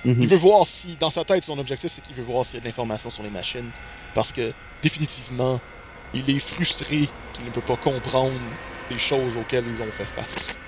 Mhm. 0.06 0.22
Il 0.22 0.30
veut 0.30 0.38
voir 0.38 0.68
si, 0.68 0.98
dans 0.98 1.12
sa 1.12 1.26
tête, 1.26 1.44
son 1.46 1.60
objectif, 1.60 1.92
c'est 1.92 2.02
qu'il 2.02 2.16
veut 2.16 2.24
voir 2.24 2.46
s'il 2.46 2.56
y 2.56 2.60
a 2.60 2.62
de 2.62 2.68
l'information 2.68 3.10
sur 3.12 3.24
les 3.24 3.32
machines. 3.32 3.74
Parce 4.14 4.32
que, 4.34 4.54
définitivement, 4.82 5.62
il 6.14 6.30
est 6.30 6.40
frustré 6.40 7.12
qu'il 7.34 7.46
ne 7.46 7.52
peut 7.52 7.62
pas 7.64 7.78
comprendre 7.78 8.58
les 8.90 8.98
choses 9.00 9.38
auxquelles 9.38 9.68
ils 9.68 9.82
ont 9.84 9.92
fait 9.92 10.08
face. 10.08 10.62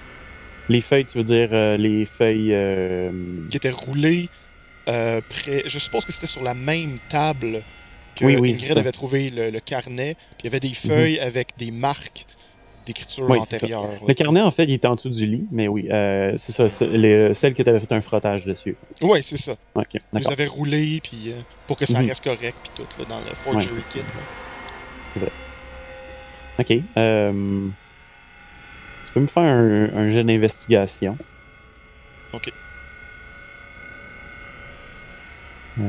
Les 0.70 0.82
feuilles, 0.82 1.06
tu 1.06 1.18
veux 1.18 1.24
dire 1.24 1.50
euh, 1.52 1.78
les 1.78 2.06
feuilles. 2.06 2.54
euh, 2.54 3.12
Qui 3.50 3.58
étaient 3.58 3.72
roulées 3.72 4.28
euh, 4.90 5.22
près. 5.30 5.64
Je 5.66 5.80
suppose 5.80 6.06
que 6.06 6.12
c'était 6.12 6.28
sur 6.28 6.44
la 6.44 6.54
même 6.54 6.98
table 7.10 7.62
que 8.16 8.26
Oui, 8.26 8.36
oui, 8.38 8.54
c'est 8.56 8.66
Ingrid 8.66 8.78
avait 8.80 8.92
trouvé 8.92 9.30
le, 9.30 9.50
le 9.50 9.60
carnet. 9.60 10.16
Puis 10.16 10.38
il 10.42 10.46
y 10.46 10.48
avait 10.48 10.60
des 10.60 10.74
feuilles 10.74 11.20
avec 11.20 11.50
des 11.58 11.72
marques 11.72 12.26
d'écriture 12.86 13.26
Oui, 13.30 13.40
c'est 13.50 13.58
antérieure. 13.58 13.82
là, 13.92 14.00
Le 14.08 14.14
carnet, 14.14 14.42
en 14.42 14.52
fait, 14.52 14.64
il 14.64 14.72
était 14.74 14.88
en 14.88 14.96
dessous 14.96 15.10
du 15.10 15.26
lit, 15.26 15.46
mais 15.52 15.68
oui, 15.68 15.88
c'est 16.38 16.52
ça. 16.54 16.70
c'est 16.70 16.88
les- 16.88 17.34
celle 17.34 17.54
que 17.54 17.62
tu 17.62 17.70
avais 17.70 17.80
fait 17.82 17.92
un 17.92 18.00
frottage 18.02 18.46
dessus. 18.46 18.78
Ouais, 19.02 19.22
c'est 19.22 19.38
ça. 19.38 19.56
Ok, 19.76 19.86
Ils 19.94 20.02
d'accord. 20.14 20.32
avaient 20.32 20.46
roulé, 20.48 21.02
puis 21.04 21.34
pour 21.68 21.78
que 21.78 21.86
ça 21.86 22.00
Mhm. 22.02 22.08
reste 22.08 22.24
correct, 22.24 22.58
puis 22.64 22.72
tout, 22.76 22.88
là, 23.00 23.06
dans 23.10 23.20
le 23.20 23.34
forgery 23.36 23.82
kit. 23.92 24.00
là. 24.00 25.28
Ok. 26.60 26.74
euh, 26.98 27.68
peux 29.18 29.22
me 29.24 29.28
faire 29.28 29.44
un, 29.44 29.90
un 29.98 30.10
jeu 30.12 30.24
d'investigation. 30.24 31.18
Ok. 32.34 32.52
Euh, 35.80 35.84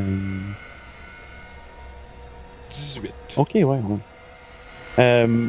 18. 2.71 3.15
Ok, 3.37 3.51
ouais. 3.55 3.65
ouais. 3.65 3.81
Euh, 4.99 5.49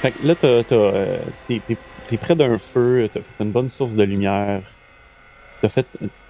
fait 0.00 0.12
que 0.12 0.26
là, 0.26 0.34
t'as, 0.34 0.62
t'as, 0.64 0.74
euh, 0.74 1.18
t'es, 1.46 1.60
t'es- 1.66 1.76
t'es 2.08 2.16
près 2.16 2.34
d'un 2.34 2.58
feu, 2.58 3.10
t'as 3.12 3.20
fait 3.20 3.44
une 3.44 3.52
bonne 3.52 3.68
source 3.68 3.94
de 3.94 4.02
lumière. 4.02 4.62
T'as 5.60 5.68
fait 5.68 5.86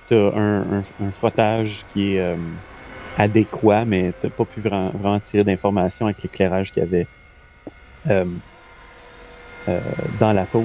t'as 0.09 0.17
un, 0.37 0.79
un- 0.79 0.85
un 1.03 1.11
frottage 1.11 1.85
qui 1.93 2.15
est 2.15 2.21
euh, 2.21 2.37
adéquat, 3.19 3.85
mais 3.85 4.13
t'as 4.21 4.31
pas 4.31 4.45
pu 4.45 4.61
vraiment, 4.61 4.91
vraiment 4.91 5.21
tirer 5.21 5.45
d'informations 5.45 6.07
avec 6.07 6.23
l'éclairage 6.23 6.73
qu'il 6.73 6.83
y 6.83 6.87
avait 6.87 7.07
dans 10.21 10.33
la 10.33 10.47
tour. 10.47 10.65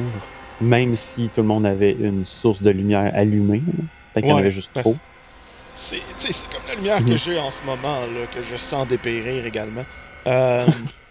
Même 0.61 0.95
si 0.95 1.27
tout 1.33 1.41
le 1.41 1.47
monde 1.47 1.65
avait 1.65 1.93
une 1.93 2.23
source 2.23 2.61
de 2.61 2.69
lumière 2.69 3.11
allumée. 3.15 3.61
Peut-être 4.13 4.25
qu'il 4.25 4.27
y 4.27 4.31
en 4.31 4.35
Ouais, 4.35 4.41
avait 4.41 4.51
juste 4.51 4.71
trop. 4.73 4.95
C'est 5.73 5.95
tu 5.95 6.03
sais, 6.27 6.33
c'est 6.33 6.49
comme 6.49 6.61
la 6.67 6.75
lumière 6.75 7.01
Mhm. 7.01 7.09
que 7.09 7.17
j'ai 7.17 7.39
en 7.39 7.49
ce 7.49 7.63
moment, 7.63 8.01
là, 8.01 8.27
que 8.33 8.43
je 8.43 8.55
sens 8.57 8.87
dépérir 8.87 9.45
également. 9.45 9.83
Euh, 10.27 10.67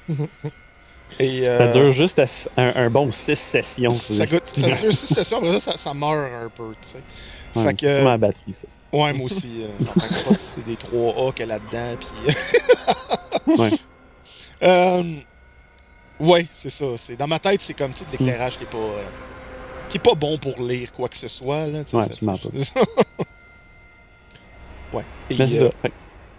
et, 1.18 1.48
euh, 1.48 1.58
Ça 1.58 1.72
dure 1.72 1.92
juste 1.92 2.22
un, 2.56 2.72
un 2.76 2.90
bon 2.90 3.10
six 3.10 3.36
sessions. 3.38 3.90
ça, 3.90 4.24
goûte- 4.26 4.46
ça 4.54 4.70
dure 4.80 4.92
6 4.94 5.06
sessions, 5.14 5.38
après 5.38 5.58
ça, 5.60 5.72
ça, 5.72 5.78
ça 5.78 5.94
meurt 5.94 6.32
un 6.32 6.48
peu, 6.48 6.72
tu 6.80 6.88
sais. 6.90 7.02
Ouais, 7.56 7.64
fait 7.70 7.74
que, 7.74 8.04
la 8.04 8.16
batterie, 8.18 8.54
ça. 8.54 8.68
ouais, 8.92 9.12
moi 9.14 9.26
aussi, 9.26 9.64
euh, 9.64 9.68
j'entends 9.80 10.30
pas- 10.30 10.36
c'est 10.54 10.64
des 10.64 10.76
3A 10.76 11.32
qu'il 11.32 11.46
y 11.48 11.50
a 11.50 11.58
là-dedans, 11.58 11.96
puis... 11.98 12.34
Ouais. 13.58 13.70
Ouais, 16.20 16.46
c'est 16.52 16.70
ça. 16.70 16.86
C'est 16.98 17.16
Dans 17.16 17.26
ma 17.26 17.38
tête, 17.38 17.62
c'est 17.62 17.74
comme, 17.74 17.90
de 17.92 18.12
l'éclairage 18.12 18.58
qui 18.58 18.64
est 18.64 18.70
pas... 18.70 18.76
euh, 18.76 19.08
qui 19.88 19.96
est 19.96 20.04
pas 20.04 20.14
bon 20.14 20.38
pour 20.38 20.62
lire 20.62 20.92
quoi 20.92 21.08
que 21.08 21.16
ce 21.16 21.28
soit, 21.28 21.66
là, 21.66 21.78
Ouais, 21.80 22.02
ça- 22.02 22.08
pas. 22.24 22.36
ouais. 24.92 25.04
Et, 25.30 25.36
c'est 25.36 25.62
euh, 25.62 25.70
ça. 25.70 25.76
Fait... 25.82 25.92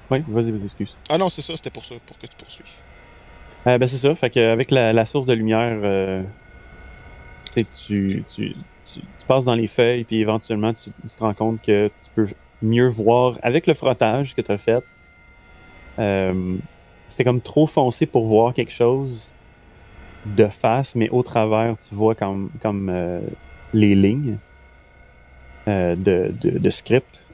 Oui, 0.10 0.24
vas-y, 0.28 0.52
vas-y, 0.52 0.66
excuse. 0.66 0.95
Ah 1.10 1.18
non, 1.18 1.30
c'est 1.30 1.41
ça, 1.41 1.56
c'était 1.56 1.72
pour 1.72 1.84
ça, 1.84 1.95
pour 2.06 2.18
que 2.18 2.28
tu 2.28 2.36
poursuives. 2.38 2.66
Euh, 3.68 3.78
ben 3.78 3.88
c'est 3.88 3.98
ça, 3.98 4.16
fait 4.16 4.30
qu'avec 4.30 4.72
la, 4.72 4.94
la 4.94 5.06
source 5.06 5.28
de 5.28 5.34
lumière, 5.34 5.78
tu, 7.53 7.53
sais, 7.53 7.66
tu, 7.86 8.24
tu, 8.34 8.56
tu, 8.86 8.99
tu 9.02 9.26
passes 9.28 9.45
dans 9.45 9.56
les 9.56 9.68
feuilles, 9.68 10.03
puis 10.03 10.20
éventuellement 10.20 10.74
tu, 10.74 10.91
te 10.91 11.20
rends 11.20 11.34
compte 11.34 11.62
que 11.62 11.91
tu 12.02 12.10
peux 12.16 12.28
mieux 12.62 12.88
voir 12.88 13.38
avec 13.44 13.68
le 13.68 13.74
frottage 13.74 14.36
que 14.36 14.41
tu 14.41 14.52
as 14.52 14.58
fait. 14.58 14.84
C'était 17.10 17.24
comme 17.24 17.41
trop 17.41 17.68
foncé 17.68 18.06
pour 18.06 18.26
voir 18.28 18.53
quelque 18.53 18.72
chose 18.72 19.34
de 20.26 20.48
face, 20.48 20.95
mais 20.95 21.10
au 21.10 21.23
travers, 21.23 21.77
tu 21.80 21.95
vois 21.95 22.15
comme, 22.15 22.52
comme 22.61 22.89
euh, 22.89 23.22
les 23.73 23.95
lignes 23.95 24.39
euh, 25.68 25.95
de, 25.95 26.31
de, 26.41 26.57
de 26.57 26.69
script. 26.69 27.27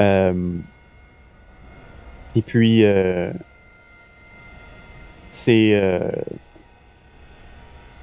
Euh, 0.00 0.62
et 2.34 2.42
puis, 2.42 2.84
euh, 2.84 3.32
c'est. 5.30 5.74
euh, 5.74 6.10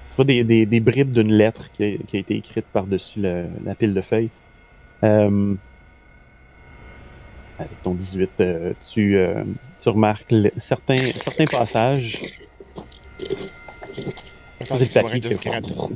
tu 0.09 0.15
vois 0.15 0.25
des, 0.25 0.43
des, 0.43 0.65
des 0.65 0.79
bribes 0.79 1.11
d'une 1.11 1.31
lettre 1.31 1.71
qui 1.71 1.83
a, 1.83 1.97
qui 1.97 2.17
a 2.17 2.19
été 2.19 2.35
écrite 2.35 2.65
par-dessus 2.71 3.21
le- 3.21 3.47
la 3.63 3.75
pile 3.75 3.93
de 3.93 4.01
feuilles. 4.01 4.31
Avec 7.57 7.81
ton 7.81 7.93
18, 7.93 8.39
euh, 8.41 8.73
tu, 8.79 9.17
tu 9.79 9.89
remarques 9.89 10.33
certains, 10.57 11.11
certains 11.13 11.47
passages. 11.47 12.25
C'est 14.63 14.79
le 14.79 14.93
papier. 14.93 15.21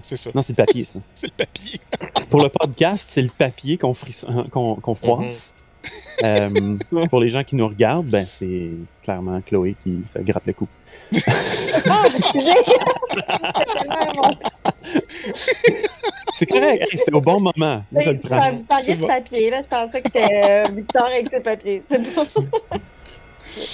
C'est 0.02 0.18
ça, 0.18 0.30
Non, 0.34 0.42
c'est 0.42 0.58
le 0.58 0.66
papier, 0.66 0.84
ça. 0.84 1.00
c'est 1.16 1.28
le 1.28 1.34
papier. 1.46 1.80
Pour 2.30 2.42
le 2.42 2.50
podcast, 2.50 3.08
c'est 3.12 3.22
le 3.22 3.30
papier 3.30 3.78
qu'on 3.78 3.94
fris- 3.94 4.24
qu'on 4.52 4.76
qu'on 4.76 4.96
froisse. 4.96 5.54
Euh, 6.24 6.50
pour 7.12 7.20
les 7.20 7.30
gens 7.30 7.44
qui 7.44 7.56
nous 7.56 7.68
regardent, 7.68 8.08
ben, 8.08 8.26
c'est 8.28 8.70
clairement 9.04 9.40
Chloé 9.42 9.76
qui 9.84 10.02
se 10.12 10.18
gratte 10.20 10.46
le 10.48 10.54
cou. 10.54 10.68
Ah, 11.88 12.04
C'est 16.34 16.46
correct, 16.48 16.82
hey, 16.92 16.98
c'était 16.98 17.14
au 17.14 17.22
bon 17.22 17.40
moment. 17.40 17.84
Moi, 17.92 18.02
je 18.02 18.10
le 18.10 18.18
Vous 18.20 18.28
prends. 18.28 18.58
parliez 18.68 18.86
C'est 18.86 18.96
de 18.96 19.02
bon. 19.02 19.08
papier, 19.08 19.50
là. 19.50 19.62
Je 19.62 19.68
pensais 19.68 20.02
que 20.02 20.10
c'était 20.14 20.44
euh, 20.44 20.64
Victor 20.76 21.06
avec 21.06 21.30
ses 21.30 21.40
papiers. 21.40 21.84
C'est 21.90 22.16
bon. 22.16 22.26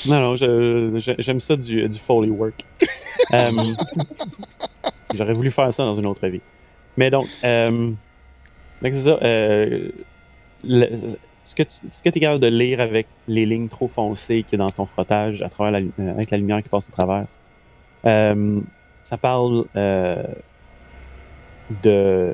Non, 0.07 0.19
non, 0.21 0.35
j'aime 1.17 1.39
ça 1.39 1.55
du, 1.55 1.87
du 1.87 1.99
Foley 1.99 2.29
work. 2.29 2.65
Euh, 3.33 3.51
J'aurais 5.13 5.33
voulu 5.33 5.51
faire 5.51 5.73
ça 5.73 5.85
dans 5.85 5.93
une 5.95 6.05
autre 6.07 6.27
vie. 6.27 6.41
Mais 6.97 7.09
donc, 7.09 7.25
euh, 7.45 7.91
c'est 8.81 8.93
ça. 8.93 9.19
euh, 9.21 9.89
le- 10.63 10.89
ce 11.43 11.55
que 11.55 11.63
tu 11.63 11.69
que 12.03 12.09
es 12.09 12.19
capable 12.19 12.41
de 12.41 12.47
lire 12.47 12.81
avec 12.81 13.07
les 13.27 13.45
lignes 13.45 13.69
trop 13.69 13.87
foncées 13.87 14.43
qu'il 14.43 14.59
y 14.59 14.61
a 14.61 14.65
dans 14.65 14.71
ton 14.71 14.85
frottage 14.85 15.41
à 15.43 15.49
travers 15.49 15.71
la, 15.97 16.11
avec 16.11 16.31
la 16.31 16.37
lumière 16.37 16.61
qui 16.61 16.69
passe 16.69 16.89
au 16.89 16.91
travers, 16.91 17.25
euh, 18.05 18.59
ça 19.03 19.17
parle 19.17 19.65
euh, 19.75 20.23
de 21.83 22.33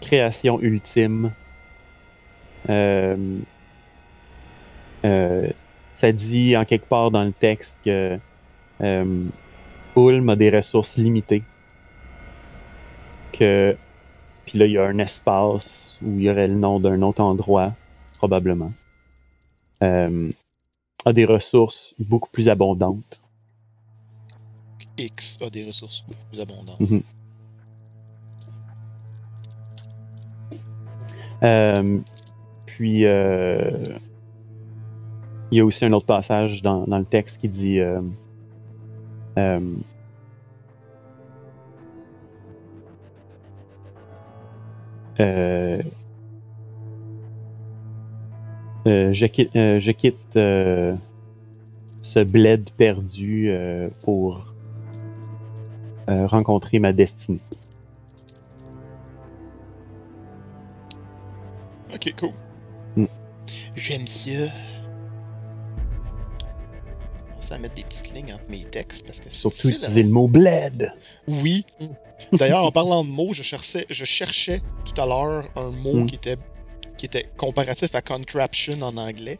création 0.00 0.60
ultime. 0.60 1.32
Euh, 5.06 5.48
ça 5.92 6.12
dit 6.12 6.56
en 6.56 6.64
quelque 6.66 6.86
part 6.86 7.10
dans 7.10 7.24
le 7.24 7.32
texte 7.32 7.76
que 7.84 8.18
euh, 8.82 9.24
Ulm 9.96 10.28
a 10.28 10.36
des 10.36 10.50
ressources 10.50 10.98
limitées. 10.98 11.42
Que 13.32 13.76
puis 14.46 14.60
là, 14.60 14.66
il 14.66 14.72
y 14.72 14.78
a 14.78 14.84
un 14.84 14.98
espace 14.98 15.98
où 16.00 16.18
il 16.18 16.22
y 16.22 16.30
aurait 16.30 16.46
le 16.46 16.54
nom 16.54 16.78
d'un 16.78 17.02
autre 17.02 17.20
endroit, 17.20 17.74
probablement. 18.18 18.72
Euh, 19.82 20.30
a 21.04 21.12
des 21.12 21.24
ressources 21.24 21.94
beaucoup 21.98 22.30
plus 22.30 22.48
abondantes. 22.48 23.20
X 24.98 25.38
a 25.42 25.50
des 25.50 25.64
ressources 25.64 26.04
beaucoup 26.06 26.24
plus 26.30 26.40
abondantes. 26.40 26.80
Euh, 31.42 31.98
puis, 32.64 33.04
euh, 33.04 33.98
il 35.50 35.58
y 35.58 35.60
a 35.60 35.64
aussi 35.64 35.84
un 35.84 35.92
autre 35.92 36.06
passage 36.06 36.62
dans, 36.62 36.84
dans 36.86 36.98
le 36.98 37.04
texte 37.04 37.40
qui 37.40 37.48
dit 37.48 37.80
euh, 37.80 38.00
euh, 39.38 39.60
euh, 45.20 45.82
euh, 48.86 49.12
je 49.12 49.26
quitte, 49.26 49.54
euh, 49.56 49.78
je 49.80 49.90
quitte 49.92 50.16
ce 52.02 52.24
bled 52.24 52.70
perdu 52.76 53.50
pour 54.02 54.54
rencontrer 56.06 56.78
ma 56.78 56.92
destinée. 56.92 57.40
Ok, 61.92 62.14
cool. 62.18 62.30
Mm. 62.96 63.06
J'aime 63.74 64.06
ça. 64.06 64.50
Commence 67.46 67.52
à 67.52 67.58
mettre 67.62 67.74
des 67.74 67.84
petites 67.84 68.12
lignes 68.12 68.32
entre 68.32 68.44
mes 68.48 68.64
textes 68.64 69.06
parce 69.06 69.18
que 69.20 69.26
c'est 69.26 69.32
Surtout 69.32 69.68
utiliser 69.68 70.02
le 70.02 70.08
mot 70.08 70.26
bled. 70.26 70.92
Oui. 71.28 71.64
D'ailleurs, 72.32 72.64
en 72.64 72.72
parlant 72.72 73.04
de 73.04 73.08
mots, 73.10 73.32
je 73.32 73.42
cherchais, 73.44 73.86
je 73.88 74.04
cherchais 74.04 74.60
tout 74.84 75.00
à 75.00 75.06
l'heure 75.06 75.48
un 75.54 75.70
mot 75.70 75.94
Mm. 76.00 76.06
qui 76.06 76.14
était 76.16 76.36
qui 76.96 77.04
était 77.04 77.26
comparatif 77.36 77.94
à 77.94 78.00
contraption 78.00 78.80
en 78.80 78.96
anglais. 78.96 79.36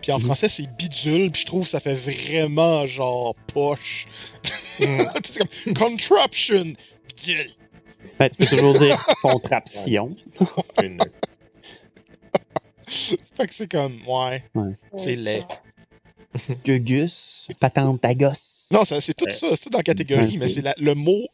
Puis 0.00 0.12
en 0.12 0.18
Mhm. 0.18 0.26
français, 0.26 0.48
c'est 0.48 0.68
bidule, 0.76 1.32
puis 1.32 1.40
je 1.42 1.46
trouve 1.46 1.64
que 1.64 1.68
ça 1.68 1.80
fait 1.80 1.94
vraiment 1.96 2.86
genre 2.86 3.34
poche. 3.52 4.06
Mm. 4.78 5.02
c'est 5.24 5.38
comme 5.40 5.74
contraption, 5.74 6.72
bidule. 7.08 7.50
Ben, 8.18 8.28
tu 8.30 8.36
peux 8.38 8.46
toujours 8.56 8.78
dire 8.78 9.04
contraption. 9.22 10.14
Fait 12.86 13.46
que 13.46 13.54
c'est 13.54 13.70
comme, 13.70 13.98
ouais, 14.06 14.44
c'est 14.96 15.16
laid. 15.16 15.44
Gugus, 16.64 17.48
patente 17.60 18.04
à 18.04 18.14
gosse. 18.14 18.68
Non, 18.72 18.84
ça- 18.84 19.00
c'est 19.00 19.14
tout 19.14 19.24
Ouais. 19.24 19.32
ça, 19.32 19.48
c'est 19.56 19.64
tout 19.64 19.70
dans 19.70 19.78
la 19.78 19.82
catégorie, 19.84 20.32
Ouais, 20.32 20.38
mais 20.38 20.48
c'est- 20.48 20.78
le 20.80 20.94
mot, 20.94 21.26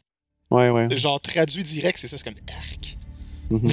Ouais, 0.49 0.69
ouais. 0.69 0.95
genre 0.97 1.19
traduit 1.21 1.63
direct, 1.63 1.97
c'est 1.99 2.07
ça, 2.07 2.17
c'est 2.17 2.23
comme 2.23 2.33
arc. 2.47 2.97
Mhm. 3.49 3.69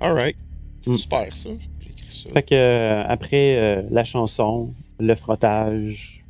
Alright. 0.00 0.36
C'est 0.82 0.90
Mm. 0.90 0.96
super 0.96 1.36
ça. 1.36 1.48
J'ai 1.80 1.90
écrit 1.90 2.22
ça. 2.24 2.30
Fait 2.32 2.42
que 2.42 2.54
euh, 2.54 3.04
après 3.08 3.56
euh, 3.56 3.82
la 3.90 4.04
chanson, 4.04 4.72
le 5.00 5.14
frottage, 5.14 6.24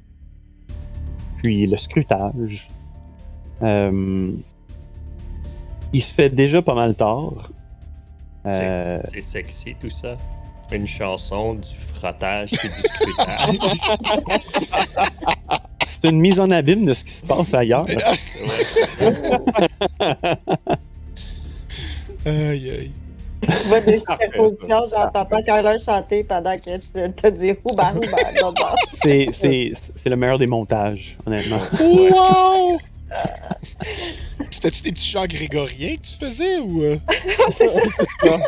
puis 1.38 1.66
le 1.66 1.76
scrutage, 1.76 2.68
euh, 3.62 4.30
il 5.92 6.02
se 6.02 6.14
fait 6.14 6.30
déjà 6.30 6.62
pas 6.62 6.74
mal 6.74 6.94
tard. 6.94 7.50
Euh, 8.46 9.00
C'est 9.04 9.22
sexy 9.22 9.74
tout 9.80 9.90
ça. 9.90 10.14
Une 10.72 10.86
chanson, 10.86 11.54
du 11.54 11.68
frottage 11.94 12.52
et 12.52 12.68
du 12.68 12.82
scrutage. 12.82 13.56
c'est 15.86 16.08
une 16.08 16.20
mise 16.20 16.38
en 16.40 16.50
abîme 16.50 16.84
de 16.84 16.92
ce 16.92 17.04
qui 17.04 17.12
se 17.12 17.24
passe 17.24 17.54
ailleurs. 17.54 17.86
Aïe 22.26 22.70
aïe. 22.70 22.90
Tu 23.42 23.68
vois 23.68 23.80
des 23.80 23.98
superpositions, 23.98 24.86
j'entends 24.90 25.26
pas 25.26 25.42
Kyler 25.42 25.76
chanter 25.84 26.24
pendant 26.24 26.56
que 26.56 26.78
tu 26.78 27.26
as 27.26 27.30
du 27.30 27.50
houba 27.64 27.92
houba 27.92 28.74
c'est 29.02 29.70
le 30.06 30.16
meilleur 30.16 30.38
des 30.38 30.46
montages, 30.46 31.18
honnêtement. 31.26 31.58
Wow! 31.80 32.78
C'était-tu 34.50 34.82
des 34.82 34.92
petits 34.92 35.06
chants 35.08 35.26
grégoriens 35.26 35.96
que 35.96 36.02
tu 36.02 36.16
faisais 36.24 36.58
ou. 36.58 36.82
euh? 36.82 36.96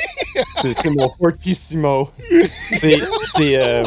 C'est 0.62 0.91
mon 0.91 1.09
fortissimo. 1.19 2.09
C'est, 2.73 2.99
c'est, 3.37 3.57
euh, 3.57 3.83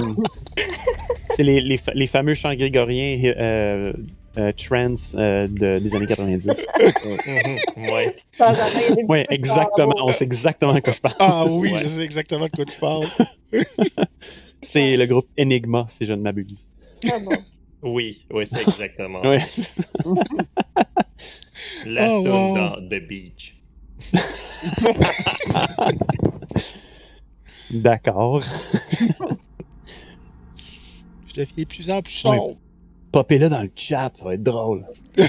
c'est 1.36 1.44
les, 1.44 1.62
les, 1.62 1.78
fa- 1.78 1.94
les 1.94 2.08
fameux 2.08 2.34
chants 2.34 2.54
grégoriens 2.56 3.22
euh, 3.38 3.94
euh, 4.38 4.52
trance 4.58 5.14
euh, 5.16 5.48
de- 5.48 5.80
des 5.80 5.96
années 5.96 6.08
90. 6.08 6.48
Mhm, 6.48 7.92
ouais. 7.92 8.16
Ouais, 9.08 9.26
exactement. 9.30 9.96
On 10.02 10.12
sait 10.14 10.26
exactement 10.26 10.74
de 10.74 10.80
quoi 10.80 10.94
je 10.94 11.00
parle. 11.02 11.16
Ah 11.20 11.46
oui, 11.48 11.72
Ouais. 11.74 11.80
je 11.84 11.88
sais 11.88 12.02
exactement 12.04 12.46
de 12.46 12.52
quoi 12.52 12.66
tu 12.66 12.78
parles. 12.78 13.08
C'est 14.62 14.98
le 14.98 15.06
groupe 15.06 15.28
Enigma, 15.40 15.88
si 15.90 16.06
je 16.06 16.14
ne 16.14 16.22
m'abuse. 16.22 16.68
Ah 17.10 17.18
bon. 17.24 17.32
Oui, 17.82 18.26
oui, 18.32 18.46
c'est 18.46 18.62
exactement. 18.68 19.22
La 21.86 22.10
Oh, 22.14 22.22
wow. 22.24 22.56
dans 22.56 22.76
The 22.90 23.00
Beach. 23.08 23.56
D'accord. 27.72 28.42
Je 31.28 31.34
deviens 31.36 31.64
de 31.64 31.68
plus 31.68 31.90
en 31.92 32.02
plus 32.02 32.26
Ouais. 32.26 32.38
sombre. 32.38 32.58
Popez-le 33.12 33.50
dans 33.50 33.62
le 33.64 33.72
chat, 33.76 34.12
ça 34.16 34.26
va 34.26 34.34
être 34.36 34.44
drôle. 34.44 34.86
Tout 35.16 35.24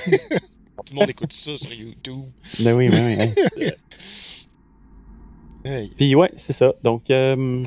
le 0.92 0.94
monde 0.94 1.10
écoute 1.10 1.32
ça 1.32 1.56
sur 1.56 1.72
YouTube. 1.72 2.24
Ben 2.60 2.74
oui, 2.74 2.88
ben 2.88 3.06
oui. 3.06 3.16
hein. 3.22 3.70
Hey. 5.64 5.90
Puis 5.96 6.14
ouais, 6.14 6.32
c'est 6.36 6.52
ça. 6.54 6.72
Donc, 6.82 7.10
euh, 7.10 7.62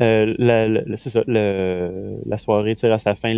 euh, 0.00 0.34
la- 0.38 0.96
ça. 1.10 1.22
le- 1.26 2.18
la 2.26 2.38
soirée 2.38 2.74
tire 2.76 2.92
à 2.92 2.98
sa 2.98 3.14
fin. 3.14 3.32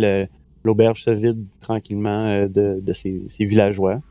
L'auberge 0.63 1.03
se 1.03 1.11
vide 1.11 1.45
tranquillement 1.61 2.25
euh, 2.27 2.47
de, 2.49 2.79
de 2.81 2.93
ses, 2.93 3.21
ses 3.29 3.45
villageois. 3.45 4.01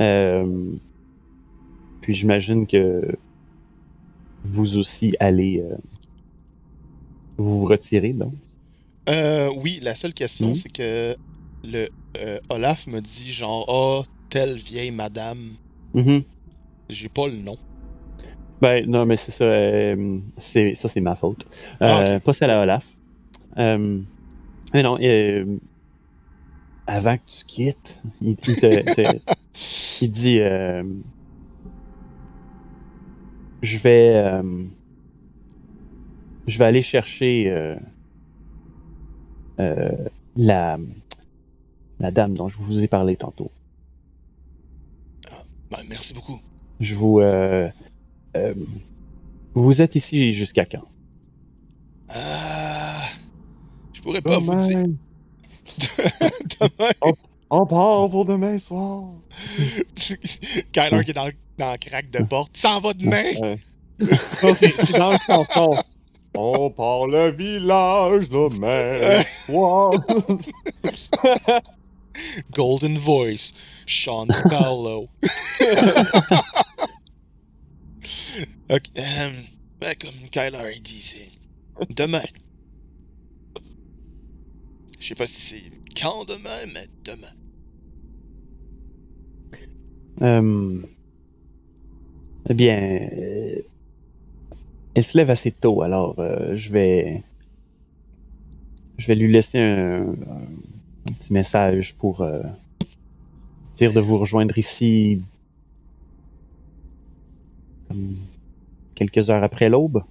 Euh, 0.00 0.70
puis 2.00 2.14
j'imagine 2.14 2.66
que 2.66 3.02
vous 4.44 4.78
aussi 4.78 5.14
allez 5.20 5.62
vous 7.38 7.60
vous 7.60 7.64
retirer, 7.66 8.12
donc. 8.12 8.34
Euh, 9.08 9.50
oui, 9.62 9.80
la 9.82 9.94
seule 9.96 10.14
question, 10.14 10.48
Mhm. 10.50 10.54
c'est 10.54 10.72
que 10.72 11.14
le 11.64 11.88
euh, 12.18 12.38
Olaf 12.50 12.86
me 12.86 13.00
dit 13.00 13.32
genre, 13.32 13.64
ah, 13.68 14.08
telle 14.30 14.56
vieille 14.56 14.90
madame. 14.92 15.38
Mhm. 15.94 16.22
J'ai 16.88 17.08
pas 17.08 17.26
le 17.26 17.36
nom. 17.36 17.56
Ben, 18.62 18.88
non, 18.88 19.04
mais 19.06 19.16
c'est 19.16 19.32
ça. 19.32 19.44
euh, 19.44 20.18
c'est, 20.38 20.74
ça, 20.76 20.88
c'est 20.88 21.00
ma 21.00 21.16
faute. 21.16 21.46
Euh, 21.82 22.16
Ah, 22.16 22.20
Pas 22.20 22.32
celle 22.32 22.50
à 22.50 22.60
Olaf. 22.62 22.86
Euh, 23.58 24.00
mais 24.72 24.82
non, 24.84 24.96
avant 26.86 27.16
que 27.16 27.22
tu 27.26 27.44
quittes, 27.44 28.00
il, 28.20 28.30
il 28.30 28.36
te- 28.36 28.94
te- 28.94 29.20
il 30.04 30.10
dit 30.12 30.38
euh, 30.38 30.84
Je 33.62 33.78
vais. 33.78 34.40
je 36.46 36.58
vais 36.58 36.64
aller 36.64 36.82
chercher 36.82 37.76
la, 40.36 40.78
la 41.98 42.10
dame 42.12 42.34
dont 42.34 42.48
je 42.48 42.58
vous 42.58 42.82
ai 42.84 42.88
parlé 42.88 43.16
tantôt. 43.16 43.50
Ben, 45.70 45.78
merci 45.88 46.14
beaucoup. 46.14 46.38
Je 46.80 46.94
vous. 46.94 47.20
Euh, 48.36 48.54
vous 49.54 49.82
êtes 49.82 49.94
ici 49.94 50.32
jusqu'à 50.32 50.64
quand? 50.64 50.88
Ah, 52.08 53.08
je 53.92 54.00
pourrais 54.00 54.22
pas 54.22 54.38
vous 54.38 54.54
dire. 54.54 54.78
Demain, 54.78 54.94
Demain, 56.60 57.12
on 57.50 57.66
part 57.66 58.08
pour 58.08 58.24
demain 58.24 58.58
soir. 58.58 59.04
Kyler 60.72 61.04
qui 61.04 61.10
est 61.10 61.14
dans 61.14 61.26
le, 61.26 61.32
dans 61.58 61.72
le 61.72 61.78
crack 61.78 62.10
de 62.10 62.22
porte, 62.22 62.56
s'en 62.56 62.80
va 62.80 62.94
demain. 62.94 63.32
Dans 63.98 65.12
le 65.12 65.18
chanson. 65.26 65.76
On 66.36 66.70
part 66.70 67.06
le 67.06 67.30
village 67.30 68.28
demain 68.30 69.22
soir. 69.46 69.92
Golden 72.52 72.98
Voice, 72.98 73.52
Sean 73.86 74.26
Paolo. 74.48 75.08
Ok, 78.70 78.82
euh, 78.98 79.30
ben, 79.80 79.94
comme 80.00 80.28
Kyler 80.30 80.72
il 80.76 80.82
dit, 80.82 81.02
c'est 81.02 81.30
demain. 81.90 82.22
Je 85.00 85.08
sais 85.08 85.14
pas 85.14 85.26
si 85.26 85.40
c'est 85.40 85.62
quand 86.00 86.24
demain, 86.24 86.72
mais 86.72 86.86
demain. 87.04 87.32
Euh, 90.22 90.80
eh 92.48 92.54
bien, 92.54 93.00
euh, 93.12 93.62
elle 94.94 95.04
se 95.04 95.16
lève 95.16 95.30
assez 95.30 95.50
tôt, 95.50 95.82
alors 95.82 96.18
euh, 96.18 96.54
je 96.54 96.70
vais, 96.70 97.22
je 98.98 99.06
vais 99.06 99.14
lui 99.16 99.32
laisser 99.32 99.58
un, 99.58 100.02
un 100.02 101.12
petit 101.18 101.32
message 101.32 101.94
pour 101.94 102.20
euh, 102.20 102.42
dire 103.76 103.92
de 103.92 104.00
vous 104.00 104.18
rejoindre 104.18 104.56
ici 104.58 105.20
quelques 108.94 109.30
heures 109.30 109.44
après 109.44 109.68
l'aube? 109.68 110.02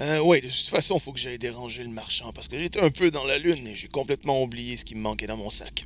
Euh, 0.00 0.20
ouais, 0.20 0.40
de 0.40 0.48
toute 0.48 0.66
façon, 0.68 0.98
faut 0.98 1.12
que 1.12 1.20
j'aille 1.20 1.38
déranger 1.38 1.84
le 1.84 1.90
marchand 1.90 2.32
parce 2.32 2.48
que 2.48 2.58
j'étais 2.58 2.80
un 2.82 2.90
peu 2.90 3.12
dans 3.12 3.24
la 3.24 3.38
lune 3.38 3.68
et 3.68 3.76
j'ai 3.76 3.86
complètement 3.86 4.42
oublié 4.42 4.76
ce 4.76 4.84
qui 4.84 4.96
me 4.96 5.00
manquait 5.00 5.28
dans 5.28 5.36
mon 5.36 5.50
sac. 5.50 5.84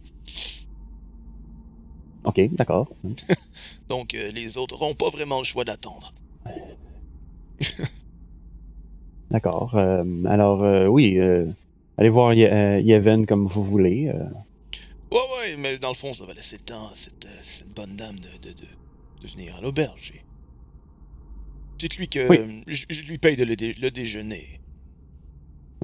Ok, 2.24 2.40
d'accord. 2.52 2.88
Donc, 3.88 4.14
euh, 4.14 4.30
les 4.30 4.56
autres 4.56 4.74
auront 4.82 4.94
pas 4.94 5.10
vraiment 5.10 5.38
le 5.38 5.44
choix 5.44 5.64
d'attendre. 5.64 6.12
D'accord. 9.30 9.74
Euh, 9.76 10.04
alors, 10.26 10.60
oui, 10.90 11.18
allez 11.98 12.08
voir 12.08 12.32
Ye- 12.34 12.82
Yeven 12.82 13.26
comme 13.26 13.46
vous 13.46 13.62
voulez. 13.64 14.12
Ouais, 15.10 15.18
ouais, 15.38 15.56
mais 15.56 15.78
dans 15.78 15.88
le 15.90 15.94
fond, 15.94 16.12
ça 16.12 16.26
va 16.26 16.34
laisser 16.34 16.56
le 16.56 16.62
temps 16.62 16.88
à 16.88 16.94
cette, 16.96 17.26
cette 17.42 17.70
bonne 17.70 17.96
dame 17.96 18.18
de, 18.20 18.28
de, 18.38 18.52
de, 18.52 18.66
de 19.22 19.28
venir 19.28 19.56
à 19.56 19.60
l'auberge. 19.62 20.12
Et- 21.74 21.78
Dites-lui 21.78 22.08
que 22.08 22.28
Oui. 22.28 22.62
je, 22.66 22.84
je 22.88 23.02
lui 23.02 23.18
paye 23.18 23.36
de 23.36 23.44
le, 23.44 23.56
dé- 23.56 23.74
le 23.74 23.90
déjeuner. 23.90 24.60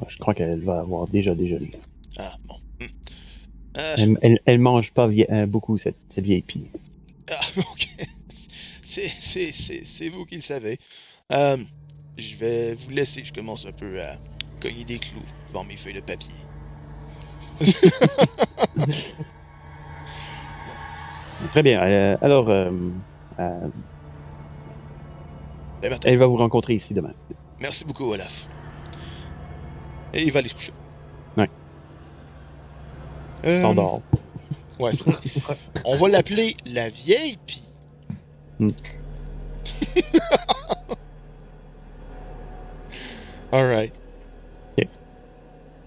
je 0.08 0.18
crois 0.18 0.34
qu'elle 0.34 0.60
va 0.60 0.80
avoir 0.80 1.06
déjà 1.08 1.34
déjeuné. 1.34 1.72
Ah, 2.18 2.34
bon. 2.46 2.56
Hmm. 2.80 2.86
Euh, 3.76 3.94
Elle, 3.98 4.18
elle, 4.22 4.40
elle 4.46 4.58
mange 4.58 4.92
pas 4.92 5.08
euh, 5.08 5.46
beaucoup, 5.46 5.76
cette, 5.78 5.96
cette 6.08 6.24
vieille 6.24 6.42
pie. 6.42 6.66
Ah, 7.30 7.40
ok. 7.58 7.88
C'est, 8.82 10.08
vous 10.08 10.24
qui 10.24 10.34
le 10.36 10.40
savez. 10.40 10.78
Euh, 11.32 11.56
je 12.18 12.34
vais 12.36 12.74
vous 12.74 12.90
laisser. 12.90 13.22
Je 13.24 13.32
commence 13.32 13.64
un 13.66 13.72
peu 13.72 14.00
à 14.00 14.16
cogner 14.60 14.84
des 14.84 14.98
clous 14.98 15.22
devant 15.48 15.62
mes 15.64 15.76
feuilles 15.76 15.94
de 15.94 16.00
papier. 16.00 16.34
Très 21.52 21.62
bien. 21.62 21.82
euh, 21.82 22.16
alors, 22.20 22.48
Eh 25.82 25.88
elle 26.04 26.16
va 26.18 26.26
vous 26.26 26.36
rencontrer 26.36 26.74
ici 26.74 26.92
demain. 26.94 27.12
Merci 27.60 27.84
beaucoup, 27.84 28.10
Olaf. 28.12 28.48
Et 30.12 30.22
il 30.22 30.32
va 30.32 30.40
aller 30.40 30.48
se 30.48 30.54
coucher. 30.54 30.72
Ouais. 31.36 31.48
Euh, 33.46 33.62
S'endort. 33.62 34.02
Ouais, 34.78 34.92
c'est 34.94 35.10
ça. 35.10 35.54
On 35.84 35.96
va 35.96 36.08
l'appeler 36.08 36.56
la 36.66 36.88
vieille 36.88 37.36
pie. 37.46 37.64
Hmm. 38.58 38.70
Alright. 43.52 43.92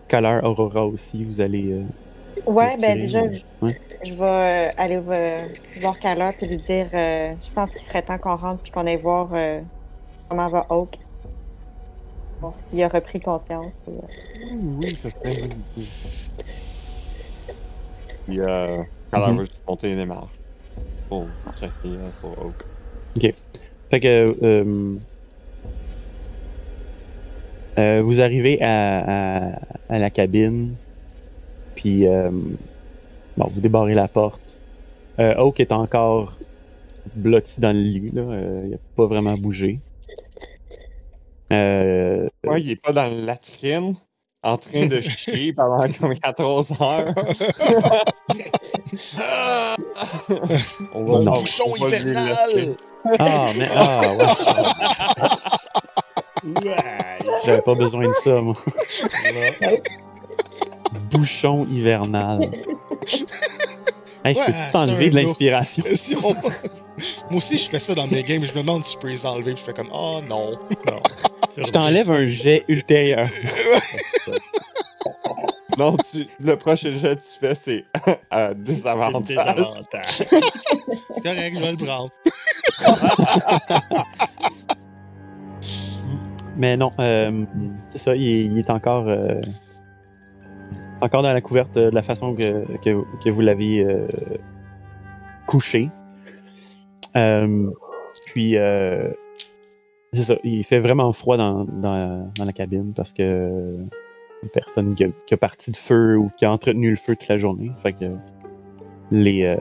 Quelle 0.08 0.26
heure 0.26 0.44
Aurora 0.44 0.86
aussi, 0.86 1.24
vous 1.24 1.42
allez. 1.42 1.72
euh, 1.72 1.84
Ouais, 2.46 2.78
ben 2.80 3.00
déjà, 3.00 3.22
euh, 3.22 3.34
je, 3.62 3.66
ouais. 3.66 3.80
je 4.06 4.14
vais 4.14 4.22
euh, 4.22 4.70
aller 4.78 5.02
euh, 5.08 5.48
voir 5.82 5.98
Kala 5.98 6.30
et 6.40 6.46
lui 6.46 6.58
dire 6.58 6.88
euh, 6.94 7.34
je 7.48 7.54
pense 7.54 7.72
qu'il 7.72 7.82
serait 7.88 8.02
temps 8.04 8.18
qu'on 8.20 8.36
rentre 8.36 8.62
puis 8.62 8.72
qu'on 8.72 8.86
aille 8.86 9.02
voir 9.02 9.30
comment 10.34 10.50
va 10.50 10.66
Oak. 10.70 10.98
Bon, 12.42 12.52
s'il 12.72 12.82
a 12.82 12.88
repris 12.88 13.20
conscience. 13.20 13.72
euh. 13.88 13.92
Oui, 14.82 14.90
ça 14.96 15.10
serait 15.12 15.32
une 15.32 15.40
bonne 15.42 15.52
idée. 15.78 15.88
Puis, 18.26 18.40
euh, 18.40 18.84
quand 19.12 19.24
elle 19.28 19.34
Mhm. 19.34 19.38
va 19.38 19.44
juste 19.44 19.62
monter 19.68 19.96
les 19.96 20.06
marches 20.08 20.40
pour 21.08 21.28
euh, 21.86 22.12
sur 22.12 22.30
Oak. 22.46 22.56
Fait 23.92 24.00
que. 24.00 24.36
euh, 24.44 24.98
euh, 27.78 28.02
vous 28.02 28.22
arrivez 28.22 28.60
à, 28.64 29.52
à, 29.52 29.60
à 29.90 30.00
la 30.00 30.10
cabine, 30.10 30.76
puis 31.76 32.08
euh, 32.08 32.32
bon, 33.38 33.46
vous 33.54 33.62
débarrez 33.62 33.94
la 33.94 34.08
porte. 34.08 34.58
Euh, 35.20 35.36
Oak 35.38 35.60
est 35.60 35.72
encore 35.72 36.38
blotti 37.16 37.60
dans 37.62 37.74
le 37.74 37.82
lit, 37.82 38.10
là. 38.12 38.22
euh, 38.22 38.62
il 38.66 38.72
n'a 38.72 38.78
pas 38.96 39.06
vraiment 39.06 39.34
bougé. 39.38 39.80
Euh, 41.54 42.28
Ouais, 42.46 42.62
il 42.62 42.72
est 42.72 42.76
pas 42.76 42.92
dans 42.92 43.04
la 43.04 43.10
latrine 43.10 43.96
en 44.44 44.58
train 44.58 44.88
de 44.88 45.00
chier 45.02 45.54
pendant 45.54 45.88
comme 46.00 46.18
14 46.18 46.74
heures. 46.82 47.06
on 50.94 51.04
Mon 51.04 51.24
non, 51.24 51.32
bouchon 51.40 51.64
on 51.68 51.76
va 51.86 51.90
lui 51.90 52.12
hivernal! 52.12 52.76
Ah, 53.20 53.52
mais. 53.56 53.68
Ah, 53.76 54.02
ouais. 56.44 56.60
Ouais. 56.66 57.20
J'avais 57.46 57.62
pas 57.62 57.76
besoin 57.76 58.04
de 58.04 58.14
ça, 58.24 58.42
moi. 58.42 58.56
Bouchon 61.12 61.66
hivernal. 61.70 62.52
Hey, 64.26 64.36
je 64.36 64.40
Ouais, 64.40 64.46
c'est 64.48 64.72
t'enlever 64.72 65.10
de 65.10 65.16
l'inspiration? 65.16 65.84
Moi 67.30 67.38
aussi, 67.38 67.58
je 67.58 67.70
fais 67.70 67.80
ça 67.80 67.96
dans 67.96 68.08
mes 68.08 68.24
games. 68.24 68.46
Je 68.46 68.54
me 68.54 68.60
demande 68.62 68.84
si 68.84 68.94
je 68.94 69.00
peux 69.00 69.10
les 69.10 69.26
enlever. 69.26 69.54
puis 69.54 69.62
Je 69.62 69.66
fais 69.66 69.74
comme, 69.74 69.90
oh 69.92 70.20
non. 70.28 70.52
Non. 70.92 71.02
Je 71.56 71.72
t'enlève 71.72 72.10
un 72.10 72.26
jet 72.26 72.66
ultérieur. 72.68 73.28
Non, 75.78 75.98
tu, 75.98 76.28
le 76.40 76.56
prochain 76.56 76.92
jet 76.92 77.16
que 77.16 77.22
tu 77.22 77.40
fais, 77.40 77.56
c'est 77.56 77.86
à 78.30 78.54
désavantage. 78.54 79.36
Correct, 81.24 81.56
je 81.56 81.60
vais 81.60 81.72
le 81.72 81.78
prendre. 81.78 82.12
Mais 86.56 86.78
non, 86.78 86.92
euh, 87.00 87.46
c'est 87.90 87.98
ça, 87.98 88.16
il 88.16 88.28
est, 88.28 88.46
il 88.46 88.60
est 88.60 88.70
encore, 88.70 89.08
euh, 89.08 89.42
encore 91.02 91.24
dans 91.24 91.34
la 91.34 91.42
couverte 91.42 91.74
de 91.74 91.90
la 91.90 92.04
façon 92.04 92.36
que, 92.36 92.66
que, 92.78 93.04
que 93.24 93.30
vous 93.32 93.42
l'aviez 93.42 93.84
euh, 93.84 94.08
couché. 95.48 95.90
Euh, 97.16 97.70
puis, 98.26 98.58
euh, 98.58 99.10
c'est 100.14 100.22
ça, 100.22 100.36
il 100.44 100.64
fait 100.64 100.80
vraiment 100.80 101.12
froid 101.12 101.38
dans, 101.38 101.66
dans, 101.66 102.32
dans 102.38 102.46
la 102.46 102.54
cabine 102.54 102.94
parce 102.96 103.14
que 103.14 103.78
personne 104.52 104.96
qui 104.96 105.06
a, 105.06 105.08
qui 105.26 105.34
a 105.34 105.38
parti 105.38 105.72
de 105.72 105.78
feu 105.78 106.18
ou 106.18 106.30
qui 106.38 106.46
a 106.46 106.52
entretenu 106.52 106.90
le 106.90 106.96
feu 106.96 107.16
toute 107.16 107.30
la 107.30 107.38
journée. 107.38 107.72
Fait 107.82 107.94
que 107.94 108.06
les, 109.12 109.44
euh, 109.44 109.56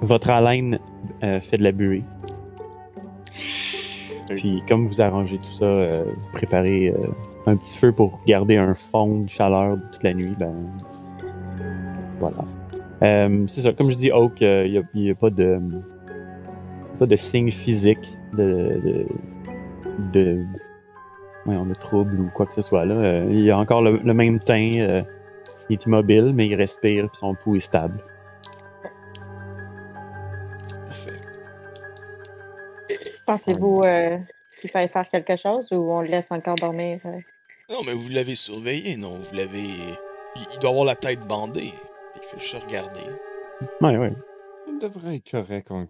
votre 0.00 0.30
haleine 0.30 0.78
euh, 1.22 1.40
fait 1.40 1.56
de 1.56 1.64
la 1.64 1.72
buée. 1.72 2.02
Puis 4.28 4.62
comme 4.68 4.86
vous 4.86 5.00
arrangez 5.00 5.38
tout 5.38 5.58
ça, 5.58 5.64
euh, 5.64 6.04
vous 6.04 6.32
préparez 6.32 6.94
un 7.46 7.56
petit 7.56 7.76
feu 7.76 7.92
pour 7.92 8.20
garder 8.26 8.56
un 8.56 8.74
fond 8.74 9.20
de 9.20 9.28
chaleur 9.28 9.76
toute 9.92 10.02
la 10.02 10.14
nuit, 10.14 10.34
ben 10.38 10.54
voilà. 12.18 12.44
C'est 13.48 13.62
ça, 13.62 13.72
comme 13.72 13.90
je 13.90 13.96
dis, 13.96 14.12
Oak, 14.12 14.40
il 14.40 14.84
n'y 14.94 15.10
a, 15.10 15.14
pas 15.14 15.30
de 15.30 15.60
pas 16.98 17.06
de 17.06 17.16
signe 17.16 17.50
physique 17.50 18.16
de 18.32 18.80
de, 18.84 19.06
de, 20.12 20.44
voyons, 21.44 21.66
de 21.66 21.74
trouble 21.74 22.20
ou 22.20 22.30
quoi 22.30 22.46
que 22.46 22.52
ce 22.52 22.62
soit 22.62 22.84
là. 22.84 22.94
Euh, 22.94 23.26
il 23.30 23.50
a 23.50 23.58
encore 23.58 23.82
le, 23.82 23.98
le 23.98 24.14
même 24.14 24.38
teint, 24.40 24.78
euh, 24.78 25.02
il 25.68 25.74
est 25.74 25.86
immobile, 25.86 26.32
mais 26.34 26.46
il 26.46 26.54
respire 26.54 27.08
puis 27.08 27.18
son 27.18 27.34
pouls 27.34 27.56
est 27.56 27.60
stable. 27.60 28.02
Parfait. 30.86 31.20
Pensez-vous 33.26 33.82
euh, 33.84 34.18
qu'il 34.60 34.70
fallait 34.70 34.88
faire 34.88 35.08
quelque 35.08 35.36
chose 35.36 35.70
ou 35.72 35.90
on 35.90 36.02
le 36.02 36.08
laisse 36.08 36.30
encore 36.30 36.56
dormir? 36.56 37.00
euh? 37.06 37.16
Non, 37.70 37.78
mais 37.86 37.94
vous 37.94 38.08
l'avez 38.10 38.34
surveillé, 38.34 38.96
non? 38.96 39.18
Vous 39.18 39.34
l'avez. 39.36 39.64
Il, 40.36 40.42
il 40.52 40.58
doit 40.60 40.70
avoir 40.70 40.84
la 40.84 40.96
tête 40.96 41.20
bandée. 41.26 41.72
Il 42.16 42.22
fait 42.22 42.40
juste 42.40 42.64
regarder. 42.64 43.00
Ouais, 43.80 43.96
ouais. 43.96 44.12
Il 44.68 44.78
devrait 44.78 45.16
être 45.16 45.30
correct 45.30 45.70
en 45.70 45.86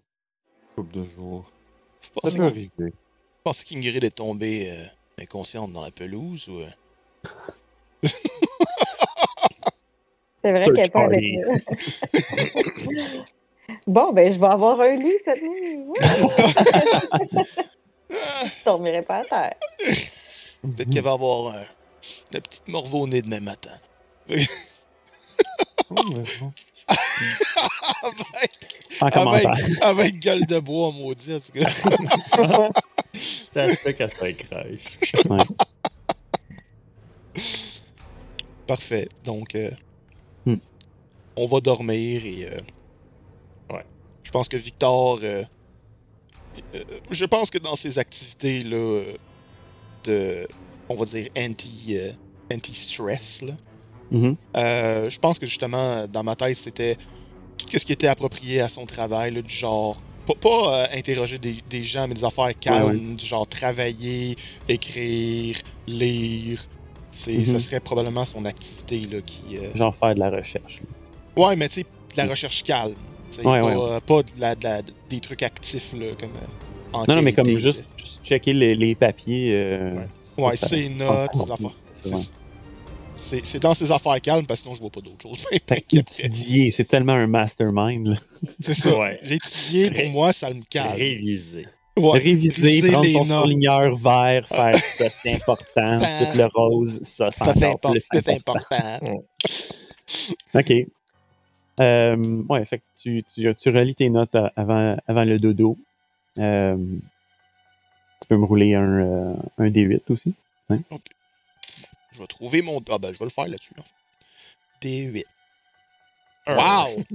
couple 0.75 0.95
de 0.99 1.03
jours. 1.05 1.43
Vous 2.01 2.07
Ça 2.07 2.11
pensez, 2.21 2.37
peut 2.37 2.43
qu'il- 2.51 2.51
arriver. 2.51 2.71
vous 2.77 2.91
pensez 3.43 3.65
qu'Ingrid 3.65 4.03
est 4.03 4.11
tombée 4.15 4.69
euh, 4.71 4.85
inconsciente 5.21 5.71
dans 5.73 5.83
la 5.83 5.91
pelouse 5.91 6.47
ou. 6.49 6.59
euh? 6.59 6.69
C'est 10.43 10.51
vrai 10.51 10.63
Search 10.65 10.75
qu'elle 10.75 10.85
est 10.85 10.89
pas 10.91 11.05
avec 11.05 11.23
party. 11.45 11.63
nous. 12.85 13.23
bon, 13.87 14.11
ben, 14.11 14.31
je 14.33 14.37
vais 14.37 14.47
avoir 14.47 14.81
un 14.81 14.95
lit 14.97 15.13
cette 15.23 15.41
nuit. 15.41 15.79
Je 18.09 18.63
dormirai 18.65 19.01
pas 19.01 19.19
à 19.19 19.23
terre. 19.23 19.55
Peut-être 20.61 20.89
qu'elle 20.89 21.03
va 21.03 21.13
avoir 21.13 21.55
euh, 21.55 21.61
la 22.31 22.41
petite 22.41 22.67
morve 22.67 22.93
au 22.93 23.07
nez 23.07 23.21
demain 23.21 23.39
matin. 23.39 23.71
Oh, 24.29 24.35
mais 26.09 26.23
bon. 26.39 26.53
Avec, 28.03 28.51
Sans 28.89 29.09
commentaire. 29.09 29.53
avec 29.81 30.19
gueule 30.19 30.45
de 30.45 30.59
bois, 30.59 30.91
maudit, 30.91 31.33
en 31.35 31.39
tout 31.39 31.51
cas. 31.53 32.69
Ça 33.19 33.69
se 33.69 33.75
fait 33.77 33.93
qu'elle 33.93 34.09
soit 34.09 34.31
crèche. 34.33 35.13
Parfait. 38.67 39.07
Donc, 39.23 39.55
euh, 39.55 39.71
Hmm. 40.45 40.55
on 41.37 41.45
va 41.45 41.61
dormir 41.61 42.25
et. 42.25 42.47
euh, 42.49 42.57
Ouais. 43.73 43.85
Je 44.23 44.31
pense 44.31 44.49
que 44.49 44.57
Victor. 44.57 45.19
euh, 45.23 45.43
euh, 46.75 46.83
je 47.11 47.25
pense 47.25 47.49
que 47.49 47.57
dans 47.59 47.75
ses 47.75 47.97
activités 47.97 48.59
là, 48.61 49.03
de. 50.03 50.47
On 50.89 50.95
va 50.95 51.05
dire 51.05 51.29
anti. 51.37 51.95
euh, 51.97 52.11
anti-stress, 52.51 53.41
là. 53.43 53.53
Mhm. 54.13 54.35
euh, 54.57 55.09
je 55.09 55.19
pense 55.19 55.39
que 55.39 55.45
justement, 55.45 56.07
dans 56.07 56.23
ma 56.23 56.35
tête, 56.35 56.55
c'était 56.55 56.95
tout 57.57 57.77
ce 57.77 57.85
qui 57.85 57.91
était 57.91 58.07
approprié 58.07 58.61
à 58.61 58.69
son 58.69 58.85
travail, 58.85 59.33
là, 59.33 59.41
du 59.41 59.53
genre. 59.53 59.99
Pas, 60.27 60.35
pas, 60.35 60.83
euh, 60.83 60.87
interroger 60.97 61.37
des, 61.37 61.55
des 61.69 61.83
gens, 61.83 62.07
mais 62.07 62.13
des 62.13 62.23
affaires 62.23 62.57
calmes, 62.57 63.15
du 63.15 63.25
genre 63.25 63.45
travailler, 63.45 64.35
écrire, 64.69 65.57
lire. 65.87 66.63
C'est, 67.11 67.33
Mhm. 67.33 67.45
Ça 67.45 67.59
serait 67.59 67.79
probablement 67.79 68.23
son 68.25 68.45
activité 68.45 69.01
là, 69.01 69.19
qui. 69.21 69.57
euh, 69.57 69.75
Genre 69.75 69.93
faire 69.95 70.15
de 70.15 70.19
la 70.19 70.29
recherche. 70.29 70.81
là. 70.81 71.43
Ouais, 71.43 71.55
mais 71.55 71.67
tu 71.67 71.75
sais, 71.75 71.81
de 71.83 72.17
la 72.17 72.25
recherche 72.27 72.63
calme. 72.63 72.95
Ouais, 73.39 73.43
pas, 73.43 73.65
ouais. 73.65 73.91
euh, 73.95 73.99
pas 73.99 74.23
de 74.23 74.39
la, 74.39 74.55
de 74.55 74.63
la- 74.63 74.81
des 75.09 75.19
trucs 75.19 75.43
actifs 75.43 75.93
là, 75.93 76.07
comme. 76.19 76.29
euh, 76.29 76.97
Non, 77.07 77.15
non, 77.15 77.21
mais 77.23 77.33
comme 77.33 77.47
enquêter, 77.47 77.59
juste, 77.61 77.83
juste 77.97 78.19
checker 78.23 78.53
les, 78.53 78.75
les 78.75 78.93
papiers. 78.95 79.53
Ouais. 80.37 80.43
Ouais, 80.43 80.55
c'est 80.57 80.89
notes, 80.89 81.31
compte, 81.31 81.51
affaires. 81.51 81.71
C'est 83.15 83.59
dans 83.61 83.73
ces 83.73 83.91
affaires 83.91 84.19
calmes, 84.21 84.45
parce 84.45 84.61
que 84.61 84.63
sinon 84.63 84.75
je 84.75 84.81
vois 84.81 84.89
pas 84.89 85.01
d'autre 85.01 85.21
chose. 85.21 85.37
Fait 85.67 85.81
qu'étudier, 85.81 86.71
c'est 86.71 86.85
tellement 86.85 87.13
un 87.13 87.27
mastermind. 87.27 88.07
là. 88.07 88.15
c'est 88.59 88.73
ça. 88.73 88.97
Ouais. 88.97 89.19
L'étudier, 89.23 89.91
pour 89.91 90.09
moi, 90.09 90.33
ça 90.33 90.53
me 90.53 90.61
calme. 90.69 90.91
Réviser. 90.97 91.67
Ouais. 91.95 92.19
Réviser, 92.19 92.61
Réviser 92.61 92.89
prendre 92.91 93.03
les 93.05 93.13
son 93.13 93.19
notes. 93.25 93.27
surligneur 93.39 93.95
vert, 93.95 94.47
faire 94.47 94.75
ça, 94.75 95.09
c'est 95.21 95.33
important. 95.33 95.93
Ensuite, 96.01 96.35
le 96.35 96.45
rose, 96.53 96.99
ça, 97.03 97.29
c'est 97.31 97.41
encore 97.43 97.55
impor- 97.55 97.91
plus 97.91 98.01
c'est 98.11 98.29
important. 98.29 98.59
important. 98.75 99.23
OK. 100.55 100.73
Euh, 101.79 102.43
ouais, 102.49 102.65
fait 102.65 102.79
que 102.79 102.83
tu, 102.99 103.23
tu, 103.33 103.55
tu 103.55 103.69
relis 103.69 103.95
tes 103.95 104.09
notes 104.09 104.33
à- 104.35 104.51
avant, 104.55 104.95
avant 105.07 105.23
le 105.23 105.37
dodo. 105.39 105.77
Euh, 106.39 106.75
tu 108.21 108.27
peux 108.27 108.37
me 108.37 108.45
rouler 108.45 108.73
un, 108.75 108.83
euh, 108.99 109.33
un 109.59 109.69
D8 109.69 110.01
aussi. 110.09 110.33
Je 112.13 112.19
vais 112.19 112.27
trouver 112.27 112.61
mon. 112.61 112.81
Ah 112.89 112.97
ben, 112.99 113.11
je 113.13 113.19
vais 113.19 113.25
le 113.25 113.31
faire 113.31 113.47
là-dessus. 113.47 113.73
là. 113.75 113.83
D8. 114.81 115.23
Un. 116.47 116.55
Wow! 116.55 117.03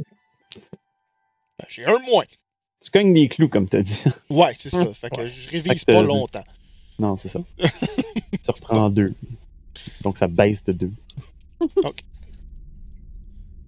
Ben, 1.59 1.67
j'ai 1.69 1.85
un 1.87 1.99
moins. 1.99 2.25
Tu 2.81 2.89
cognes 2.93 3.13
des 3.13 3.29
clous, 3.29 3.49
comme 3.49 3.69
tu 3.69 3.77
as 3.79 3.83
dit. 3.83 4.01
Ouais, 4.31 4.53
c'est 4.57 4.71
ça. 4.71 4.87
Fait 4.95 5.11
que 5.11 5.23
Ouais. 5.23 5.29
je 5.29 5.51
révise 5.51 5.81
que 5.85 5.87
pas 5.91 5.95
t'as- 5.95 6.03
longtemps. 6.03 6.45
non, 7.01 7.17
c'est 7.17 7.29
ça. 7.29 7.41
tu 7.59 8.51
reprends 8.51 8.89
deux. 8.91 9.13
Donc, 10.03 10.19
ça 10.19 10.29
baisse 10.29 10.63
de 10.63 10.71
deux. 10.73 10.93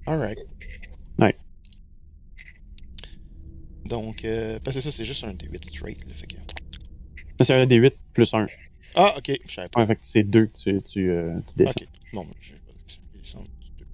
Alright. 0.06 0.38
Ouais. 1.18 1.36
Donc, 3.86 4.24
euh, 4.24 4.58
parce 4.60 4.76
que 4.76 4.82
ça, 4.82 4.92
c'est 4.92 5.04
juste 5.04 5.24
un 5.24 5.34
D8 5.34 5.64
straight. 5.68 6.06
Là, 6.06 6.14
fait 6.14 6.26
que... 6.28 6.36
C'est 7.40 7.54
un 7.54 7.66
D8 7.66 7.92
plus 8.12 8.32
un. 8.34 8.46
Ah, 8.94 9.14
ok, 9.18 9.38
je 9.46 9.60
pas. 9.68 9.80
Ouais, 9.80 9.86
fait 9.86 9.96
que 9.96 10.00
c'est 10.02 10.22
deux 10.22 10.46
que 10.46 10.58
tu, 10.58 10.82
tu, 10.82 11.10
euh, 11.10 11.38
tu 11.48 11.54
descends. 11.56 11.72
Ok, 11.80 11.88
bon, 12.12 12.24
ben, 12.24 12.34
j'ai 12.40 12.54
pas 12.54 12.72
descendu 13.14 13.48
de 13.48 13.84
deux. 13.84 13.86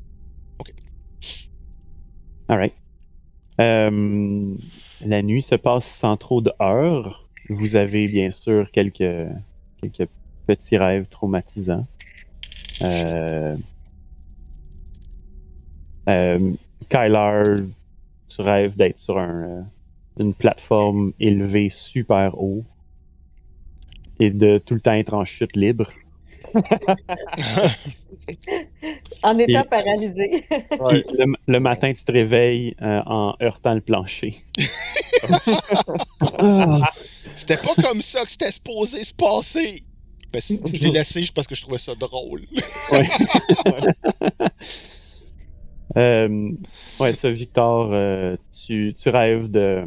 Alright. 2.48 2.74
Euh, 3.60 4.54
la 5.04 5.22
nuit 5.22 5.42
se 5.42 5.54
passe 5.54 5.84
sans 5.84 6.16
trop 6.16 6.40
de 6.40 6.52
heures. 6.60 7.28
Vous 7.48 7.76
avez 7.76 8.06
bien 8.06 8.30
sûr 8.30 8.70
quelques, 8.70 9.28
quelques 9.80 10.08
petits 10.46 10.76
rêves 10.76 11.06
traumatisants. 11.08 11.86
Euh, 12.82 13.56
euh, 16.08 16.52
Kyler, 16.88 17.56
tu 18.28 18.42
rêves 18.42 18.76
d'être 18.76 18.98
sur 18.98 19.18
un, 19.18 19.42
euh, 19.42 19.62
une 20.18 20.34
plateforme 20.34 21.12
élevée 21.18 21.68
super 21.68 22.38
haut 22.40 22.64
et 24.20 24.30
de 24.30 24.58
tout 24.58 24.74
le 24.74 24.80
temps 24.80 24.92
être 24.92 25.14
en 25.14 25.24
chute 25.24 25.56
libre. 25.56 25.90
En 29.22 29.38
étant 29.38 29.62
Et- 29.62 29.68
paralysé. 29.68 30.44
Ouais. 30.80 31.04
Le, 31.16 31.26
le 31.46 31.60
matin, 31.60 31.92
tu 31.94 32.02
te 32.02 32.10
réveilles 32.10 32.74
euh, 32.82 33.00
en 33.06 33.36
heurtant 33.40 33.74
le 33.74 33.80
plancher. 33.80 34.36
Ah. 36.38 36.90
C'était 37.34 37.56
pas 37.56 37.74
comme 37.82 38.00
ça 38.02 38.24
que 38.24 38.30
c'était 38.30 38.50
supposé 38.52 39.02
se 39.02 39.14
passer. 39.14 39.82
Que 40.32 40.40
je 40.40 40.84
l'ai 40.84 40.90
laissé 40.98 41.20
juste 41.20 41.34
parce 41.34 41.46
que 41.46 41.54
je 41.54 41.62
trouvais 41.62 41.78
ça 41.78 41.94
drôle. 41.94 42.42
Euh, 45.96 46.50
ouais, 47.00 47.14
ça, 47.14 47.30
Victor, 47.30 47.90
euh, 47.92 48.36
tu, 48.66 48.94
tu 49.00 49.08
rêves 49.08 49.50
de 49.50 49.84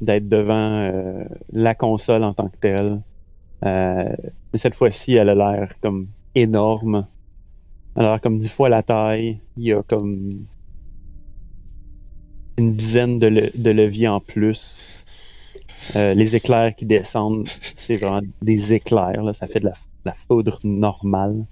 d'être 0.00 0.28
devant 0.28 0.54
euh, 0.72 1.24
la 1.52 1.74
console 1.74 2.24
en 2.24 2.34
tant 2.34 2.48
que 2.48 2.56
telle. 2.58 3.00
Euh, 3.64 4.14
mais 4.52 4.58
cette 4.58 4.74
fois-ci, 4.74 5.14
elle 5.14 5.28
a 5.28 5.34
l'air 5.34 5.74
comme 5.80 6.08
énorme. 6.34 7.06
Elle 7.96 8.04
a 8.06 8.10
l'air 8.10 8.20
comme 8.20 8.38
dix 8.38 8.48
fois 8.48 8.68
la 8.68 8.82
taille. 8.82 9.38
Il 9.56 9.64
y 9.64 9.72
a 9.72 9.82
comme 9.82 10.30
une 12.56 12.74
dizaine 12.74 13.18
de, 13.18 13.26
le- 13.26 13.50
de 13.54 13.70
leviers 13.70 14.08
en 14.08 14.20
plus. 14.20 14.82
Euh, 15.96 16.14
les 16.14 16.36
éclairs 16.36 16.74
qui 16.74 16.86
descendent, 16.86 17.46
c'est 17.76 17.94
vraiment 17.94 18.20
des 18.42 18.72
éclairs. 18.72 19.22
Là. 19.22 19.32
Ça 19.32 19.46
fait 19.46 19.60
de 19.60 19.66
la, 19.66 19.72
de 19.72 19.76
la 20.06 20.12
foudre 20.12 20.58
normale. 20.64 21.44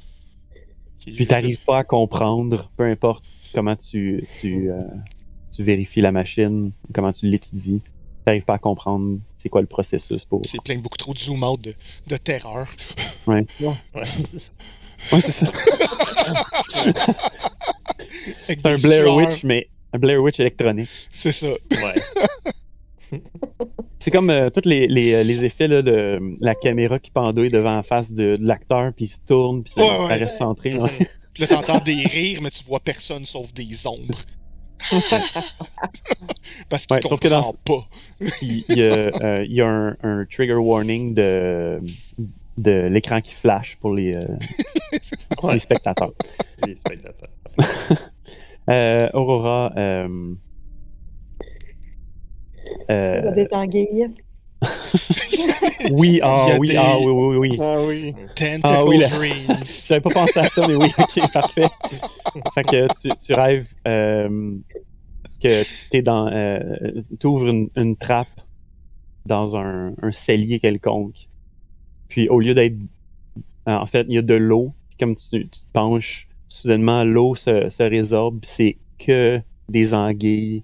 Puis 1.04 1.26
t'arrives 1.26 1.62
pas 1.64 1.78
à 1.78 1.84
comprendre, 1.84 2.70
peu 2.76 2.84
importe 2.84 3.24
comment 3.54 3.76
tu, 3.76 4.24
tu, 4.40 4.68
tu 5.54 5.62
vérifies 5.62 6.00
la 6.00 6.10
machine, 6.10 6.72
comment 6.92 7.12
tu 7.12 7.26
l'étudies, 7.26 7.80
t'arrives 8.26 8.44
pas 8.44 8.54
à 8.54 8.58
comprendre 8.58 9.18
c'est 9.38 9.48
quoi 9.48 9.60
le 9.62 9.66
processus 9.66 10.24
pour. 10.24 10.42
C'est 10.44 10.60
plein 10.62 10.76
de 10.76 10.80
beaucoup 10.82 10.98
trop 10.98 11.14
de 11.14 11.18
zoom 11.18 11.42
out 11.44 11.60
de, 11.62 11.74
de 12.08 12.16
terreur. 12.18 12.66
Ouais, 13.26 13.46
c'est 14.04 14.38
ça. 14.38 14.50
Ouais, 15.12 15.20
c'est 15.20 15.32
ça. 15.32 15.46
C'est 18.46 18.66
un 18.66 18.76
Blair. 18.76 19.14
Witch, 19.14 19.44
mais 19.44 19.68
un 19.92 19.98
Blair 19.98 20.22
Witch 20.22 20.40
électronique. 20.40 20.88
C'est 21.10 21.32
ça. 21.32 21.48
Ouais. 21.48 23.20
C'est 23.98 24.10
comme 24.10 24.30
euh, 24.30 24.50
tous 24.50 24.68
les, 24.68 24.86
les, 24.86 25.14
euh, 25.14 25.22
les 25.24 25.44
effets 25.44 25.66
là, 25.68 25.82
de 25.82 26.20
la 26.40 26.54
caméra 26.54 26.98
qui 26.98 27.10
pendouille 27.10 27.48
devant 27.48 27.74
la 27.76 27.82
face 27.82 28.10
de, 28.10 28.36
de 28.36 28.46
l'acteur, 28.46 28.92
puis 28.94 29.06
il 29.06 29.08
se 29.08 29.18
tourne, 29.26 29.62
puis 29.64 29.72
ça, 29.72 29.80
Ouais, 29.80 29.88
ça 29.88 30.06
ouais. 30.06 30.14
reste 30.14 30.38
centré. 30.38 30.74
ouais. 30.76 30.98
Puis 31.32 31.40
là, 31.42 31.46
t'entends 31.48 31.78
des 31.80 32.02
rires, 32.06 32.40
mais 32.42 32.50
tu 32.50 32.62
vois 32.64 32.80
personne 32.80 33.24
sauf 33.26 33.52
des 33.52 33.86
ombres. 33.86 34.18
Parce 36.68 36.86
qu'il 36.86 36.96
Ouais, 36.96 37.02
sauf 37.02 37.20
que 37.20 37.28
dans 37.28 37.42
comprend 37.42 37.54
pas. 37.64 37.88
Il 38.42 38.64
y 38.68 38.82
a, 38.82 38.86
euh, 38.86 39.44
il 39.44 39.52
y 39.52 39.60
a 39.60 39.68
un, 39.68 39.96
un 40.02 40.24
trigger 40.30 40.54
warning 40.54 41.14
de, 41.14 41.80
de 42.58 42.86
l'écran 42.86 43.20
qui 43.20 43.34
flash 43.34 43.76
pour 43.76 43.94
les, 43.94 44.14
euh, 44.16 44.36
pour 45.38 45.50
les 45.50 45.58
spectateurs. 45.58 46.12
Les 46.66 46.76
spectateurs. 46.76 47.30
Euh, 48.70 49.08
Aurora. 49.14 49.72
Euh, 49.76 50.34
Il 52.88 52.92
y 52.92 52.92
euh, 52.92 53.30
a 53.30 53.32
des 53.32 53.48
anguilles. 53.52 54.10
oui, 55.90 56.20
ah 56.22 56.56
oui, 56.58 56.68
des- 56.68 56.76
ah 56.76 56.96
oui, 56.98 57.12
oui, 57.12 57.36
oui. 57.36 57.58
Ah 57.60 57.76
oui. 57.86 58.12
Tentacle 58.34 58.60
Ah 58.64 58.84
oui, 58.84 58.98
là. 58.98 59.08
Dreams. 59.08 59.64
J'avais 59.88 60.00
pas 60.00 60.10
pensé 60.10 60.38
à 60.38 60.44
ça, 60.44 60.66
mais 60.66 60.74
oui, 60.76 60.88
ok, 60.98 61.30
parfait. 61.32 61.68
Fait 62.54 62.62
que 62.64 62.86
tu, 63.00 63.08
tu 63.16 63.32
rêves 63.34 63.72
euh, 63.86 64.54
que 65.42 65.88
t'es 65.90 66.02
dans. 66.02 66.28
Euh, 66.28 67.02
t'ouvres 67.20 67.48
une, 67.48 67.68
une 67.76 67.96
trappe 67.96 68.40
dans 69.26 69.56
un, 69.56 69.92
un 70.02 70.12
cellier 70.12 70.58
quelconque. 70.58 71.28
Puis 72.08 72.28
au 72.28 72.40
lieu 72.40 72.54
d'être. 72.54 72.76
En 73.66 73.86
fait, 73.86 74.06
il 74.08 74.14
y 74.14 74.18
a 74.18 74.22
de 74.22 74.34
l'eau. 74.34 74.72
Puis 74.88 74.96
comme 74.98 75.16
tu, 75.16 75.48
tu 75.48 75.48
te 75.48 75.64
penches, 75.72 76.28
soudainement 76.48 77.04
l'eau 77.04 77.34
se, 77.34 77.68
se 77.68 77.82
résorbe. 77.82 78.40
c'est 78.44 78.78
que 78.98 79.40
des 79.68 79.92
anguilles 79.94 80.62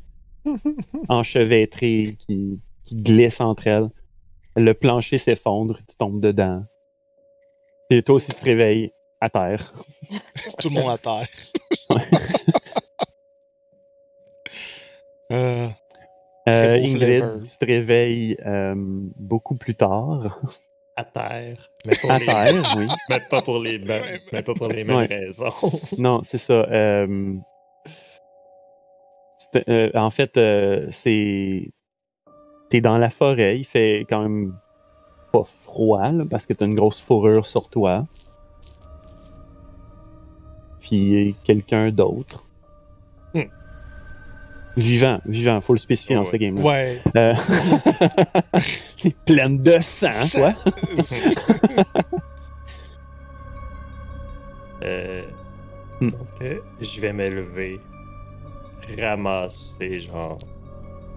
enchevêtrées 1.09 2.15
qui, 2.27 2.59
qui 2.97 3.03
glissent 3.03 3.41
entre 3.41 3.67
elles. 3.67 3.89
Le 4.57 4.75
plancher 4.75 5.19
s'effondre, 5.19 5.79
tu 5.89 5.97
tombes 5.97 6.21
dedans. 6.21 6.65
Et 7.91 8.03
toi 8.03 8.17
aussi, 8.17 8.33
tu 8.33 8.41
te 8.41 8.45
réveilles 8.45 8.93
à 9.21 9.31
terre. 9.31 9.73
Tout 10.59 10.69
le 10.69 10.75
monde 10.75 10.91
à 10.91 10.99
terre. 10.99 11.27
Ouais. 11.91 12.03
Euh, 15.33 15.69
Euh, 16.49 16.75
Ingrid, 16.75 17.19
flavor. 17.21 17.43
tu 17.45 17.57
te 17.57 17.65
réveilles 17.65 18.37
euh, 18.45 18.75
beaucoup 18.77 19.55
plus 19.55 19.77
tard. 19.77 20.41
À 20.97 21.05
terre. 21.05 21.71
Mais, 21.87 21.93
pour 22.01 22.11
À 22.11 22.19
les- 22.19 22.27
terre, 22.27 22.63
oui. 22.77 22.87
mais 23.09 23.21
pas 23.31 23.41
pour 23.43 23.59
les, 23.61 23.79
ben- 23.79 24.03
Ouais, 24.03 24.21
mais 24.33 24.43
pas 24.43 24.53
pour 24.53 24.67
les 24.69 24.83
mêmes 24.85 24.97
Ouais. 24.97 25.07
raisons. 25.07 25.53
Non, 25.99 26.21
c'est 26.25 26.39
ça. 26.39 26.53
euh, 26.53 27.37
euh, 29.69 29.91
en 29.95 30.11
fait, 30.11 30.37
euh, 30.37 30.87
c'est. 30.91 31.71
T'es 32.73 32.81
dans 32.81 32.97
la 32.97 33.11
forêt, 33.11 33.59
il 33.59 33.65
fait 33.67 34.07
quand 34.09 34.23
même 34.23 34.55
pas 35.31 35.43
froid, 35.45 36.11
là, 36.11 36.25
parce 36.29 36.47
que 36.47 36.55
t'as 36.55 36.65
une 36.65 36.75
grosse 36.75 37.03
fourrure 37.03 37.45
sur 37.45 37.69
toi. 37.69 38.07
Puis 40.81 41.37
quelqu'un 41.45 41.91
d'autre. 41.91 42.45
Hmm. 43.35 43.43
Vivant, 44.79 45.21
vivant, 45.27 45.61
faut 45.61 45.75
le 45.75 45.79
spécifier 45.79 46.15
dans 46.17 46.23
Ouais. 46.23 46.31
ce 46.31 46.37
game-là. 46.39 46.63
Ouais. 46.65 47.03
Euh, 47.15 47.35
pleine 49.27 49.63
de 49.63 49.79
sang, 49.81 50.09
quoi. 50.35 50.55
Euh, 54.85 55.23
Hmm. 56.01 56.11
Donc, 56.11 56.27
euh, 56.41 56.59
je 56.81 57.01
vais 57.01 57.13
me 57.13 57.29
lever, 57.29 57.79
ramasser, 58.99 60.01
genre, 60.01 60.39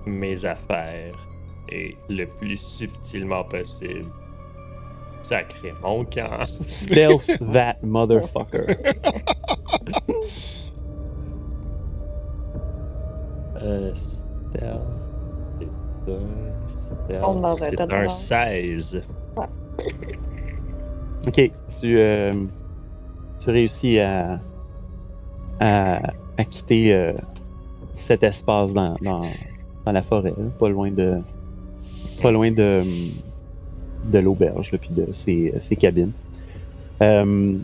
mes 0.06 0.46
affaires 0.46 1.16
et 1.70 1.98
le 2.10 2.26
plus 2.26 2.58
subtilement 2.58 3.44
possible, 3.44 4.06
sacrer 5.22 5.74
mon 5.82 6.06
camp. 6.06 6.46
Stealth 6.68 7.28
that 7.54 7.78
motherfucker. 7.84 8.68
Euh, 13.62 13.94
stealth, 13.96 14.82
c'est 15.58 17.16
un 17.18 17.34
stealth, 17.34 17.46
un 17.46 17.56
c'est 17.56 17.76
tas 17.78 17.88
de 17.88 17.94
un 17.94 17.98
merde. 18.02 18.12
16. 18.12 19.06
Ok, 21.28 21.52
tu, 21.80 21.98
euh, 22.00 22.32
tu 23.40 23.50
réussis 23.50 24.00
à, 24.00 24.40
à, 25.60 26.00
à 26.38 26.44
quitter 26.46 26.94
euh, 26.94 27.14
cet 27.96 28.24
espace 28.24 28.74
dans, 28.74 28.96
dans, 29.02 29.24
dans 29.86 29.92
la 29.92 30.02
forêt, 30.04 30.34
là, 30.38 30.46
pas 30.60 30.70
loin 30.70 30.92
de 30.92 31.20
pas 32.22 32.32
loin 32.32 32.52
de, 32.52 32.84
de 34.06 34.20
l'auberge 34.20 34.72
puis 34.78 34.90
de 34.92 35.12
ses, 35.14 35.54
ses 35.60 35.76
cabines. 35.76 36.12
Euh, 37.02 37.58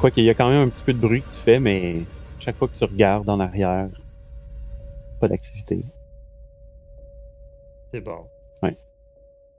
quoi 0.00 0.10
qu'il 0.10 0.24
y 0.24 0.30
a 0.30 0.34
quand 0.34 0.50
même 0.50 0.66
un 0.66 0.68
petit 0.68 0.82
peu 0.82 0.92
de 0.92 0.98
bruit 0.98 1.22
que 1.22 1.30
tu 1.30 1.38
fais, 1.38 1.60
mais 1.60 2.02
chaque 2.38 2.56
fois 2.56 2.68
que 2.68 2.76
tu 2.76 2.84
regardes 2.84 3.28
en 3.30 3.40
arrière, 3.40 3.88
pas 5.20 5.28
d'activité. 5.28 5.84
C'est 7.92 8.00
bon. 8.00 8.26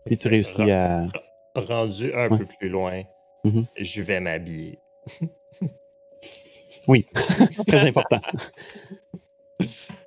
Puis 0.05 0.15
tu 0.15 0.29
réussis 0.29 0.71
à. 0.71 1.05
Rendu 1.53 2.13
un 2.13 2.29
Ouais. 2.29 2.38
peu 2.38 2.45
plus 2.59 2.69
loin, 2.69 3.01
Mhm. 3.43 3.65
je 3.77 4.01
vais 4.01 4.21
m'habiller. 4.21 4.79
Très 7.67 7.88
important. 7.88 8.21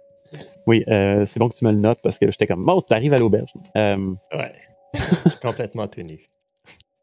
Oui, 0.67 0.85
euh, 0.89 1.25
c'est 1.27 1.39
bon 1.41 1.49
que 1.49 1.57
tu 1.57 1.65
me 1.65 1.73
le 1.73 1.79
notes 1.81 1.99
parce 2.03 2.19
que 2.19 2.31
j'étais 2.31 2.47
comme, 2.47 2.65
bon, 2.65 2.81
tu 2.81 2.93
arrives 2.95 3.13
à 3.15 3.19
l'auberge. 3.19 3.53
Euh, 3.77 4.15
Ouais. 4.33 4.53
Complètement 5.43 5.89
tenu. 5.89 6.21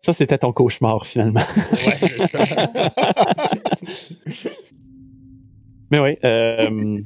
ça, 0.02 0.14
c'était 0.14 0.38
ton 0.38 0.54
cauchemar 0.54 1.06
finalement. 1.06 1.42
Ouais, 1.42 1.98
c'est 1.98 2.28
ça. 2.28 2.44
Mais 5.90 6.00
oui, 6.00 6.18
euh, 6.26 6.68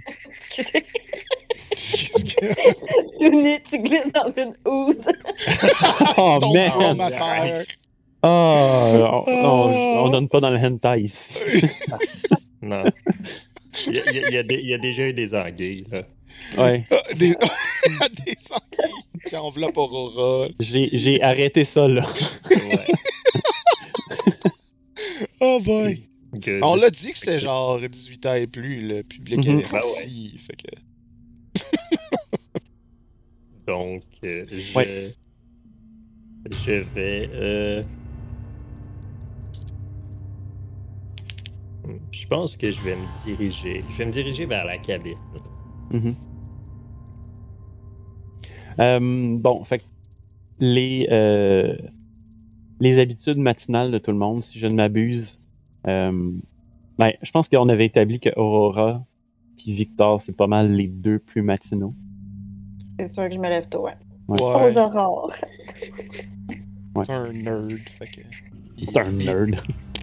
Qu'est-ce 0.49 0.71
que- 0.71 0.79
Tout 3.19 3.41
nu, 3.41 3.61
tu 3.69 3.79
glisses 3.79 4.11
dans 4.13 4.31
une 4.35 4.55
housse. 4.65 4.95
oh 6.17 6.39
man! 6.53 6.69
formateur. 6.69 7.63
Oh, 8.23 8.27
on, 8.27 9.23
on, 9.27 10.05
on 10.05 10.09
donne 10.09 10.27
pas 10.29 10.39
dans 10.39 10.49
le 10.49 10.57
hentai 10.57 11.01
ici. 11.01 11.33
non. 12.61 12.83
Il 13.87 13.93
y, 13.95 13.99
a- 13.99 14.03
il 14.11 14.15
y 14.15 14.19
a- 14.19 14.27
il 14.29 14.33
y 14.33 14.37
a 14.37 14.43
des- 14.43 14.59
il 14.59 14.69
y 14.69 14.73
a 14.73 14.77
déjà 14.77 15.03
eu 15.07 15.13
des 15.13 15.33
anguilles, 15.35 15.85
là. 15.91 16.03
Ouais, 16.57 16.83
Ah, 16.91 17.01
Des, 17.15 17.29
des 18.25 18.35
sangliers 18.37 18.93
qui 19.27 19.35
enveloppent 19.35 19.77
Aurora. 19.77 20.47
j'ai 20.59 20.89
j'ai 20.97 21.21
arrêté 21.21 21.65
ça 21.65 21.87
là. 21.87 22.05
Ouais. 22.49 22.85
Oh 25.41 25.59
boy. 25.61 26.07
Good. 26.33 26.61
On 26.63 26.75
l'a 26.75 26.89
dit 26.91 27.11
que 27.11 27.17
c'était 27.17 27.39
genre 27.39 27.79
18 27.79 28.25
ans 28.27 28.33
et 28.35 28.47
plus, 28.47 28.87
le 28.87 29.01
public 29.03 29.45
Mhm. 29.45 29.59
averti. 29.65 30.37
Fait 30.37 30.55
que... 30.55 31.59
Donc, 33.67 34.03
euh, 34.23 34.45
je, 34.51 34.77
Ouais. 34.77 35.15
je 36.51 36.71
vais. 36.93 37.29
euh, 37.33 37.83
Je 42.11 42.27
pense 42.27 42.55
que 42.55 42.71
je 42.71 42.79
vais 42.81 42.95
me 42.95 43.05
diriger. 43.25 43.83
Je 43.91 43.97
vais 43.97 44.05
me 44.05 44.11
diriger 44.11 44.45
vers 44.45 44.65
la 44.65 44.77
cabine. 44.77 45.17
Mhm. 45.91 46.15
Euh, 48.79 49.37
bon, 49.37 49.63
fait 49.63 49.79
que 49.79 49.83
les, 50.59 51.07
euh, 51.11 51.75
les 52.79 52.99
habitudes 52.99 53.37
matinales 53.37 53.91
de 53.91 53.97
tout 53.97 54.11
le 54.11 54.17
monde, 54.17 54.41
si 54.41 54.57
je 54.57 54.67
ne 54.67 54.75
m'abuse, 54.75 55.39
euh, 55.87 56.31
ben, 56.97 57.11
je 57.21 57.31
pense 57.31 57.49
qu'on 57.49 57.69
avait 57.69 57.85
établi 57.85 58.19
que 58.19 58.29
Aurora 58.37 59.03
puis 59.57 59.73
Victor, 59.73 60.21
c'est 60.21 60.35
pas 60.35 60.47
mal 60.47 60.71
les 60.71 60.87
deux 60.87 61.19
plus 61.19 61.41
matinaux. 61.41 61.93
C'est 62.99 63.07
sûr 63.07 63.27
que 63.27 63.35
je 63.35 63.39
me 63.39 63.47
lève 63.49 63.67
tôt, 63.69 63.83
ouais. 63.83 63.93
Ouais. 64.27 64.41
Ouais, 64.41 64.71
Aux 64.73 64.77
aurores. 64.77 65.33
c'est 67.03 67.11
un 67.11 67.31
nerd. 67.31 67.71
Fait 67.99 68.07
que... 68.07 68.21
C'est 68.77 68.97
un 68.97 69.11
nerd. 69.11 69.61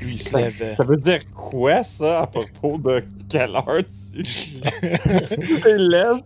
Lui, 0.00 0.14
il 0.14 0.18
se 0.18 0.36
lève. 0.36 0.76
Ça 0.76 0.84
veut 0.84 0.96
dire 0.96 1.20
quoi, 1.34 1.84
ça, 1.84 2.22
à 2.22 2.26
propos 2.26 2.78
de 2.78 3.04
quelle 3.28 3.54
heure 3.54 3.82
tu 3.84 4.22
tu 4.22 5.76
lèves? 5.78 6.22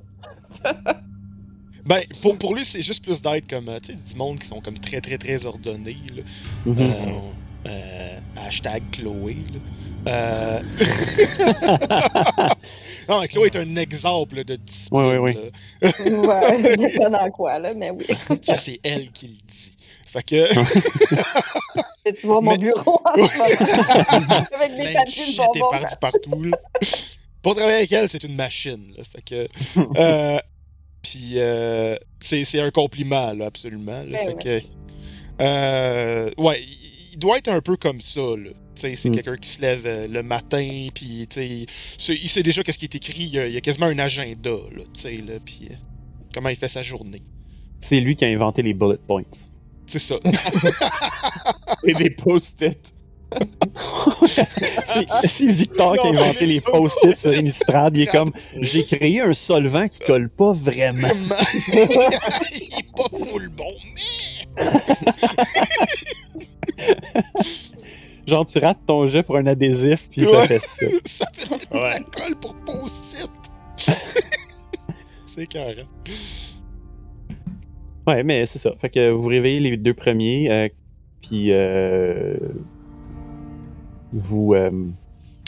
Ben, 1.86 2.00
pour, 2.20 2.36
pour 2.38 2.54
lui, 2.54 2.64
c'est 2.64 2.82
juste 2.82 3.04
plus 3.04 3.22
d'être 3.22 3.48
comme, 3.48 3.68
euh, 3.68 3.78
tu 3.80 3.92
sais, 3.92 3.98
du 3.98 4.16
monde 4.16 4.40
qui 4.40 4.48
sont 4.48 4.60
comme 4.60 4.78
très, 4.78 5.00
très, 5.00 5.18
très 5.18 5.46
ordonnés, 5.46 5.96
là. 6.14 6.22
Mhm. 6.66 6.76
Euh, 6.80 7.20
euh, 7.68 8.18
hashtag 8.36 8.82
Chloé, 8.90 9.36
là. 9.52 9.60
Euh... 10.08 10.60
non, 13.08 13.20
mais 13.20 13.28
Chloé 13.28 13.46
est 13.46 13.56
un 13.56 13.76
exemple 13.76 14.44
de 14.44 14.56
discipline. 14.56 15.00
Oui, 15.00 15.16
oui, 15.16 15.36
ouais, 15.82 16.62
je 16.62 16.88
sais 16.88 16.98
pas 16.98 17.10
dans 17.10 17.30
quoi, 17.30 17.58
là, 17.60 17.70
mais 17.76 17.90
oui. 17.90 18.06
Ça, 18.40 18.54
c'est 18.54 18.80
elle 18.82 19.10
qui 19.10 19.28
le 19.28 19.34
dit. 19.34 19.75
Fait 20.16 20.22
que, 20.22 22.10
Tu 22.20 22.26
vois 22.26 22.40
mon 22.40 22.52
Mais- 22.52 22.58
bureau 22.58 23.00
en 23.04 23.14
ce 23.14 24.18
moment. 24.18 24.46
Avec 24.52 24.74
des 24.76 24.82
plein 24.82 24.90
de 24.90 24.94
papiers 24.94 25.04
de 25.04 25.10
shit 25.30 25.36
bonbons. 25.36 25.52
éparpillé 25.54 25.96
partout, 26.00 26.42
là. 26.42 26.58
Pour 27.42 27.54
travailler 27.54 27.76
avec 27.78 27.92
elle, 27.92 28.08
c'est 28.08 28.24
une 28.24 28.34
machine, 28.36 28.92
là. 28.96 29.04
Fait 29.04 29.22
que, 29.22 29.48
euh, 29.98 30.38
puis, 31.02 31.32
euh, 31.36 31.96
c'est 32.20 32.44
c'est 32.44 32.60
un 32.60 32.70
compliment, 32.70 33.32
là, 33.32 33.46
absolument, 33.46 34.02
là. 34.04 34.18
Ouais, 34.18 34.26
Fait 34.26 34.42
que, 34.42 34.66
euh, 35.42 36.30
ouais, 36.38 36.62
il 37.12 37.18
doit 37.18 37.38
être 37.38 37.48
un 37.48 37.60
peu 37.60 37.76
comme 37.76 38.00
ça, 38.00 38.20
là. 38.20 38.50
C'est 38.74 38.92
Mm. 39.06 39.10
quelqu'un 39.12 39.36
qui 39.36 39.48
se 39.48 39.60
lève 39.62 39.82
euh, 39.86 40.06
le 40.06 40.22
matin, 40.22 40.88
puis, 40.94 41.26
il 41.36 42.28
sait 42.28 42.42
déjà 42.42 42.62
qu'est-ce 42.62 42.78
qui 42.78 42.84
est 42.84 42.94
écrit, 42.94 43.22
il 43.22 43.28
y 43.34 43.38
a, 43.38 43.46
il 43.46 43.54
y 43.54 43.56
a 43.56 43.60
quasiment 43.62 43.86
un 43.86 43.98
agenda, 43.98 44.50
là, 44.50 44.82
tu 44.92 45.00
sais, 45.00 45.16
là, 45.16 45.34
puis 45.44 45.68
euh, 45.70 45.74
comment 46.34 46.50
il 46.50 46.56
fait 46.56 46.68
sa 46.68 46.82
journée. 46.82 47.22
C'est 47.80 48.00
lui 48.00 48.16
qui 48.16 48.24
a 48.24 48.28
inventé 48.28 48.62
les 48.62 48.74
bullet 48.74 48.98
points. 49.06 49.22
C'est 49.86 49.98
ça. 49.98 50.16
Et 51.84 51.94
des 51.94 52.10
post-it. 52.10 52.92
C'est 55.24 55.46
Victor 55.46 55.94
qui 55.94 56.06
a 56.06 56.10
inventé 56.10 56.46
les 56.46 56.60
post-it 56.60 57.16
sur 57.16 57.32
une 57.32 57.46
estrade. 57.48 57.96
Il 57.96 58.02
est 58.04 58.06
comme, 58.06 58.30
j'ai 58.60 58.84
créé 58.84 59.20
un 59.20 59.32
solvant 59.32 59.88
qui 59.88 59.98
colle 60.00 60.28
pas 60.28 60.52
vraiment. 60.52 61.08
il 61.72 61.78
est 61.78 62.86
pas 62.96 63.08
full 63.18 63.48
bon, 63.50 63.72
mais... 63.94 64.64
Genre, 68.26 68.44
tu 68.46 68.58
rates 68.58 68.78
ton 68.86 69.06
jet 69.06 69.22
pour 69.22 69.36
un 69.36 69.46
adhésif, 69.46 70.08
puis 70.10 70.22
ça 70.22 70.30
Ouais. 70.30 70.46
fait 70.46 70.60
ça. 70.60 70.86
Ça 71.04 71.26
fait 71.32 71.48
de 71.48 71.78
Ouais. 71.78 71.90
la 71.90 72.00
colle 72.00 72.34
pour 72.40 72.54
post-it. 72.56 73.30
c'est 75.26 75.46
carré. 75.46 75.84
Ouais, 78.06 78.22
mais 78.22 78.46
c'est 78.46 78.58
ça. 78.58 78.72
Fait 78.78 78.88
que 78.90 79.10
vous 79.10 79.26
réveillez 79.28 79.60
les 79.60 79.76
deux 79.76 79.94
premiers, 79.94 80.50
euh, 80.50 80.68
puis 81.22 81.48
euh, 81.50 82.36
vous. 84.12 84.54
euh, 84.54 84.70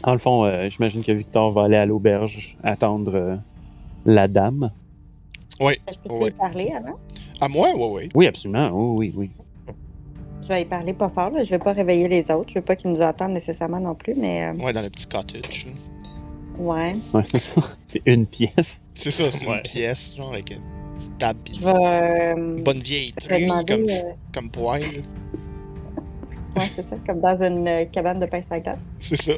en 0.04 0.12
le 0.12 0.18
fond, 0.18 0.44
euh, 0.44 0.68
j'imagine 0.70 1.02
que 1.02 1.12
Victor 1.12 1.50
va 1.52 1.64
aller 1.64 1.76
à 1.76 1.86
l'auberge 1.86 2.56
attendre 2.62 3.12
euh, 3.14 3.36
la 4.06 4.28
dame. 4.28 4.70
Je 5.60 5.66
peux 6.08 6.14
Ouais. 6.14 6.28
y 6.28 6.30
parler 6.32 6.72
avant? 6.76 6.98
À 7.40 7.48
moi, 7.48 7.74
ouais, 7.76 7.90
ouais. 7.90 8.08
Oui, 8.14 8.26
absolument. 8.26 8.70
Oui, 8.72 9.12
oui, 9.16 9.30
oui. 9.68 9.74
Je 10.42 10.48
vais 10.48 10.62
y 10.62 10.64
parler 10.64 10.92
pas 10.94 11.08
fort, 11.10 11.30
là. 11.30 11.44
Je 11.44 11.50
vais 11.50 11.58
pas 11.58 11.72
réveiller 11.72 12.08
les 12.08 12.22
autres. 12.30 12.48
Je 12.50 12.54
veux 12.54 12.64
pas 12.64 12.74
qu'ils 12.76 12.90
nous 12.92 13.00
entendent 13.00 13.32
nécessairement 13.32 13.80
non 13.80 13.94
plus, 13.94 14.14
mais 14.16 14.44
euh, 14.44 14.52
Ouais, 14.64 14.72
dans 14.72 14.82
le 14.82 14.88
petit 14.90 15.06
cottage. 15.06 15.66
ouais. 16.58 16.96
Ouais, 17.12 17.22
c'est 17.26 17.38
ça. 17.40 17.60
C'est 17.88 18.02
une 18.06 18.26
pièce. 18.26 18.80
C'est 18.94 19.10
ça, 19.10 19.24
c'est 19.30 19.46
Ouais. 19.46 19.56
une 19.56 19.62
pièce, 19.62 20.14
genre 20.16 20.32
avec 20.32 20.52
une 21.00 21.66
euh, 21.66 22.62
bonne 22.62 22.80
vieille 22.80 23.12
demander, 23.28 23.76
comme, 23.76 23.88
euh, 23.88 24.12
comme 24.32 24.50
poêle. 24.50 24.82
ouais, 26.56 26.70
c'est 26.74 26.88
ça, 26.88 26.96
comme 27.06 27.20
dans 27.20 27.42
une 27.42 27.66
euh, 27.68 27.84
cabane 27.86 28.20
de 28.20 28.26
pain 28.26 28.40
à 28.50 28.60
glace. 28.60 28.78
C'est 28.98 29.16
ça. 29.16 29.32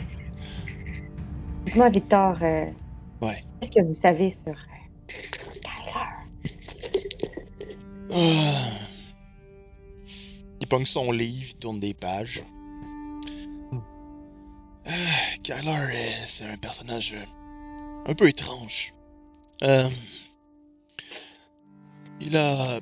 Dis-moi, 1.66 1.88
Victor, 1.90 2.36
euh, 2.42 2.64
Ouais. 3.22 3.44
Qu'est-ce 3.60 3.72
que 3.72 3.82
vous 3.84 3.94
savez 3.94 4.30
sur 4.30 4.52
euh, 4.52 5.12
Tyler? 5.62 6.54
Ah. 8.12 8.70
Il 10.60 10.66
pogne 10.66 10.86
son 10.86 11.12
livre, 11.12 11.46
il 11.50 11.56
tourne 11.56 11.80
des 11.80 11.94
pages. 11.94 12.42
Ah, 14.86 14.90
Kyler, 15.42 15.70
euh, 15.70 16.10
c'est 16.24 16.44
un 16.46 16.56
personnage 16.56 17.14
un 18.06 18.14
peu 18.14 18.28
étrange. 18.28 18.94
Euh, 19.62 19.88
il 22.20 22.36
a 22.36 22.80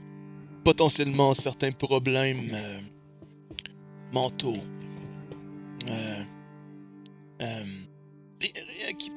potentiellement 0.65 1.35
certains 1.35 1.73
problèmes 1.73 2.51
euh, 2.53 2.81
mentaux. 4.13 4.57
Euh, 5.89 6.23
euh, 7.43 7.65
rien, 8.41 8.93
qui 8.99 9.11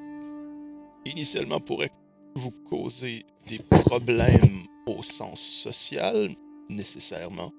initialement 1.05 1.59
pourrait 1.59 1.91
vous 2.35 2.51
causer 2.51 3.25
des 3.47 3.59
problèmes 3.59 4.63
au 4.85 5.03
sens 5.03 5.41
social, 5.41 6.29
nécessairement. 6.69 7.51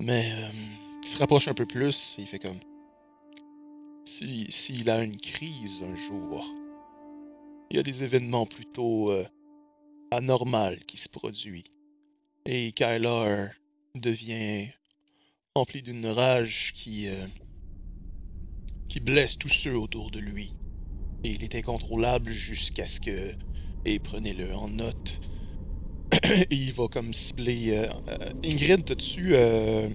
Mais 0.00 0.32
il 1.02 1.08
se 1.08 1.18
rapproche 1.18 1.48
un 1.48 1.54
peu 1.54 1.66
plus 1.66 2.16
il 2.18 2.26
fait 2.26 2.38
comme... 2.38 2.58
Si, 4.04 4.46
s'il 4.50 4.88
a 4.88 5.02
une 5.02 5.18
crise 5.18 5.82
un 5.82 5.94
jour, 5.94 6.50
il 7.70 7.76
y 7.76 7.80
a 7.80 7.82
des 7.82 8.02
événements 8.02 8.46
plutôt 8.46 9.10
euh, 9.10 9.24
anormaux 10.10 10.76
qui 10.86 10.96
se 10.96 11.08
produisent. 11.08 11.64
Et 12.46 12.72
Kyler 12.72 13.48
devient 13.94 14.68
rempli 15.54 15.82
d'une 15.82 16.06
rage 16.06 16.72
qui, 16.74 17.08
euh, 17.08 17.26
qui 18.88 19.00
blesse 19.00 19.36
tous 19.38 19.48
ceux 19.48 19.76
autour 19.76 20.10
de 20.10 20.18
lui. 20.18 20.54
Et 21.24 21.30
il 21.30 21.42
est 21.44 21.54
incontrôlable 21.54 22.30
jusqu'à 22.30 22.86
ce 22.86 23.00
que... 23.00 23.34
Et 23.84 23.98
prenez-le 23.98 24.54
en 24.54 24.68
note. 24.68 25.20
Et 26.12 26.46
il 26.54 26.72
va 26.72 26.88
comme 26.88 27.12
cibler... 27.12 27.70
euh, 27.72 27.88
euh, 28.08 28.30
Ingrid, 28.44 28.84
t'as-tu 28.84 29.34
euh, 29.34 29.88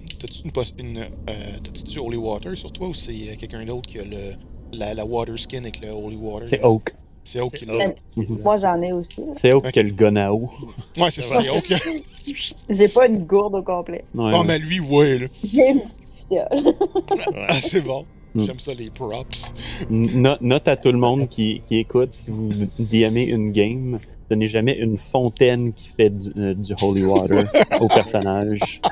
une, 0.44 0.52
une 0.78 0.98
euh, 0.98 1.58
t'as-tu 1.62 1.84
du 1.84 1.98
Holy 1.98 2.16
Water 2.16 2.56
sur 2.56 2.70
toi 2.72 2.88
ou 2.88 2.94
c'est 2.94 3.36
quelqu'un 3.36 3.64
d'autre 3.64 3.88
qui 3.88 3.98
a 3.98 4.04
le, 4.04 4.36
la, 4.72 4.94
la 4.94 5.04
Water 5.04 5.38
Skin 5.38 5.62
avec 5.62 5.80
le 5.80 5.88
Holy 5.90 6.16
Water? 6.16 6.48
C'est 6.48 6.62
Oak. 6.62 6.94
C'est 7.24 7.40
Oak 7.40 7.54
qui 7.54 7.64
l'a. 7.64 7.88
Mhm. 8.16 8.38
Moi, 8.44 8.56
j'en 8.58 8.80
ai 8.82 8.92
aussi. 8.92 9.20
là. 9.20 9.32
C'est 9.36 9.52
Oak 9.52 9.64
Ok. 9.66 9.72
qui 9.72 9.78
a 9.80 9.82
le 9.82 9.90
gun 9.90 10.16
à 10.16 10.30
eau. 10.32 10.50
Ouais, 10.98 11.10
c'est 11.10 11.22
ça, 11.22 11.40
c'est 11.42 11.48
Oak. 11.50 11.72
J'ai 12.68 12.88
pas 12.88 13.06
une 13.06 13.24
gourde 13.24 13.54
au 13.54 13.62
complet. 13.62 14.04
Ouais, 14.14 14.30
oh, 14.34 14.38
ouais. 14.40 14.44
mais 14.46 14.58
lui, 14.58 14.80
ouais, 14.80 15.18
là. 15.18 15.26
J'ai 15.42 15.70
une 15.70 15.80
fiole. 16.28 16.46
Ouais. 16.52 17.46
Ah, 17.48 17.54
c'est 17.54 17.80
bon. 17.82 18.04
Mm. 18.34 18.42
J'aime 18.44 18.58
ça, 18.58 18.74
les 18.74 18.90
props. 18.90 19.52
No- 19.90 20.36
note 20.40 20.68
à 20.68 20.76
tout 20.76 20.90
le 20.92 20.98
monde 20.98 21.28
qui, 21.28 21.62
qui 21.66 21.76
écoute, 21.78 22.10
si 22.12 22.30
vous 22.30 22.50
DMez 22.78 23.24
une 23.24 23.52
game, 23.52 23.98
donnez 24.28 24.48
jamais 24.48 24.76
une 24.76 24.98
fontaine 24.98 25.72
qui 25.72 25.88
fait 25.88 26.10
du, 26.10 26.30
euh, 26.36 26.54
du 26.54 26.74
holy 26.82 27.04
water 27.04 27.44
au 27.80 27.88
personnage. 27.88 28.80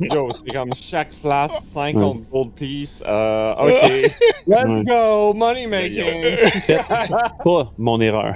Yo, 0.00 0.28
c'est 0.30 0.52
comme 0.54 0.72
chaque 0.74 1.12
flash, 1.12 1.50
50 1.52 2.22
gold 2.30 2.50
piece. 2.52 3.02
Euh, 3.06 3.54
ok. 3.54 4.10
Let's 4.46 4.84
go, 4.86 5.34
money 5.34 5.66
making. 5.66 6.22
Pas 7.44 7.72
mon 7.78 8.00
erreur. 8.00 8.34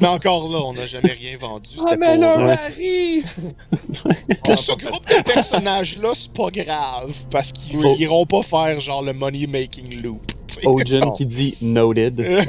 Mais 0.00 0.08
encore 0.08 0.48
là, 0.50 0.58
on 0.64 0.74
n'a 0.74 0.86
jamais 0.86 1.12
rien 1.12 1.36
vendu. 1.38 1.70
Ah, 1.86 1.94
mais 1.98 2.16
Ouais. 2.18 2.52
Harry! 2.52 3.22
Pour 4.44 4.58
ce 4.58 4.72
groupe 4.72 5.06
de 5.08 5.22
personnages-là, 5.22 6.10
c'est 6.14 6.32
pas 6.32 6.50
grave. 6.50 7.12
Parce 7.30 7.52
qu'ils 7.52 7.78
Oui. 7.78 7.96
iront 7.98 8.26
pas 8.26 8.42
faire 8.42 8.78
genre 8.80 9.02
le 9.02 9.12
money-making 9.12 10.02
loop. 10.02 10.20
tu 10.46 10.54
sais. 10.54 10.66
Ojin 10.66 11.10
qui 11.12 11.26
dit 11.26 11.56
noted. 11.62 12.20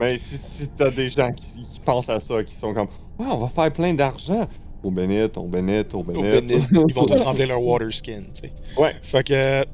Mais 0.00 0.16
si, 0.16 0.36
si 0.38 0.68
t'as 0.68 0.90
des 0.90 1.10
gens 1.10 1.30
qui, 1.32 1.62
qui 1.64 1.80
pensent 1.84 2.08
à 2.08 2.18
ça, 2.20 2.42
qui 2.42 2.54
sont 2.54 2.72
comme, 2.72 2.88
ouais, 3.18 3.26
on 3.30 3.36
va 3.36 3.48
faire 3.48 3.70
plein 3.70 3.92
d'argent. 3.92 4.46
Au 4.82 4.90
bénit, 4.90 5.28
au 5.36 5.46
bénit, 5.48 5.84
au. 5.94 6.02
Bennett, 6.02 6.50
ils 6.88 6.94
vont 6.94 7.04
tous 7.06 7.22
remplir 7.22 7.48
leur 7.48 7.62
water 7.62 7.92
skin, 7.92 8.22
tu 8.34 8.42
sais. 8.48 8.52
Ouais. 8.78 8.94
Fait 9.02 9.24
que. 9.24 9.32
euh, 9.34 9.64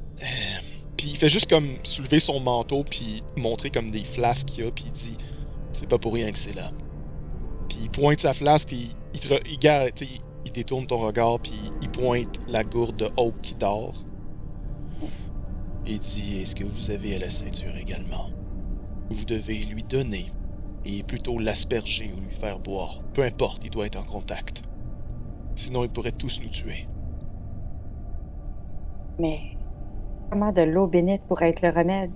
puis 0.96 1.10
il 1.10 1.16
fait 1.16 1.28
juste 1.28 1.48
comme 1.50 1.68
soulever 1.82 2.18
son 2.18 2.40
manteau, 2.40 2.82
puis 2.84 3.22
montrer 3.36 3.70
comme 3.70 3.90
des 3.90 4.04
flasques 4.04 4.48
qu'il 4.48 4.64
y 4.64 4.66
a, 4.66 4.70
puis 4.70 4.84
il 4.86 4.92
dit 4.92 5.16
C'est 5.72 5.88
pas 5.88 5.98
pour 5.98 6.14
rien 6.14 6.30
que 6.32 6.38
c'est 6.38 6.54
là. 6.54 6.72
Puis 7.68 7.78
il 7.82 7.90
pointe 7.90 8.20
sa 8.20 8.32
flasque, 8.32 8.68
puis 8.68 8.96
il, 9.14 9.20
te 9.20 9.28
re- 9.28 9.42
il, 9.48 9.58
garde- 9.58 9.92
tu 9.94 10.04
sais, 10.04 10.10
il- 10.12 10.20
il 10.46 10.52
détourne 10.52 10.86
ton 10.86 10.98
regard, 10.98 11.38
puis 11.40 11.70
il 11.82 11.88
pointe 11.90 12.38
la 12.48 12.64
gourde 12.64 12.96
de 12.96 13.08
Oak 13.16 13.34
qui 13.42 13.54
dort. 13.56 14.04
Et 15.86 15.92
il 15.92 16.00
dit 16.00 16.40
Est-ce 16.40 16.56
que 16.56 16.64
vous 16.64 16.90
avez 16.90 17.14
à 17.16 17.18
la 17.18 17.30
ceinture 17.30 17.76
également? 17.76 18.30
Vous 19.10 19.24
devez 19.24 19.56
lui 19.58 19.84
donner, 19.84 20.30
et 20.84 21.02
plutôt 21.02 21.38
l'asperger 21.38 22.10
ou 22.16 22.20
lui 22.20 22.34
faire 22.34 22.58
boire. 22.58 23.02
Peu 23.14 23.22
importe, 23.22 23.62
il 23.64 23.70
doit 23.70 23.86
être 23.86 23.98
en 23.98 24.02
contact. 24.04 24.62
Sinon, 25.56 25.82
ils 25.84 25.90
pourraient 25.90 26.12
tous 26.12 26.40
nous 26.40 26.48
tuer. 26.48 26.86
Mais 29.18 29.40
comment 30.30 30.52
de 30.52 30.62
l'eau 30.62 30.86
bénite 30.86 31.22
pourrait 31.26 31.48
être 31.48 31.62
le 31.62 31.70
remède? 31.70 32.12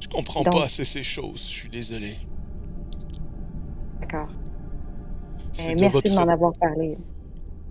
Je 0.00 0.08
comprends 0.08 0.42
Donc- 0.42 0.52
pas 0.52 0.64
assez 0.64 0.84
ces 0.84 1.02
choses, 1.02 1.40
je 1.40 1.54
suis 1.54 1.68
désolé. 1.70 2.18
D'accord. 4.00 4.28
De 5.56 5.74
merci 5.80 5.88
votre... 5.88 6.10
de 6.10 6.14
m'en 6.14 6.28
avoir 6.28 6.52
parlé. 6.60 6.98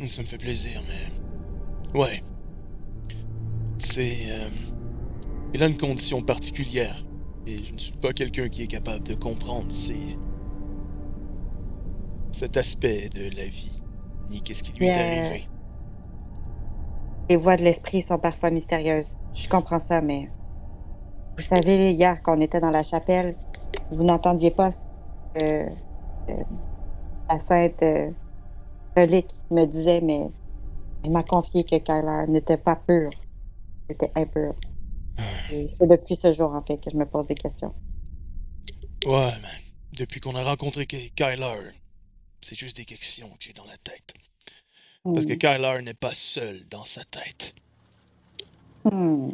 Ça 0.08 0.24
me 0.24 0.28
fait 0.28 0.38
plaisir, 0.40 0.82
mais... 0.88 2.00
Ouais. 2.00 2.24
C'est... 3.78 4.32
euh, 4.32 4.50
Il 5.54 5.62
a 5.62 5.68
une 5.68 5.78
condition 5.78 6.22
particulière. 6.24 7.06
Et 7.46 7.62
je 7.64 7.74
ne 7.74 7.78
suis 7.78 7.92
pas 7.98 8.14
quelqu'un 8.14 8.50
qui 8.50 8.64
est 8.64 8.68
capable 8.68 9.04
de 9.04 9.14
comprendre 9.14 9.72
ces... 9.72 10.18
Cet 12.32 12.58
aspect 12.58 13.10
de 13.10 13.30
la 13.36 13.46
vie. 13.46 13.83
Ni 14.30 14.42
qu'est-ce 14.42 14.64
qui 14.64 14.74
lui 14.74 14.88
est 14.88 14.90
Yeah. 14.94 15.26
arrivé. 15.28 15.48
Les 17.30 17.38
voix 17.38 17.56
de 17.58 17.64
l'esprit 17.64 18.02
sont 18.02 18.18
parfois 18.20 18.50
mystérieuses. 18.50 19.16
Je 19.34 19.48
comprends 19.50 19.80
ça, 19.80 20.02
mais 20.02 20.30
vous 21.38 21.44
savez, 21.44 21.92
hier, 21.94 22.22
quand 22.22 22.38
on 22.38 22.42
était 22.42 22.60
dans 22.60 22.70
la 22.72 22.84
chapelle, 22.84 23.36
vous 23.92 24.04
n'entendiez 24.04 24.52
pas 24.52 24.72
euh, 25.42 25.68
euh, 26.30 26.44
la 27.30 27.40
sainte 27.40 27.82
euh, 27.82 28.12
relique 28.96 29.34
me 29.50 29.66
disait, 29.66 30.02
mais 30.02 30.30
elle 31.04 31.12
m'a 31.12 31.24
confié 31.24 31.64
que 31.64 31.78
Kyler 31.78 32.26
n'était 32.30 32.58
pas 32.58 32.76
pur. 32.76 33.10
C'était 33.90 34.12
impur. 34.16 34.54
C'est 35.50 35.88
depuis 35.88 36.16
ce 36.16 36.32
jour, 36.34 36.54
en 36.54 36.62
fait, 36.62 36.78
que 36.78 36.90
je 36.90 36.98
me 36.98 37.06
pose 37.06 37.26
des 37.28 37.36
questions. 37.36 37.74
Ouais, 39.06 39.12
man. 39.42 39.60
Depuis 39.98 40.20
qu'on 40.20 40.36
a 40.36 40.44
rencontré 40.44 40.86
Ky- 40.86 41.12
Kyler, 41.16 41.72
c'est 42.44 42.56
juste 42.56 42.78
des 42.78 42.86
questions 42.86 43.30
que 43.30 43.38
j'ai 43.40 43.54
dans 43.54 43.66
la 43.66 43.78
tête. 43.78 44.14
Parce 45.04 45.26
que 45.26 45.34
Hmm. 45.34 45.38
Kyler 45.38 45.82
n'est 45.84 45.94
pas 45.94 46.14
seul 46.14 46.60
dans 46.70 46.86
sa 46.86 47.04
tête. 47.04 47.54
Hmm. 48.86 49.32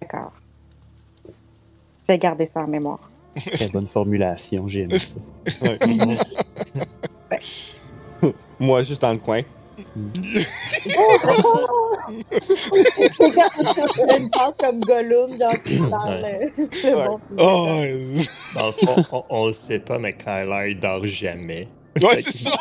D'accord. 0.00 0.32
Je 1.26 1.32
vais 2.08 2.18
garder 2.18 2.46
ça 2.46 2.60
en 2.60 2.68
mémoire. 2.68 3.10
Très 3.36 3.68
bonne 3.68 3.88
formulation, 3.88 4.68
j'ai 4.68 4.82
aimé 4.82 4.98
ça. 4.98 5.14
Moi, 8.60 8.82
juste 8.82 9.02
dans 9.02 9.12
le 9.12 9.18
coin. 9.18 9.42
Passe 14.32 14.54
comme 14.58 14.80
Gollum, 14.80 15.38
c'est 16.70 16.94
Ouais. 16.94 17.06
bon. 17.06 17.20
Oh, 17.38 17.82
Dans 18.54 18.66
le 18.66 18.72
fond, 18.72 19.04
on, 19.12 19.24
on 19.30 19.46
le 19.48 19.52
sait 19.52 19.80
pas, 19.80 19.98
mais 19.98 20.14
Kyler, 20.16 20.70
il 20.72 20.80
dort 20.80 21.06
jamais. 21.06 21.68
Ouais, 22.02 22.18
c'est 22.20 22.48
ça! 22.48 22.56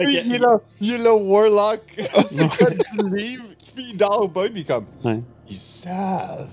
Il 0.00 0.34
est 0.34 0.38
là, 0.38 0.60
il 0.80 0.94
est 0.94 0.98
là, 0.98 1.14
Warlock. 1.14 1.80
c'est 2.24 2.48
quoi 2.48 2.70
du 2.70 3.16
livre? 3.16 3.44
Puis 3.74 3.86
il 3.90 3.96
dort 3.96 4.22
au 4.22 4.28
bas, 4.28 4.48
puis 4.52 4.64
comme, 4.64 4.86
Ouais. 5.04 5.20
ils 5.48 5.56
savent. 5.56 6.48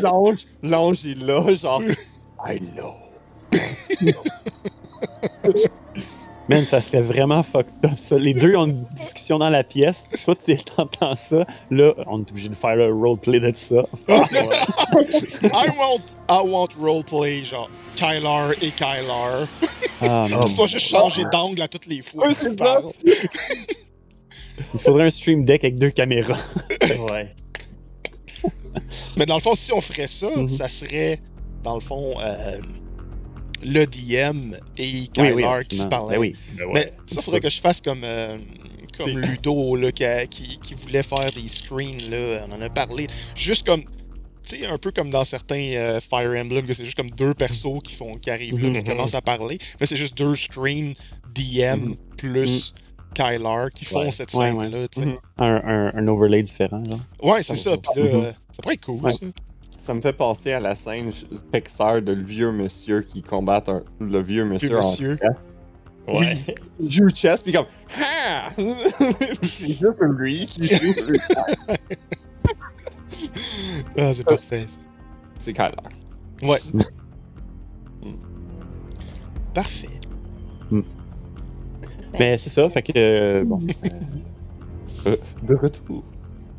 L'ange, 0.00 0.46
l'ange 0.62 1.04
est 1.06 1.18
là, 1.18 1.52
genre, 1.54 1.82
I 2.46 2.58
know. 2.60 2.94
Man, 6.48 6.62
ça 6.64 6.80
serait 6.80 7.00
vraiment 7.00 7.42
fucked 7.42 7.72
up 7.84 7.98
ça. 7.98 8.16
Les 8.16 8.32
deux 8.32 8.54
ont 8.54 8.66
une 8.66 8.84
discussion 8.96 9.38
dans 9.38 9.50
la 9.50 9.64
pièce. 9.64 10.04
Toi, 10.24 10.36
t'es- 10.36 10.56
t'entends 10.76 11.16
ça. 11.16 11.44
Là, 11.72 11.92
on 12.06 12.20
est 12.20 12.30
obligé 12.30 12.48
de 12.48 12.54
faire 12.54 12.76
le 12.76 12.92
roleplay 12.94 13.40
de 13.40 13.52
ça. 13.54 13.82
I 14.08 15.68
want, 15.76 16.02
I 16.28 16.40
want 16.44 16.68
roleplay, 16.80 17.42
genre 17.42 17.68
Tyler 17.96 18.54
et 18.62 18.70
Kyler. 18.70 19.46
Ah, 20.00 20.24
non. 20.30 20.44
Tu 20.44 20.54
dois 20.54 20.66
juste 20.68 20.86
changer 20.88 21.24
d'angle 21.32 21.60
à 21.62 21.68
toutes 21.68 21.86
les 21.86 22.02
fois. 22.02 22.24
Il 24.74 24.80
faudrait 24.80 25.04
un 25.06 25.10
stream 25.10 25.44
deck 25.44 25.64
avec 25.64 25.78
deux 25.78 25.90
caméras. 25.90 26.38
ouais. 27.10 27.34
Mais 29.16 29.26
dans 29.26 29.34
le 29.36 29.40
fond, 29.42 29.54
si 29.54 29.72
on 29.72 29.80
ferait 29.80 30.06
ça, 30.06 30.28
Mhm. 30.36 30.48
ça 30.48 30.68
serait, 30.68 31.18
dans 31.62 31.74
le 31.74 31.80
fond, 31.80 32.14
euh, 32.20 32.58
le 33.64 33.84
DM 33.86 34.54
et 34.78 35.06
Kyler 35.08 35.32
oui, 35.44 35.66
qui 35.68 35.78
se 35.78 35.86
parlaient. 35.86 36.16
Ben 36.16 36.20
oui. 36.20 36.36
Ben 36.56 36.64
ouais. 36.66 36.72
Mais 36.74 36.92
ça, 37.06 37.22
faudrait 37.22 37.40
que 37.40 37.48
je 37.50 37.60
fasse 37.60 37.80
comme, 37.80 38.02
euh, 38.04 38.38
comme 38.98 39.18
Ludo, 39.18 39.76
là, 39.76 39.92
qui, 39.92 40.04
a- 40.04 40.26
qui, 40.26 40.58
qui 40.58 40.74
voulait 40.74 41.02
faire 41.02 41.30
des 41.32 41.48
screens, 41.48 42.10
là. 42.10 42.46
On 42.50 42.54
en 42.56 42.60
a 42.60 42.68
parlé. 42.70 43.06
Juste 43.34 43.66
comme 43.66 43.82
tu 44.48 44.60
sais, 44.60 44.66
un 44.66 44.78
peu 44.78 44.92
comme 44.92 45.10
dans 45.10 45.24
certains 45.24 45.72
euh, 45.74 45.98
Fire 46.00 46.30
Emblem, 46.40 46.64
que 46.66 46.72
c'est 46.72 46.84
juste 46.84 46.96
comme 46.96 47.10
deux 47.10 47.34
persos 47.34 47.80
qui 47.82 47.94
font 47.96 48.16
qui 48.16 48.30
arrivent 48.30 48.58
là, 48.58 48.70
qui 48.70 48.78
Mhm. 48.78 48.84
commencent 48.84 49.14
à 49.14 49.20
parler. 49.20 49.58
Mais 49.80 49.86
c'est 49.86 49.96
juste 49.96 50.16
deux 50.16 50.36
screens 50.36 50.92
DM 51.34 51.94
plus 52.16 52.72
Kylar 53.14 53.70
qui 53.70 53.84
font 53.84 54.00
Ouais. 54.04 54.12
cette 54.12 54.32
Ouais, 54.34 54.52
scène-là, 54.52 54.86
tu 54.88 55.00
sais. 55.00 55.06
Mhm. 55.06 55.16
Un, 55.38 55.46
un, 55.64 55.92
un 55.96 56.08
overlay 56.08 56.42
différent. 56.44 56.80
Ouais, 57.22 57.42
c'est 57.42 57.56
ça. 57.56 57.76
Puis 57.76 58.00
là, 58.02 58.08
Mhm. 58.08 58.20
euh, 58.26 58.32
ça 58.52 58.62
pourrait 58.62 58.74
être 58.74 58.84
cool, 58.86 59.02
Ouais. 59.02 59.12
ça. 59.14 59.18
Ça 59.76 59.92
me 59.94 60.00
fait 60.00 60.12
penser 60.14 60.52
à 60.52 60.60
la 60.60 60.74
scène 60.74 61.10
Pixar 61.52 62.00
de 62.02 62.12
le 62.12 62.22
vieux 62.24 62.50
monsieur 62.52 63.02
qui 63.02 63.22
combat 63.22 63.62
un- 63.68 63.82
le 64.00 64.20
vieux 64.20 64.44
monsieur, 64.44 64.76
monsieur. 64.76 65.18
en 65.22 65.32
chess. 65.32 65.44
Ouais. 66.08 66.44
Il 66.80 66.90
joue 66.90 67.08
chess, 67.14 67.42
puis 67.42 67.52
comme 67.52 67.66
Ah! 68.00 68.48
C'est 69.42 69.72
juste 69.72 70.00
lui 70.18 70.46
qui 70.46 70.66
joue. 70.66 70.92
Ah, 73.98 74.12
c'est 74.14 74.24
parfait. 74.24 74.66
C'est 75.38 75.52
Kyler. 75.52 75.72
Ouais. 76.42 76.58
Mm. 76.72 78.10
Parfait. 79.54 79.88
Mais 82.18 82.38
c'est 82.38 82.50
ça, 82.50 82.68
fait 82.70 82.82
que. 82.82 82.92
euh, 82.96 83.44
bon. 83.44 83.58
Euh, 85.06 85.16
de 85.42 85.54
retour. 85.54 86.02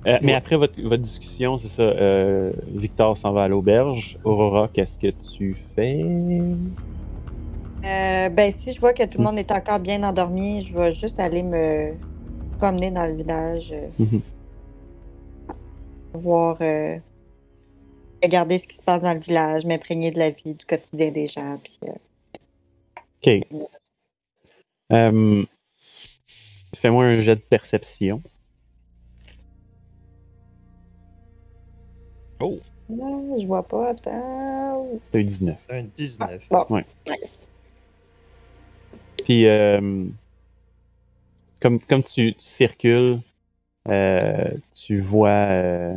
Euh, 0.07 0.17
mais 0.21 0.33
après 0.33 0.55
votre, 0.55 0.79
votre 0.81 1.03
discussion, 1.03 1.57
c'est 1.57 1.67
ça. 1.67 1.81
euh, 1.83 2.53
Victor 2.67 3.17
s'en 3.17 3.33
va 3.33 3.43
à 3.43 3.47
l'auberge. 3.49 4.17
Aurora, 4.23 4.69
qu'est-ce 4.71 4.97
que 4.97 5.07
tu 5.35 5.53
fais? 5.75 6.01
Euh, 7.83 8.29
ben, 8.29 8.53
si 8.57 8.73
je 8.73 8.79
vois 8.79 8.93
que 8.93 9.03
tout 9.03 9.17
le 9.17 9.23
monde 9.25 9.37
est 9.37 9.51
encore 9.51 9.79
bien 9.79 10.01
endormi, 10.03 10.65
je 10.65 10.77
vais 10.77 10.93
juste 10.93 11.19
aller 11.19 11.43
me 11.43 11.93
promener 12.57 12.89
dans 12.89 13.05
le 13.05 13.15
village, 13.15 13.69
euh, 13.71 13.87
Mhm. 13.99 14.21
voir, 16.13 16.57
euh, 16.61 16.97
regarder 18.23 18.57
ce 18.57 18.67
qui 18.67 18.77
se 18.77 18.81
passe 18.81 19.01
dans 19.01 19.13
le 19.13 19.19
village, 19.19 19.65
m'imprégner 19.65 20.11
de 20.11 20.19
la 20.19 20.29
vie, 20.29 20.53
du 20.53 20.65
quotidien 20.65 21.11
des 21.11 21.27
gens. 21.27 21.59
Puis, 21.63 21.77
euh, 21.83 21.91
Ok. 23.25 23.43
Euh, 24.93 25.43
Fais-moi 26.75 27.05
un 27.05 27.19
jet 27.19 27.35
de 27.35 27.41
perception. 27.41 28.21
Oh, 32.39 32.59
non, 32.89 33.39
je 33.39 33.45
vois 33.47 33.63
pas. 33.63 33.89
Attends. 33.89 34.87
T'as 35.11 35.19
eu 35.19 35.23
19. 35.23 35.65
Un 35.69 35.83
19. 35.95 36.41
Nice. 36.69 36.85
Puis, 39.23 39.45
euh, 39.47 40.05
comme, 41.59 41.79
comme 41.79 42.03
tu, 42.03 42.33
tu 42.33 42.45
circules, 42.45 43.19
euh, 43.89 44.51
tu 44.73 44.99
vois 45.01 45.29
euh, 45.29 45.95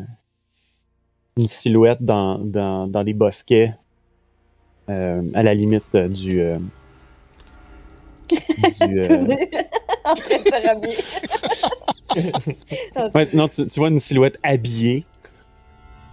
une 1.37 1.47
silhouette 1.47 2.03
dans, 2.03 2.39
dans, 2.39 2.87
dans 2.87 3.03
les 3.03 3.15
bosquets, 3.15 3.75
euh, 4.89 5.23
à 5.35 5.43
la 5.43 5.55
limite 5.55 5.95
euh, 5.95 6.09
du. 6.09 6.41
euh, 6.41 6.59
du, 8.81 9.01
euh, 9.01 9.27
en 10.05 10.15
train 10.15 10.39
de 10.39 10.45
se 10.49 10.67
rhabiller. 10.67 11.05
ouais, 13.15 13.29
non, 13.35 13.49
tu, 13.49 13.67
tu 13.67 13.81
vois 13.81 13.89
une 13.89 13.99
silhouette 13.99 14.39
habillée 14.43 15.05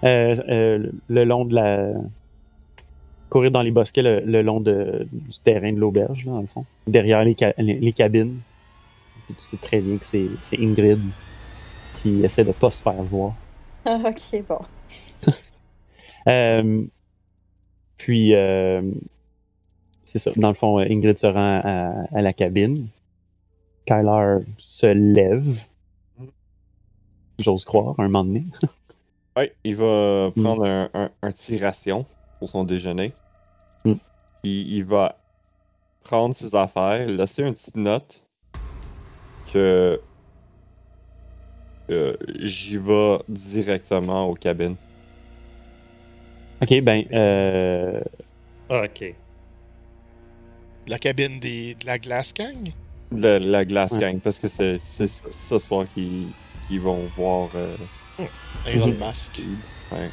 le 0.03 1.23
long 1.23 1.45
de 1.45 1.55
la. 1.55 1.91
courir 3.29 3.51
dans 3.51 3.61
les 3.61 3.71
bosquets 3.71 4.01
le, 4.01 4.19
le 4.21 4.41
long 4.41 4.59
de, 4.61 5.07
du 5.11 5.39
terrain 5.43 5.71
de 5.73 5.79
l'auberge, 5.79 6.25
là, 6.25 6.33
dans 6.33 6.41
le 6.41 6.47
fond. 6.47 6.65
Derrière 6.87 7.23
les, 7.23 7.35
ca- 7.37 7.53
les, 7.57 7.75
les 7.79 7.93
cabines. 7.93 8.39
Puis 9.25 9.35
tu 9.35 9.43
sais 9.43 9.57
très 9.57 9.81
bien 9.81 9.97
que 9.97 10.05
c'est 10.05 10.27
c'est 10.43 10.59
Ingrid 10.59 10.99
qui 12.01 12.23
essaie 12.23 12.43
de 12.45 12.51
pas 12.53 12.69
se 12.71 12.81
faire 12.81 12.93
voir. 13.03 13.33
Ah, 13.85 13.99
ok, 14.05 14.43
bon. 14.47 14.59
Euh, 16.29 16.83
puis, 17.97 18.33
euh, 18.35 18.81
c'est 20.03 20.19
ça. 20.19 20.31
Dans 20.35 20.49
le 20.49 20.55
fond, 20.55 20.77
euh, 20.77 20.85
Ingrid 20.89 21.17
se 21.17 21.25
rend 21.27 21.61
à, 21.63 22.05
à 22.13 22.21
la 22.21 22.33
cabine. 22.33 22.87
Kyler 23.85 24.39
se 24.57 24.87
lève. 24.87 25.47
J'ose 27.39 27.63
croire, 27.63 27.95
un 27.99 28.03
moment 28.09 28.25
donné. 28.25 28.43
Ouais, 29.37 29.53
il 29.63 29.75
va 29.75 30.31
prendre 30.35 30.65
un, 30.65 30.89
un, 30.95 31.11
un 31.21 31.29
petit 31.29 31.57
ration 31.59 32.05
pour 32.39 32.49
son 32.49 32.63
déjeuner. 32.63 33.13
Mm. 33.85 33.93
Il 34.43 34.83
va 34.83 35.15
prendre 36.03 36.33
ses 36.33 36.55
affaires, 36.55 37.05
laisser 37.05 37.43
une 37.43 37.53
petite 37.53 37.75
note 37.77 38.23
que, 39.53 40.01
que 41.87 42.17
j'y 42.39 42.77
vais 42.77 43.19
directement 43.29 44.25
aux 44.25 44.33
cabines. 44.33 44.75
Ok, 46.61 46.81
ben, 46.81 47.05
euh, 47.11 48.01
Ok. 48.69 49.13
la 50.87 50.97
cabine 50.97 51.39
des, 51.39 51.75
de 51.75 51.85
la 51.85 51.99
Glass 51.99 52.33
Gang? 52.33 52.69
La, 53.11 53.37
la 53.37 53.65
Glass 53.65 53.91
Ouais. 53.91 53.99
Gang, 53.99 54.19
parce 54.19 54.39
que 54.39 54.47
c'est 54.47 54.79
c'est 54.79 55.07
ce 55.07 55.59
soir 55.59 55.85
qu'ils 55.93 56.27
qu'ils 56.67 56.81
vont 56.81 57.05
voir. 57.15 57.49
euh, 57.55 57.75
Iron 58.67 58.87
Mhm. 58.87 58.97
Mask. 58.97 59.39
ouais, 59.91 59.97
ouais. 59.99 60.09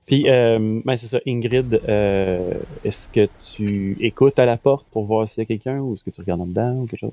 C'est 0.00 0.06
Puis, 0.16 0.20
ça. 0.22 0.28
euh, 0.28 0.80
ben, 0.84 0.96
c'est 0.96 1.06
ça, 1.06 1.20
Ingrid, 1.26 1.80
euh, 1.88 2.54
est-ce 2.84 3.08
que 3.08 3.28
tu 3.54 3.96
écoutes 4.00 4.38
à 4.38 4.46
la 4.46 4.56
porte 4.56 4.86
pour 4.90 5.04
voir 5.04 5.28
s'il 5.28 5.42
y 5.42 5.44
a 5.44 5.46
quelqu'un 5.46 5.78
ou 5.78 5.94
est-ce 5.94 6.04
que 6.04 6.10
tu 6.10 6.20
regardes 6.20 6.40
en 6.40 6.46
dedans 6.46 6.74
ou 6.76 6.86
quelque 6.86 7.00
chose? 7.00 7.12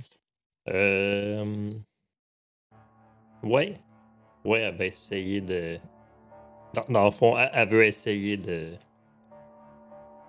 Euh... 0.70 1.72
Ouais. 3.44 3.76
Ouais, 4.46 4.62
elle 4.62 4.76
va 4.76 4.86
essayer 4.86 5.42
de. 5.42 5.78
Dans, 6.74 6.86
dans 6.90 7.06
le 7.06 7.12
fond, 7.12 7.38
elle, 7.38 7.50
elle 7.54 7.68
veut 7.70 7.86
essayer 7.86 8.38
de. 8.38 8.66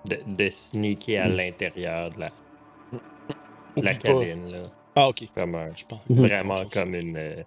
de, 0.06 0.18
de 0.36 0.50
sneaker 0.50 1.24
à 1.24 1.28
Mm. 1.28 1.36
l'intérieur 1.36 2.10
de 2.10 2.20
la, 2.20 2.28
de 3.76 3.82
la 3.82 3.90
pas. 3.94 3.98
cabine, 3.98 4.50
là. 4.50 4.62
Ah, 4.96 5.08
ok. 5.08 5.28
Comme 5.34 5.54
un. 5.54 5.68
Je 5.74 5.84
pense. 5.84 6.08
Mhm. 6.10 6.16
Vraiment 6.16 6.64
comme 6.72 6.94
une. 6.94 7.44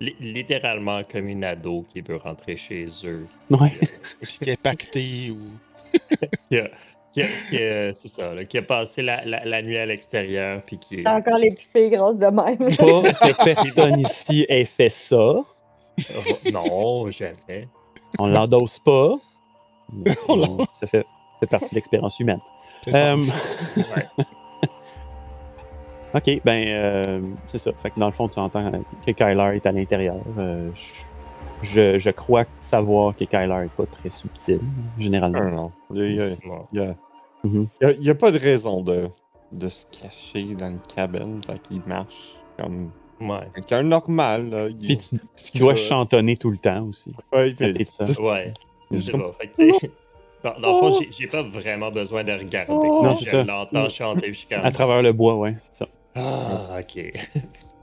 Li- 0.00 0.16
littéralement 0.20 1.02
comme 1.04 1.28
une 1.28 1.44
ado 1.44 1.84
qui 1.92 2.00
veut 2.00 2.16
rentrer 2.16 2.56
chez 2.56 2.88
eux. 3.04 3.26
Ouais. 3.50 3.72
Qui 4.26 4.50
est 4.50 4.60
pacté 4.60 5.30
ou. 5.30 5.38
C'est 7.12 7.94
ça, 8.08 8.34
là, 8.34 8.44
qui 8.44 8.56
a 8.58 8.62
passé 8.62 9.02
la, 9.02 9.24
la, 9.24 9.44
la 9.44 9.62
nuit 9.62 9.76
à 9.76 9.84
l'extérieur, 9.86 10.62
puis 10.64 10.78
qui. 10.78 11.02
T'as 11.02 11.16
encore 11.18 11.38
les 11.38 11.50
pupilles 11.52 11.90
grosses 11.90 12.18
de 12.18 12.26
même. 12.26 12.56
Pas 12.58 13.28
que 13.32 13.44
personne 13.44 13.98
ici 14.00 14.46
ait 14.48 14.64
fait 14.64 14.88
ça. 14.88 15.16
Oh, 15.16 15.44
non, 16.52 17.10
jamais. 17.10 17.68
On 18.18 18.28
l'endosse 18.28 18.78
pas. 18.78 19.16
On 20.28 20.58
ça 20.80 20.86
fait, 20.86 21.04
fait 21.40 21.46
partie 21.46 21.70
de 21.70 21.74
l'expérience 21.74 22.20
humaine. 22.20 22.40
C'est 22.84 22.92
ça. 22.92 23.12
Euh, 23.12 23.16
Ouais. 23.76 24.06
Ok, 26.14 26.40
ben, 26.44 26.64
euh, 26.68 27.20
c'est 27.46 27.58
ça. 27.58 27.72
Fait 27.82 27.90
que 27.90 27.98
dans 28.00 28.06
le 28.06 28.12
fond, 28.12 28.28
tu 28.28 28.38
entends 28.38 28.70
que 29.06 29.10
Kyler 29.12 29.56
est 29.56 29.66
à 29.66 29.72
l'intérieur. 29.72 30.16
Euh, 30.38 30.70
je, 31.62 31.98
je 31.98 32.10
crois 32.10 32.44
savoir 32.60 33.14
que 33.16 33.24
Kyler 33.24 33.64
est 33.66 33.76
pas 33.76 33.86
très 33.86 34.10
subtil, 34.10 34.60
généralement. 34.98 35.44
Non, 35.44 35.50
non. 35.50 35.72
Il 35.94 36.14
y 36.14 36.20
a, 36.20 36.26
il 36.72 36.78
y 36.78 36.80
a- 36.80 36.94
Non. 37.44 38.14
pas 38.18 38.30
de 38.30 38.38
raison 38.38 38.82
de, 38.82 39.08
de 39.52 39.68
se 39.68 39.86
cacher 39.86 40.54
dans 40.54 40.68
une 40.68 40.80
cabine. 40.94 41.40
Fait 41.46 41.58
qu'il 41.62 41.82
marche 41.86 42.34
comme 42.58 42.90
Ouais. 43.20 43.46
quelqu'un 43.54 43.82
normal. 43.82 44.48
Là. 44.50 44.68
Il, 44.68 44.76
Puis 44.78 44.98
tu, 45.52 45.58
dois 45.58 45.74
chantonner 45.74 46.36
tout 46.38 46.50
le 46.50 46.56
temps 46.56 46.86
aussi. 46.88 47.10
Ouais, 47.32 47.52
puis- 47.52 47.84
ça. 47.84 48.06
c'est- 48.06 48.20
Ouais. 48.20 48.52
C'est 48.90 49.12
ça. 49.12 49.18
Fait 49.38 49.46
que, 49.48 49.54
tu 49.54 49.70
sais, 49.78 49.90
dans, 50.42 50.58
dans 50.58 50.72
le 50.72 50.78
fond, 50.92 50.98
j'ai- 50.98 51.10
j'ai 51.12 51.26
pas 51.26 51.42
vraiment 51.42 51.90
besoin 51.90 52.24
de 52.24 52.32
regarder. 52.32 52.72
Non, 52.72 53.12
je 53.14 53.24
c'est 53.24 53.30
ça. 53.30 53.42
l'entends 53.44 53.88
chanter, 53.90 54.28
je 54.32 54.38
suis. 54.38 54.54
À 54.54 54.72
travers 54.72 55.02
le 55.02 55.12
bois, 55.12 55.36
ouais, 55.36 55.54
c'est 55.60 55.84
ça. 55.84 55.88
Ah, 56.14 56.78
ok. 56.80 57.12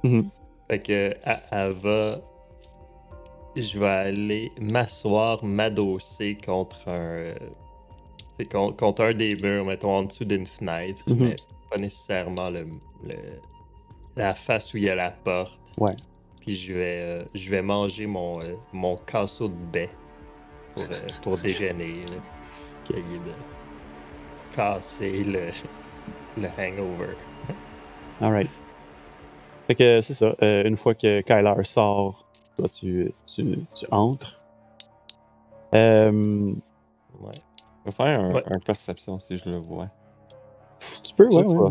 Mhm. 0.03 0.29
Fait 0.69 0.79
que, 0.79 1.13
elle, 1.51 1.71
va. 1.73 2.19
Je 3.55 3.79
vais 3.79 3.87
aller 3.87 4.51
m'asseoir, 4.59 5.43
m'adosser 5.43 6.37
contre 6.45 6.87
un. 6.89 7.33
c'est 8.39 8.45
con- 8.51 8.71
contre 8.73 9.03
un 9.05 9.13
des 9.13 9.35
murs, 9.35 9.65
mettons, 9.65 9.95
en 9.95 10.03
dessous 10.03 10.25
d'une 10.25 10.45
fenêtre, 10.45 11.01
Mhm. 11.07 11.17
mais 11.29 11.35
pas 11.71 11.77
nécessairement 11.77 12.49
le, 12.51 12.67
le- 13.03 13.41
la 14.15 14.35
face 14.35 14.73
où 14.73 14.77
il 14.77 14.83
y 14.83 14.89
a 14.89 14.95
la 14.95 15.09
porte. 15.11 15.57
Ouais. 15.79 15.95
Puis 16.41 16.55
je 16.55 16.73
vais, 16.73 16.99
euh, 17.01 17.25
je 17.33 17.49
vais 17.49 17.61
manger 17.63 18.05
mon, 18.05 18.39
euh, 18.41 18.53
mon 18.73 18.95
casseau 18.97 19.47
de 19.47 19.53
baie 19.71 19.89
pour, 20.75 20.83
euh, 20.83 21.07
pour 21.23 21.37
déjeuner. 21.37 22.05
là. 22.11 22.17
De 22.89 22.95
casser 24.55 25.23
le, 25.23 25.49
le 26.37 26.47
hangover. 26.57 27.15
Alright. 28.21 28.49
Fait 29.67 29.75
que 29.75 30.01
c'est 30.01 30.13
ça. 30.13 30.33
euh, 30.41 30.63
une 30.65 30.77
fois 30.77 30.95
que 30.95 31.21
Kyler 31.21 31.63
sort, 31.63 32.25
toi, 32.57 32.67
tu, 32.69 33.11
tu, 33.25 33.59
tu 33.73 33.85
entres. 33.91 34.39
Euh, 35.73 36.53
Ouais. 37.19 37.31
Je 37.85 37.89
vais 37.89 37.91
faire 37.91 38.19
un, 38.19 38.31
Ouais. 38.33 38.43
un 38.45 38.59
perception 38.59 39.17
si 39.19 39.37
je 39.37 39.49
le 39.49 39.57
vois. 39.57 39.87
tu 41.03 41.15
peux, 41.15 41.27
ouais. 41.27 41.69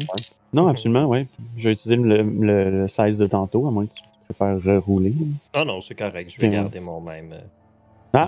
Non, 0.52 0.66
absolument, 0.66 1.05
ouais. 1.06 1.27
Je 1.56 1.68
vais 1.68 1.73
utiliser 1.73 1.97
le, 1.97 2.23
le, 2.23 2.70
le 2.82 2.89
16 2.89 3.18
de 3.18 3.27
tantôt, 3.28 3.66
à 3.68 3.70
moins 3.70 3.86
que 3.86 3.94
tu 3.94 4.02
préfères 4.28 4.60
rerouler. 4.62 5.14
Ah 5.52 5.64
non, 5.64 5.81
c'est 5.81 5.94
correct, 5.94 6.31
je 6.31 6.40
vais 6.40 6.48
garder 6.48 6.81
mon 6.81 7.01
même. 7.01 7.32
euh, 8.14 8.27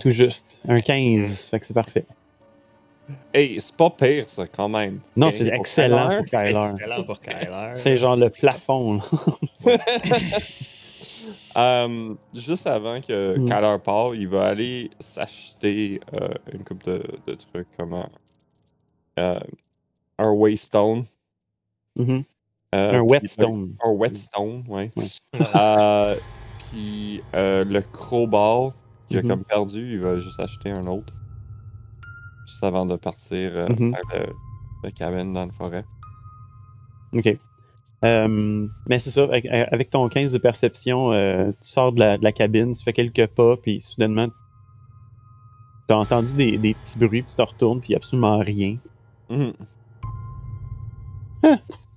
Tout 0.00 0.10
juste. 0.10 0.60
Un 0.68 0.80
15, 0.80 1.46
fait 1.50 1.60
que 1.60 1.66
c'est 1.66 1.74
parfait. 1.74 2.04
Hey, 3.32 3.60
c'est 3.60 3.76
pas 3.76 3.90
pire, 3.90 4.26
ça, 4.26 4.46
quand 4.48 4.68
même. 4.68 5.00
Non, 5.16 5.30
c'est 5.30 5.44
pour 5.44 5.54
excellent 5.54 6.08
Kyler. 6.08 6.16
pour 6.18 6.28
C'est 6.28 6.36
Kyler. 6.52 6.58
excellent 6.72 7.02
pour 7.04 7.20
Kyler. 7.20 7.70
C'est 7.74 7.96
genre 7.96 8.16
le 8.16 8.30
plafond. 8.30 8.94
là. 8.94 9.02
Euh, 11.56 12.14
juste 12.34 12.66
avant 12.66 13.00
que 13.00 13.38
Mm. 13.38 13.46
Kyler 13.46 13.76
part, 13.82 14.14
il 14.14 14.28
va 14.28 14.46
aller 14.48 14.90
s'acheter 15.00 16.00
euh, 16.14 16.28
une 16.52 16.62
coupe 16.62 16.84
de, 16.84 17.02
de 17.26 17.34
trucs 17.34 17.66
comme 17.76 17.94
un, 17.94 18.08
euh, 19.18 19.40
un 20.18 20.30
Waystone. 20.32 21.04
Mhm. 21.96 22.24
euh, 22.74 22.92
Un 22.92 23.00
whetstone. 23.00 23.74
Un 23.82 23.90
whetstone, 23.90 24.64
ouais. 24.68 24.92
Ouais. 24.96 25.04
Euh, 25.56 26.16
puis 26.58 27.22
euh, 27.34 27.64
le 27.64 27.80
crowbar 27.80 28.72
qu'il 29.08 29.18
a 29.18 29.22
Mhm. 29.22 29.28
comme 29.28 29.44
perdu, 29.44 29.94
il 29.94 30.00
va 30.00 30.18
juste 30.18 30.38
acheter 30.38 30.70
un 30.70 30.86
autre. 30.86 31.12
Juste 32.56 32.64
avant 32.64 32.86
de 32.86 32.96
partir 32.96 33.50
euh, 33.54 33.68
Mhm. 33.68 33.90
vers 33.92 34.26
le, 35.12 35.32
dans 35.34 35.44
la 35.44 35.52
forêt. 35.52 35.84
OK. 37.12 37.38
Euh, 38.02 38.66
mais 38.88 38.98
c'est 38.98 39.10
ça, 39.10 39.24
avec, 39.24 39.44
avec 39.44 39.90
ton 39.90 40.08
15 40.08 40.32
de 40.32 40.38
perception, 40.38 41.12
euh, 41.12 41.50
tu 41.62 41.68
sors 41.68 41.92
de 41.92 41.98
la, 41.98 42.16
de 42.16 42.24
la 42.24 42.32
cabine, 42.32 42.72
tu 42.72 42.82
fais 42.82 42.94
quelques 42.94 43.26
pas, 43.26 43.58
puis 43.58 43.82
soudainement, 43.82 44.28
tu 45.86 45.94
as 45.94 45.98
entendu 45.98 46.32
des, 46.34 46.56
des 46.56 46.72
petits 46.72 46.98
bruits, 46.98 47.20
puis 47.22 47.30
tu 47.30 47.36
te 47.36 47.42
retournes, 47.42 47.80
puis 47.82 47.94
absolument 47.94 48.38
rien. 48.38 48.78
Mhm. 49.28 49.52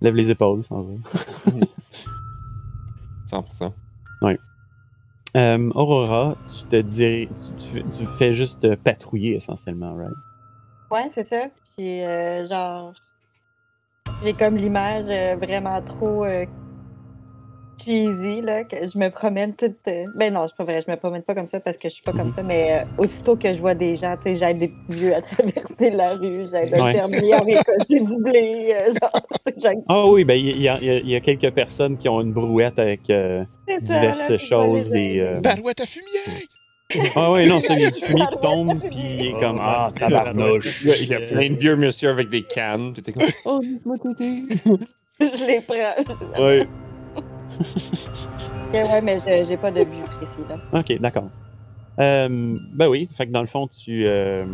Lève 0.01 0.15
les 0.15 0.29
épaules, 0.29 0.61
ça 0.65 0.75
va. 0.75 0.93
100%. 3.27 3.73
Euh, 5.37 5.69
Aurora, 5.75 6.35
tu 6.47 6.67
te 6.69 6.81
dirais, 6.81 7.29
tu, 7.29 7.81
tu- 7.81 7.89
tu 7.91 8.05
fais 8.17 8.33
juste 8.33 8.75
patrouiller 8.83 9.35
essentiellement, 9.35 9.93
right? 9.95 10.11
Ouais, 10.91 11.09
c'est 11.13 11.23
ça. 11.25 11.43
Puis, 11.77 12.03
euh, 12.03 12.47
genre, 12.47 12.93
j'ai 14.23 14.33
comme 14.33 14.57
l'image 14.57 15.05
euh, 15.09 15.35
vraiment 15.35 15.81
trop 15.81 16.25
euh, 16.25 16.45
cheesy, 17.83 18.41
là, 18.41 18.63
que 18.63 18.75
je 18.87 18.97
me 18.97 19.09
promène 19.09 19.53
toute. 19.55 19.77
euh, 19.87 20.05
Ben 20.15 20.33
non, 20.33 20.47
c'est 20.47 20.55
pas 20.57 20.63
vrai, 20.65 20.81
je 20.85 20.91
me 20.91 20.97
promène 20.97 21.21
pas 21.23 21.33
comme 21.35 21.47
ça 21.47 21.59
parce 21.59 21.77
que 21.77 21.89
je 21.89 21.93
suis 21.93 22.03
pas 22.03 22.11
comme 22.11 22.33
ça, 22.33 22.43
mais 22.43 22.79
euh, 22.81 22.83
aussitôt 23.03 23.35
que 23.37 23.53
je 23.53 23.59
vois 23.59 23.75
des 23.75 23.95
gens, 23.95 24.15
tu 24.17 24.23
sais, 24.23 24.35
j'aide 24.35 24.59
des 24.59 24.67
petits 24.69 24.99
vieux 24.99 25.15
à 25.15 25.21
traverser 25.21 25.89
la 25.91 26.15
rue, 26.15 26.45
j'aide 26.51 26.73
un 26.73 26.91
fermier 26.91 27.33
à 27.33 27.39
récolter 27.41 27.99
du 27.99 28.17
blé, 28.17 28.75
euh, 28.75 28.91
genre, 29.61 29.81
Ah 29.87 30.07
oui, 30.07 30.25
ben 30.25 30.33
il 30.33 30.59
y, 30.59 30.67
a- 30.67 30.79
y 30.81 31.13
y 31.15 31.21
quelques 31.21 31.51
personnes 31.53 31.97
qui 31.97 32.09
ont 32.09 32.19
une 32.21 32.33
brouette 32.33 32.79
avec. 32.79 33.09
euh, 33.09 33.43
ça, 33.67 33.79
Diverses 33.79 34.29
là, 34.31 34.37
choses, 34.39 34.89
des, 34.89 35.19
euh, 35.19 35.39
Barouette 35.39 35.79
à 35.81 35.85
fumier! 35.85 36.47
Ah 37.15 37.31
oui, 37.31 37.47
non, 37.47 37.61
ça, 37.61 37.73
il 37.77 37.81
y 37.81 37.85
a 37.85 37.89
du 37.91 37.99
fumier 37.99 38.25
qui 38.31 38.39
tombe, 38.39 38.79
puis 38.79 38.97
il 38.97 39.25
est 39.27 39.39
comme 39.39 39.57
Ah, 39.61 39.91
tabarnouche. 39.95 40.65
Il 40.81 40.87
y 40.87 40.91
a- 40.91 40.97
il 40.97 41.07
y 41.09 41.13
a 41.15 41.19
plein 41.19 41.49
de 41.49 41.55
vieux 41.55 41.75
monsieur 41.75 42.09
avec 42.09 42.29
des 42.29 42.41
cannes. 42.43 42.93
Puis 42.93 43.01
t'es 43.03 43.11
comme, 43.11 43.23
oh, 43.45 43.61
laisse-moi 43.63 43.97
t'aider. 43.97 44.43
je 45.19 45.47
les 45.47 45.61
prends. 45.61 46.41
Ouais. 46.41 46.67
Ok, 47.57 48.73
ouais, 48.73 49.01
mais 49.01 49.19
je- 49.19 49.45
j'ai 49.47 49.57
pas 49.57 49.71
de 49.71 49.83
but 49.83 50.01
précis, 50.01 50.49
là. 50.49 50.79
Ok, 50.79 50.99
d'accord. 50.99 51.29
Euh, 51.99 52.57
ben 52.73 52.87
oui, 52.87 53.07
fait 53.15 53.27
que 53.27 53.31
dans 53.31 53.41
le 53.41 53.47
fond, 53.47 53.67
tu, 53.67 54.05
euh, 54.07 54.45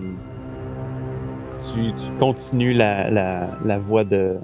tu, 1.73 1.91
tu 1.93 2.11
continues 2.19 2.73
la, 2.73 3.09
la, 3.11 3.47
la 3.63 3.77
voie 3.77 4.03
de, 4.03 4.37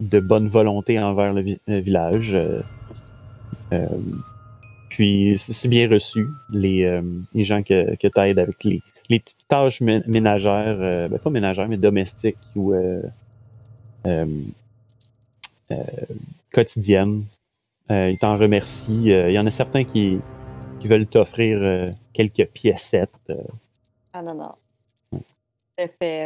de 0.00 0.20
bonne 0.20 0.46
volonté 0.48 0.98
envers 1.00 1.32
le, 1.34 1.42
vi- 1.42 1.58
le 1.66 1.78
village. 1.80 2.34
euh, 2.34 2.60
euh, 3.72 3.86
puis 4.96 5.36
c'est 5.36 5.52
c'est 5.52 5.68
bien 5.68 5.90
reçu, 5.90 6.26
les, 6.48 6.84
euh, 6.84 7.02
les 7.34 7.44
gens 7.44 7.62
que, 7.62 7.94
que 7.96 8.08
tu 8.08 8.20
aides 8.20 8.38
avec 8.38 8.64
les, 8.64 8.80
les 9.10 9.20
petites 9.20 9.46
tâches 9.46 9.82
mé- 9.82 10.02
ménagères, 10.06 10.78
euh, 10.80 11.06
ben 11.06 11.18
pas 11.18 11.28
ménagères, 11.28 11.68
mais 11.68 11.76
domestiques 11.76 12.38
ou 12.54 12.72
euh, 12.72 13.02
quotidiennes. 16.50 17.24
Ils 17.90 18.16
t'en 18.18 18.38
remercient. 18.38 19.10
Il 19.28 19.32
y 19.32 19.38
en 19.38 19.44
a 19.44 19.50
certains 19.50 19.84
qui, 19.84 20.18
qui 20.80 20.88
veulent 20.88 21.06
t'offrir 21.06 21.92
quelques 22.14 22.46
piécettes. 22.46 23.30
Ah 24.14 24.22
non, 24.22 24.34
non. 24.34 25.20
J'ai 25.78 25.88
fait. 26.00 26.24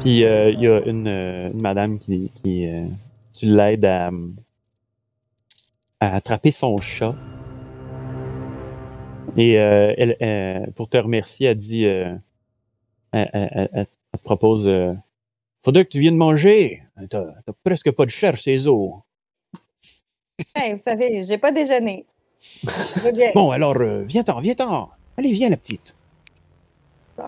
Puis 0.00 0.22
euh, 0.22 0.50
il 0.50 0.60
y 0.60 0.68
a 0.68 0.80
une, 0.84 1.08
euh, 1.08 1.50
une 1.50 1.62
madame 1.62 1.98
qui, 1.98 2.30
qui 2.42 2.66
euh, 2.66 2.84
tu 3.32 3.46
l'aides 3.46 3.86
à, 3.86 4.10
à 6.00 6.16
attraper 6.16 6.50
son 6.50 6.76
chat. 6.76 7.14
Et 9.38 9.58
euh, 9.58 9.94
elle, 9.96 10.16
euh, 10.20 10.66
pour 10.74 10.88
te 10.88 10.96
remercier, 10.98 11.46
elle 11.48 11.56
dit, 11.58 11.86
euh, 11.86 12.12
elle, 13.12 13.30
elle- 13.32 13.50
elle- 13.54 13.70
elle 14.12 14.18
te 14.18 14.22
propose, 14.24 14.66
euh, 14.68 14.92
faudrait 15.64 15.84
que 15.84 15.90
tu 15.90 16.00
viennes 16.00 16.16
manger. 16.16 16.82
T'as 17.08 17.24
presque 17.64 17.90
pas 17.92 18.04
de 18.04 18.10
chair 18.10 18.36
chez 18.36 18.66
os. 18.66 18.92
Hey, 20.54 20.74
vous 20.74 20.80
savez, 20.86 21.22
j'ai 21.24 21.38
pas 21.38 21.50
déjeuné. 21.52 22.04
Bien. 23.14 23.30
Bon, 23.34 23.50
alors, 23.50 23.76
euh, 23.76 24.02
viens-t'en, 24.04 24.40
viens-t'en. 24.40 24.90
Allez, 25.16 25.32
viens, 25.32 25.48
la 25.48 25.56
petite. 25.56 25.94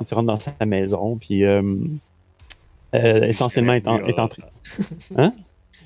Et 0.00 0.04
tu 0.04 0.14
rentres 0.14 0.26
dans 0.28 0.38
sa 0.38 0.54
maison, 0.66 1.16
puis 1.16 1.44
euh, 1.44 1.62
euh, 2.94 3.22
essentiellement, 3.24 3.72
est 3.74 3.88
en, 3.88 3.98
est 4.04 4.18
en 4.18 4.28
train- 4.28 4.42
Hein? 5.16 5.32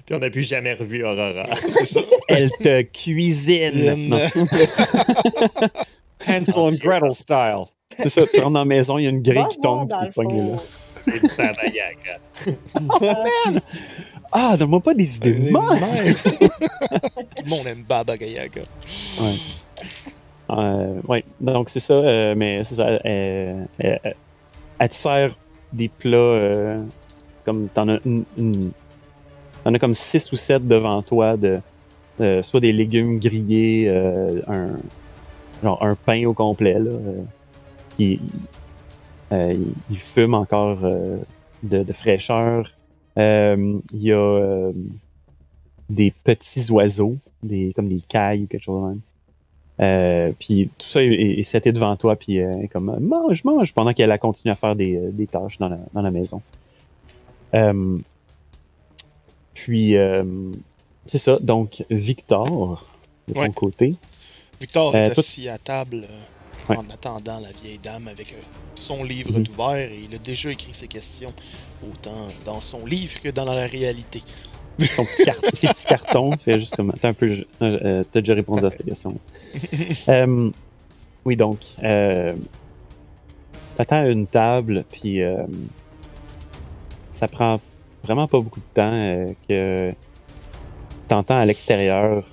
Puis 0.06 0.14
on 0.14 0.18
n'a 0.18 0.28
plus 0.28 0.42
jamais 0.42 0.74
revu 0.74 1.02
Aurora. 1.02 1.46
C'est 1.66 1.86
ça. 1.86 2.00
Elle 2.28 2.50
te 2.50 2.82
cuisine. 2.82 4.14
Hansel 6.28 6.58
and 6.62 6.76
Gretel 6.80 7.10
style. 7.12 7.64
c'est 8.02 8.08
ça, 8.08 8.22
tu 8.26 8.40
rentres 8.40 8.52
dans 8.52 8.58
la 8.60 8.64
maison, 8.64 8.98
il 8.98 9.04
y 9.04 9.06
a 9.06 9.10
une 9.10 9.22
grille 9.22 9.42
Va 9.42 9.48
qui 9.48 9.58
tombe, 9.60 9.88
t'es 9.88 10.10
pogné 10.12 10.40
là. 10.50 10.56
C'est 11.02 11.20
Baba 11.36 11.66
Yaga. 11.66 13.60
Ah, 14.36 14.56
donne-moi 14.56 14.80
pas 14.80 14.94
des 14.94 15.16
idées 15.16 15.34
de. 15.34 15.40
Même. 15.52 16.14
Tout 17.36 17.44
le 17.44 17.48
monde 17.50 17.66
aime 17.68 17.84
Baba 17.88 18.16
Yaga. 18.16 18.62
Euh, 20.50 21.00
ouais, 21.08 21.24
donc 21.40 21.68
c'est 21.70 21.78
ça, 21.80 21.94
euh, 21.94 22.34
mais 22.36 22.64
c'est 22.64 22.74
ça. 22.74 22.86
euh, 22.88 22.98
euh, 23.06 23.64
euh, 23.84 24.10
elle 24.78 24.88
te 24.88 24.94
sert 24.94 25.36
des 25.72 25.88
plats 25.88 26.16
euh, 26.18 26.82
comme 27.44 27.68
t'en 27.68 27.88
as 27.88 27.98
une, 28.04 28.24
une- 28.36 28.72
t'en 29.62 29.72
as 29.72 29.78
comme 29.78 29.94
six 29.94 30.30
ou 30.32 30.36
sept 30.36 30.66
devant 30.66 31.00
toi 31.02 31.36
de 31.36 31.60
euh, 32.20 32.42
soit 32.42 32.60
des 32.60 32.72
légumes 32.72 33.18
grillés, 33.20 33.86
euh, 33.88 34.40
un 34.48 34.70
genre 35.62 35.82
un 35.82 35.94
pain 35.94 36.24
au 36.26 36.32
complet 36.32 36.78
là, 36.78 36.90
euh, 36.90 37.22
qui 37.96 38.20
euh, 39.32 39.52
il, 39.54 39.72
il 39.90 39.98
fume 39.98 40.34
encore 40.34 40.78
euh, 40.82 41.18
de, 41.62 41.82
de 41.82 41.92
fraîcheur. 41.92 42.72
Euh, 43.18 43.78
Il 43.92 44.02
y 44.02 44.12
a 44.12 44.16
euh, 44.16 44.72
des 45.88 46.10
petits 46.10 46.70
oiseaux, 46.70 47.16
des 47.42 47.72
comme 47.74 47.88
des 47.88 48.00
cailles 48.00 48.42
ou 48.42 48.46
quelque 48.46 48.62
chose 48.62 48.82
de 48.82 48.88
même. 48.88 49.00
Euh, 49.80 50.32
puis 50.38 50.70
tout 50.78 50.86
ça 50.86 51.02
est, 51.02 51.08
est, 51.08 51.40
est 51.40 51.42
seté 51.42 51.72
devant 51.72 51.96
toi, 51.96 52.14
puis 52.14 52.40
euh, 52.40 52.52
comme 52.72 52.96
mange, 53.00 53.42
mange, 53.44 53.72
pendant 53.74 53.92
qu'elle 53.92 54.12
a 54.12 54.18
continué 54.18 54.52
à 54.52 54.56
faire 54.56 54.76
des, 54.76 54.96
des 55.12 55.26
tâches 55.26 55.58
dans 55.58 55.68
la, 55.68 55.78
dans 55.92 56.02
la 56.02 56.10
maison. 56.12 56.42
Euh, 57.54 57.98
puis 59.52 59.96
euh, 59.96 60.24
c'est 61.06 61.18
ça, 61.18 61.38
donc 61.40 61.84
Victor, 61.90 62.86
de 63.28 63.34
ton 63.34 63.50
côté. 63.52 63.94
Victor 64.60 64.94
Euh, 64.94 64.98
est 65.04 65.18
assis 65.18 65.48
à 65.48 65.58
table 65.58 66.04
euh, 66.04 66.70
Ouais. 66.70 66.78
en 66.78 66.88
attendant 66.88 67.40
la 67.40 67.50
vieille 67.52 67.78
dame 67.78 68.08
avec 68.08 68.32
euh, 68.32 68.36
son 68.74 69.04
livre 69.04 69.38
Mhm. 69.38 69.44
ouvert 69.52 69.76
et 69.90 70.00
il 70.08 70.14
a 70.14 70.18
déjà 70.18 70.50
écrit 70.50 70.72
ses 70.72 70.88
questions 70.88 71.32
autant 71.86 72.26
dans 72.46 72.60
son 72.60 72.86
livre 72.86 73.20
que 73.20 73.28
dans 73.28 73.44
la 73.44 73.66
réalité. 73.66 74.22
son 74.78 75.04
petit 75.04 75.24
ses 75.56 75.66
petits 75.68 75.84
cartons. 75.86 76.30
Fait 76.38 76.58
justement, 76.58 76.94
t'as 77.00 77.08
un 77.10 77.12
peu, 77.12 77.44
euh, 77.60 78.02
t'as 78.10 78.20
déjà 78.20 78.34
répondu 78.34 78.64
à 78.64 78.70
cette 78.70 78.86
question. 78.86 79.18
Euh, 80.08 80.50
oui, 81.26 81.36
donc, 81.36 81.58
euh, 81.82 82.34
t'attends 83.76 83.96
à 84.02 84.06
une 84.06 84.26
table, 84.26 84.84
puis 84.90 85.22
euh, 85.22 85.44
ça 87.12 87.28
prend 87.28 87.60
vraiment 88.02 88.26
pas 88.26 88.40
beaucoup 88.40 88.60
de 88.60 88.74
temps 88.74 89.34
que 89.48 89.92
t'entends 91.08 91.38
à 91.38 91.44
l'extérieur 91.44 92.24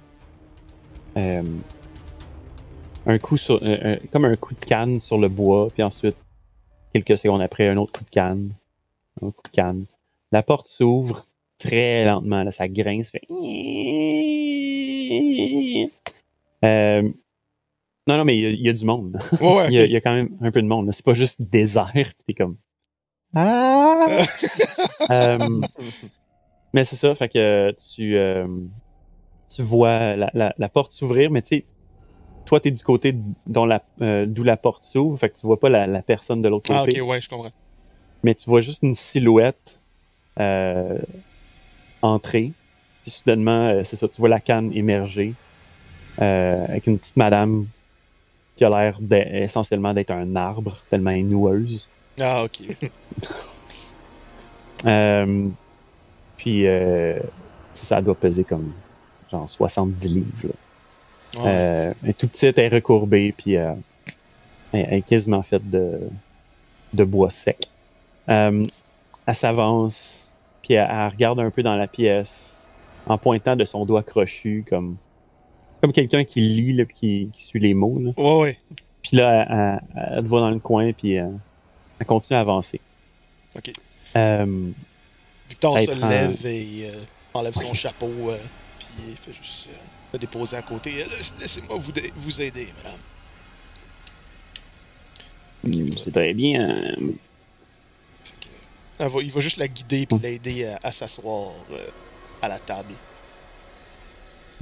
un 3.06 3.18
coup 3.20 3.38
sur, 3.38 3.60
un- 3.64 3.98
comme 4.12 4.26
un 4.26 4.36
coup 4.36 4.54
de 4.54 4.60
canne 4.66 5.00
sur 5.00 5.18
le 5.18 5.28
bois, 5.30 5.68
puis 5.74 5.84
ensuite 5.84 6.16
quelques 6.94 7.18
secondes 7.18 7.42
après 7.42 7.68
un 7.68 7.78
autre 7.78 7.92
coup 7.98 8.04
de 8.06 8.10
canne, 8.10 8.52
un 9.22 9.32
coup 9.32 9.44
de 9.44 9.50
canne. 9.52 9.86
La 10.32 10.44
porte 10.44 10.68
s'ouvre 10.68 11.26
très 11.58 12.06
lentement, 12.06 12.44
là, 12.44 12.52
ça 12.52 12.68
grince, 12.68 13.10
fait. 13.12 13.22
Euh, 16.64 17.02
non, 18.08 18.18
non, 18.18 18.26
mais 18.26 18.38
il 18.38 18.42
y 18.42 18.46
a- 18.46 18.50
il 18.50 18.62
y, 18.62 18.70
a 18.70 18.74
du 18.74 18.86
monde. 18.86 19.20
Ouais, 19.40 19.68
Il 19.70 19.74
y, 19.74 19.78
a, 19.80 19.86
y 19.86 20.02
quand 20.02 20.14
même 20.14 20.30
un 20.42 20.52
peu 20.52 20.62
de 20.62 20.68
monde. 20.68 20.90
C'est 20.92 21.06
pas 21.06 21.14
juste 21.14 21.42
désert, 21.42 21.92
puis 21.94 22.24
t'es 22.28 22.34
comme. 22.34 22.58
Ah! 23.36 24.08
Euh, 25.10 25.38
mais 26.74 26.86
c'est 26.86 26.96
ça, 26.96 27.14
fait 27.16 27.28
que 27.28 27.76
tu, 27.94 28.16
euh, 28.16 28.48
tu 29.54 29.62
vois 29.62 30.16
la, 30.16 30.30
la- 30.34 30.54
la 30.58 30.70
porte 30.70 30.92
s'ouvrir, 30.94 31.32
mais 31.32 31.42
tu 31.42 31.48
sais, 31.58 31.66
toi, 32.52 32.60
tu 32.60 32.68
es 32.68 32.72
du 32.72 32.84
côté 32.84 33.16
dont 33.48 33.64
la, 33.64 33.82
euh, 34.02 34.26
d'où 34.28 34.44
la 34.44 34.58
porte 34.58 34.84
s'ouvre, 34.84 35.18
fait 35.18 35.30
que 35.30 35.38
tu 35.40 35.46
vois 35.48 35.58
pas 35.58 35.70
la, 35.70 35.88
la 35.88 36.02
personne 36.02 36.42
de 36.42 36.50
l'autre 36.50 36.68
côté. 36.68 36.98
Ah, 37.00 37.02
ok, 37.02 37.08
ouais, 37.10 37.22
je 37.22 37.30
comprends. 37.30 37.48
mais 38.24 38.36
tu 38.36 38.50
vois 38.50 38.60
juste 38.60 38.84
une 38.84 38.94
silhouette 38.94 39.80
euh, 40.38 40.98
entrer. 42.02 42.52
Puis 43.04 43.12
soudainement, 43.12 43.68
euh, 43.70 43.84
c'est 43.86 43.96
ça, 43.96 44.10
tu 44.10 44.20
vois 44.20 44.28
la 44.28 44.42
canne 44.42 44.70
émerger 44.74 45.34
euh, 46.22 46.66
avec 46.66 46.88
une 46.88 47.00
petite 47.00 47.16
madame 47.16 47.68
qui 48.58 48.66
a 48.66 48.70
l'air 48.70 49.00
essentiellement 49.34 49.94
d'être 49.94 50.12
un 50.12 50.36
arbre, 50.36 50.76
tellement 50.90 51.16
noueuse. 51.16 51.88
Ah, 52.20 52.44
ok. 52.44 52.64
Puis 56.38 56.68
euh, 56.68 57.18
ça, 57.74 57.86
ça 57.86 58.02
doit 58.02 58.16
peser 58.16 58.44
comme 58.44 58.74
genre 59.32 59.50
70 59.50 60.08
livres. 60.10 60.28
là. 60.44 60.50
Euh, 61.38 61.94
elle 62.04 62.10
est 62.10 62.14
toute 62.14 62.32
petite, 62.32 62.58
elle 62.58 62.66
est 62.74 62.76
recourbée, 62.76 63.34
puis 63.38 63.56
euh, 63.58 63.74
elle, 64.74 64.88
elle 64.90 64.94
est 65.00 65.02
quasiment 65.02 65.42
faite 65.42 65.70
de, 65.70 66.00
de 66.94 67.04
bois 67.04 67.30
sec. 67.30 67.68
Euh, 68.30 68.64
elle 69.26 69.36
s'avance, 69.36 70.30
puis 70.62 70.74
elle, 70.74 70.88
elle 70.92 71.08
regarde 71.08 71.40
un 71.40 71.50
peu 71.50 71.64
dans 71.64 71.76
la 71.76 71.88
pièce, 71.88 72.58
en 73.08 73.18
pointant 73.18 73.56
de 73.56 73.66
son 73.66 73.86
doigt 73.86 74.04
crochu, 74.04 74.66
comme, 74.70 74.98
comme 75.82 75.94
quelqu'un 75.94 76.24
qui 76.24 76.42
lit, 76.42 76.74
là, 76.74 76.86
puis 76.86 76.96
qui, 76.96 77.30
qui 77.34 77.46
suit 77.46 77.60
les 77.60 77.74
mots. 77.74 78.00
là. 78.00 78.12
Ouais, 78.18 78.42
ouais. 78.42 78.58
Puis 79.02 79.18
là, 79.18 79.46
elle, 79.50 79.58
elle- 79.96 80.14
elle 80.18 80.24
te 80.24 80.28
voit 80.30 80.42
dans 80.42 80.52
le 80.52 80.60
coin, 80.60 80.92
puis 80.94 81.18
euh, 81.18 81.28
elle 82.00 82.06
continue 82.06 82.38
à 82.38 82.42
avancer. 82.42 82.80
Ok. 83.56 83.72
Euh, 84.16 84.70
Victor 85.50 85.80
se 85.80 85.92
prend- 85.92 86.10
lève 86.10 86.46
et 86.46 86.90
euh, 86.90 86.94
enlève 87.34 87.54
son 87.54 87.74
chapeau, 87.74 88.12
euh, 88.30 88.38
puis 88.80 88.88
il 89.10 89.16
fait 89.18 89.34
juste 89.34 89.70
le 90.14 90.20
déposer 90.20 90.56
à 90.58 90.62
côté. 90.62 90.94
Euh, 91.02 91.06
laisse- 91.18 91.34
Laissez-moi 91.40 91.78
vous, 91.78 91.92
vous 92.18 92.42
aider, 92.42 92.68
madame. 92.84 93.00
c'est 95.98 96.12
très 96.12 96.34
bien. 96.34 96.96
que, 99.00 99.08
va- 99.08 99.22
il 99.22 99.32
va 99.32 99.40
juste 99.42 99.58
la 99.58 99.68
guider 99.68 100.06
puis 100.06 100.18
l'aider 100.20 100.66
à, 100.66 100.80
à 100.84 100.92
s'asseoir 100.92 101.54
euh, 101.72 101.88
à 102.42 102.48
la 102.48 102.60
table. 102.60 102.94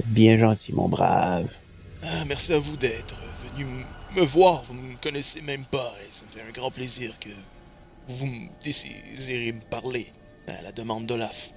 Bien 0.06 0.36
gentil, 0.36 0.72
mon 0.72 0.88
brave. 0.88 1.50
Ah, 2.02 2.24
merci 2.26 2.52
à 2.54 2.58
vous 2.58 2.76
d'être 2.76 3.16
venu 3.54 3.66
me 4.16 4.22
voir. 4.22 4.62
Vous 4.64 4.74
me 4.74 4.94
connaissez 4.96 5.42
même 5.42 5.64
pas 5.64 5.94
et 6.02 6.08
ça 6.12 6.24
me 6.26 6.30
fait 6.32 6.46
un 6.46 6.52
grand 6.52 6.70
plaisir 6.70 7.18
que 7.18 7.28
vous 8.08 8.26
me 8.26 8.48
désirez 8.62 9.52
me 9.52 9.60
parler 9.60 10.10
à 10.48 10.62
la 10.62 10.72
demande 10.72 11.06
d'Olaf. 11.06 11.52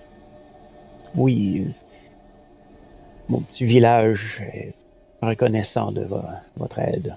Oui. 1.16 1.68
Euh, 3.24 3.30
Mon 3.30 3.42
petit 3.42 3.66
village 3.66 4.42
est 4.42 4.74
reconnaissant 5.22 5.92
de 5.92 6.02
vo- 6.04 6.22
votre 6.58 6.80
aide. 6.80 7.16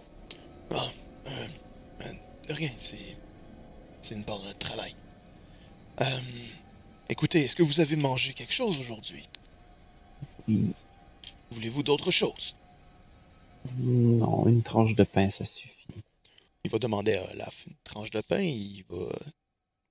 Ah, 0.70 0.76
euh, 1.26 1.30
euh, 2.06 2.12
de 2.48 2.52
rien, 2.52 2.70
c'est. 2.76 3.16
C'est 4.02 4.14
une 4.14 4.24
part 4.24 4.38
de 4.40 4.44
notre 4.46 4.58
travail. 4.58 4.94
Euh, 6.00 6.04
écoutez, 7.08 7.40
est-ce 7.40 7.56
que 7.56 7.64
vous 7.64 7.80
avez 7.80 7.96
mangé 7.96 8.32
quelque 8.34 8.52
chose 8.52 8.78
aujourd'hui? 8.78 9.28
Oui. 10.46 10.70
Voulez-vous 11.50 11.82
d'autres 11.82 12.12
choses? 12.12 12.54
Non, 13.78 14.46
une 14.46 14.62
tranche 14.62 14.94
de 14.94 15.02
pain, 15.02 15.28
ça 15.28 15.44
suffit. 15.44 15.72
Il 16.64 16.70
va 16.70 16.78
demander 16.78 17.14
à 17.16 17.32
Olaf 17.32 17.64
une 17.66 17.74
tranche 17.82 18.10
de 18.12 18.20
pain 18.20 18.38
et 18.38 18.46
il 18.48 18.84
va 18.88 19.06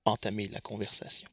entamer 0.06 0.46
la 0.48 0.60
conversation. 0.60 1.28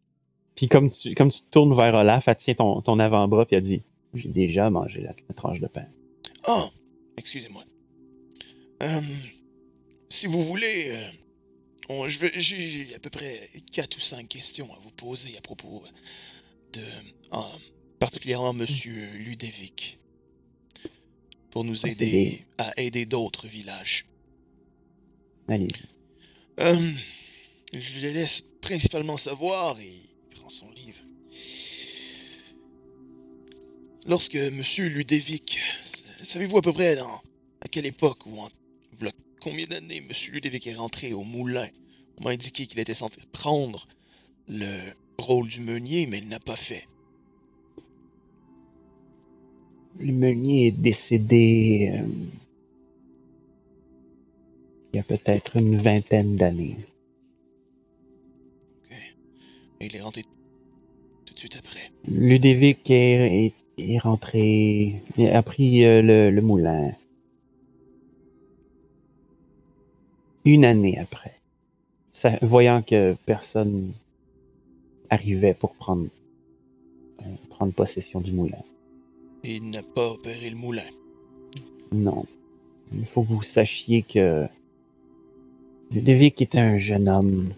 Puis 0.55 0.67
comme 0.67 0.89
tu, 0.89 1.15
comme 1.15 1.31
tu 1.31 1.41
tournes 1.51 1.75
vers 1.75 1.93
Olaf, 1.95 2.27
elle 2.27 2.35
tient 2.35 2.53
ton, 2.55 2.81
ton 2.81 2.99
avant-bras 2.99 3.45
puis 3.45 3.55
elle 3.55 3.63
dit 3.63 3.81
J'ai 4.13 4.29
déjà 4.29 4.69
mangé 4.69 5.01
la, 5.01 5.13
la 5.27 5.33
tranche 5.35 5.59
de 5.59 5.67
pain. 5.67 5.87
Oh, 6.47 6.65
excusez-moi. 7.17 7.63
Euh, 8.83 9.01
si 10.09 10.27
vous 10.27 10.43
voulez, 10.43 10.87
euh, 10.89 11.09
on- 11.89 12.07
je 12.09 12.19
vais- 12.19 12.31
j'ai 12.39 12.93
à 12.95 12.99
peu 12.99 13.09
près 13.09 13.49
quatre 13.71 13.97
ou 13.97 13.99
cinq 14.01 14.27
questions 14.27 14.71
à 14.73 14.79
vous 14.79 14.91
poser 14.91 15.37
à 15.37 15.41
propos 15.41 15.83
de, 16.73 16.81
en- 17.31 17.51
particulièrement 17.99 18.53
Monsieur 18.53 19.07
Ludovic, 19.17 19.99
pour 21.51 21.63
nous 21.63 21.85
aider 21.85 22.45
à 22.57 22.73
aider 22.81 23.05
d'autres 23.05 23.47
villages. 23.47 24.05
Allez-y. 25.47 25.85
Euh, 26.59 26.91
je 27.73 27.99
les 28.01 28.13
laisse 28.13 28.41
principalement 28.61 29.17
savoir 29.17 29.79
et 29.79 29.87
il 29.87 30.29
prend 30.39 30.49
son 30.49 30.69
livre. 30.71 31.02
Lorsque 34.07 34.35
Monsieur 34.35 34.89
Ludovic, 34.89 35.59
savez-vous 36.21 36.57
à 36.57 36.61
peu 36.61 36.73
près 36.73 36.95
dans 36.97 37.21
à 37.61 37.69
quelle 37.69 37.85
époque 37.85 38.25
ou 38.25 38.37
en 38.39 38.49
combien 39.39 39.65
d'années 39.65 40.01
Monsieur 40.01 40.33
Ludovic 40.33 40.67
est 40.67 40.75
rentré 40.75 41.13
au 41.13 41.23
moulin? 41.23 41.67
On 42.17 42.25
m'a 42.25 42.31
indiqué 42.31 42.65
qu'il 42.65 42.79
était 42.79 42.93
censé 42.93 43.21
prendre 43.31 43.87
le 44.47 44.77
rôle 45.17 45.47
du 45.47 45.61
meunier, 45.61 46.05
mais 46.07 46.17
il 46.17 46.27
n'a 46.27 46.39
pas 46.39 46.55
fait. 46.55 46.87
Le 49.99 50.11
meunier 50.11 50.67
est 50.67 50.71
décédé 50.71 51.93
euh, 51.93 52.07
il 54.93 54.97
y 54.97 54.99
a 54.99 55.03
peut-être 55.03 55.55
une 55.55 55.77
vingtaine 55.77 56.35
d'années. 56.35 56.77
Ok. 58.85 58.97
Et 59.79 59.85
il 59.85 59.95
est 59.95 60.01
rentré 60.01 60.23
tout 61.25 61.33
de 61.33 61.39
suite 61.39 61.55
après. 61.55 61.91
Ludovic 62.07 62.89
est, 62.91 63.45
est, 63.45 63.53
est 63.77 63.97
rentré, 63.99 65.01
il 65.17 65.27
a 65.29 65.41
pris 65.43 65.83
euh, 65.85 66.01
le, 66.01 66.29
le 66.31 66.41
moulin. 66.41 66.91
Une 70.45 70.65
année 70.65 70.99
après. 70.99 71.33
Ça- 72.13 72.37
voyant 72.41 72.81
que 72.81 73.15
personne 73.25 73.93
arrivait 75.09 75.53
pour 75.53 75.73
prendre, 75.75 76.07
euh, 77.21 77.25
prendre 77.49 77.73
possession 77.73 78.21
du 78.21 78.31
moulin. 78.31 78.61
Il 79.43 79.69
n'a 79.69 79.83
pas 79.83 80.11
opéré 80.11 80.49
le 80.49 80.55
moulin. 80.55 80.85
Non. 81.91 82.25
Il 82.93 83.05
faut 83.05 83.23
que 83.23 83.29
vous 83.29 83.41
sachiez 83.41 84.03
que 84.03 84.45
Ludovic 85.91 86.41
était 86.41 86.59
un 86.59 86.77
jeune 86.77 87.09
homme 87.09 87.49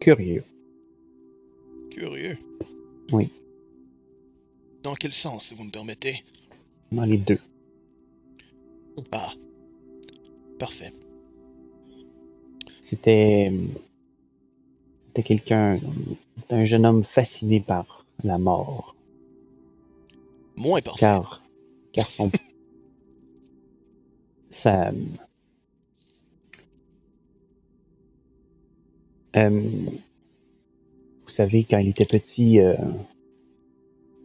curieux. 0.00 0.44
Curieux. 1.90 2.38
Oui. 3.12 3.30
Dans 4.86 4.94
quel 4.94 5.12
sens, 5.12 5.46
si 5.46 5.54
vous 5.56 5.64
me 5.64 5.70
permettez 5.72 6.22
Dans 6.92 7.02
les 7.02 7.18
deux. 7.18 7.40
Ah. 9.10 9.32
Parfait. 10.60 10.92
C'était. 12.80 13.52
C'était 15.08 15.24
quelqu'un. 15.24 15.80
un 16.50 16.64
jeune 16.64 16.86
homme 16.86 17.02
fasciné 17.02 17.58
par 17.58 18.06
la 18.22 18.38
mort. 18.38 18.94
Moins 20.54 20.80
parfait. 20.80 21.00
Car. 21.00 21.42
Car 21.92 22.08
son. 22.08 22.30
sa. 24.50 24.92
Euh, 29.34 29.50
vous 29.50 31.32
savez, 31.32 31.64
quand 31.64 31.78
il 31.78 31.88
était 31.88 32.04
petit, 32.04 32.60
euh, 32.60 32.76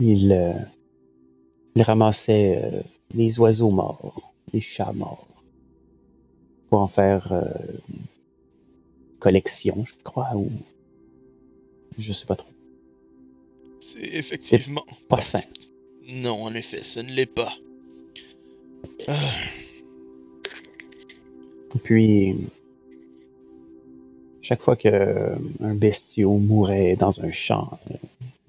il, 0.01 0.31
euh, 0.31 0.53
il 1.75 1.81
ramassait 1.83 2.61
euh, 2.63 2.81
les 3.13 3.39
oiseaux 3.39 3.69
morts, 3.69 4.33
les 4.51 4.61
chats 4.61 4.93
morts, 4.93 5.27
pour 6.69 6.81
en 6.81 6.87
faire 6.87 7.31
euh, 7.31 7.43
collection, 9.19 9.85
je 9.85 9.93
crois, 10.03 10.31
ou 10.35 10.49
je 11.97 12.13
sais 12.13 12.25
pas 12.25 12.35
trop. 12.35 12.49
C'est 13.79 14.03
effectivement. 14.03 14.85
Pas 15.09 15.21
sain. 15.21 15.39
Non, 16.07 16.43
en 16.43 16.53
effet, 16.53 16.83
ce 16.83 16.99
ne 16.99 17.11
l'est 17.11 17.25
pas. 17.25 17.53
Ah, 19.07 19.13
Puis, 21.83 22.35
chaque 24.41 24.61
fois 24.61 24.75
que 24.75 24.87
euh, 24.87 25.35
un 25.61 25.75
bestiau 25.75 26.37
mourait 26.37 26.95
dans 26.95 27.21
un 27.21 27.31
champ 27.31 27.79
euh, 27.89 27.95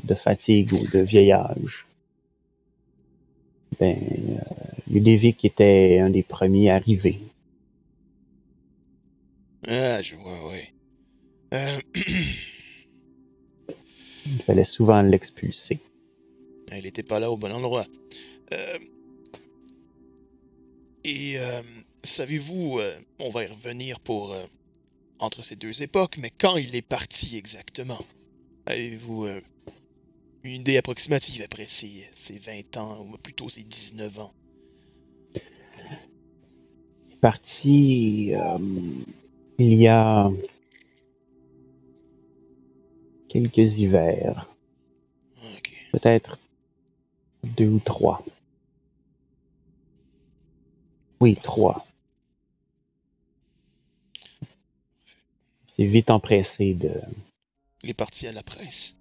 de 0.05 0.15
fatigue 0.15 0.73
ou 0.73 0.87
de 0.89 0.99
vieillage, 1.01 1.87
ben, 3.79 3.97
euh, 3.97 4.39
Ludovic 4.91 5.45
était 5.45 5.99
un 6.01 6.11
des 6.11 6.23
premiers 6.23 6.71
arrivés. 6.71 7.21
ah, 9.67 10.03
je 10.03 10.15
vois, 10.17 10.51
oui. 10.51 10.61
Euh, 11.55 11.81
Il 14.27 14.43
fallait 14.43 14.65
souvent 14.65 15.03
l'expulser. 15.03 15.79
il 16.73 16.87
était 16.87 17.03
pas 17.03 17.21
là 17.21 17.31
au 17.31 17.37
bon 17.37 17.53
endroit. 17.53 17.87
Euh, 18.53 18.79
et 21.05 21.39
euh, 21.39 21.63
savez-vous, 22.05 22.79
on 23.19 23.31
va 23.31 23.45
y 23.45 23.47
revenir 23.47 24.01
pour 24.01 24.37
entre 25.19 25.43
ces 25.43 25.57
deux 25.57 25.83
époques, 25.83 26.19
mais 26.19 26.31
quand 26.31 26.57
il 26.57 26.75
est 26.77 26.87
parti 26.87 27.37
exactement? 27.37 28.05
Avez-vous 28.67 29.27
une 30.45 30.61
idée 30.61 30.77
approximative 30.77 31.43
après 31.43 31.67
ses, 31.67 32.09
ses 32.15 32.39
20 32.39 32.77
ans, 32.77 33.07
ou 33.07 33.17
plutôt 33.19 33.49
ses 33.49 33.63
19 33.63 34.19
ans 34.19 34.35
parti 37.23 38.35
euh, 38.35 38.59
il 39.59 39.75
y 39.75 39.87
a 39.87 40.29
quelques 43.29 43.79
hivers, 43.79 44.51
peut-être 45.93 46.39
deux 47.45 47.69
ou 47.69 47.79
trois. 47.79 48.25
Oui, 51.21 51.37
trois. 51.37 51.87
C'est 55.65 55.87
vite 55.87 56.11
empressé 56.11 56.75
de, 56.75 56.91
Il 57.85 57.91
est 57.91 57.95
parti 57.95 58.27
à 58.27 58.33
la 58.33 58.43
presse. 58.43 58.97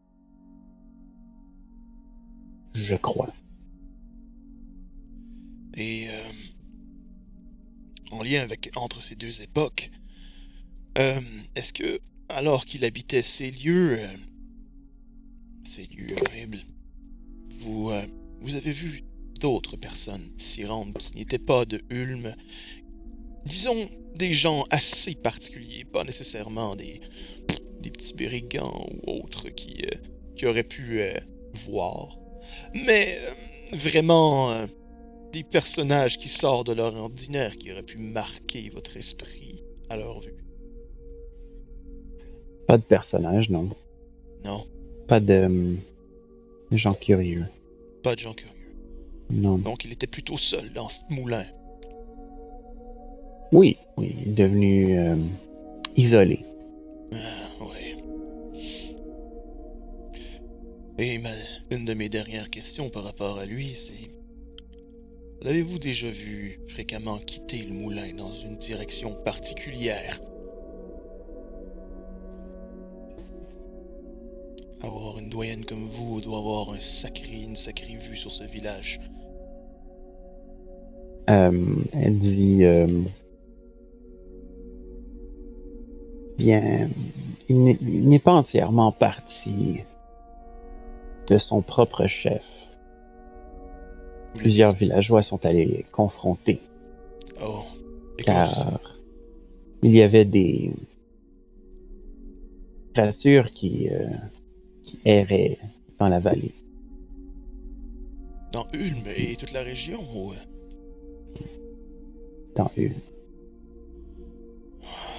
Je 2.73 2.95
crois. 2.95 3.33
Et 5.75 6.07
euh, 6.09 6.31
en 8.11 8.23
lien 8.23 8.41
avec 8.41 8.71
entre 8.75 9.01
ces 9.01 9.15
deux 9.15 9.41
époques, 9.41 9.89
euh, 10.97 11.19
est-ce 11.55 11.73
que 11.73 11.99
alors 12.29 12.65
qu'il 12.65 12.85
habitait 12.85 13.23
ces 13.23 13.51
lieux, 13.51 13.97
euh, 13.99 14.07
ces 15.63 15.87
lieux 15.87 16.15
horribles, 16.21 16.63
vous 17.59 17.89
euh, 17.91 18.05
vous 18.41 18.55
avez 18.55 18.71
vu 18.71 19.03
d'autres 19.39 19.77
personnes 19.77 20.31
s'y 20.37 20.65
rendre 20.65 20.99
qui 20.99 21.15
n'étaient 21.15 21.39
pas 21.39 21.65
de 21.65 21.81
Ulm, 21.89 22.35
disons 23.45 23.89
des 24.15 24.33
gens 24.33 24.65
assez 24.69 25.15
particuliers, 25.15 25.85
pas 25.85 26.03
nécessairement 26.03 26.75
des 26.75 27.01
des 27.81 27.89
petits 27.89 28.13
brigands 28.13 28.87
ou 28.91 29.23
autres 29.23 29.49
qui 29.49 29.83
euh, 29.85 29.97
qui 30.35 30.45
auraient 30.45 30.63
pu 30.63 31.01
euh, 31.01 31.13
voir, 31.65 32.17
mais 32.73 33.15
euh, 33.17 33.77
vraiment 33.77 34.51
euh, 34.51 34.65
des 35.31 35.43
personnages 35.43 36.17
qui 36.17 36.29
sortent 36.29 36.67
de 36.67 36.73
leur 36.73 36.95
ordinaire 36.95 37.55
qui 37.57 37.71
auraient 37.71 37.83
pu 37.83 37.97
marquer 37.97 38.69
votre 38.69 38.97
esprit 38.97 39.63
à 39.89 39.97
leur 39.97 40.19
vue. 40.21 40.35
Pas 42.67 42.77
de 42.77 42.83
personnage, 42.83 43.49
non. 43.49 43.69
Non, 44.45 44.65
Pas 45.07 45.19
de 45.19 45.43
hum, 45.45 45.77
gens 46.71 46.93
curieux. 46.93 47.45
pas 48.03 48.15
de 48.15 48.19
gens 48.19 48.33
curieux. 48.33 48.53
Non. 49.29 49.57
Donc 49.57 49.85
il 49.85 49.91
était 49.93 50.07
plutôt 50.07 50.37
seul 50.37 50.71
dans 50.73 50.89
ce 50.89 51.01
moulin. 51.09 51.45
Oui, 53.53 53.77
oui, 53.97 54.15
il 54.25 54.29
est 54.29 54.35
devenu 54.35 54.97
euh, 54.97 55.15
isolé. 55.97 56.43
Ah, 57.13 57.17
ouais. 57.65 57.90
Et 61.03 61.17
ma, 61.17 61.31
une 61.71 61.83
de 61.83 61.95
mes 61.95 62.09
dernières 62.09 62.51
questions 62.51 62.91
par 62.91 63.03
rapport 63.03 63.39
à 63.39 63.45
lui, 63.47 63.69
c'est... 63.69 64.11
L'avez-vous 65.41 65.79
déjà 65.79 66.11
vu 66.11 66.59
fréquemment 66.67 67.17
quitter 67.17 67.63
le 67.63 67.73
moulin 67.73 68.13
dans 68.15 68.31
une 68.31 68.55
direction 68.55 69.15
particulière? 69.25 70.19
Avoir 74.83 75.17
une 75.17 75.29
doyenne 75.29 75.65
comme 75.65 75.87
vous 75.87 76.21
doit 76.21 76.37
avoir 76.37 76.69
un 76.69 76.79
sacré, 76.79 77.41
une 77.41 77.55
sacrée 77.55 77.95
vue 77.95 78.15
sur 78.15 78.31
ce 78.31 78.43
village. 78.43 78.99
Euh, 81.31 81.65
elle 81.93 82.19
dit 82.19 82.63
euh, 82.63 82.85
Bien, 86.37 86.87
il 87.49 87.63
n'est- 87.63 87.77
il 87.81 88.07
n'est 88.07 88.19
pas 88.19 88.33
entièrement 88.33 88.91
parti 88.91 89.79
de 91.31 91.37
son 91.37 91.61
propre 91.61 92.07
chef. 92.07 92.45
Plusieurs 94.35 94.73
villageois 94.75 95.21
sont 95.21 95.45
allés 95.45 95.85
confronter 95.91 96.59
Oh. 97.43 97.63
Car 98.17 98.79
il 99.81 99.93
y 99.95 100.01
avait 100.03 100.25
des 100.25 100.73
créatures 102.93 103.49
qui, 103.51 103.89
euh, 103.89 104.09
qui 104.83 104.99
erraient 105.05 105.57
dans 105.97 106.09
la 106.09 106.19
vallée. 106.19 106.53
Dans 108.51 108.67
Ulm 108.73 109.03
et 109.15 109.35
toute 109.37 109.53
la 109.53 109.63
région, 109.63 110.01
ou... 110.13 110.33
dans 112.57 112.69
une. 112.75 112.93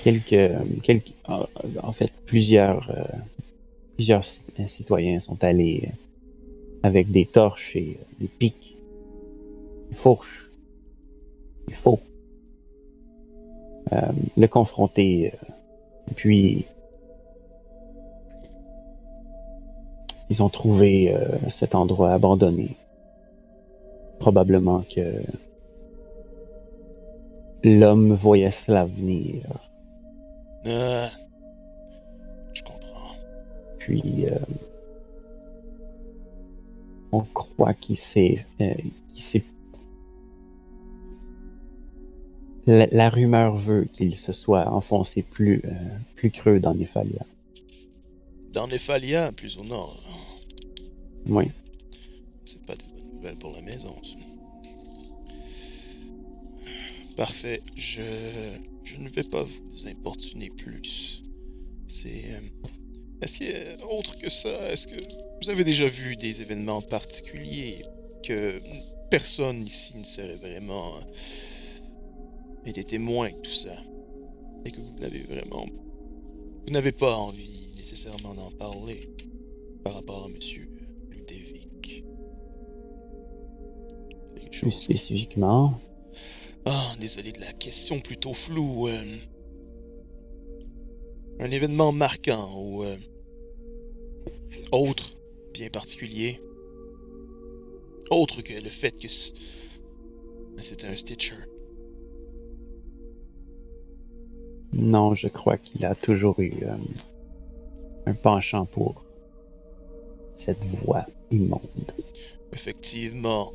Quelques, 0.04 0.50
quelques, 0.82 1.14
en 1.26 1.92
fait, 1.92 2.12
plusieurs, 2.26 2.90
euh, 2.90 3.04
plusieurs 3.96 4.22
ci- 4.22 4.42
citoyens 4.68 5.18
sont 5.18 5.42
allés 5.42 5.84
euh, 5.86 5.92
avec 6.82 7.10
des 7.10 7.26
torches 7.26 7.76
et 7.76 7.98
euh, 8.00 8.04
des 8.20 8.28
pics, 8.28 8.76
des 9.90 9.96
fourches, 9.96 10.50
des 11.68 11.74
faux, 11.74 12.00
euh, 13.92 14.12
le 14.36 14.46
confronter. 14.46 15.32
euh, 15.32 16.12
puis, 16.16 16.64
ils 20.30 20.42
ont 20.42 20.48
trouvé 20.48 21.14
euh, 21.14 21.38
cet 21.48 21.74
endroit 21.74 22.12
abandonné. 22.12 22.76
Probablement 24.18 24.82
que 24.82 25.22
l'homme 27.64 28.12
voyait 28.12 28.50
cela 28.50 28.84
venir. 28.84 29.42
Je 30.64 32.62
comprends. 32.62 33.16
Puis, 33.78 34.26
on 37.12 37.20
croit 37.20 37.74
qu'il 37.74 37.96
s'est. 37.96 38.44
euh, 38.60 38.74
La, 42.66 42.86
la 42.86 43.10
rumeur 43.10 43.56
veut 43.56 43.84
qu'il 43.92 44.16
se 44.16 44.32
soit 44.32 44.68
enfoncé 44.70 45.22
plus, 45.22 45.60
euh, 45.64 45.70
plus 46.16 46.30
creux 46.30 46.60
dans 46.60 46.74
Néphalia. 46.74 47.24
Dans 48.52 48.66
Néphalia, 48.68 49.32
plus 49.32 49.58
au 49.58 49.64
nord. 49.64 50.00
Oui. 51.26 51.50
C'est 52.44 52.64
pas 52.64 52.74
des 52.76 52.84
bonnes 52.92 53.14
nouvelles 53.16 53.36
pour 53.38 53.52
la 53.52 53.62
maison. 53.62 53.94
ça. 54.02 54.16
Parfait. 57.16 57.60
Je, 57.76 58.02
je 58.84 58.96
ne 58.96 59.08
vais 59.08 59.24
pas 59.24 59.42
vous 59.44 59.86
importuner 59.88 60.50
plus. 60.50 61.22
C'est. 61.88 62.24
euh, 62.34 62.40
Est-ce 63.22 63.36
qu'il 63.36 63.46
y 63.46 63.52
a 63.52 63.86
autre 63.86 64.18
que 64.18 64.28
ça 64.28 64.70
Est-ce 64.72 64.88
que 64.88 64.98
vous 65.42 65.48
avez 65.50 65.62
déjà 65.64 65.86
vu 65.86 66.16
des 66.16 66.42
événements 66.42 66.82
particuliers 66.82 67.84
que 68.24 68.60
personne 69.10 69.62
ici 69.62 69.96
ne 69.96 70.04
serait 70.04 70.34
vraiment 70.34 70.96
euh, 70.96 71.00
été 72.66 72.82
témoin 72.82 73.30
de 73.30 73.40
tout 73.40 73.54
ça 73.54 73.76
et 74.64 74.70
que 74.72 74.80
vous 74.80 74.98
n'avez 74.98 75.20
vraiment 75.20 75.66
vous 76.66 76.72
n'avez 76.72 76.92
pas 76.92 77.16
envie 77.16 77.68
nécessairement 77.76 78.34
d'en 78.34 78.50
parler 78.52 79.08
par 79.84 79.94
rapport 79.94 80.24
à 80.24 80.28
Monsieur 80.28 80.68
Ludovic. 81.10 82.04
Plus 84.50 84.70
spécifiquement, 84.70 85.80
Ah, 86.64 86.94
désolé 87.00 87.32
de 87.32 87.40
la 87.40 87.52
question 87.52 88.00
plutôt 88.00 88.32
floue. 88.34 88.88
euh, 88.88 89.02
un 91.40 91.50
événement 91.50 91.90
marquant 91.92 92.52
ou 92.56 92.84
euh, 92.84 92.96
autre, 94.72 95.16
bien 95.52 95.68
particulier. 95.70 96.40
Autre 98.10 98.42
que 98.42 98.52
le 98.54 98.68
fait 98.70 98.92
que 98.98 99.08
c'était 99.08 100.86
un 100.86 100.96
Stitcher. 100.96 101.34
non, 104.74 105.14
je 105.14 105.28
crois 105.28 105.58
qu'il 105.58 105.84
a 105.84 105.94
toujours 105.94 106.40
eu 106.40 106.54
euh, 106.62 106.74
un 108.06 108.14
penchant 108.14 108.64
pour 108.64 109.04
cette 110.34 110.64
voix 110.64 111.06
immonde. 111.30 111.92
Effectivement. 112.54 113.52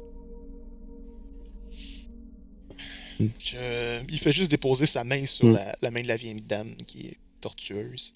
Mm. 3.20 3.26
Je- 3.40 4.04
Il 4.10 4.20
fait 4.20 4.32
juste 4.32 4.52
déposer 4.52 4.86
sa 4.86 5.04
main 5.04 5.26
sur 5.26 5.48
Mm. 5.48 5.54
la, 5.54 5.76
la 5.82 5.92
main 5.92 6.02
de 6.02 6.08
la 6.08 6.18
vieille 6.18 6.42
dame 6.42 6.76
qui 6.76 7.08
est 7.08 7.18
tortueuse. 7.42 8.14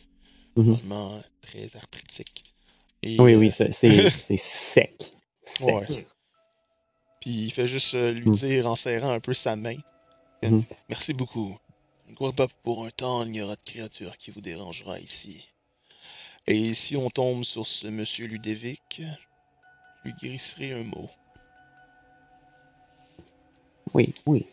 Mhm. 0.56 0.74
Vraiment 0.74 1.22
très 1.42 1.76
arthritique. 1.76 2.51
Et, 3.04 3.20
Oui, 3.20 3.34
euh, 3.34 3.38
oui, 3.38 3.52
c'est 3.52 3.72
sec. 3.72 3.94
Sec. 4.38 5.12
Ouais. 5.62 6.06
Puis 7.20 7.46
il 7.46 7.52
fait 7.52 7.68
juste 7.68 7.94
euh, 7.96 8.12
lui 8.12 8.30
Mm. 8.30 8.34
dire 8.34 8.68
en 8.68 8.76
serrant 8.76 9.12
un 9.12 9.20
peu 9.20 9.34
sa 9.34 9.56
main. 9.56 9.78
Mhm. 10.44 10.64
Merci 10.90 11.14
beaucoup. 11.14 11.58
Je 12.08 12.12
ne 12.12 12.16
crois 12.16 12.34
pas 12.34 12.48
que 12.48 12.54
pour 12.64 12.86
un 12.86 12.90
temps 12.92 13.24
il 13.24 13.32
n'y 13.32 13.42
aura 13.42 13.56
de 13.56 13.62
créature 13.64 14.18
qui 14.18 14.32
vous 14.32 14.42
dérangera 14.42 15.00
ici. 15.00 15.48
Et 16.48 16.74
si 16.74 16.98
on 16.98 17.10
tombe 17.12 17.44
sur 17.44 17.68
ce 17.68 17.88
monsieur 17.88 18.26
Ludovic, 18.26 19.00
je 19.00 20.10
lui 20.10 20.14
glisserai 20.14 20.72
un 20.74 20.84
mot. 20.84 21.10
Oui, 23.94 24.14
oui. 24.26 24.46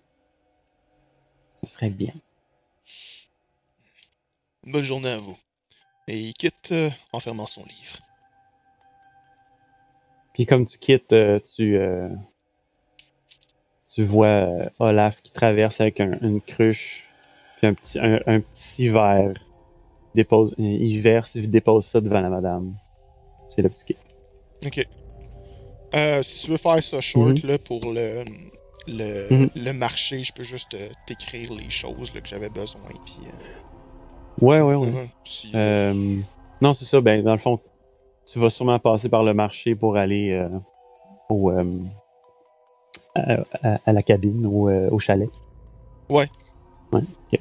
Ce 1.65 1.71
serait 1.71 1.91
bien. 1.91 2.13
Une 4.67 4.73
bonne 4.73 4.85
journée 4.85 5.11
à 5.11 5.19
vous. 5.19 5.39
Et 6.07 6.21
il 6.21 6.35
quitte 6.35 6.73
euh, 6.73 6.91
en 7.13 7.21
fermant 7.21 7.47
son 7.47 7.65
livre. 7.65 7.97
Puis 10.39 10.47
comme 10.47 10.67
tu 10.67 10.79
quittes, 10.79 11.13
euh, 11.13 11.41
tu, 11.57 11.77
euh, 11.77 12.09
tu 13.93 14.05
vois 14.05 14.27
euh, 14.29 14.65
Olaf 14.79 15.21
qui 15.21 15.33
traverse 15.33 15.81
avec 15.81 15.99
un- 15.99 16.17
une 16.23 16.41
cruche, 16.41 17.05
puis 17.57 17.67
un 17.67 17.75
petit, 17.75 17.99
un, 17.99 18.21
un 18.25 18.39
petit 18.39 18.87
verre. 18.89 19.33
Il 19.35 20.19
Dépose, 20.19 20.55
il 20.57 21.01
verse, 21.01 21.35
il 21.35 21.51
dépose 21.51 21.87
ça 21.87 22.01
devant 22.01 22.21
la 22.21 22.29
madame. 22.29 22.73
C'est 23.51 23.63
le 23.63 23.69
petit 23.69 23.85
kit. 23.85 23.97
Ok. 24.65 24.87
Euh, 25.95 26.23
si 26.23 26.45
tu 26.45 26.51
veux 26.53 26.57
faire 26.57 26.81
ça 26.85 27.01
short 27.01 27.43
là, 27.43 27.59
pour 27.59 27.81
le, 27.93 28.23
le, 28.87 29.29
Mhm. 29.35 29.51
le 29.57 29.73
marché, 29.73 30.23
je 30.23 30.33
peux 30.33 30.45
juste 30.45 30.73
euh, 30.75 30.89
t'écrire 31.07 31.53
les 31.53 31.69
choses 31.69 32.15
là, 32.15 32.21
que 32.21 32.29
j'avais 32.29 32.49
besoin. 32.51 32.83
Puis, 33.05 33.27
euh, 33.27 34.41
Ouais, 34.41 34.61
ouais, 34.61 34.77
ouais. 34.77 35.09
si, 35.25 35.51
non, 36.61 36.75
c'est 36.75 36.85
ça. 36.85 37.01
Ben, 37.01 37.25
dans 37.25 37.33
le 37.33 37.39
fond, 37.39 37.59
tu 38.33 38.39
vas 38.39 38.51
sûrement 38.51 38.79
passer 38.79 39.09
par 39.09 39.23
le 39.23 39.33
marché 39.35 39.75
pour 39.75 39.97
aller 39.97 40.31
euh, 40.33 40.49
au, 41.31 41.51
euh, 41.51 41.65
à, 43.15 43.35
à- 43.63 43.79
à 43.87 43.93
la 43.93 44.03
cabine, 44.03 44.47
au, 44.47 44.69
euh, 44.69 44.89
au 44.91 44.99
chalet. 44.99 45.31
Ouais. 46.09 46.29
Ouais, 46.93 47.01
ok. 47.33 47.41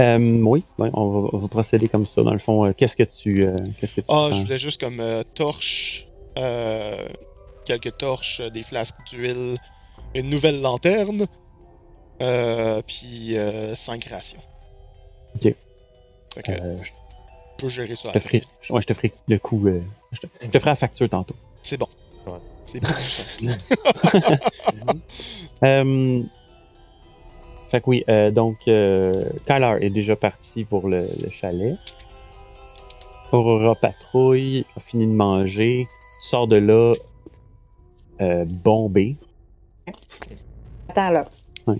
Euh, 0.00 0.18
oui, 0.44 0.62
ouais, 0.78 0.90
on, 0.92 1.08
va, 1.22 1.28
on 1.32 1.38
va 1.38 1.48
procéder 1.48 1.88
comme 1.88 2.06
ça. 2.06 2.22
Dans 2.22 2.32
le 2.32 2.38
fond, 2.38 2.72
qu'est-ce 2.72 2.96
que 2.96 3.02
tu, 3.02 3.46
qu'est-ce 3.80 3.94
que 3.94 4.00
tu 4.00 4.06
Ah, 4.08 4.28
prends? 4.28 4.32
je 4.32 4.42
voulais 4.42 4.58
juste 4.58 4.80
comme 4.80 5.02
torche, 5.34 6.06
quelques 7.64 7.96
torches, 7.98 8.40
des 8.52 8.62
flasques 8.62 8.94
d'huile, 9.10 9.56
une 10.14 10.30
nouvelle 10.30 10.60
lanterne, 10.62 11.26
puis 12.86 13.36
5 13.74 14.04
rations. 14.04 14.40
Ok. 15.36 15.52
Je 16.36 16.90
peux 17.58 17.68
gérer 17.68 17.96
ça. 17.96 18.12
te 18.12 18.18
ferai, 18.18 18.42
ouais, 18.70 18.80
je 18.82 18.86
te 18.86 18.94
ferai 18.94 19.12
le 19.28 19.38
coup. 19.38 19.66
euh, 19.66 19.80
je, 20.12 20.20
te, 20.20 20.26
je 20.42 20.48
te 20.48 20.58
ferai 20.58 20.70
la 20.70 20.76
facture 20.76 21.08
tantôt. 21.08 21.34
C'est 21.62 21.76
bon. 21.78 21.88
Ouais. 22.26 22.38
C'est 22.64 22.80
beaucoup 22.80 22.92
ça. 23.00 23.22
Euh, 25.64 26.22
fait 27.70 27.80
que 27.80 27.90
oui, 27.90 28.04
euh, 28.08 28.30
donc 28.30 28.56
euh, 28.68 29.24
Kyler 29.44 29.78
est 29.80 29.90
déjà 29.90 30.14
parti 30.14 30.64
pour 30.64 30.88
le, 30.88 31.00
le 31.20 31.30
chalet. 31.30 31.74
Aurora 33.32 33.74
patrouille, 33.74 34.64
a 34.76 34.80
fini 34.80 35.06
de 35.06 35.12
manger, 35.12 35.88
sort 36.30 36.46
de 36.46 36.56
là 36.56 36.94
euh, 38.20 38.44
bombé. 38.46 39.16
Attends 40.88 41.10
là. 41.10 41.24
Ouais. 41.66 41.78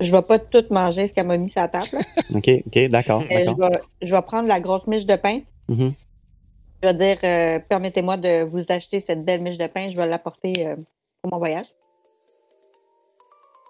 Je 0.00 0.10
vais 0.10 0.22
pas 0.22 0.38
tout 0.38 0.64
manger 0.70 1.06
ce 1.08 1.14
qu'elle 1.14 1.26
m'a 1.26 1.36
mis 1.36 1.50
sur 1.50 1.60
la 1.60 1.68
table. 1.68 1.86
là. 1.92 1.98
Ok, 2.34 2.48
ok, 2.66 2.88
d'accord, 2.90 3.22
Euh, 3.22 3.26
je, 3.30 3.60
vais, 3.60 3.80
je 4.02 4.14
vais 4.14 4.22
prendre 4.22 4.48
la 4.48 4.60
grosse 4.60 4.86
miche 4.86 5.04
de 5.06 5.16
pain. 5.16 5.40
Mhm. 5.68 5.92
Je 6.82 6.88
vais 6.88 6.94
dire 6.94 7.18
euh, 7.24 7.58
permettez-moi 7.68 8.16
de 8.16 8.42
vous 8.44 8.64
acheter 8.70 9.04
cette 9.06 9.24
belle 9.24 9.42
miche 9.42 9.58
de 9.58 9.66
pain. 9.66 9.90
Je 9.90 9.96
vais 9.96 10.06
l'apporter 10.06 10.66
euh, 10.66 10.76
pour 11.22 11.32
mon 11.32 11.38
voyage. 11.38 11.66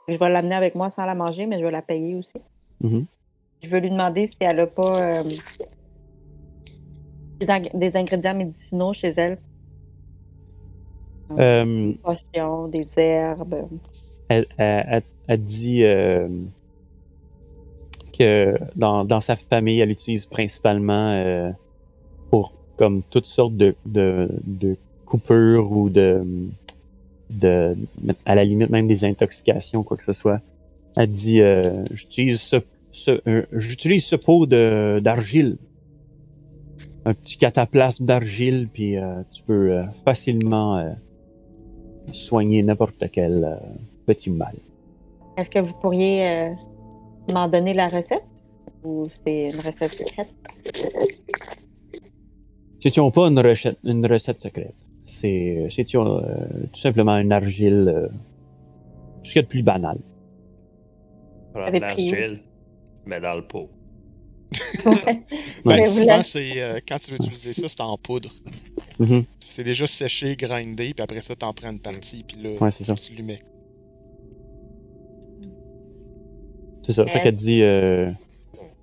Je 0.08 0.14
vais 0.16 0.28
l'amener 0.28 0.54
avec 0.54 0.74
moi 0.74 0.90
sans 0.94 1.04
la 1.06 1.14
manger, 1.14 1.46
mais 1.46 1.58
je 1.58 1.64
vais 1.64 1.70
la 1.70 1.82
payer 1.82 2.14
aussi. 2.16 2.32
Mhm. 2.80 3.06
Je 3.62 3.68
veux 3.68 3.78
lui 3.80 3.90
demander 3.90 4.28
si 4.28 4.36
elle 4.40 4.56
n'a 4.56 4.66
pas 4.66 5.02
euh, 5.02 5.24
des, 7.40 7.46
ing- 7.46 7.70
des 7.76 7.96
ingrédients 7.96 8.34
médicinaux 8.34 8.92
chez 8.92 9.08
elle. 9.08 9.38
Des 11.36 12.00
potions, 12.02 12.68
des 12.68 12.88
herbes. 12.96 13.68
Elle, 14.30 14.46
elle- 14.58 15.44
dit 15.44 15.84
euh, 15.84 16.28
que 18.18 18.56
dans, 18.76 19.04
dans 19.04 19.20
sa 19.20 19.36
famille, 19.36 19.80
elle 19.80 19.90
utilise 19.90 20.26
principalement 20.26 21.12
euh, 21.12 21.50
pour 22.30 22.52
comme 22.76 23.02
toutes 23.02 23.26
sortes 23.26 23.56
de, 23.56 23.74
de, 23.86 24.76
coupures 25.04 25.70
ou 25.72 25.90
de, 25.90 26.46
à 28.24 28.34
la 28.34 28.44
limite 28.44 28.70
même 28.70 28.86
des 28.86 29.04
intoxications, 29.04 29.82
quoi 29.82 29.96
que 29.96 30.04
ce 30.04 30.12
soit. 30.12 30.40
Elle 30.96 31.10
dit 31.10 31.40
euh, 31.40 31.84
j'utilise 31.92 32.40
ce, 32.92 33.20
j'utilise 33.52 34.04
ce 34.04 34.16
pot 34.16 34.46
de 34.46 35.00
d'argile. 35.02 35.58
Un 37.04 37.14
petit 37.14 37.36
cataplasme 37.36 38.04
d'argile, 38.04 38.68
puis 38.72 38.96
tu 39.32 39.42
peux 39.42 39.82
facilement 40.04 40.94
soigner 42.14 42.62
n'importe 42.62 43.04
quel 43.12 43.44
euh, 43.44 43.56
petit 44.10 44.30
mal. 44.30 44.54
Est-ce 45.36 45.50
que 45.50 45.58
vous 45.58 45.74
pourriez 45.80 46.28
euh, 46.28 46.50
m'en 47.32 47.48
donner 47.48 47.74
la 47.74 47.88
recette? 47.88 48.24
Ou 48.84 49.04
c'est 49.24 49.50
une 49.50 49.60
recette 49.60 49.92
secrète? 49.92 50.32
C'était 52.82 53.00
pas 53.12 53.26
une 53.28 53.38
recette, 53.38 53.78
une 53.84 54.06
recette 54.06 54.40
secrète. 54.40 54.74
C'est 55.04 55.66
c'était 55.70 55.98
euh, 55.98 56.20
tout 56.72 56.80
simplement 56.80 57.16
une 57.18 57.32
argile, 57.32 57.86
euh, 57.94 58.08
tout 58.08 59.24
ce 59.24 59.32
qu'il 59.32 59.36
y 59.36 59.38
a 59.40 59.42
de 59.42 59.48
plus 59.48 59.62
banal. 59.62 59.98
Prendre 61.52 61.78
l'argile, 61.78 62.42
mais 63.06 63.20
dans 63.20 63.34
le 63.34 63.46
pot. 63.46 63.68
Ouais. 64.86 65.22
Ben, 65.64 65.84
souvent, 65.96 66.22
c'est 66.22 66.60
euh, 66.60 66.80
quand 66.88 66.98
tu 66.98 67.10
veux 67.10 67.16
utiliser 67.18 67.52
ça, 67.52 67.68
c'est 67.68 67.80
en 67.82 67.96
poudre. 67.98 68.30
Mhm. 68.98 69.24
C'est 69.48 69.64
déjà 69.64 69.86
séché, 69.86 70.36
grindé, 70.36 70.94
puis 70.94 71.02
après 71.02 71.20
ça, 71.20 71.36
t'en 71.36 71.52
prends 71.52 71.70
une 71.70 71.80
partie, 71.80 72.24
puis 72.24 72.38
là, 72.42 72.50
Ouais, 72.60 72.70
c'est 72.70 72.84
ça. 72.84 72.94
tu 72.94 73.14
lui 73.14 73.38
C'est 76.90 77.02
ça. 77.04 77.06
Fait 77.06 77.20
qu'elle 77.22 77.36
dit 77.36 77.62
euh, 77.62 78.10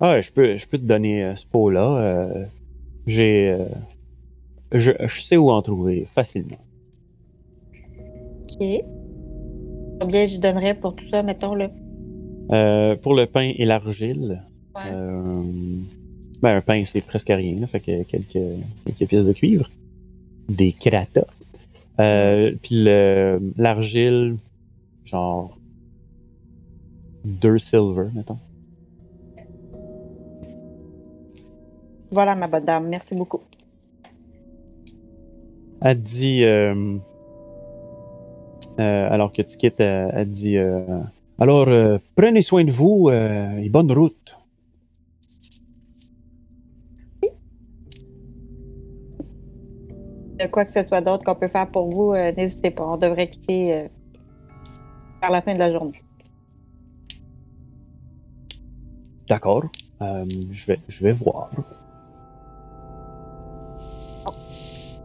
Ah, 0.00 0.20
je 0.20 0.32
peux, 0.32 0.56
je 0.56 0.66
peux 0.66 0.78
te 0.78 0.84
donner 0.84 1.22
euh, 1.24 1.36
ce 1.36 1.46
pot-là. 1.46 1.96
euh, 1.98 2.44
J'ai. 3.06 3.56
je, 4.72 4.92
je 5.00 5.20
sais 5.20 5.36
où 5.36 5.50
en 5.50 5.60
trouver 5.62 6.04
facilement. 6.06 6.56
OK. 8.44 8.66
Combien 10.00 10.26
je 10.26 10.38
donnerais 10.38 10.74
pour 10.74 10.94
tout 10.94 11.08
ça, 11.10 11.22
mettons, 11.22 11.54
là? 11.54 11.70
Euh, 12.52 12.96
pour 12.96 13.14
le 13.14 13.26
pain 13.26 13.52
et 13.56 13.64
l'argile, 13.64 14.42
Ouais. 14.74 14.92
euh, 14.94 15.42
ben, 16.40 16.56
un 16.56 16.60
pain, 16.60 16.82
c'est 16.84 17.00
presque 17.00 17.28
rien. 17.28 17.56
là, 17.60 17.66
fait 17.66 17.80
que 17.80 18.02
quelques, 18.04 18.38
quelques 18.86 19.08
pièces 19.08 19.26
de 19.26 19.32
cuivre. 19.32 19.68
Des 20.48 20.72
kratas. 20.72 21.26
Euh, 22.00 22.52
Puis 22.62 22.76
le- 22.84 23.38
l'argile, 23.56 24.36
genre. 25.04 25.57
Deux 27.24 27.58
silver, 27.58 28.08
mettons. 28.14 28.38
Voilà, 32.10 32.34
ma 32.34 32.46
bonne 32.48 32.64
dame. 32.64 32.88
Merci 32.88 33.14
beaucoup. 33.14 33.40
Elle 35.80 36.02
dit. 36.02 36.44
euh, 36.44 36.96
euh, 38.80 39.08
alors 39.10 39.32
que 39.32 39.42
tu 39.42 39.56
quittes, 39.56 39.80
elle, 39.80 40.10
elle 40.14 40.30
dit. 40.30 40.56
euh, 40.56 40.84
alors, 41.38 41.68
euh, 41.68 41.98
prenez 42.16 42.42
soin 42.42 42.64
de 42.64 42.70
vous 42.70 43.08
euh, 43.10 43.58
et 43.58 43.68
bonne 43.68 43.92
route. 43.92 44.36
De 50.40 50.46
quoi 50.46 50.64
que 50.64 50.72
ce 50.72 50.82
soit 50.84 51.00
d'autre 51.00 51.24
qu'on 51.24 51.34
peut 51.34 51.48
faire 51.48 51.68
pour 51.70 51.90
vous, 51.90 52.12
euh, 52.12 52.32
n'hésitez 52.36 52.70
pas. 52.70 52.86
On 52.86 52.96
devrait 52.96 53.28
quitter 53.28 53.74
euh, 53.74 53.88
vers 55.20 55.30
la 55.30 55.42
fin 55.42 55.52
de 55.54 55.58
la 55.58 55.72
journée. 55.72 56.00
D'accord. 59.28 59.64
Euh, 60.02 60.24
je, 60.52 60.66
vais, 60.66 60.80
je 60.88 61.04
vais 61.04 61.12
voir. 61.12 61.50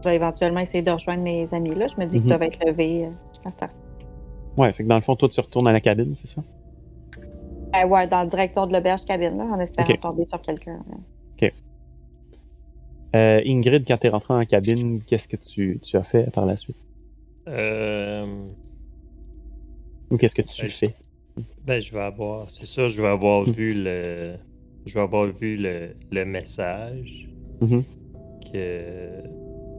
Je 0.04 0.10
vais 0.10 0.16
éventuellement 0.16 0.60
essayer 0.60 0.82
de 0.82 0.92
rejoindre 0.92 1.24
mes 1.24 1.48
amis 1.54 1.76
là. 1.76 1.88
Je 1.88 2.00
me 2.02 2.06
dis 2.08 2.16
Mhm. 2.16 2.20
qu'ils 2.22 2.30
doivent 2.30 2.44
être 2.44 2.66
levés 2.66 3.06
euh, 3.06 3.10
à 3.10 3.52
cette 3.52 3.64
heure. 3.64 3.70
Ouais, 4.58 4.72
fait 4.74 4.84
que 4.84 4.90
dans 4.90 4.96
le 4.96 5.02
fond, 5.02 5.16
toi, 5.16 5.30
tu 5.30 5.40
retournes 5.40 5.68
à 5.68 5.72
la 5.72 5.82
cabine, 5.82 6.14
c'est 6.14 6.28
ça? 6.28 6.42
Euh, 7.76 7.88
ouais, 7.88 8.06
dans 8.08 8.20
la 8.20 8.26
direction 8.28 8.68
de 8.68 8.74
l'auberge 8.74 9.04
cabine, 9.06 9.38
là, 9.38 9.46
en 9.46 9.60
espérant 9.60 9.90
Ok. 9.90 10.00
tomber 10.00 10.26
sur 10.28 10.42
quelqu'un. 10.42 10.80
Euh, 13.16 13.42
Ingrid, 13.46 13.86
quand 13.88 13.98
t'es 13.98 14.10
rentré 14.10 14.34
en 14.34 14.44
cabine, 14.44 15.00
qu'est-ce 15.06 15.28
que 15.28 15.38
tu, 15.38 15.80
tu 15.84 15.98
as 15.98 16.02
fait 16.02 16.32
par 16.32 16.48
la 16.48 16.58
suite? 16.58 16.76
Euh, 17.48 18.26
Ou 20.10 20.18
qu'est-ce 20.18 20.34
que 20.34 20.42
tu 20.42 20.64
Ben, 20.64 20.72
fais? 20.72 20.96
Ben, 21.66 21.82
je 21.82 21.92
vais 21.94 22.02
avoir. 22.02 22.50
C'est 22.52 22.66
ça, 22.66 22.88
je 22.88 23.02
vais 23.02 23.08
avoir 23.08 23.44
vu 23.44 23.74
le. 23.74 24.36
Je 24.86 24.94
vais 24.96 25.00
avoir 25.00 25.26
vu 25.28 25.56
le, 25.58 25.96
le 26.12 26.26
message 26.26 27.30
Mhm. 27.62 27.84
que 28.52 29.24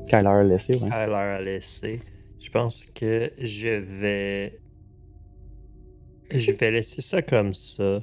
Kyler 0.08 0.26
a 0.28 0.42
laissé, 0.42 0.72
ouais. 0.74 0.80
Tyler 0.88 1.14
a 1.14 1.40
laissé. 1.42 2.00
Je 2.40 2.50
pense 2.50 2.84
que 2.94 3.30
je 3.38 3.68
vais. 4.00 4.58
Je 6.30 6.52
vais 6.52 6.70
laisser 6.70 7.02
ça 7.02 7.20
comme 7.22 7.54
ça. 7.54 8.02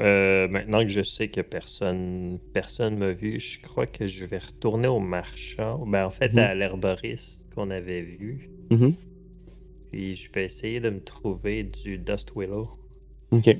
Euh, 0.00 0.48
maintenant 0.48 0.80
que 0.82 0.88
je 0.88 1.02
sais 1.02 1.28
que 1.28 1.40
personne 1.40 2.40
personne 2.52 2.98
m'a 2.98 3.12
vu, 3.12 3.38
je 3.38 3.60
crois 3.60 3.86
que 3.86 4.08
je 4.08 4.24
vais 4.24 4.38
retourner 4.38 4.88
au 4.88 4.98
marchand. 4.98 5.86
Ben, 5.86 6.06
en 6.06 6.10
fait, 6.10 6.32
Mhm. 6.32 6.38
à 6.40 6.54
l'herboriste 6.56 7.44
qu'on 7.54 7.70
avait 7.70 8.02
vu. 8.02 8.50
Mhm. 8.70 8.94
Puis 9.94 10.16
je 10.16 10.28
vais 10.32 10.44
essayer 10.46 10.80
de 10.80 10.90
me 10.90 10.98
trouver 11.00 11.62
du 11.62 11.98
Dust 11.98 12.32
Willow. 12.34 12.68
Ok. 13.30 13.56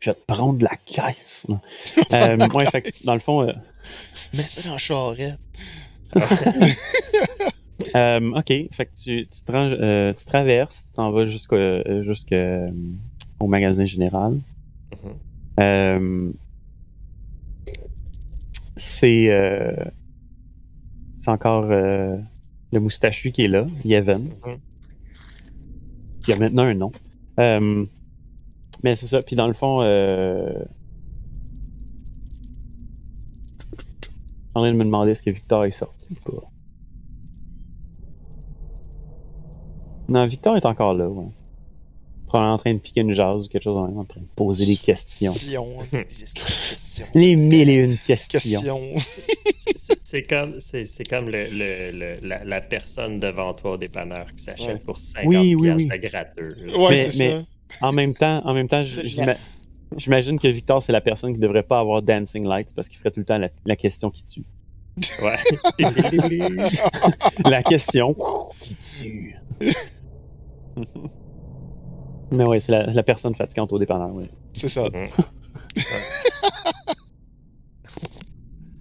Je 0.00 0.10
vais 0.10 0.14
te 0.16 0.20
prendre 0.26 0.62
la 0.62 0.76
caisse. 0.84 1.46
euh, 2.12 2.36
ouais, 2.54 2.66
fait 2.70 2.82
que 2.82 3.06
dans 3.06 3.14
le 3.14 3.20
fond, 3.20 3.40
euh, 3.48 3.52
Mets 4.34 4.42
ça 4.42 4.60
dans 4.60 4.72
la 4.72 4.76
charrette. 4.76 5.40
Euh, 7.96 8.30
ok, 8.32 8.46
fait 8.72 8.86
que 8.86 8.94
tu, 8.94 9.26
tu, 9.26 9.40
te 9.44 9.52
ranges- 9.52 9.76
euh, 9.80 10.12
tu 10.14 10.24
traverses, 10.26 10.86
tu 10.88 10.92
t'en 10.94 11.10
vas 11.10 11.26
jusqu'au 11.26 11.56
euh, 11.56 12.02
jusqu'au, 12.04 12.34
au 13.40 13.46
magasin 13.46 13.84
général. 13.84 14.38
Mhm. 15.02 15.14
Euh, 15.60 16.32
c'est 18.76 19.28
euh, 19.30 19.74
c'est 21.20 21.30
encore 21.30 21.66
euh, 21.70 22.16
le 22.72 22.80
moustachu 22.80 23.32
qui 23.32 23.44
est 23.44 23.48
là, 23.48 23.66
Yevon, 23.84 24.18
Mhm. 24.44 24.58
Qui 26.24 26.32
a 26.32 26.36
maintenant 26.36 26.64
un 26.64 26.74
nom. 26.74 26.92
Euh, 27.38 27.84
mais 28.82 28.96
c'est 28.96 29.06
ça, 29.06 29.22
puis 29.22 29.36
dans 29.36 29.46
le 29.46 29.52
fond, 29.52 29.82
euh, 29.82 30.52
en 34.54 34.60
train 34.60 34.72
de 34.72 34.76
me 34.76 34.84
demander 34.84 35.12
est-ce 35.12 35.22
que 35.22 35.30
Victor 35.30 35.64
est 35.64 35.70
sorti 35.70 36.08
ou 36.10 36.30
pas. 36.30 36.48
Non, 40.08 40.26
Victor 40.26 40.56
est 40.56 40.66
encore 40.66 40.94
là, 40.94 41.08
ouais. 41.08 41.30
Probablement 42.34 42.54
en 42.54 42.58
train 42.58 42.74
de 42.74 42.78
piquer 42.80 43.02
une 43.02 43.12
jase 43.12 43.44
ou 43.44 43.48
quelque 43.48 43.62
chose, 43.62 43.76
en 43.76 44.04
train 44.04 44.20
de 44.20 44.26
poser 44.34 44.66
des 44.66 44.74
questions. 44.76 45.30
Question. 45.32 45.66
Question. 45.92 47.06
Les 47.14 47.36
mille 47.36 47.70
et 47.70 47.74
une 47.74 47.96
questions. 47.96 48.40
Question. 48.40 48.94
C'est- 50.02 50.22
comme, 50.24 50.60
c'est, 50.60 50.84
c'est 50.84 51.04
comme 51.04 51.26
le, 51.26 51.44
le- 51.52 51.92
le- 51.96 52.26
la, 52.26 52.40
la 52.40 52.60
personne 52.60 53.20
devant 53.20 53.54
toi 53.54 53.72
au 53.74 53.76
dépanneur 53.76 54.26
qui 54.36 54.42
s'achète 54.42 54.66
Ouais. 54.66 54.78
pour 54.84 55.00
50 55.00 55.26
Oui, 55.28 55.54
oui, 55.54 55.68
piastres 55.68 55.86
oui. 55.88 55.94
à 55.94 55.98
gratteux. 55.98 56.56
Ouais, 56.76 56.88
Mais- 56.90 57.10
c'est 57.12 57.18
mais- 57.24 57.40
ça. 57.40 57.86
En 57.86 57.92
même 57.92 58.14
temps, 58.14 58.42
en 58.44 58.52
même 58.52 58.66
temps, 58.68 58.82
j'imagine 59.96 60.40
que 60.40 60.48
Victor, 60.48 60.82
c'est 60.82 60.90
la 60.92 61.00
personne 61.00 61.32
qui 61.34 61.38
devrait 61.38 61.62
pas 61.62 61.78
avoir 61.78 62.02
Dancing 62.02 62.44
Lights 62.48 62.74
parce 62.74 62.88
qu'il 62.88 62.98
ferait 62.98 63.12
tout 63.12 63.20
le 63.20 63.26
temps 63.26 63.38
la, 63.38 63.48
la 63.64 63.76
question 63.76 64.10
qui 64.10 64.24
tue. 64.24 64.44
Ouais. 65.22 65.38
La 67.44 67.62
question 67.62 68.14
qui 68.60 68.74
tue. 68.74 69.36
Mais 72.30 72.44
ouais, 72.44 72.60
c'est 72.60 72.72
la, 72.72 72.86
la 72.86 73.02
personne 73.02 73.34
fatigante 73.34 73.72
au 73.72 73.78
dépanneur, 73.78 74.12
ouais. 74.14 74.28
C'est 74.54 74.68
ça. 74.68 74.88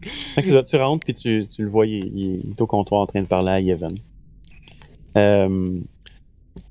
Fait 0.02 0.42
que 0.42 0.48
c'est 0.48 0.54
ça, 0.54 0.64
tu 0.64 0.76
rentres 0.78 1.06
puis 1.06 1.14
tu, 1.14 1.48
tu 1.48 1.62
le 1.64 1.70
vois, 1.70 1.86
il, 1.86 2.06
il 2.18 2.52
est 2.52 2.62
au 2.62 2.66
comptoir 2.68 3.02
en 3.02 3.06
train 3.06 3.22
de 3.22 3.28
parler 3.28 3.52
à 3.52 3.60
Yevon. 3.60 3.96
Euh, 5.16 5.80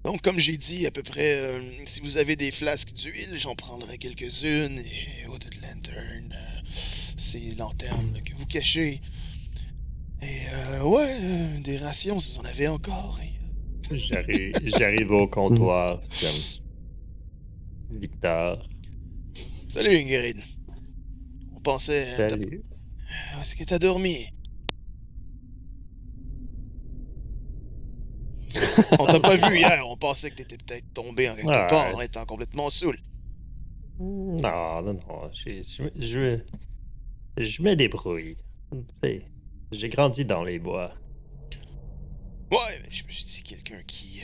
Donc, 0.05 0.21
comme 0.23 0.39
j'ai 0.41 0.57
dit, 0.57 0.87
à 0.87 0.91
peu 0.91 1.03
près, 1.03 1.37
euh, 1.37 1.61
si 1.85 2.01
vous 2.01 2.17
avez 2.17 2.35
des 2.35 2.51
flasques 2.51 2.93
d'huile, 2.93 3.39
j'en 3.39 3.55
prendrai 3.55 3.99
quelques-unes. 3.99 4.79
Et 4.79 5.27
Eau 5.29 5.39
de 5.39 5.47
lanterne, 5.63 6.33
euh, 6.35 6.61
ces 7.17 7.55
lanternes 7.57 8.13
là, 8.15 8.21
que 8.21 8.35
vous 8.35 8.47
cachez. 8.47 9.01
Et 10.23 10.27
euh, 10.27 10.83
ouais, 10.85 11.17
euh, 11.21 11.61
des 11.61 11.79
rations 11.79 12.19
si 12.21 12.33
vous 12.33 12.39
en 12.39 12.45
avez 12.45 12.67
encore. 12.69 13.19
Et, 13.23 13.31
J'arrive, 13.97 14.55
j'arrive 14.65 15.11
au 15.13 15.27
comptoir. 15.29 16.01
Victor, 17.93 18.69
Salut 19.69 19.97
Ingrid. 19.97 20.39
On 21.55 21.61
pensait. 21.61 22.17
t'as- 22.17 22.29
salut. 22.31 22.63
Où 23.37 23.41
est-ce 23.41 23.55
que 23.57 23.65
t'as 23.65 23.79
dormi? 23.79 24.27
on 28.99 29.07
t'a 29.07 29.21
pas 29.21 29.37
vu 29.37 29.57
hier, 29.57 29.83
on 29.87 29.97
pensait 29.97 30.31
que 30.31 30.37
t'étais 30.37 30.59
peut-être 30.59 30.93
tombé 30.93 31.29
en 31.31 31.35
quelque 31.37 31.49
Ouais. 31.49 31.67
part 31.69 31.95
en 31.97 32.01
étant 32.01 32.25
complètement 32.27 32.69
saoul. 32.71 32.97
Non, 33.99 34.83
non, 34.83 34.95
non. 34.95 35.31
Je, 35.33 35.63
je, 35.99 36.39
je 37.39 37.63
me 37.63 37.75
débrouille. 37.75 38.37
Tu 38.71 38.79
sais, 39.03 39.23
J'ai 39.71 39.89
grandi 39.89 40.25
dans 40.25 40.43
les 40.43 40.59
bois. 40.59 40.93
Ouais, 42.51 42.79
mais 42.83 42.89
je 42.91 43.05
me 43.07 43.11
suis 43.11 43.25
dit 43.25 43.43
quelqu'un 43.43 43.83
qui. 43.87 44.23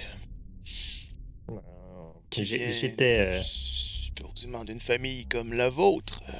Qui 2.30 2.44
J'étais. 2.44 3.18
euh, 3.20 3.40
supposément 3.42 4.64
d'une 4.64 4.80
famille 4.80 5.26
comme 5.26 5.52
la 5.52 5.68
vôtre. 5.70 6.22
euh, 6.28 6.32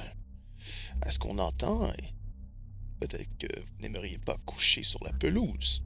à 1.01 1.11
ce 1.11 1.19
qu'on 1.19 1.37
entend, 1.39 1.91
peut-être 2.99 3.29
que 3.39 3.47
vous 3.47 3.81
n'aimeriez 3.81 4.17
pas 4.19 4.35
coucher 4.45 4.83
sur 4.83 5.03
la 5.03 5.13
pelouse. 5.13 5.81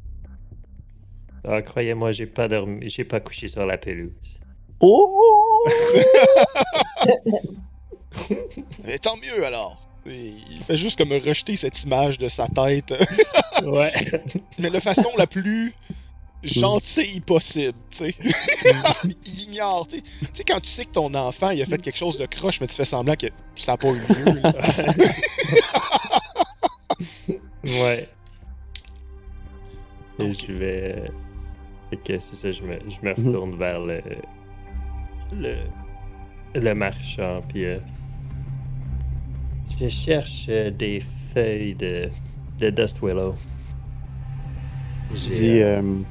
Ah, 1.46 1.62
croyez-moi, 1.62 2.12
j'ai 2.14 2.26
pas 2.26 2.48
dormi, 2.48 2.90
j'ai 2.90 3.04
pas 3.06 3.20
couché 3.20 3.48
sur 3.48 3.66
la 3.66 3.78
pelouse. 3.78 4.40
Oh! 4.80 5.68
Mais 8.84 8.98
tant 9.00 9.16
mieux 9.18 9.46
alors. 9.46 9.80
Il 10.06 10.62
fait 10.66 10.78
juste 10.78 10.98
comme 10.98 11.14
rejeter 11.14 11.56
cette 11.56 11.82
image 11.84 12.18
de 12.18 12.28
sa 12.28 12.48
tête, 12.48 12.94
Ouais. 13.64 13.92
mais 14.60 14.70
de 14.70 14.80
façon 14.82 15.10
la 15.18 15.28
plus 15.28 15.74
gentille 16.44 17.22
possible, 17.22 17.78
tu 17.90 18.12
sais. 18.12 18.16
il 19.26 19.42
ignore, 19.44 19.88
tu 19.88 19.98
sais. 19.98 20.02
Tu 20.02 20.10
sais, 20.34 20.44
quand 20.44 20.60
tu 20.60 20.70
sais 20.70 20.86
que 20.86 20.92
ton 20.92 21.14
enfant, 21.16 21.50
il 21.52 21.62
a 21.62 21.66
fait 21.66 21.82
quelque 21.82 21.98
chose 21.98 22.18
de 22.18 22.26
croche, 22.26 22.60
mais 22.62 22.68
tu 22.68 22.76
fais 22.76 22.86
semblant 22.86 23.16
que 23.16 23.28
ça 23.56 23.74
n'a 23.74 23.78
pas 23.78 23.88
eu 23.90 24.00
lieu. 24.00 24.42
là. 24.42 24.54
ouais. 27.64 28.08
Et 30.20 30.34
je 30.36 30.54
vais. 30.54 31.12
Fait 31.90 31.98
que 31.98 32.20
c'est 32.20 32.36
ça, 32.36 32.52
je 32.52 32.64
me, 32.64 32.80
je 32.90 33.02
me 33.06 33.14
Mhm. 33.14 33.28
retourne 33.28 33.56
vers 33.58 33.80
le. 33.80 34.02
Le. 35.34 35.56
Le 36.56 36.74
marchand, 36.76 37.42
puis. 37.50 37.66
euh, 37.66 37.80
je 39.80 39.90
cherche 39.90 40.46
euh, 40.50 40.70
des 40.70 41.04
feuilles 41.34 41.74
de. 41.76 42.10
de 42.60 42.70
Dust 42.70 43.00
Willow. 43.02 43.36
Il 45.12 45.18
J'ai, 45.20 45.30
dit, 45.32 45.50
euh, 45.62 45.82
euh, 45.82 46.02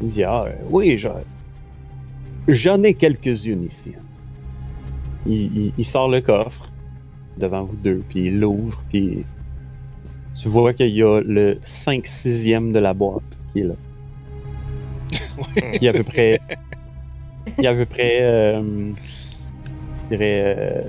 il 0.00 0.08
dit 0.08 0.24
Ah, 0.24 0.44
euh, 0.46 0.52
oui, 0.70 0.96
j'en 0.98 1.14
j'en 2.48 2.82
ai 2.82 2.94
quelques-unes 2.94 3.64
ici. 3.64 3.92
Il, 5.26 5.32
il- 5.56 5.72
il 5.78 5.84
sort 5.84 6.08
le 6.08 6.20
coffre 6.20 6.70
devant 7.38 7.64
vous 7.64 7.76
deux, 7.76 8.02
puis 8.08 8.26
il 8.26 8.40
l'ouvre, 8.40 8.82
puis 8.90 9.24
tu 10.40 10.48
vois 10.48 10.72
qu'il 10.74 10.90
y 10.90 11.02
a 11.02 11.20
le 11.20 11.58
5-6e 11.64 12.72
de 12.72 12.78
la 12.78 12.92
boîte 12.94 13.22
qui 13.52 13.60
est 13.60 13.64
là. 13.64 13.74
Il 15.74 15.82
y 15.82 15.88
a 15.88 15.90
à 15.90 15.94
peu 15.94 16.02
près. 16.04 16.38
Il 17.58 17.64
y 17.64 17.66
a 17.66 17.70
à 17.70 17.74
peu 17.74 17.86
près. 17.86 18.18
euh, 18.22 18.92
je 20.02 20.08
dirais. 20.16 20.44
euh, 20.58 20.82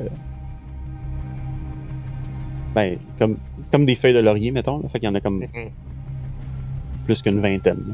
ben, 2.74 2.98
comme, 3.18 3.38
c'est 3.64 3.72
comme 3.72 3.86
des 3.86 3.96
feuilles 3.96 4.14
de 4.14 4.20
laurier, 4.20 4.52
mettons. 4.52 4.80
Là, 4.80 4.90
fait 4.90 5.00
qu'il 5.00 5.08
y 5.08 5.12
en 5.12 5.16
a 5.16 5.22
comme 5.22 5.40
mhm. 5.40 5.70
plus 7.06 7.22
qu'une 7.22 7.40
vingtaine. 7.40 7.84
là. 7.88 7.94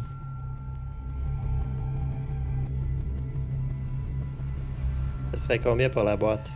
Ça 5.32 5.38
serait 5.38 5.60
combien 5.60 5.90
pour 5.90 6.04
la 6.04 6.18
boîte? 6.18 6.52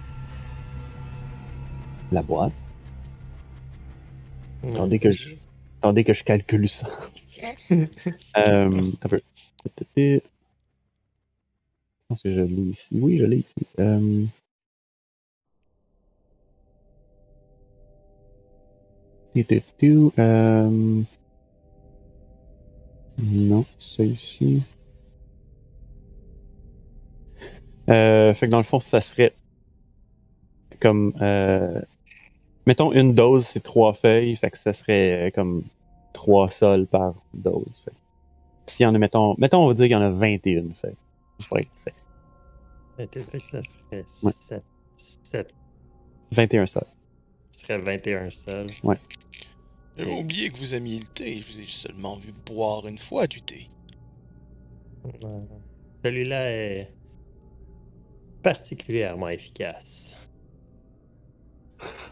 La 2.11 2.21
boîte? 2.21 2.53
Attendez 4.67 4.99
que 4.99 5.11
je, 5.11 5.35
attendez 5.79 6.03
que 6.03 6.13
je 6.13 6.23
calcule 6.23 6.67
ça. 6.67 6.87
euh, 7.71 7.85
un 8.37 9.09
peu. 9.09 9.21
Je 9.77 10.19
pense 12.07 12.21
que 12.21 12.33
je 12.33 12.41
l'ai 12.41 12.61
ici. 12.61 12.99
Oui, 12.99 13.17
je 13.17 13.25
l'ai 13.25 13.37
ici. 13.37 13.67
Euh... 13.79 14.25
tu, 19.33 19.45
tu, 19.45 19.61
tu, 19.79 20.09
euh, 20.19 21.01
Non, 23.19 23.65
c'est 23.79 24.07
ici. 24.07 24.63
Euh, 27.89 28.33
fait 28.33 28.47
que 28.47 28.51
dans 28.51 28.57
le 28.57 28.63
fond, 28.63 28.79
ça 28.79 29.01
serait 29.01 29.33
comme 30.79 31.13
euh, 31.21 31.81
mettons 32.65 32.91
une 32.91 33.13
dose, 33.13 33.45
c'est 33.45 33.61
trois 33.61 33.93
feuilles, 33.93 34.35
fait 34.35 34.51
que 34.51 34.57
ça 34.57 34.73
serait 34.73 35.27
euh, 35.27 35.31
comme 35.31 35.63
trois 36.13 36.49
sols 36.49 36.87
par 36.87 37.13
dose. 37.33 37.81
Fait. 37.85 37.91
que 38.65 38.71
S'il 38.71 38.83
y 38.83 38.87
en 38.87 38.95
a, 38.95 38.97
mettons, 38.97 39.35
mettons, 39.37 39.63
on 39.63 39.67
va 39.67 39.73
dire 39.73 39.85
qu'il 39.85 39.91
y 39.93 39.95
en 39.95 40.01
a 40.01 40.09
21 40.09 40.73
feuilles. 40.73 40.95
Je 41.39 41.47
pourrais 41.47 41.61
être 41.61 41.69
sec. 41.73 41.93
Ça 42.97 43.05
ferait 43.07 43.41
Ouais. 43.91 44.31
7, 44.31 44.63
7, 44.97 45.53
21 46.31 46.65
sols. 46.65 46.83
ce 47.51 47.59
serait 47.61 47.77
21 47.77 48.29
seul. 48.29 48.67
J'avais 49.97 50.11
oublié 50.11 50.49
que 50.49 50.57
vous 50.57 50.73
aimiez 50.73 50.99
le 50.99 51.05
thé. 51.07 51.39
Je 51.41 51.53
vous 51.53 51.59
ai 51.61 51.65
seulement 51.67 52.17
vu 52.17 52.33
boire 52.45 52.85
une 52.87 52.97
fois 52.97 53.27
du 53.27 53.41
thé. 53.41 53.69
Euh, 55.23 55.39
Celui-là 56.03 56.51
est 56.51 56.91
particulièrement 58.49 59.29
efficace. 59.29 60.15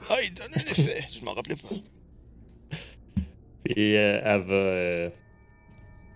Ah, 0.09 0.15
il 0.25 0.33
donne 0.33 0.47
un 0.55 0.61
effet. 0.71 0.99
Je 1.15 1.23
m'en 1.23 1.33
rappelais 1.33 1.55
pas. 1.55 1.75
Et 3.67 3.97
euh, 3.99 4.19
elle 4.23 4.41
va. 4.41 4.53
euh, 4.55 5.09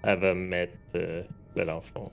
elle 0.03 0.19
va 0.19 0.33
mettre. 0.33 0.73
Euh, 0.95 1.21
ben, 1.55 1.65
dans 1.67 1.75
le 1.75 1.81
fond. 1.81 2.11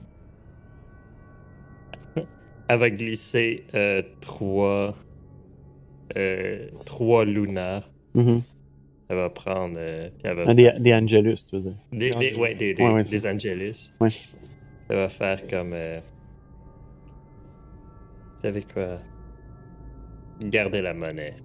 elle 2.69 2.79
va 2.79 2.89
glisser 2.91 3.65
euh, 3.73 4.03
trois. 4.21 4.95
euh, 6.15 6.69
trois 6.85 7.25
Luna 7.25 7.83
Mhm. 8.13 8.41
Elle 9.09 9.15
va 9.17 9.29
prendre. 9.29 9.75
euh, 9.77 10.09
puis 10.09 10.21
elle 10.23 10.35
va 10.37 10.43
Ah, 10.47 10.53
Des, 10.53 10.71
des 10.79 10.93
Angelus, 10.93 11.37
tu 11.49 11.55
veux 11.57 11.61
dire. 11.63 11.75
Des, 11.91 12.11
ouais, 12.35 12.55
des, 12.55 12.73
des, 12.75 12.83
Ouais, 12.83 12.91
ouais, 12.93 13.03
des 13.03 13.25
Angelus. 13.27 13.89
Ouais. 13.99 14.09
Ça 14.09 14.95
va 14.95 15.09
faire 15.09 15.47
comme. 15.47 15.73
Euh, 18.45 18.51
Vous 18.51 18.61
savez 18.61 18.63
quoi? 18.63 18.97
Gardez 20.41 20.81
la 20.81 20.93
monnaie. 20.93 21.35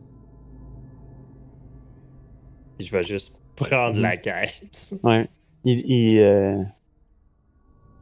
Puis 2.79 2.87
je 2.87 2.93
vais 2.93 3.03
juste 3.03 3.37
prendre 3.57 3.99
la 4.01 4.17
caisse. 4.17 4.95
Ouais. 5.05 5.29
Il, 5.65 5.81
il, 5.91 6.19
euh, 6.21 6.63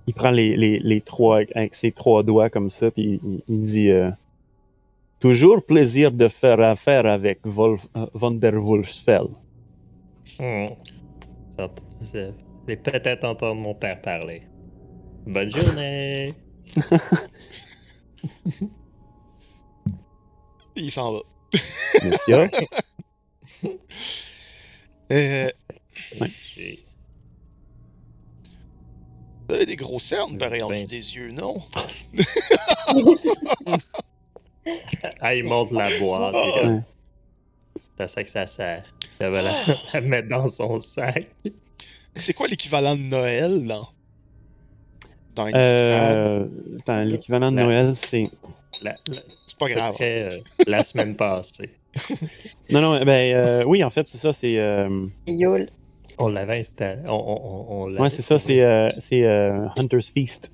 il 0.07 0.15
prend 0.15 0.31
les, 0.31 0.57
les, 0.57 0.79
les 0.79 1.01
trois 1.01 1.41
avec 1.57 1.75
ses 1.75 1.91
trois 1.91 2.23
doigts 2.23 2.49
comme 2.51 2.71
ça, 2.71 2.89
puis 2.91 3.21
il, 3.25 3.43
il 3.49 3.65
dit 3.65 3.91
euh, 3.91 4.11
Toujours 5.19 5.65
plaisir 5.67 6.13
de 6.13 6.29
faire 6.29 6.61
affaire 6.61 7.05
avec 7.07 7.41
Wolf, 7.45 7.89
euh, 7.97 8.07
Van 8.15 8.31
der 8.31 8.55
Wolfsfell. 8.63 9.27
C'est- 12.05 12.33
J'ai 12.69 12.77
peut-être 12.77 13.25
entendu 13.25 13.61
mon 13.61 13.75
père 13.75 14.01
parler. 14.01 14.43
Bonne 15.27 15.51
journée! 15.51 16.33
Il 20.79 20.91
s'en 20.91 21.13
va. 21.13 21.21
Monsieur. 22.05 22.51
Euh, 25.11 25.49
vous 29.49 29.55
avez 29.55 29.65
des 29.65 29.77
gros 29.77 29.99
cernes, 29.99 30.37
pareil, 30.37 30.63
en 30.63 30.69
Ben. 30.69 30.85
dessous 30.85 30.89
des 30.91 31.15
yeux, 31.17 31.31
non? 31.33 31.63
Ah, 35.21 35.35
il 35.35 35.45
monte 35.45 35.71
la 35.71 35.89
boîte. 35.99 36.35
Ah. 36.37 36.69
Ouais. 36.69 36.81
C'est 37.97 38.03
à 38.03 38.09
ça 38.09 38.23
que 38.23 38.29
ça 38.31 38.47
sert. 38.47 38.85
Elle 39.19 39.31
va 39.33 39.41
la, 39.43 39.55
la 39.95 40.01
mettre 40.03 40.29
dans 40.29 40.47
son 40.49 40.81
sac. 40.83 41.27
C'est 42.15 42.35
quoi 42.35 42.47
l'équivalent 42.49 42.95
de 42.95 43.01
Noël, 43.01 43.65
là? 43.67 43.81
Dans? 45.35 45.47
Euh, 45.55 46.47
attends, 46.81 47.03
L'équivalent 47.05 47.51
de 47.51 47.57
La- 47.57 47.63
Noël, 47.65 47.97
c'est. 47.97 48.25
La, 48.83 48.91
la- 49.11 49.21
C'est 49.61 49.75
pas 49.75 49.81
grave. 49.81 49.95
près, 49.95 50.23
euh, 50.35 50.39
la 50.67 50.83
semaine 50.85 51.15
passée. 51.17 51.71
Non, 52.71 52.81
non, 52.83 53.03
ben 53.05 53.35
euh, 53.35 53.65
oui, 53.65 53.83
en 53.83 53.91
fait, 53.91 54.07
c'est 54.09 54.19
ça, 54.19 54.33
c'est. 54.33 54.59
euh, 54.59 55.07
Yule. 55.27 55.71
On 56.19 56.29
l'avait 56.29 56.61
installé. 56.61 57.01
On, 57.07 57.11
on, 57.13 57.15
on, 57.17 57.83
on 57.83 57.87
l'avait- 57.87 58.01
ouais, 58.03 58.11
c'est 58.11 58.23
ça, 58.23 58.39
c'est 58.39 58.61
euh, 58.61 58.89
c'est, 58.99 59.23
euh, 59.25 59.67
Hunter's 59.79 60.11
Feast. 60.11 60.53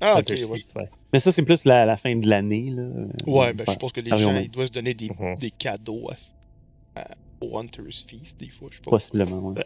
Ah, 0.00 0.14
ok, 0.18 0.30
Hunter's 0.30 0.44
ouais. 0.44 0.56
Feast, 0.56 0.74
ouais. 0.76 0.88
Mais 1.12 1.18
ça, 1.20 1.32
c'est 1.32 1.42
plus 1.42 1.64
la, 1.64 1.84
la 1.86 1.96
fin 1.96 2.14
de 2.14 2.28
l'année. 2.28 2.70
là. 2.70 2.82
Ouais, 3.26 3.52
ben 3.54 3.64
je 3.68 3.76
pense 3.76 3.92
que 3.92 4.00
les 4.00 4.10
Ah, 4.12 4.16
gens, 4.16 4.36
ils 4.38 4.50
doivent 4.50 4.66
se 4.66 4.72
donner 4.72 4.92
des, 4.94 5.08
Mhm. 5.08 5.36
des 5.36 5.50
cadeaux 5.50 6.08
à, 6.10 7.00
à- 7.00 7.14
au 7.40 7.56
Hunter's 7.58 8.04
Feast, 8.06 8.38
des 8.38 8.48
fois, 8.50 8.68
je 8.70 8.76
sais 8.76 8.82
pas. 8.82 8.90
Possiblement, 8.90 9.38
ouais. 9.48 9.64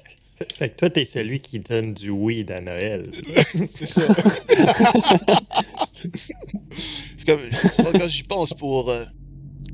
Fait, 0.48 0.70
que 0.70 0.76
toi, 0.76 0.88
t'es 0.90 1.04
celui 1.04 1.40
qui 1.40 1.60
donne 1.60 1.92
du 1.92 2.08
weed 2.10 2.50
à 2.50 2.62
Noël. 2.62 3.10
C'est 3.70 3.84
ça. 3.86 4.02
Comme, 7.26 7.40
quand 7.76 8.08
j'y 8.08 8.22
pense 8.22 8.54
pour 8.54 8.88
euh, 8.90 9.04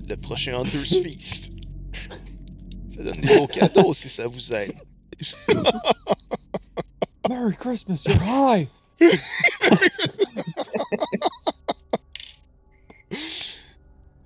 le 0.09 0.17
prochain 0.17 0.59
Hunter's 0.59 0.89
Feast, 0.89 1.53
ça 2.89 3.05
donne 3.05 3.21
des 3.21 3.37
beaux 3.37 3.47
cadeaux 3.47 3.93
si 3.95 4.09
ça 4.09 4.27
vous 4.27 4.53
aide. 4.53 4.75
Merry 7.29 7.55
Christmas, 7.55 8.03
you're 8.05 8.21
high! 8.23 8.67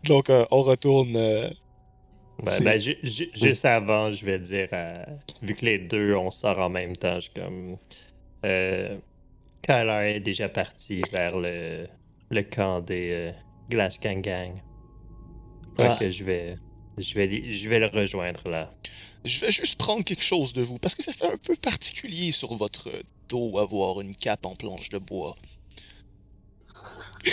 Donc, 0.05 0.31
euh, 0.31 0.47
on 0.51 0.63
retourne. 0.63 1.17
euh, 1.17 1.51
Ben, 2.45 2.65
ben, 2.65 2.81
ju- 2.81 2.99
ju- 3.03 3.31
juste 3.35 3.65
avant, 3.65 4.13
je 4.13 4.25
vais 4.25 4.39
dire, 4.39 4.69
à- 4.73 5.07
vu 5.43 5.55
que 5.55 5.65
les 5.65 5.79
deux, 5.79 6.15
on 6.15 6.31
sort 6.31 6.59
en 6.59 6.69
même 6.71 6.97
temps, 6.97 7.17
je 7.17 7.21
suis 7.23 7.33
comme. 7.35 7.77
Euh, 8.47 8.97
Kyler 9.63 10.15
est 10.17 10.21
déjà 10.21 10.49
parti 10.49 11.03
vers 11.13 11.37
le, 11.39 11.87
le 12.31 12.43
camp 12.43 12.81
des 12.81 13.11
euh, 13.13 13.33
Glass 13.69 14.01
Gang 14.01 14.23
Gang. 14.23 14.55
Je 15.63 15.75
crois 15.85 15.95
Ah. 15.95 15.99
que 15.99 16.11
je 16.11 16.25
vais, 16.25 16.57
je, 16.99 17.15
vais, 17.15 17.53
je 17.53 17.69
vais 17.69 17.79
le 17.79 17.87
rejoindre 17.87 18.49
là. 18.51 18.73
Je 19.25 19.41
vais 19.41 19.53
juste 19.53 19.77
prendre 19.79 20.03
quelque 20.03 20.23
chose 20.23 20.55
de 20.55 20.63
vous, 20.63 20.79
parce 20.79 20.95
que 20.95 21.03
ça 21.03 21.13
fait 21.13 21.27
un 21.31 21.37
peu 21.37 21.55
particulier 21.57 22.33
sur 22.33 22.55
votre 22.57 22.89
dos 23.29 23.59
avoir 23.59 24.01
une 24.01 24.15
cape 24.17 24.47
en 24.47 24.55
planche 24.57 24.89
de 24.89 24.97
bois. 24.99 25.37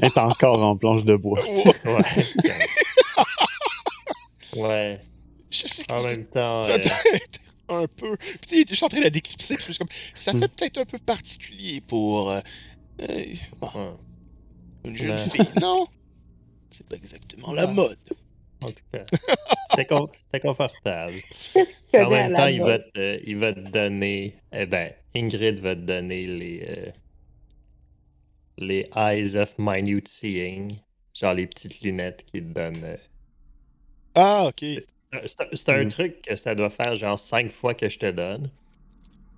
Elle 0.00 0.08
est 0.08 0.18
encore 0.18 0.64
en 0.64 0.76
planche 0.76 1.04
de 1.04 1.16
bois. 1.16 1.40
Ouais, 1.48 1.74
Ouais. 1.84 2.02
Ouais. 4.56 5.00
je 5.50 5.66
sais 5.66 5.84
que 5.84 5.92
En 5.92 6.02
même 6.02 6.26
temps, 6.26 6.64
euh, 6.64 6.78
peut-être 6.78 7.40
un 7.68 7.86
peu. 7.86 8.16
Puis, 8.16 8.38
tu 8.40 8.48
sais, 8.48 8.64
je 8.68 8.74
suis 8.74 8.84
en 8.84 8.88
train 8.88 8.98
de 8.98 9.04
la 9.04 9.10
déclipser, 9.10 9.56
puis 9.56 9.64
je 9.68 9.72
suis 9.72 9.78
comme, 9.78 9.88
ça 10.14 10.32
Hmm. 10.32 10.40
fait 10.40 10.48
peut-être 10.48 10.78
un 10.78 10.84
peu 10.84 10.98
particulier 10.98 11.80
pour 11.80 12.30
euh, 12.30 12.40
euh, 13.02 13.24
bon, 13.60 13.70
ouais. 13.74 13.96
une 14.84 14.96
jeune 14.96 15.10
Ouais. 15.12 15.18
fille, 15.30 15.52
non? 15.60 15.86
C'est 16.70 16.86
pas 16.88 16.96
exactement 16.96 17.52
la 17.52 17.66
Ouais. 17.66 17.72
mode. 17.74 17.98
en 18.62 18.68
tout 18.72 18.84
cas, 18.92 19.04
c'était 19.70 19.86
con- 19.86 20.10
confortable. 20.42 21.22
En 21.94 22.08
même 22.10 22.34
temps, 22.34 22.46
il 22.46 22.62
va, 22.62 22.78
te, 22.78 23.20
il 23.26 23.36
va 23.36 23.52
te 23.52 23.60
donner. 23.70 24.38
Eh 24.52 24.64
ben, 24.66 24.92
Ingrid 25.14 25.58
va 25.60 25.74
te 25.76 25.80
donner 25.82 26.26
les. 26.26 26.64
euh, 26.68 26.90
les 28.58 28.84
Eyes 28.96 29.36
of 29.36 29.54
Minute 29.58 30.08
Seeing. 30.08 30.80
Genre 31.14 31.34
les 31.34 31.46
petites 31.46 31.80
lunettes 31.82 32.24
qui 32.24 32.40
te 32.40 32.52
donnent. 32.52 32.96
Euh, 34.16 34.20
Ah, 34.20 34.46
ok. 34.48 34.58
C'est 34.60 34.86
c'est 35.52 35.68
un 35.68 35.84
Mm. 35.84 35.88
truc 35.88 36.22
que 36.22 36.36
ça 36.36 36.54
doit 36.54 36.70
faire 36.70 36.96
genre 36.96 37.18
cinq 37.18 37.52
fois 37.52 37.74
que 37.74 37.88
je 37.88 37.98
te 37.98 38.10
donne. 38.10 38.50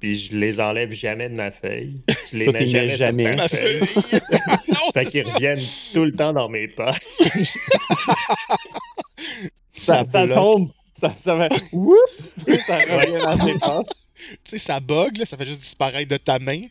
Puis 0.01 0.17
je 0.21 0.37
les 0.37 0.61
enlève 0.61 0.93
jamais 0.93 1.29
de 1.29 1.35
ma 1.35 1.51
feuille. 1.51 2.01
Tu 2.29 2.37
les 2.39 2.49
mets 2.53 2.67
jamais, 2.67 2.89
sur 2.91 2.99
jamais. 2.99 3.25
ta 3.25 3.37
Ma 3.37 3.49
feuille. 3.49 3.87
feuille. 3.87 4.21
non, 4.69 4.77
Fait 4.95 5.05
qu'ils 5.07 5.27
reviennent 5.27 5.59
tout 5.93 6.05
le 6.05 6.13
temps 6.13 6.33
dans 6.33 6.49
mes 6.49 6.69
poches. 6.69 6.99
Ça, 9.75 10.05
ça 10.05 10.29
tombe! 10.29 10.69
Ça, 10.93 11.11
ça 11.11 11.35
va. 11.35 11.49
Whoop! 11.73 11.99
Ça 12.67 12.79
revient 12.79 13.19
dans 13.25 13.45
tes 13.45 13.59
poches. 13.59 13.97
Tu 14.45 14.51
sais, 14.51 14.59
ça 14.59 14.79
bug, 14.81 15.17
là, 15.17 15.25
ça 15.27 15.37
fait 15.37 15.47
juste 15.47 15.61
disparaître 15.61 16.09
de 16.11 16.17
ta 16.17 16.39
main. 16.39 16.63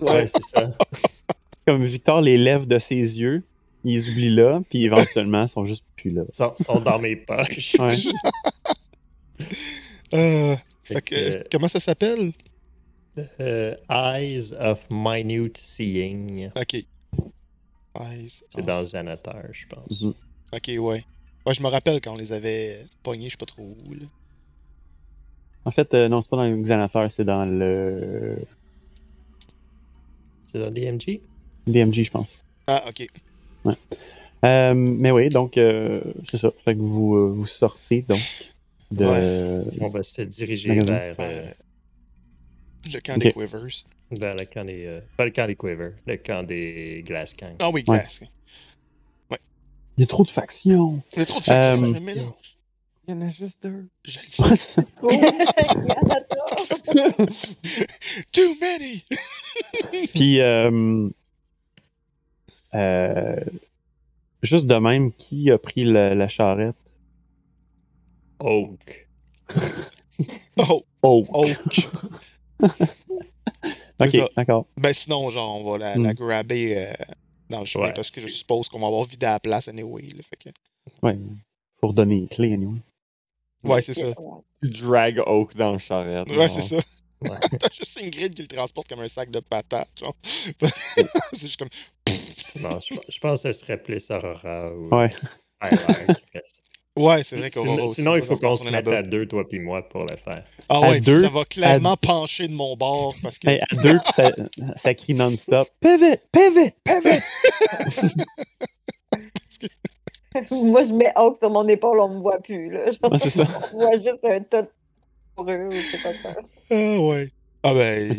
Ouais, 0.00 0.26
c'est 0.26 0.42
ça. 0.42 0.68
Comme 1.66 1.84
Victor 1.84 2.20
les 2.20 2.36
lève 2.36 2.66
de 2.66 2.78
ses 2.80 2.96
yeux, 2.96 3.44
il 3.84 3.94
les 3.94 4.08
oublie 4.10 4.30
là, 4.34 4.58
puis 4.68 4.84
éventuellement, 4.84 5.44
ils 5.44 5.48
sont 5.48 5.64
juste 5.64 5.84
plus 6.02 6.10
là. 6.12 6.22
Sont, 6.32 6.52
sont 6.60 6.80
dans 6.80 6.98
mes 6.98 7.16
poches. 7.16 7.74
Ouais. 7.78 7.96
Euh, 10.14 10.54
Fait 10.82 10.94
fait 10.94 11.02
que, 11.02 11.14
que- 11.42 11.48
comment 11.50 11.68
ça 11.68 11.80
s'appelle? 11.80 12.32
Euh, 13.40 13.74
Eyes 13.90 14.52
of 14.58 14.84
Minute 14.90 15.56
Seeing. 15.58 16.50
Ok. 16.54 16.74
Eyes 16.74 18.28
C'est 18.50 18.60
of- 18.60 18.66
dans 18.66 18.84
Xanatar, 18.84 19.42
je 19.52 19.66
pense. 19.66 20.02
Ok, 20.52 20.68
ouais. 20.78 21.04
Ouais, 21.46 21.54
je 21.54 21.62
me 21.62 21.68
rappelle 21.68 22.00
quand 22.02 22.12
on 22.12 22.16
les 22.16 22.32
avait 22.32 22.84
pognés, 23.02 23.26
je 23.26 23.30
sais 23.32 23.36
pas 23.38 23.46
trop 23.46 23.62
où, 23.62 23.94
là. 23.94 24.06
En 25.64 25.70
fait, 25.70 25.94
euh, 25.94 26.08
non, 26.08 26.20
c'est 26.20 26.28
pas 26.30 26.36
dans 26.36 26.44
le 26.44 26.56
Xanathar, 26.62 27.10
c'est 27.10 27.24
dans 27.24 27.44
le 27.46 28.36
C'est 30.52 30.58
dans 30.58 30.70
DMG? 30.70 31.20
DMG, 31.66 32.04
je 32.04 32.10
pense. 32.10 32.28
Ah, 32.66 32.84
ok. 32.88 33.06
Euh, 34.44 34.74
mais 34.74 35.10
oui, 35.12 35.28
donc, 35.28 35.56
euh, 35.56 36.00
c'est 36.30 36.38
ça. 36.38 36.50
Fait 36.64 36.74
que 36.74 36.80
vous, 36.80 37.14
euh, 37.16 37.28
vous 37.30 37.46
sortez, 37.46 38.02
donc, 38.02 38.18
de... 38.90 39.64
On 39.80 39.88
va 39.88 40.02
se 40.02 40.22
diriger 40.22 40.74
vers, 40.80 41.14
euh, 41.20 41.26
Vers 41.44 41.54
le 42.92 43.00
camp 43.00 43.14
Ok. 43.14 43.18
des 43.22 43.32
Quivers. 43.32 43.66
vers 44.10 44.34
le 44.34 44.44
camp 44.46 44.64
des. 44.64 44.86
euh, 44.86 45.00
pas 45.16 45.24
le 45.24 45.30
camp 45.30 45.46
des 45.46 45.54
Quiver, 45.56 45.90
le 46.06 46.16
camp 46.16 46.42
des 46.42 47.04
Glass 47.06 47.36
Gang. 47.36 47.54
Ah 47.60 47.70
oui, 47.70 47.84
Ouais. 47.86 47.98
glace. 47.98 48.20
Il 49.98 50.00
y 50.00 50.04
a 50.04 50.06
trop 50.06 50.24
de 50.24 50.30
factions! 50.30 51.02
Il 51.12 51.18
y 51.18 51.22
a 51.22 51.26
trop 51.26 51.38
de 51.38 51.44
factions, 51.44 51.84
Euh, 51.84 51.92
me 51.92 52.00
mélange. 52.00 52.32
Il 53.06 53.14
y 53.14 53.18
en 53.18 53.20
a 53.20 53.28
juste 53.28 53.62
deux. 53.62 53.86
Je 54.04 54.18
le 54.48 54.56
sais. 54.56 54.82
Too 58.32 58.54
many! 58.60 59.04
Puis, 60.14 60.40
euh, 60.40 61.08
euh, 62.74 63.36
juste 64.42 64.66
de 64.66 64.74
même, 64.76 65.12
qui 65.12 65.50
a 65.50 65.58
pris 65.58 65.84
la, 65.84 66.14
la 66.14 66.28
charrette? 66.28 66.76
Oak. 68.40 69.08
Oh, 70.58 70.84
Oh! 71.02 71.26
Oak. 71.32 71.88
ok, 74.00 74.30
d'accord. 74.36 74.66
ben 74.76 74.92
sinon, 74.92 75.30
genre, 75.30 75.56
on 75.60 75.70
va 75.72 75.78
la, 75.78 75.96
la 75.96 76.10
Hmm. 76.12 76.14
grabber 76.14 76.76
euh, 76.76 76.92
dans 77.50 77.60
le 77.60 77.66
chemin 77.66 77.86
Ouais, 77.86 77.92
parce 77.92 78.10
que 78.10 78.20
je 78.20 78.28
suppose 78.28 78.68
qu'on 78.68 78.80
va 78.80 78.86
avoir 78.88 79.04
vidé 79.04 79.26
la 79.26 79.40
place 79.40 79.68
anyway. 79.68 80.02
Là, 80.02 80.22
fait 80.28 80.36
que... 80.36 80.48
Ouais, 81.06 81.18
faut 81.80 81.88
redonner 81.88 82.20
les 82.20 82.26
clés, 82.28 82.52
anyway. 82.54 82.80
Ouais, 83.64 83.82
c'est 83.82 83.94
ça. 83.94 84.12
Tu 84.62 84.68
drag 84.70 85.20
Oak 85.26 85.54
dans 85.56 85.72
le 85.72 85.78
charrette. 85.78 86.30
Ouais, 86.36 86.48
c'est 86.48 86.60
ça. 86.62 86.76
Ouais. 86.76 87.38
T'as 87.60 87.68
juste 87.72 88.00
Ingrid 88.02 88.34
qui 88.34 88.42
le 88.42 88.48
transporte 88.48 88.88
comme 88.88 89.00
un 89.00 89.08
sac 89.08 89.30
de 89.30 89.38
patates, 89.40 89.90
genre. 90.00 90.16
c'est 90.24 91.40
juste 91.40 91.58
comme. 91.58 91.68
Non, 92.60 92.80
je, 92.80 92.94
je 93.08 93.18
pense 93.18 93.42
que 93.42 93.52
ce 93.52 93.60
serait 93.60 93.82
plus 93.82 94.10
Aurora 94.10 94.72
ou 94.72 94.94
Ouais. 94.94 95.10
Ça. 95.60 95.70
Ouais, 96.94 97.22
c'est 97.22 97.38
vrai 97.38 97.50
Sinon, 97.50 97.64
qu'Aurora 97.64 97.82
aussi 97.84 97.94
sinon, 97.94 98.16
il 98.16 98.20
va 98.20 98.26
faut 98.26 98.36
qu'on 98.36 98.56
se 98.56 98.68
mette 98.68 98.86
à 98.88 99.02
deux, 99.02 99.26
toi 99.26 99.48
puis 99.48 99.58
moi, 99.58 99.88
pour 99.88 100.02
le 100.02 100.16
faire. 100.16 100.44
Ah 100.68 100.80
ouais, 100.82 101.00
deux, 101.00 101.22
ça 101.22 101.30
va 101.30 101.44
clairement 101.46 101.96
pencher 101.96 102.48
de 102.48 102.52
mon 102.52 102.76
bord 102.76 103.14
parce 103.22 103.38
que. 103.38 103.48
Hey, 103.48 103.60
à 103.60 103.76
deux, 103.76 103.98
puis 103.98 104.12
ça, 104.14 104.30
ça 104.76 104.94
crie 104.94 105.14
non-stop. 105.14 105.68
Pivot, 105.80 106.16
pivot, 106.30 106.70
pivot. 106.84 107.20
Moi, 110.50 110.84
je 110.84 110.92
mets 110.92 111.12
Hawk 111.14 111.36
sur 111.36 111.50
mon 111.50 111.66
épaule, 111.68 112.00
on 112.00 112.08
me 112.08 112.20
voit 112.20 112.40
plus. 112.40 112.70
Là. 112.70 112.90
C'est 113.18 113.30
ça. 113.30 113.46
On 113.74 113.78
voit 113.78 113.96
juste 113.96 114.24
un 114.24 114.40
tas 114.40 114.62
de. 114.62 114.68
Ah 116.70 117.00
ouais. 117.00 117.28
Ah 117.62 117.74
ben. 117.74 118.16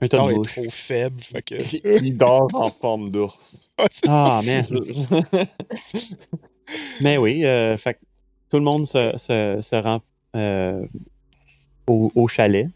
Un 0.00 0.06
de 0.06 0.32
est 0.40 0.44
trop 0.44 0.70
faible, 0.70 1.20
fait 1.20 1.42
que. 1.42 2.02
Il 2.04 2.16
dort 2.16 2.48
en 2.54 2.70
forme 2.70 3.10
d'ours. 3.10 3.56
Ah, 3.80 3.86
c'est 3.90 4.08
Ah, 4.08 4.42
man. 4.44 4.66
Mais 7.00 7.16
oui, 7.16 7.44
euh, 7.44 7.76
fait 7.76 7.94
que 7.94 7.98
tout 8.50 8.56
le 8.58 8.64
monde 8.64 8.86
se, 8.88 9.12
se, 9.16 9.60
se 9.62 9.76
rend 9.76 10.00
euh, 10.34 10.84
au, 11.86 12.10
au 12.16 12.26
chalet. 12.26 12.68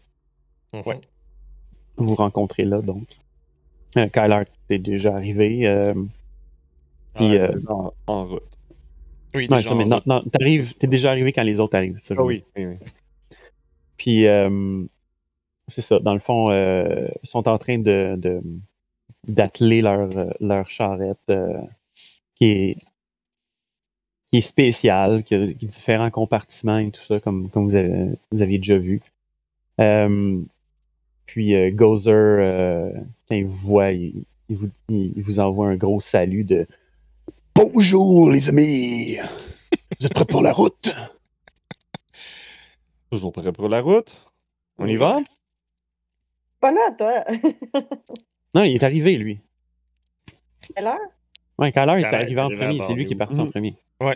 Ouais. 0.73 0.99
Vous 1.97 2.15
rencontrez 2.15 2.63
là, 2.63 2.81
donc. 2.81 3.05
Euh, 3.97 4.07
Kyler, 4.07 4.41
t'es 4.69 4.79
déjà 4.79 5.13
arrivé. 5.15 5.67
euh, 5.67 5.93
Puis, 7.15 7.37
Ah, 7.37 7.41
euh, 7.43 7.49
en, 7.67 7.93
en 8.07 8.25
route. 8.27 8.43
Oui, 9.35 9.47
déjà, 9.49 9.69
ça, 9.69 9.75
mais 9.75 9.83
en 9.83 9.87
non, 9.87 9.95
route. 9.97 10.05
non, 10.07 10.23
t'arrives, 10.31 10.73
t'es 10.75 10.87
déjà 10.87 11.11
arrivé 11.11 11.33
quand 11.33 11.43
les 11.43 11.59
autres 11.59 11.75
arrivent. 11.75 11.99
Ah 12.11 12.23
oui, 12.23 12.43
oui, 12.55 12.65
oui. 12.65 12.75
Puis, 13.97 14.25
euh, 14.25 14.85
c'est 15.67 15.81
ça. 15.81 15.99
Dans 15.99 16.13
le 16.13 16.19
fond, 16.19 16.49
euh, 16.49 17.07
ils 17.23 17.29
sont 17.29 17.47
en 17.47 17.57
train 17.57 17.77
de, 17.77 18.41
d'atteler 19.27 19.81
leur, 19.81 20.09
euh, 20.17 20.29
leur 20.39 20.69
charrette 20.69 21.17
euh, 21.29 21.59
qui, 22.35 22.45
est, 22.45 22.77
qui 24.27 24.37
est 24.37 24.41
spéciale, 24.41 25.23
qui 25.23 25.35
a, 25.35 25.45
différents 25.47 26.11
compartiments 26.11 26.79
et 26.79 26.91
tout 26.91 27.03
ça, 27.03 27.19
comme, 27.19 27.49
comme 27.49 27.65
vous, 27.65 27.75
avez, 27.75 28.09
vous 28.31 28.41
aviez 28.41 28.57
déjà 28.57 28.77
vu. 28.77 29.01
Puis, 31.25 31.71
Gozer, 31.71 32.93
quand 33.27 33.35
il 33.35 33.45
vous 33.45 33.67
voit, 33.67 33.91
il, 33.91 34.25
vous, 34.49 34.69
il, 34.89 35.23
vous 35.23 35.39
envoie 35.39 35.67
un 35.67 35.75
gros 35.75 35.99
salut 35.99 36.43
de 36.43 36.67
Bonjour, 37.55 38.29
les 38.31 38.49
amis! 38.49 39.17
Vous 39.99 40.05
êtes 40.05 40.13
prêts 40.13 40.25
pour 40.25 40.41
la 40.41 40.53
route? 40.53 40.93
Toujours 43.11 43.31
prêt 43.31 43.51
pour 43.51 43.69
la 43.69 43.81
route? 43.81 44.23
On 44.77 44.87
y 44.87 44.95
va? 44.95 45.19
Pas 46.63 46.71
là, 46.71 46.91
toi. 46.97 47.25
Non, 48.55 48.63
il 48.63 48.75
est 48.75 48.83
arrivé, 48.83 49.17
lui. 49.17 49.41
Quelle 50.73 50.87
heure? 50.87 50.97
Ouais, 51.57 51.73
Kyler 51.73 51.99
est 51.99 52.03
Kyler 52.03 52.15
est 52.15 52.23
arrivé 52.23 52.41
en 52.41 52.49
premier? 52.49 52.81
C'est 52.81 52.93
lui 52.93 53.05
qui 53.05 53.15
est 53.15 53.17
parti 53.17 53.37
en 53.37 53.47
premier. 53.47 53.75
Ok, 53.99 54.15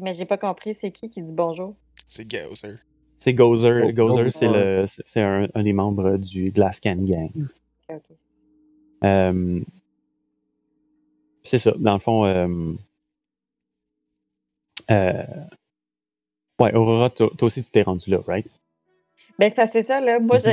Mais 0.00 0.14
j'ai 0.14 0.24
pas 0.24 0.38
compris, 0.38 0.76
c'est 0.80 0.92
qui 0.92 1.10
qui 1.10 1.20
dit 1.20 1.32
bonjour? 1.32 1.74
C'est 2.06 2.28
Gaozer. 2.28 2.76
C'est 3.18 3.34
Gozer. 3.34 3.86
Oh, 3.86 3.92
Gozer, 3.92 4.30
c'est 4.30 4.46
le, 4.46 4.84
c'est 4.86 5.20
un, 5.20 5.48
un 5.52 5.62
des 5.64 5.72
membres 5.72 6.16
du 6.16 6.52
Glass 6.52 6.78
Can 6.78 6.98
Gang. 7.00 7.32
Ok, 7.88 7.96
ok. 7.96 8.16
Euh, 9.02 9.60
c'est 11.42 11.58
ça. 11.58 11.72
Dans 11.76 11.94
le 11.94 12.00
fond, 12.00 12.24
euh, 12.24 12.74
euh, 14.92 15.24
ouais, 16.60 16.72
Aurora, 16.76 17.10
toi 17.10 17.30
aussi, 17.40 17.64
tu 17.64 17.70
t'es 17.72 17.82
rendu 17.82 18.10
là, 18.10 18.18
right? 18.28 18.46
Ben, 19.38 19.52
c'est 19.72 19.82
ça, 19.84 20.00
là. 20.00 20.18
Moi, 20.20 20.38
je, 20.38 20.50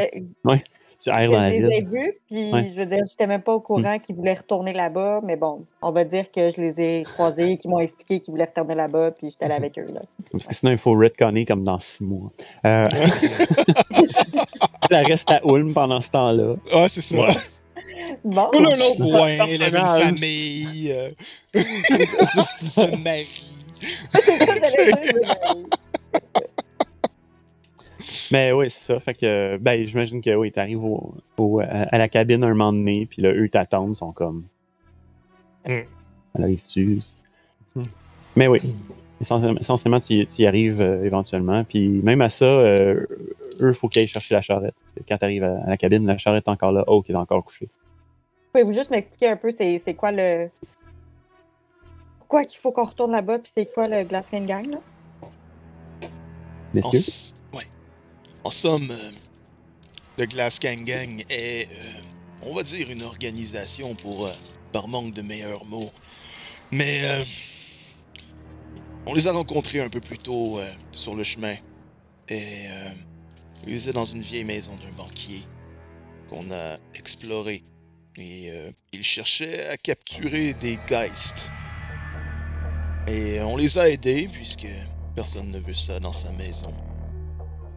Tu 1.03 1.09
erres 1.09 1.29
dans 1.29 1.41
la 1.41 1.51
je 1.51 1.57
les 1.65 1.77
ai 1.77 1.81
vus, 1.81 2.13
puis 2.27 2.51
Ouais. 2.53 2.71
je 2.73 2.79
veux 2.79 2.85
dire, 2.85 3.01
j'étais 3.09 3.27
même 3.27 3.41
pas 3.41 3.53
au 3.53 3.59
courant 3.59 3.99
qu'ils 3.99 4.15
voulaient 4.15 4.33
retourner 4.35 4.71
là-bas, 4.73 5.19
mais 5.23 5.35
bon, 5.35 5.65
on 5.81 5.91
va 5.91 6.03
dire 6.05 6.31
que 6.31 6.51
je 6.51 6.61
les 6.61 6.79
ai 6.79 7.03
croisés, 7.03 7.57
qu'ils 7.57 7.69
m'ont 7.69 7.79
expliqué 7.79 8.19
qu'ils 8.21 8.31
voulaient 8.31 8.45
retourner 8.45 8.75
là-bas, 8.75 9.11
puis 9.11 9.29
j'étais 9.29 9.47
là 9.47 9.55
avec 9.55 9.77
eux, 9.77 9.85
là. 9.93 10.01
Parce 10.31 10.47
que 10.47 10.55
sinon, 10.55 10.71
il 10.71 10.77
faut 10.77 10.93
retconner 10.93 11.43
comme 11.45 11.63
dans 11.65 11.79
six 11.79 12.03
mois. 12.03 12.31
Euh, 12.65 12.85
ça 14.91 14.99
reste 15.01 15.29
à 15.31 15.41
Ulm 15.45 15.73
pendant 15.73 15.99
ce 16.01 16.09
temps-là. 16.11 16.55
Ah, 16.71 16.87
c'est 16.87 17.01
ça. 17.01 17.17
Ouais. 17.17 17.27
Bon, 18.23 18.49
Pas 18.51 18.59
un 18.59 18.65
autre 18.65 18.97
coin, 18.97 19.27
elle 19.27 19.61
avait 19.63 19.79
une 19.79 20.15
famille, 20.15 20.91
euh, 20.91 21.09
C'est 21.53 22.69
ça. 22.69 22.83
un 22.83 22.97
mari. 22.97 23.27
c'est 24.09 24.21
ça 24.21 24.37
que 24.37 24.45
j'allais 24.77 25.13
dire. 25.13 25.35
Mais 28.31 28.51
oui, 28.51 28.69
c'est 28.69 28.93
ça. 28.93 28.99
Fait 29.01 29.13
que, 29.13 29.57
ben, 29.57 29.85
j'imagine 29.85 30.21
que 30.21 30.33
oui, 30.35 30.51
t'arrives 30.51 30.83
au, 30.83 31.13
au- 31.37 31.59
à 31.59 31.65
à 31.65 31.97
la 31.97 32.07
cabine 32.09 32.43
un 32.43 32.49
moment 32.49 32.71
donné, 32.73 33.05
puis 33.05 33.21
là, 33.21 33.31
eux 33.33 33.49
t'attendent, 33.49 33.91
ils 33.91 33.95
sont 33.95 34.11
comme. 34.11 34.43
Mm. 35.67 35.71
Elle 36.35 36.43
arrive-tu? 36.43 36.99
Mm. 37.75 37.81
Mais 38.35 38.47
oui, 38.47 38.75
essentiellement, 39.21 39.99
tu, 39.99 40.13
y- 40.13 40.25
tu 40.25 40.41
y 40.41 40.47
arrives 40.47 40.81
euh, 40.81 41.03
éventuellement. 41.03 41.63
Puis 41.63 41.87
même 41.87 42.21
à 42.21 42.29
ça, 42.29 42.45
euh, 42.45 43.05
eux, 43.61 43.69
il 43.69 43.73
faut 43.73 43.87
qu'ils 43.87 44.01
aillent 44.01 44.07
chercher 44.07 44.33
la 44.35 44.41
charrette. 44.41 44.75
Parce 44.81 44.93
que 44.93 44.99
quand 45.07 45.17
t'arrives 45.17 45.43
à, 45.43 45.57
à 45.65 45.69
la 45.69 45.77
cabine, 45.77 46.05
la 46.05 46.17
charrette 46.17 46.45
est 46.47 46.51
encore 46.51 46.71
là. 46.71 46.83
Oh, 46.87 47.01
qui 47.01 47.11
est 47.11 47.15
encore 47.15 47.43
couché. 47.43 47.67
Pouvez-vous 48.51 48.73
juste 48.73 48.89
m'expliquer 48.89 49.29
un 49.29 49.35
peu 49.37 49.51
c'est 49.51 49.79
c'est 49.79 49.93
quoi 49.93 50.11
le. 50.11 50.49
Pourquoi 52.19 52.45
qu'il 52.45 52.59
faut 52.59 52.71
qu'on 52.71 52.85
retourne 52.85 53.11
là-bas, 53.11 53.39
puis 53.39 53.51
c'est 53.55 53.71
quoi 53.71 53.87
le 53.87 54.03
Glass 54.03 54.25
Gang, 54.31 54.65
là? 54.71 54.77
Messieurs? 56.73 57.33
En 58.45 58.51
somme, 58.51 58.91
euh, 58.91 59.11
le 60.19 60.27
Glass 60.27 60.59
Gang 60.59 60.83
Gang 60.83 61.25
est, 61.29 61.67
euh, 61.71 62.01
on 62.41 62.53
va 62.53 62.61
dire, 62.61 62.91
une 62.91 63.01
organisation 63.01 63.95
pour, 63.95 64.27
euh, 64.27 64.33
par 64.71 64.87
manque 64.87 65.13
de 65.13 65.23
meilleurs 65.23 65.65
mots. 65.65 65.91
Mais 66.71 67.25
on 69.07 69.13
les 69.15 69.27
a 69.27 69.31
rencontrés 69.31 69.79
un 69.79 69.89
peu 69.89 70.01
plus 70.01 70.17
tôt 70.17 70.59
sur 70.91 71.15
le 71.15 71.23
chemin. 71.23 71.55
Et 72.27 72.65
ils 73.65 73.83
étaient 73.83 73.93
dans 73.93 74.05
une 74.05 74.21
vieille 74.21 74.43
maison 74.43 74.75
d'un 74.75 74.91
banquier 74.91 75.41
qu'on 76.29 76.51
a 76.51 76.77
explorée. 76.95 77.63
Et 78.17 78.51
ils 78.91 79.03
cherchaient 79.03 79.67
à 79.67 79.77
capturer 79.77 80.53
des 80.55 80.77
Geists. 80.89 81.49
Et 83.07 83.39
on 83.41 83.55
les 83.55 83.77
a 83.77 83.89
aidés 83.89 84.27
puisque 84.27 84.67
Personne 85.15 85.49
ne 85.49 85.59
veut 85.59 85.73
ça 85.73 86.01
dans 86.01 86.11
sa 86.11 86.29
maison. 86.33 86.73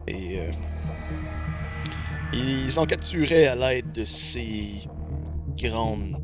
Et 0.09 0.39
euh, 0.39 0.51
ils 2.33 2.79
en 2.79 2.85
capturaient 2.85 3.45
à 3.45 3.55
l'aide 3.55 3.91
de 3.91 4.05
ces 4.05 4.81
grandes, 5.57 6.15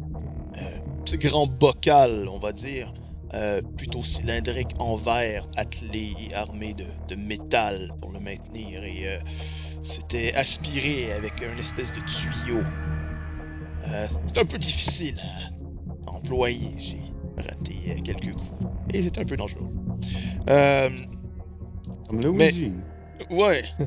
euh, 0.58 0.80
ces 1.06 1.18
grands 1.20 1.46
bocals, 1.48 2.28
on 2.28 2.40
va 2.40 2.52
dire, 2.52 2.92
euh, 3.36 3.62
plutôt 3.78 4.04
cylindriques 4.04 4.74
en 4.80 4.96
verre, 4.96 5.46
attelés 5.56 6.16
et 6.20 6.34
armés 6.34 6.74
de, 6.74 6.86
de 7.08 7.16
métal 7.16 7.92
pour 8.02 8.12
le 8.12 8.20
maintenir. 8.20 8.84
Et 8.84 9.20
c'était 9.84 10.34
aspiré 10.34 11.12
avec 11.12 11.44
un 11.44 11.56
espèce 11.58 11.92
de 11.92 12.00
tuyau. 12.00 12.64
C'est 14.26 14.40
un 14.40 14.46
peu 14.46 14.58
difficile 14.58 15.16
à 16.08 16.12
employer. 16.12 16.74
J'ai 16.80 16.98
raté 17.38 18.02
quelques 18.04 18.34
coups. 18.34 18.66
Et 18.94 19.02
c'est 19.04 19.18
un 19.20 19.26
peu 19.26 19.38
dangereux. 19.38 19.70
Euh, 20.50 20.90
Comme 22.10 22.22
le 22.22 22.32
Mais- 22.32 22.52
Ouija. 22.52 22.68
Ouais. 23.30 23.64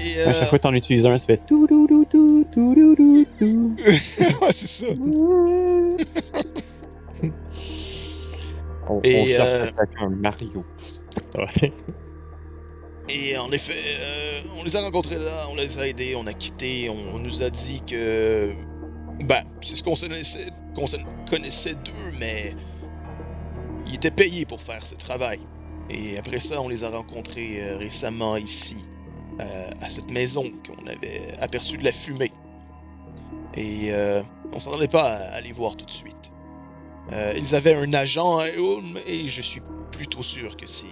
Et 0.00 0.20
À 0.22 0.28
euh... 0.28 0.32
chaque 0.32 0.48
fois 0.48 0.58
que 0.58 0.62
t'en 0.62 0.74
utilises 0.74 1.06
un, 1.06 1.18
ça 1.18 1.26
fait 1.26 1.40
tout 1.46 1.66
dou 1.66 1.86
dou 1.86 2.04
tout 2.08 2.46
dou 2.54 2.74
dou 2.74 3.26
dou. 3.40 3.74
ouais, 3.78 4.52
c'est 4.52 4.66
ça. 4.68 4.86
On, 8.90 9.02
Et, 9.02 9.20
on 9.20 9.26
cherche 9.26 9.48
euh, 9.48 9.64
à 9.64 9.68
attaquer 9.68 9.96
un 10.00 10.08
Mario. 10.08 10.64
Ouais. 11.36 11.72
Et 13.10 13.36
en 13.36 13.50
effet, 13.52 13.74
euh, 14.00 14.40
on 14.58 14.64
les 14.64 14.76
a 14.76 14.80
rencontrés 14.80 15.16
là, 15.16 15.46
on 15.50 15.56
les 15.56 15.78
a 15.78 15.86
aidés, 15.86 16.14
on 16.16 16.26
a 16.26 16.32
quitté, 16.32 16.88
on, 16.88 17.16
on 17.16 17.18
nous 17.18 17.42
a 17.42 17.50
dit 17.50 17.82
que. 17.86 18.50
Ben, 19.24 19.42
c'est 19.60 19.76
ce 19.76 19.82
qu'on 19.82 19.94
connaissait, 19.94 20.46
qu'on 20.74 20.86
se 20.86 20.96
connaissait 21.30 21.74
d'eux, 21.74 22.16
mais. 22.18 22.54
Ils 23.86 23.94
étaient 23.96 24.10
payés 24.10 24.46
pour 24.46 24.60
faire 24.60 24.82
ce 24.86 24.94
travail. 24.94 25.40
Et 25.90 26.18
après 26.18 26.38
ça, 26.38 26.60
on 26.60 26.68
les 26.68 26.84
a 26.84 26.90
rencontrés 26.90 27.62
euh, 27.62 27.78
récemment 27.78 28.36
ici, 28.36 28.76
euh, 29.40 29.70
à 29.80 29.88
cette 29.88 30.10
maison 30.10 30.52
qu'on 30.66 30.86
avait 30.86 31.34
aperçu 31.38 31.78
de 31.78 31.84
la 31.84 31.92
fumée. 31.92 32.32
Et 33.54 33.92
euh, 33.92 34.22
on 34.52 34.74
allait 34.74 34.88
pas 34.88 35.14
à, 35.14 35.40
les 35.40 35.52
voir 35.52 35.76
tout 35.76 35.86
de 35.86 35.90
suite. 35.90 36.30
Euh, 37.12 37.34
ils 37.36 37.54
avaient 37.54 37.74
un 37.74 37.92
agent 37.92 38.38
à 38.38 38.50
Ulm 38.50 38.98
et 39.06 39.28
je 39.28 39.40
suis 39.40 39.62
plutôt 39.92 40.22
sûr 40.22 40.56
que 40.56 40.66
c'est 40.66 40.86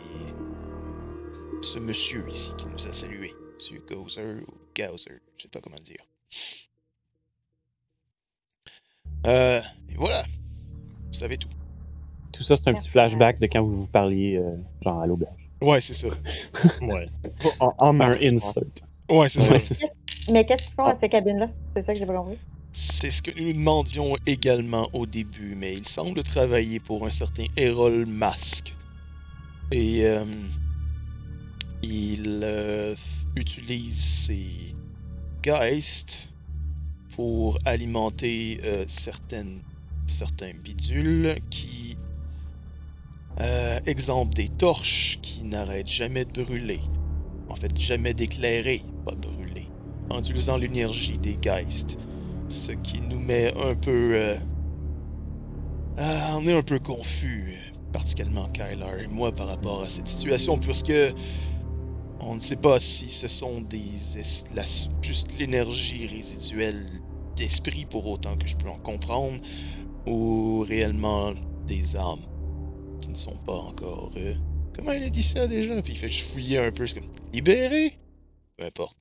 ce 1.62 1.78
monsieur 1.78 2.25
ici 2.31 2.52
qui 2.57 2.66
nous 2.66 2.86
a 2.86 2.94
salué. 2.94 3.34
Monsieur 3.55 3.83
Gozer 3.86 4.42
ou 4.47 4.55
Gauser, 4.76 5.20
je 5.36 5.42
sais 5.42 5.49
pas 5.49 5.60
comment 5.60 5.76
dire. 5.76 6.05
Et 9.25 9.97
voilà. 9.97 10.23
Vous 11.08 11.18
savez 11.18 11.36
tout. 11.36 11.56
Tout 12.36 12.42
ça, 12.42 12.56
c'est 12.56 12.68
un 12.68 12.74
petit 12.74 12.89
flashback 12.89 13.40
de 13.40 13.47
quand 13.47 13.62
vous 13.62 13.82
vous 13.82 13.86
parliez, 13.86 14.36
euh, 14.36 14.56
genre 14.82 15.00
à 15.00 15.06
l'auberge. 15.06 15.48
Ouais, 15.60 15.81
c'est 15.81 15.94
ça. 15.94 16.08
Ouais. 16.82 17.08
En, 17.60 17.74
en 17.78 18.00
Un 18.00 18.12
insert. 18.23 18.62
Ouais, 19.10 19.28
c'est 19.28 19.40
ça. 19.40 19.55
Ouais, 19.55 19.60
ça. 19.60 19.74
Mais 20.31 20.44
qu'est-ce 20.44 20.62
qu'ils 20.65 20.74
font 20.74 20.84
à 20.84 20.94
ces 20.98 21.08
cabines-là? 21.08 21.48
C'est 21.74 21.86
ça 21.86 21.92
que 21.92 21.98
j'ai 21.98 22.06
pas 22.06 22.15
compris. 22.15 22.39
C'est 22.73 23.10
ce 23.10 23.23
que 23.23 23.31
nous 23.40 23.52
demandions 23.55 24.16
également 24.26 24.90
au 24.92 25.06
début, 25.06 25.55
mais 25.56 25.73
il 25.73 25.89
semble 25.89 26.23
travailler 26.23 26.78
pour 26.78 27.06
un 27.06 27.10
certain 27.10 27.44
Errol 27.56 28.05
Mask. 28.05 28.74
Et 29.73 30.05
euh, 30.05 30.24
il 31.82 32.40
euh, 32.42 32.94
utilise 33.34 33.98
ses 33.98 34.74
Geist 35.42 36.28
pour 37.15 37.58
alimenter 37.65 38.60
euh, 38.65 38.84
certaines, 38.89 39.62
certains 40.06 40.52
bidules 40.52 41.36
qui 41.50 41.97
euh, 43.40 43.78
exemple 43.86 44.34
des 44.34 44.48
torches 44.48 45.18
qui 45.23 45.44
n'arrêtent 45.44 45.89
jamais 45.89 46.24
de 46.24 46.42
brûler. 46.42 46.81
En 47.48 47.55
fait, 47.55 47.78
jamais 47.78 48.15
d'éclairer, 48.15 48.82
pas 49.05 49.15
brûler. 49.15 49.68
En 50.10 50.20
utilisant 50.20 50.56
l'énergie 50.56 51.18
des 51.18 51.36
Geist. 51.36 51.98
Ce 52.48 52.73
qui 52.73 53.00
nous 53.02 53.18
met 53.18 53.52
un 53.60 53.74
peu... 53.74 54.15
euh, 54.15 54.36
ah, 55.98 56.36
on 56.39 56.47
est 56.47 56.55
un 56.55 56.62
peu 56.62 56.78
confus, 56.78 57.56
particulièrement 57.92 58.48
Kyler 58.48 59.05
et 59.05 59.06
moi, 59.06 59.32
par 59.32 59.48
rapport 59.48 59.82
à 59.82 59.89
cette 59.89 60.08
situation, 60.08 60.58
puisque 60.58 60.92
on 62.20 62.34
ne 62.34 62.40
sait 62.40 62.56
pas 62.56 62.78
si 62.78 63.08
ce 63.08 63.28
sont 63.28 63.60
des 63.60 63.82
juste 65.02 65.39
l'énergie 65.39 66.06
résiduelle 66.06 66.86
d'esprit 67.36 67.84
pour 67.84 68.06
autant 68.06 68.36
que 68.36 68.47
je 68.47 68.56
peux 68.56 68.68
en 68.68 68.78
comprendre, 68.78 69.39
ou 70.06 70.65
réellement 70.66 71.32
des 71.66 71.97
âmes 71.97 72.24
qui 73.00 73.10
ne 73.10 73.16
sont 73.16 73.36
pas 73.47 73.55
encore. 73.55 74.12
euh, 74.16 74.34
comment 74.75 74.92
il 74.92 75.02
a 75.05 75.10
dit 75.10 75.23
ça 75.23 75.47
déjà? 75.49 75.81
Puis 75.83 75.92
il 75.94 75.97
fait 75.99 76.08
fouiller 76.08 76.58
un 76.58 76.73
peu, 76.73 76.86
c'est 76.86 76.94
comme 76.94 77.08
libéré? 77.33 77.99
Peu 78.57 78.65
importe. 78.66 78.99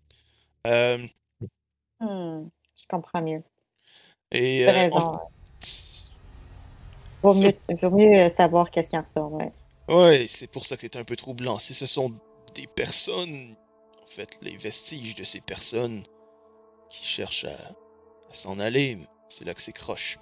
Euh, 0.67 1.07
Hmm, 1.99 2.47
je 2.77 2.83
comprends 2.89 3.21
mieux. 3.21 3.43
et 4.31 4.65
euh, 4.67 4.71
raison. 4.71 5.17
on- 5.17 5.19
Vaut 7.23 7.33
mieux, 7.33 7.53
vaut 7.81 7.89
mieux 7.91 8.25
euh, 8.25 8.29
savoir 8.29 8.69
qu'est-ce 8.71 8.89
qui 8.89 8.97
en 8.97 9.01
ressort, 9.03 9.33
ouais. 9.33 9.51
Ouais, 9.89 10.27
c'est 10.29 10.47
pour 10.47 10.65
ça 10.65 10.75
que 10.75 10.81
c'est 10.83 10.95
un 10.95 11.03
peu 11.03 11.15
troublant. 11.15 11.59
Si 11.59 11.73
ce 11.73 11.85
sont 11.85 12.13
des 12.55 12.67
personnes, 12.67 13.55
en 14.01 14.05
fait, 14.05 14.37
les 14.41 14.57
vestiges 14.57 15.15
de 15.15 15.23
ces 15.23 15.41
personnes 15.41 16.03
qui 16.89 17.03
cherchent 17.05 17.45
à, 17.45 17.75
à 18.29 18.33
s'en 18.33 18.59
aller, 18.59 18.97
c'est 19.29 19.45
là 19.45 19.53
que 19.53 19.61
c'est 19.61 19.73
croche. 19.73 20.17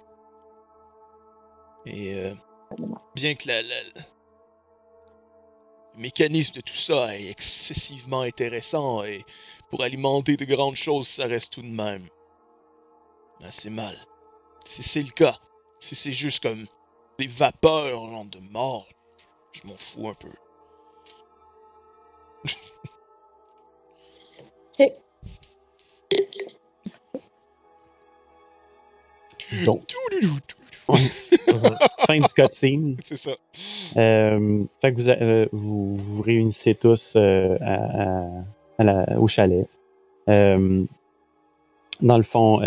Et 1.86 2.14
euh, 2.14 2.34
bien 3.14 3.34
que 3.34 3.48
la, 3.48 3.62
la- 3.62 4.04
le 5.94 6.00
mécanisme 6.02 6.52
de 6.54 6.60
tout 6.60 6.74
ça 6.76 7.16
est 7.16 7.28
excessivement 7.30 8.20
intéressant 8.20 9.02
et 9.04 9.24
pour 9.70 9.82
alimenter 9.82 10.36
de 10.36 10.44
grandes 10.44 10.76
choses, 10.76 11.08
ça 11.08 11.24
reste 11.26 11.54
tout 11.54 11.62
de 11.62 11.68
même 11.68 12.06
assez 13.42 13.70
mal. 13.70 13.96
Si 14.66 14.82
c'est 14.82 15.02
le 15.02 15.10
cas, 15.12 15.38
si 15.80 15.94
c'est 15.94 16.12
juste 16.12 16.42
comme 16.42 16.66
des 17.18 17.26
vapeurs 17.28 18.10
genre 18.10 18.24
de 18.26 18.40
mort, 18.40 18.86
je 19.52 19.66
m'en 19.68 19.76
fous 19.76 20.08
un 20.08 20.14
peu. 20.14 20.30
Donc, 29.64 29.84
fin 32.06 32.16
du 32.18 32.32
cutscene. 32.34 32.96
C'est 33.04 33.16
ça. 33.16 33.30
Euh, 33.96 34.64
fait 34.80 34.92
que 34.92 35.00
vous, 35.00 35.08
euh, 35.08 35.46
vous 35.52 35.94
vous 35.96 36.22
réunissez 36.22 36.74
tous 36.74 37.14
euh, 37.16 37.56
à, 37.60 37.74
à- 37.74 38.28
à 38.78 38.84
la- 38.84 39.18
au 39.20 39.28
chalet. 39.28 39.66
Dans 40.26 42.16
le 42.16 42.22
fond, 42.24 42.60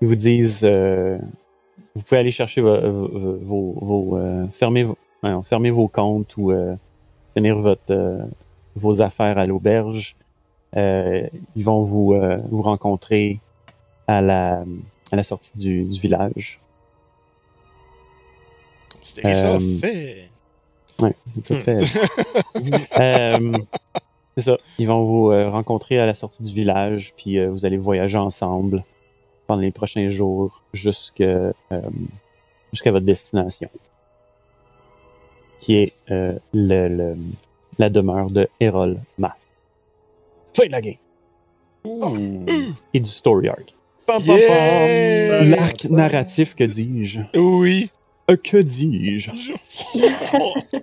ils 0.00 0.06
vous 0.08 0.14
disent 0.14 0.64
vous 0.64 2.02
pouvez 2.02 2.18
aller 2.20 2.30
chercher 2.32 2.60
vo- 2.60 2.80
vo- 2.80 3.38
vos, 3.40 3.72
vos, 3.80 4.18
fermer, 4.52 4.82
vos- 4.84 4.98
voyons, 5.22 5.42
fermer 5.42 5.70
vos 5.70 5.88
comptes 5.88 6.36
ou 6.36 6.52
tenir 7.34 7.56
votre, 7.58 8.18
vos 8.76 9.00
affaires 9.00 9.38
à 9.38 9.46
l'auberge. 9.46 10.16
Ils 10.76 11.30
vont 11.64 11.82
vous, 11.82 12.14
vous 12.50 12.62
rencontrer 12.62 13.40
à 14.06 14.20
la, 14.20 14.64
à 15.14 15.16
la 15.16 15.22
sortie 15.22 15.56
du, 15.56 15.84
du 15.84 16.00
village. 16.00 16.60
Considérez 19.00 19.34
ça 19.34 19.54
Euh, 19.54 19.78
fait. 19.80 20.28
Tout 21.46 21.60
fait. 21.60 21.78
Euh, 23.00 23.52
c'est 24.36 24.42
ça. 24.44 24.56
Ils 24.78 24.86
vont 24.88 25.04
vous 25.04 25.30
euh, 25.30 25.48
rencontrer 25.50 25.98
à 26.00 26.06
la 26.06 26.14
sortie 26.14 26.42
du 26.42 26.52
village, 26.52 27.12
puis 27.16 27.38
euh, 27.38 27.50
vous 27.50 27.64
allez 27.66 27.76
voyager 27.76 28.18
ensemble 28.18 28.84
pendant 29.46 29.60
les 29.62 29.70
prochains 29.72 30.08
jours 30.10 30.62
euh, 31.20 31.52
jusqu'à 32.72 32.90
votre 32.90 33.04
destination, 33.06 33.68
qui 35.60 35.76
est 35.76 36.04
euh, 36.10 36.36
le, 36.52 36.88
le- 36.88 37.16
la 37.78 37.90
demeure 37.90 38.30
de 38.30 38.48
Errol 38.60 38.98
Math. 39.18 39.32
Fin 40.56 40.66
de 40.66 40.72
la 40.72 40.80
game. 40.80 40.94
Ouh. 41.84 42.44
Et 42.94 43.00
du 43.00 43.10
story 43.10 43.48
arc. 43.48 43.74
Yeah! 44.24 45.44
L'arc 45.44 45.84
narratif, 45.84 46.54
que 46.54 46.64
dis-je? 46.64 47.20
Oui. 47.38 47.90
Euh, 48.30 48.36
que 48.36 48.56
dis-je? 48.58 49.30
Je- 49.30 50.78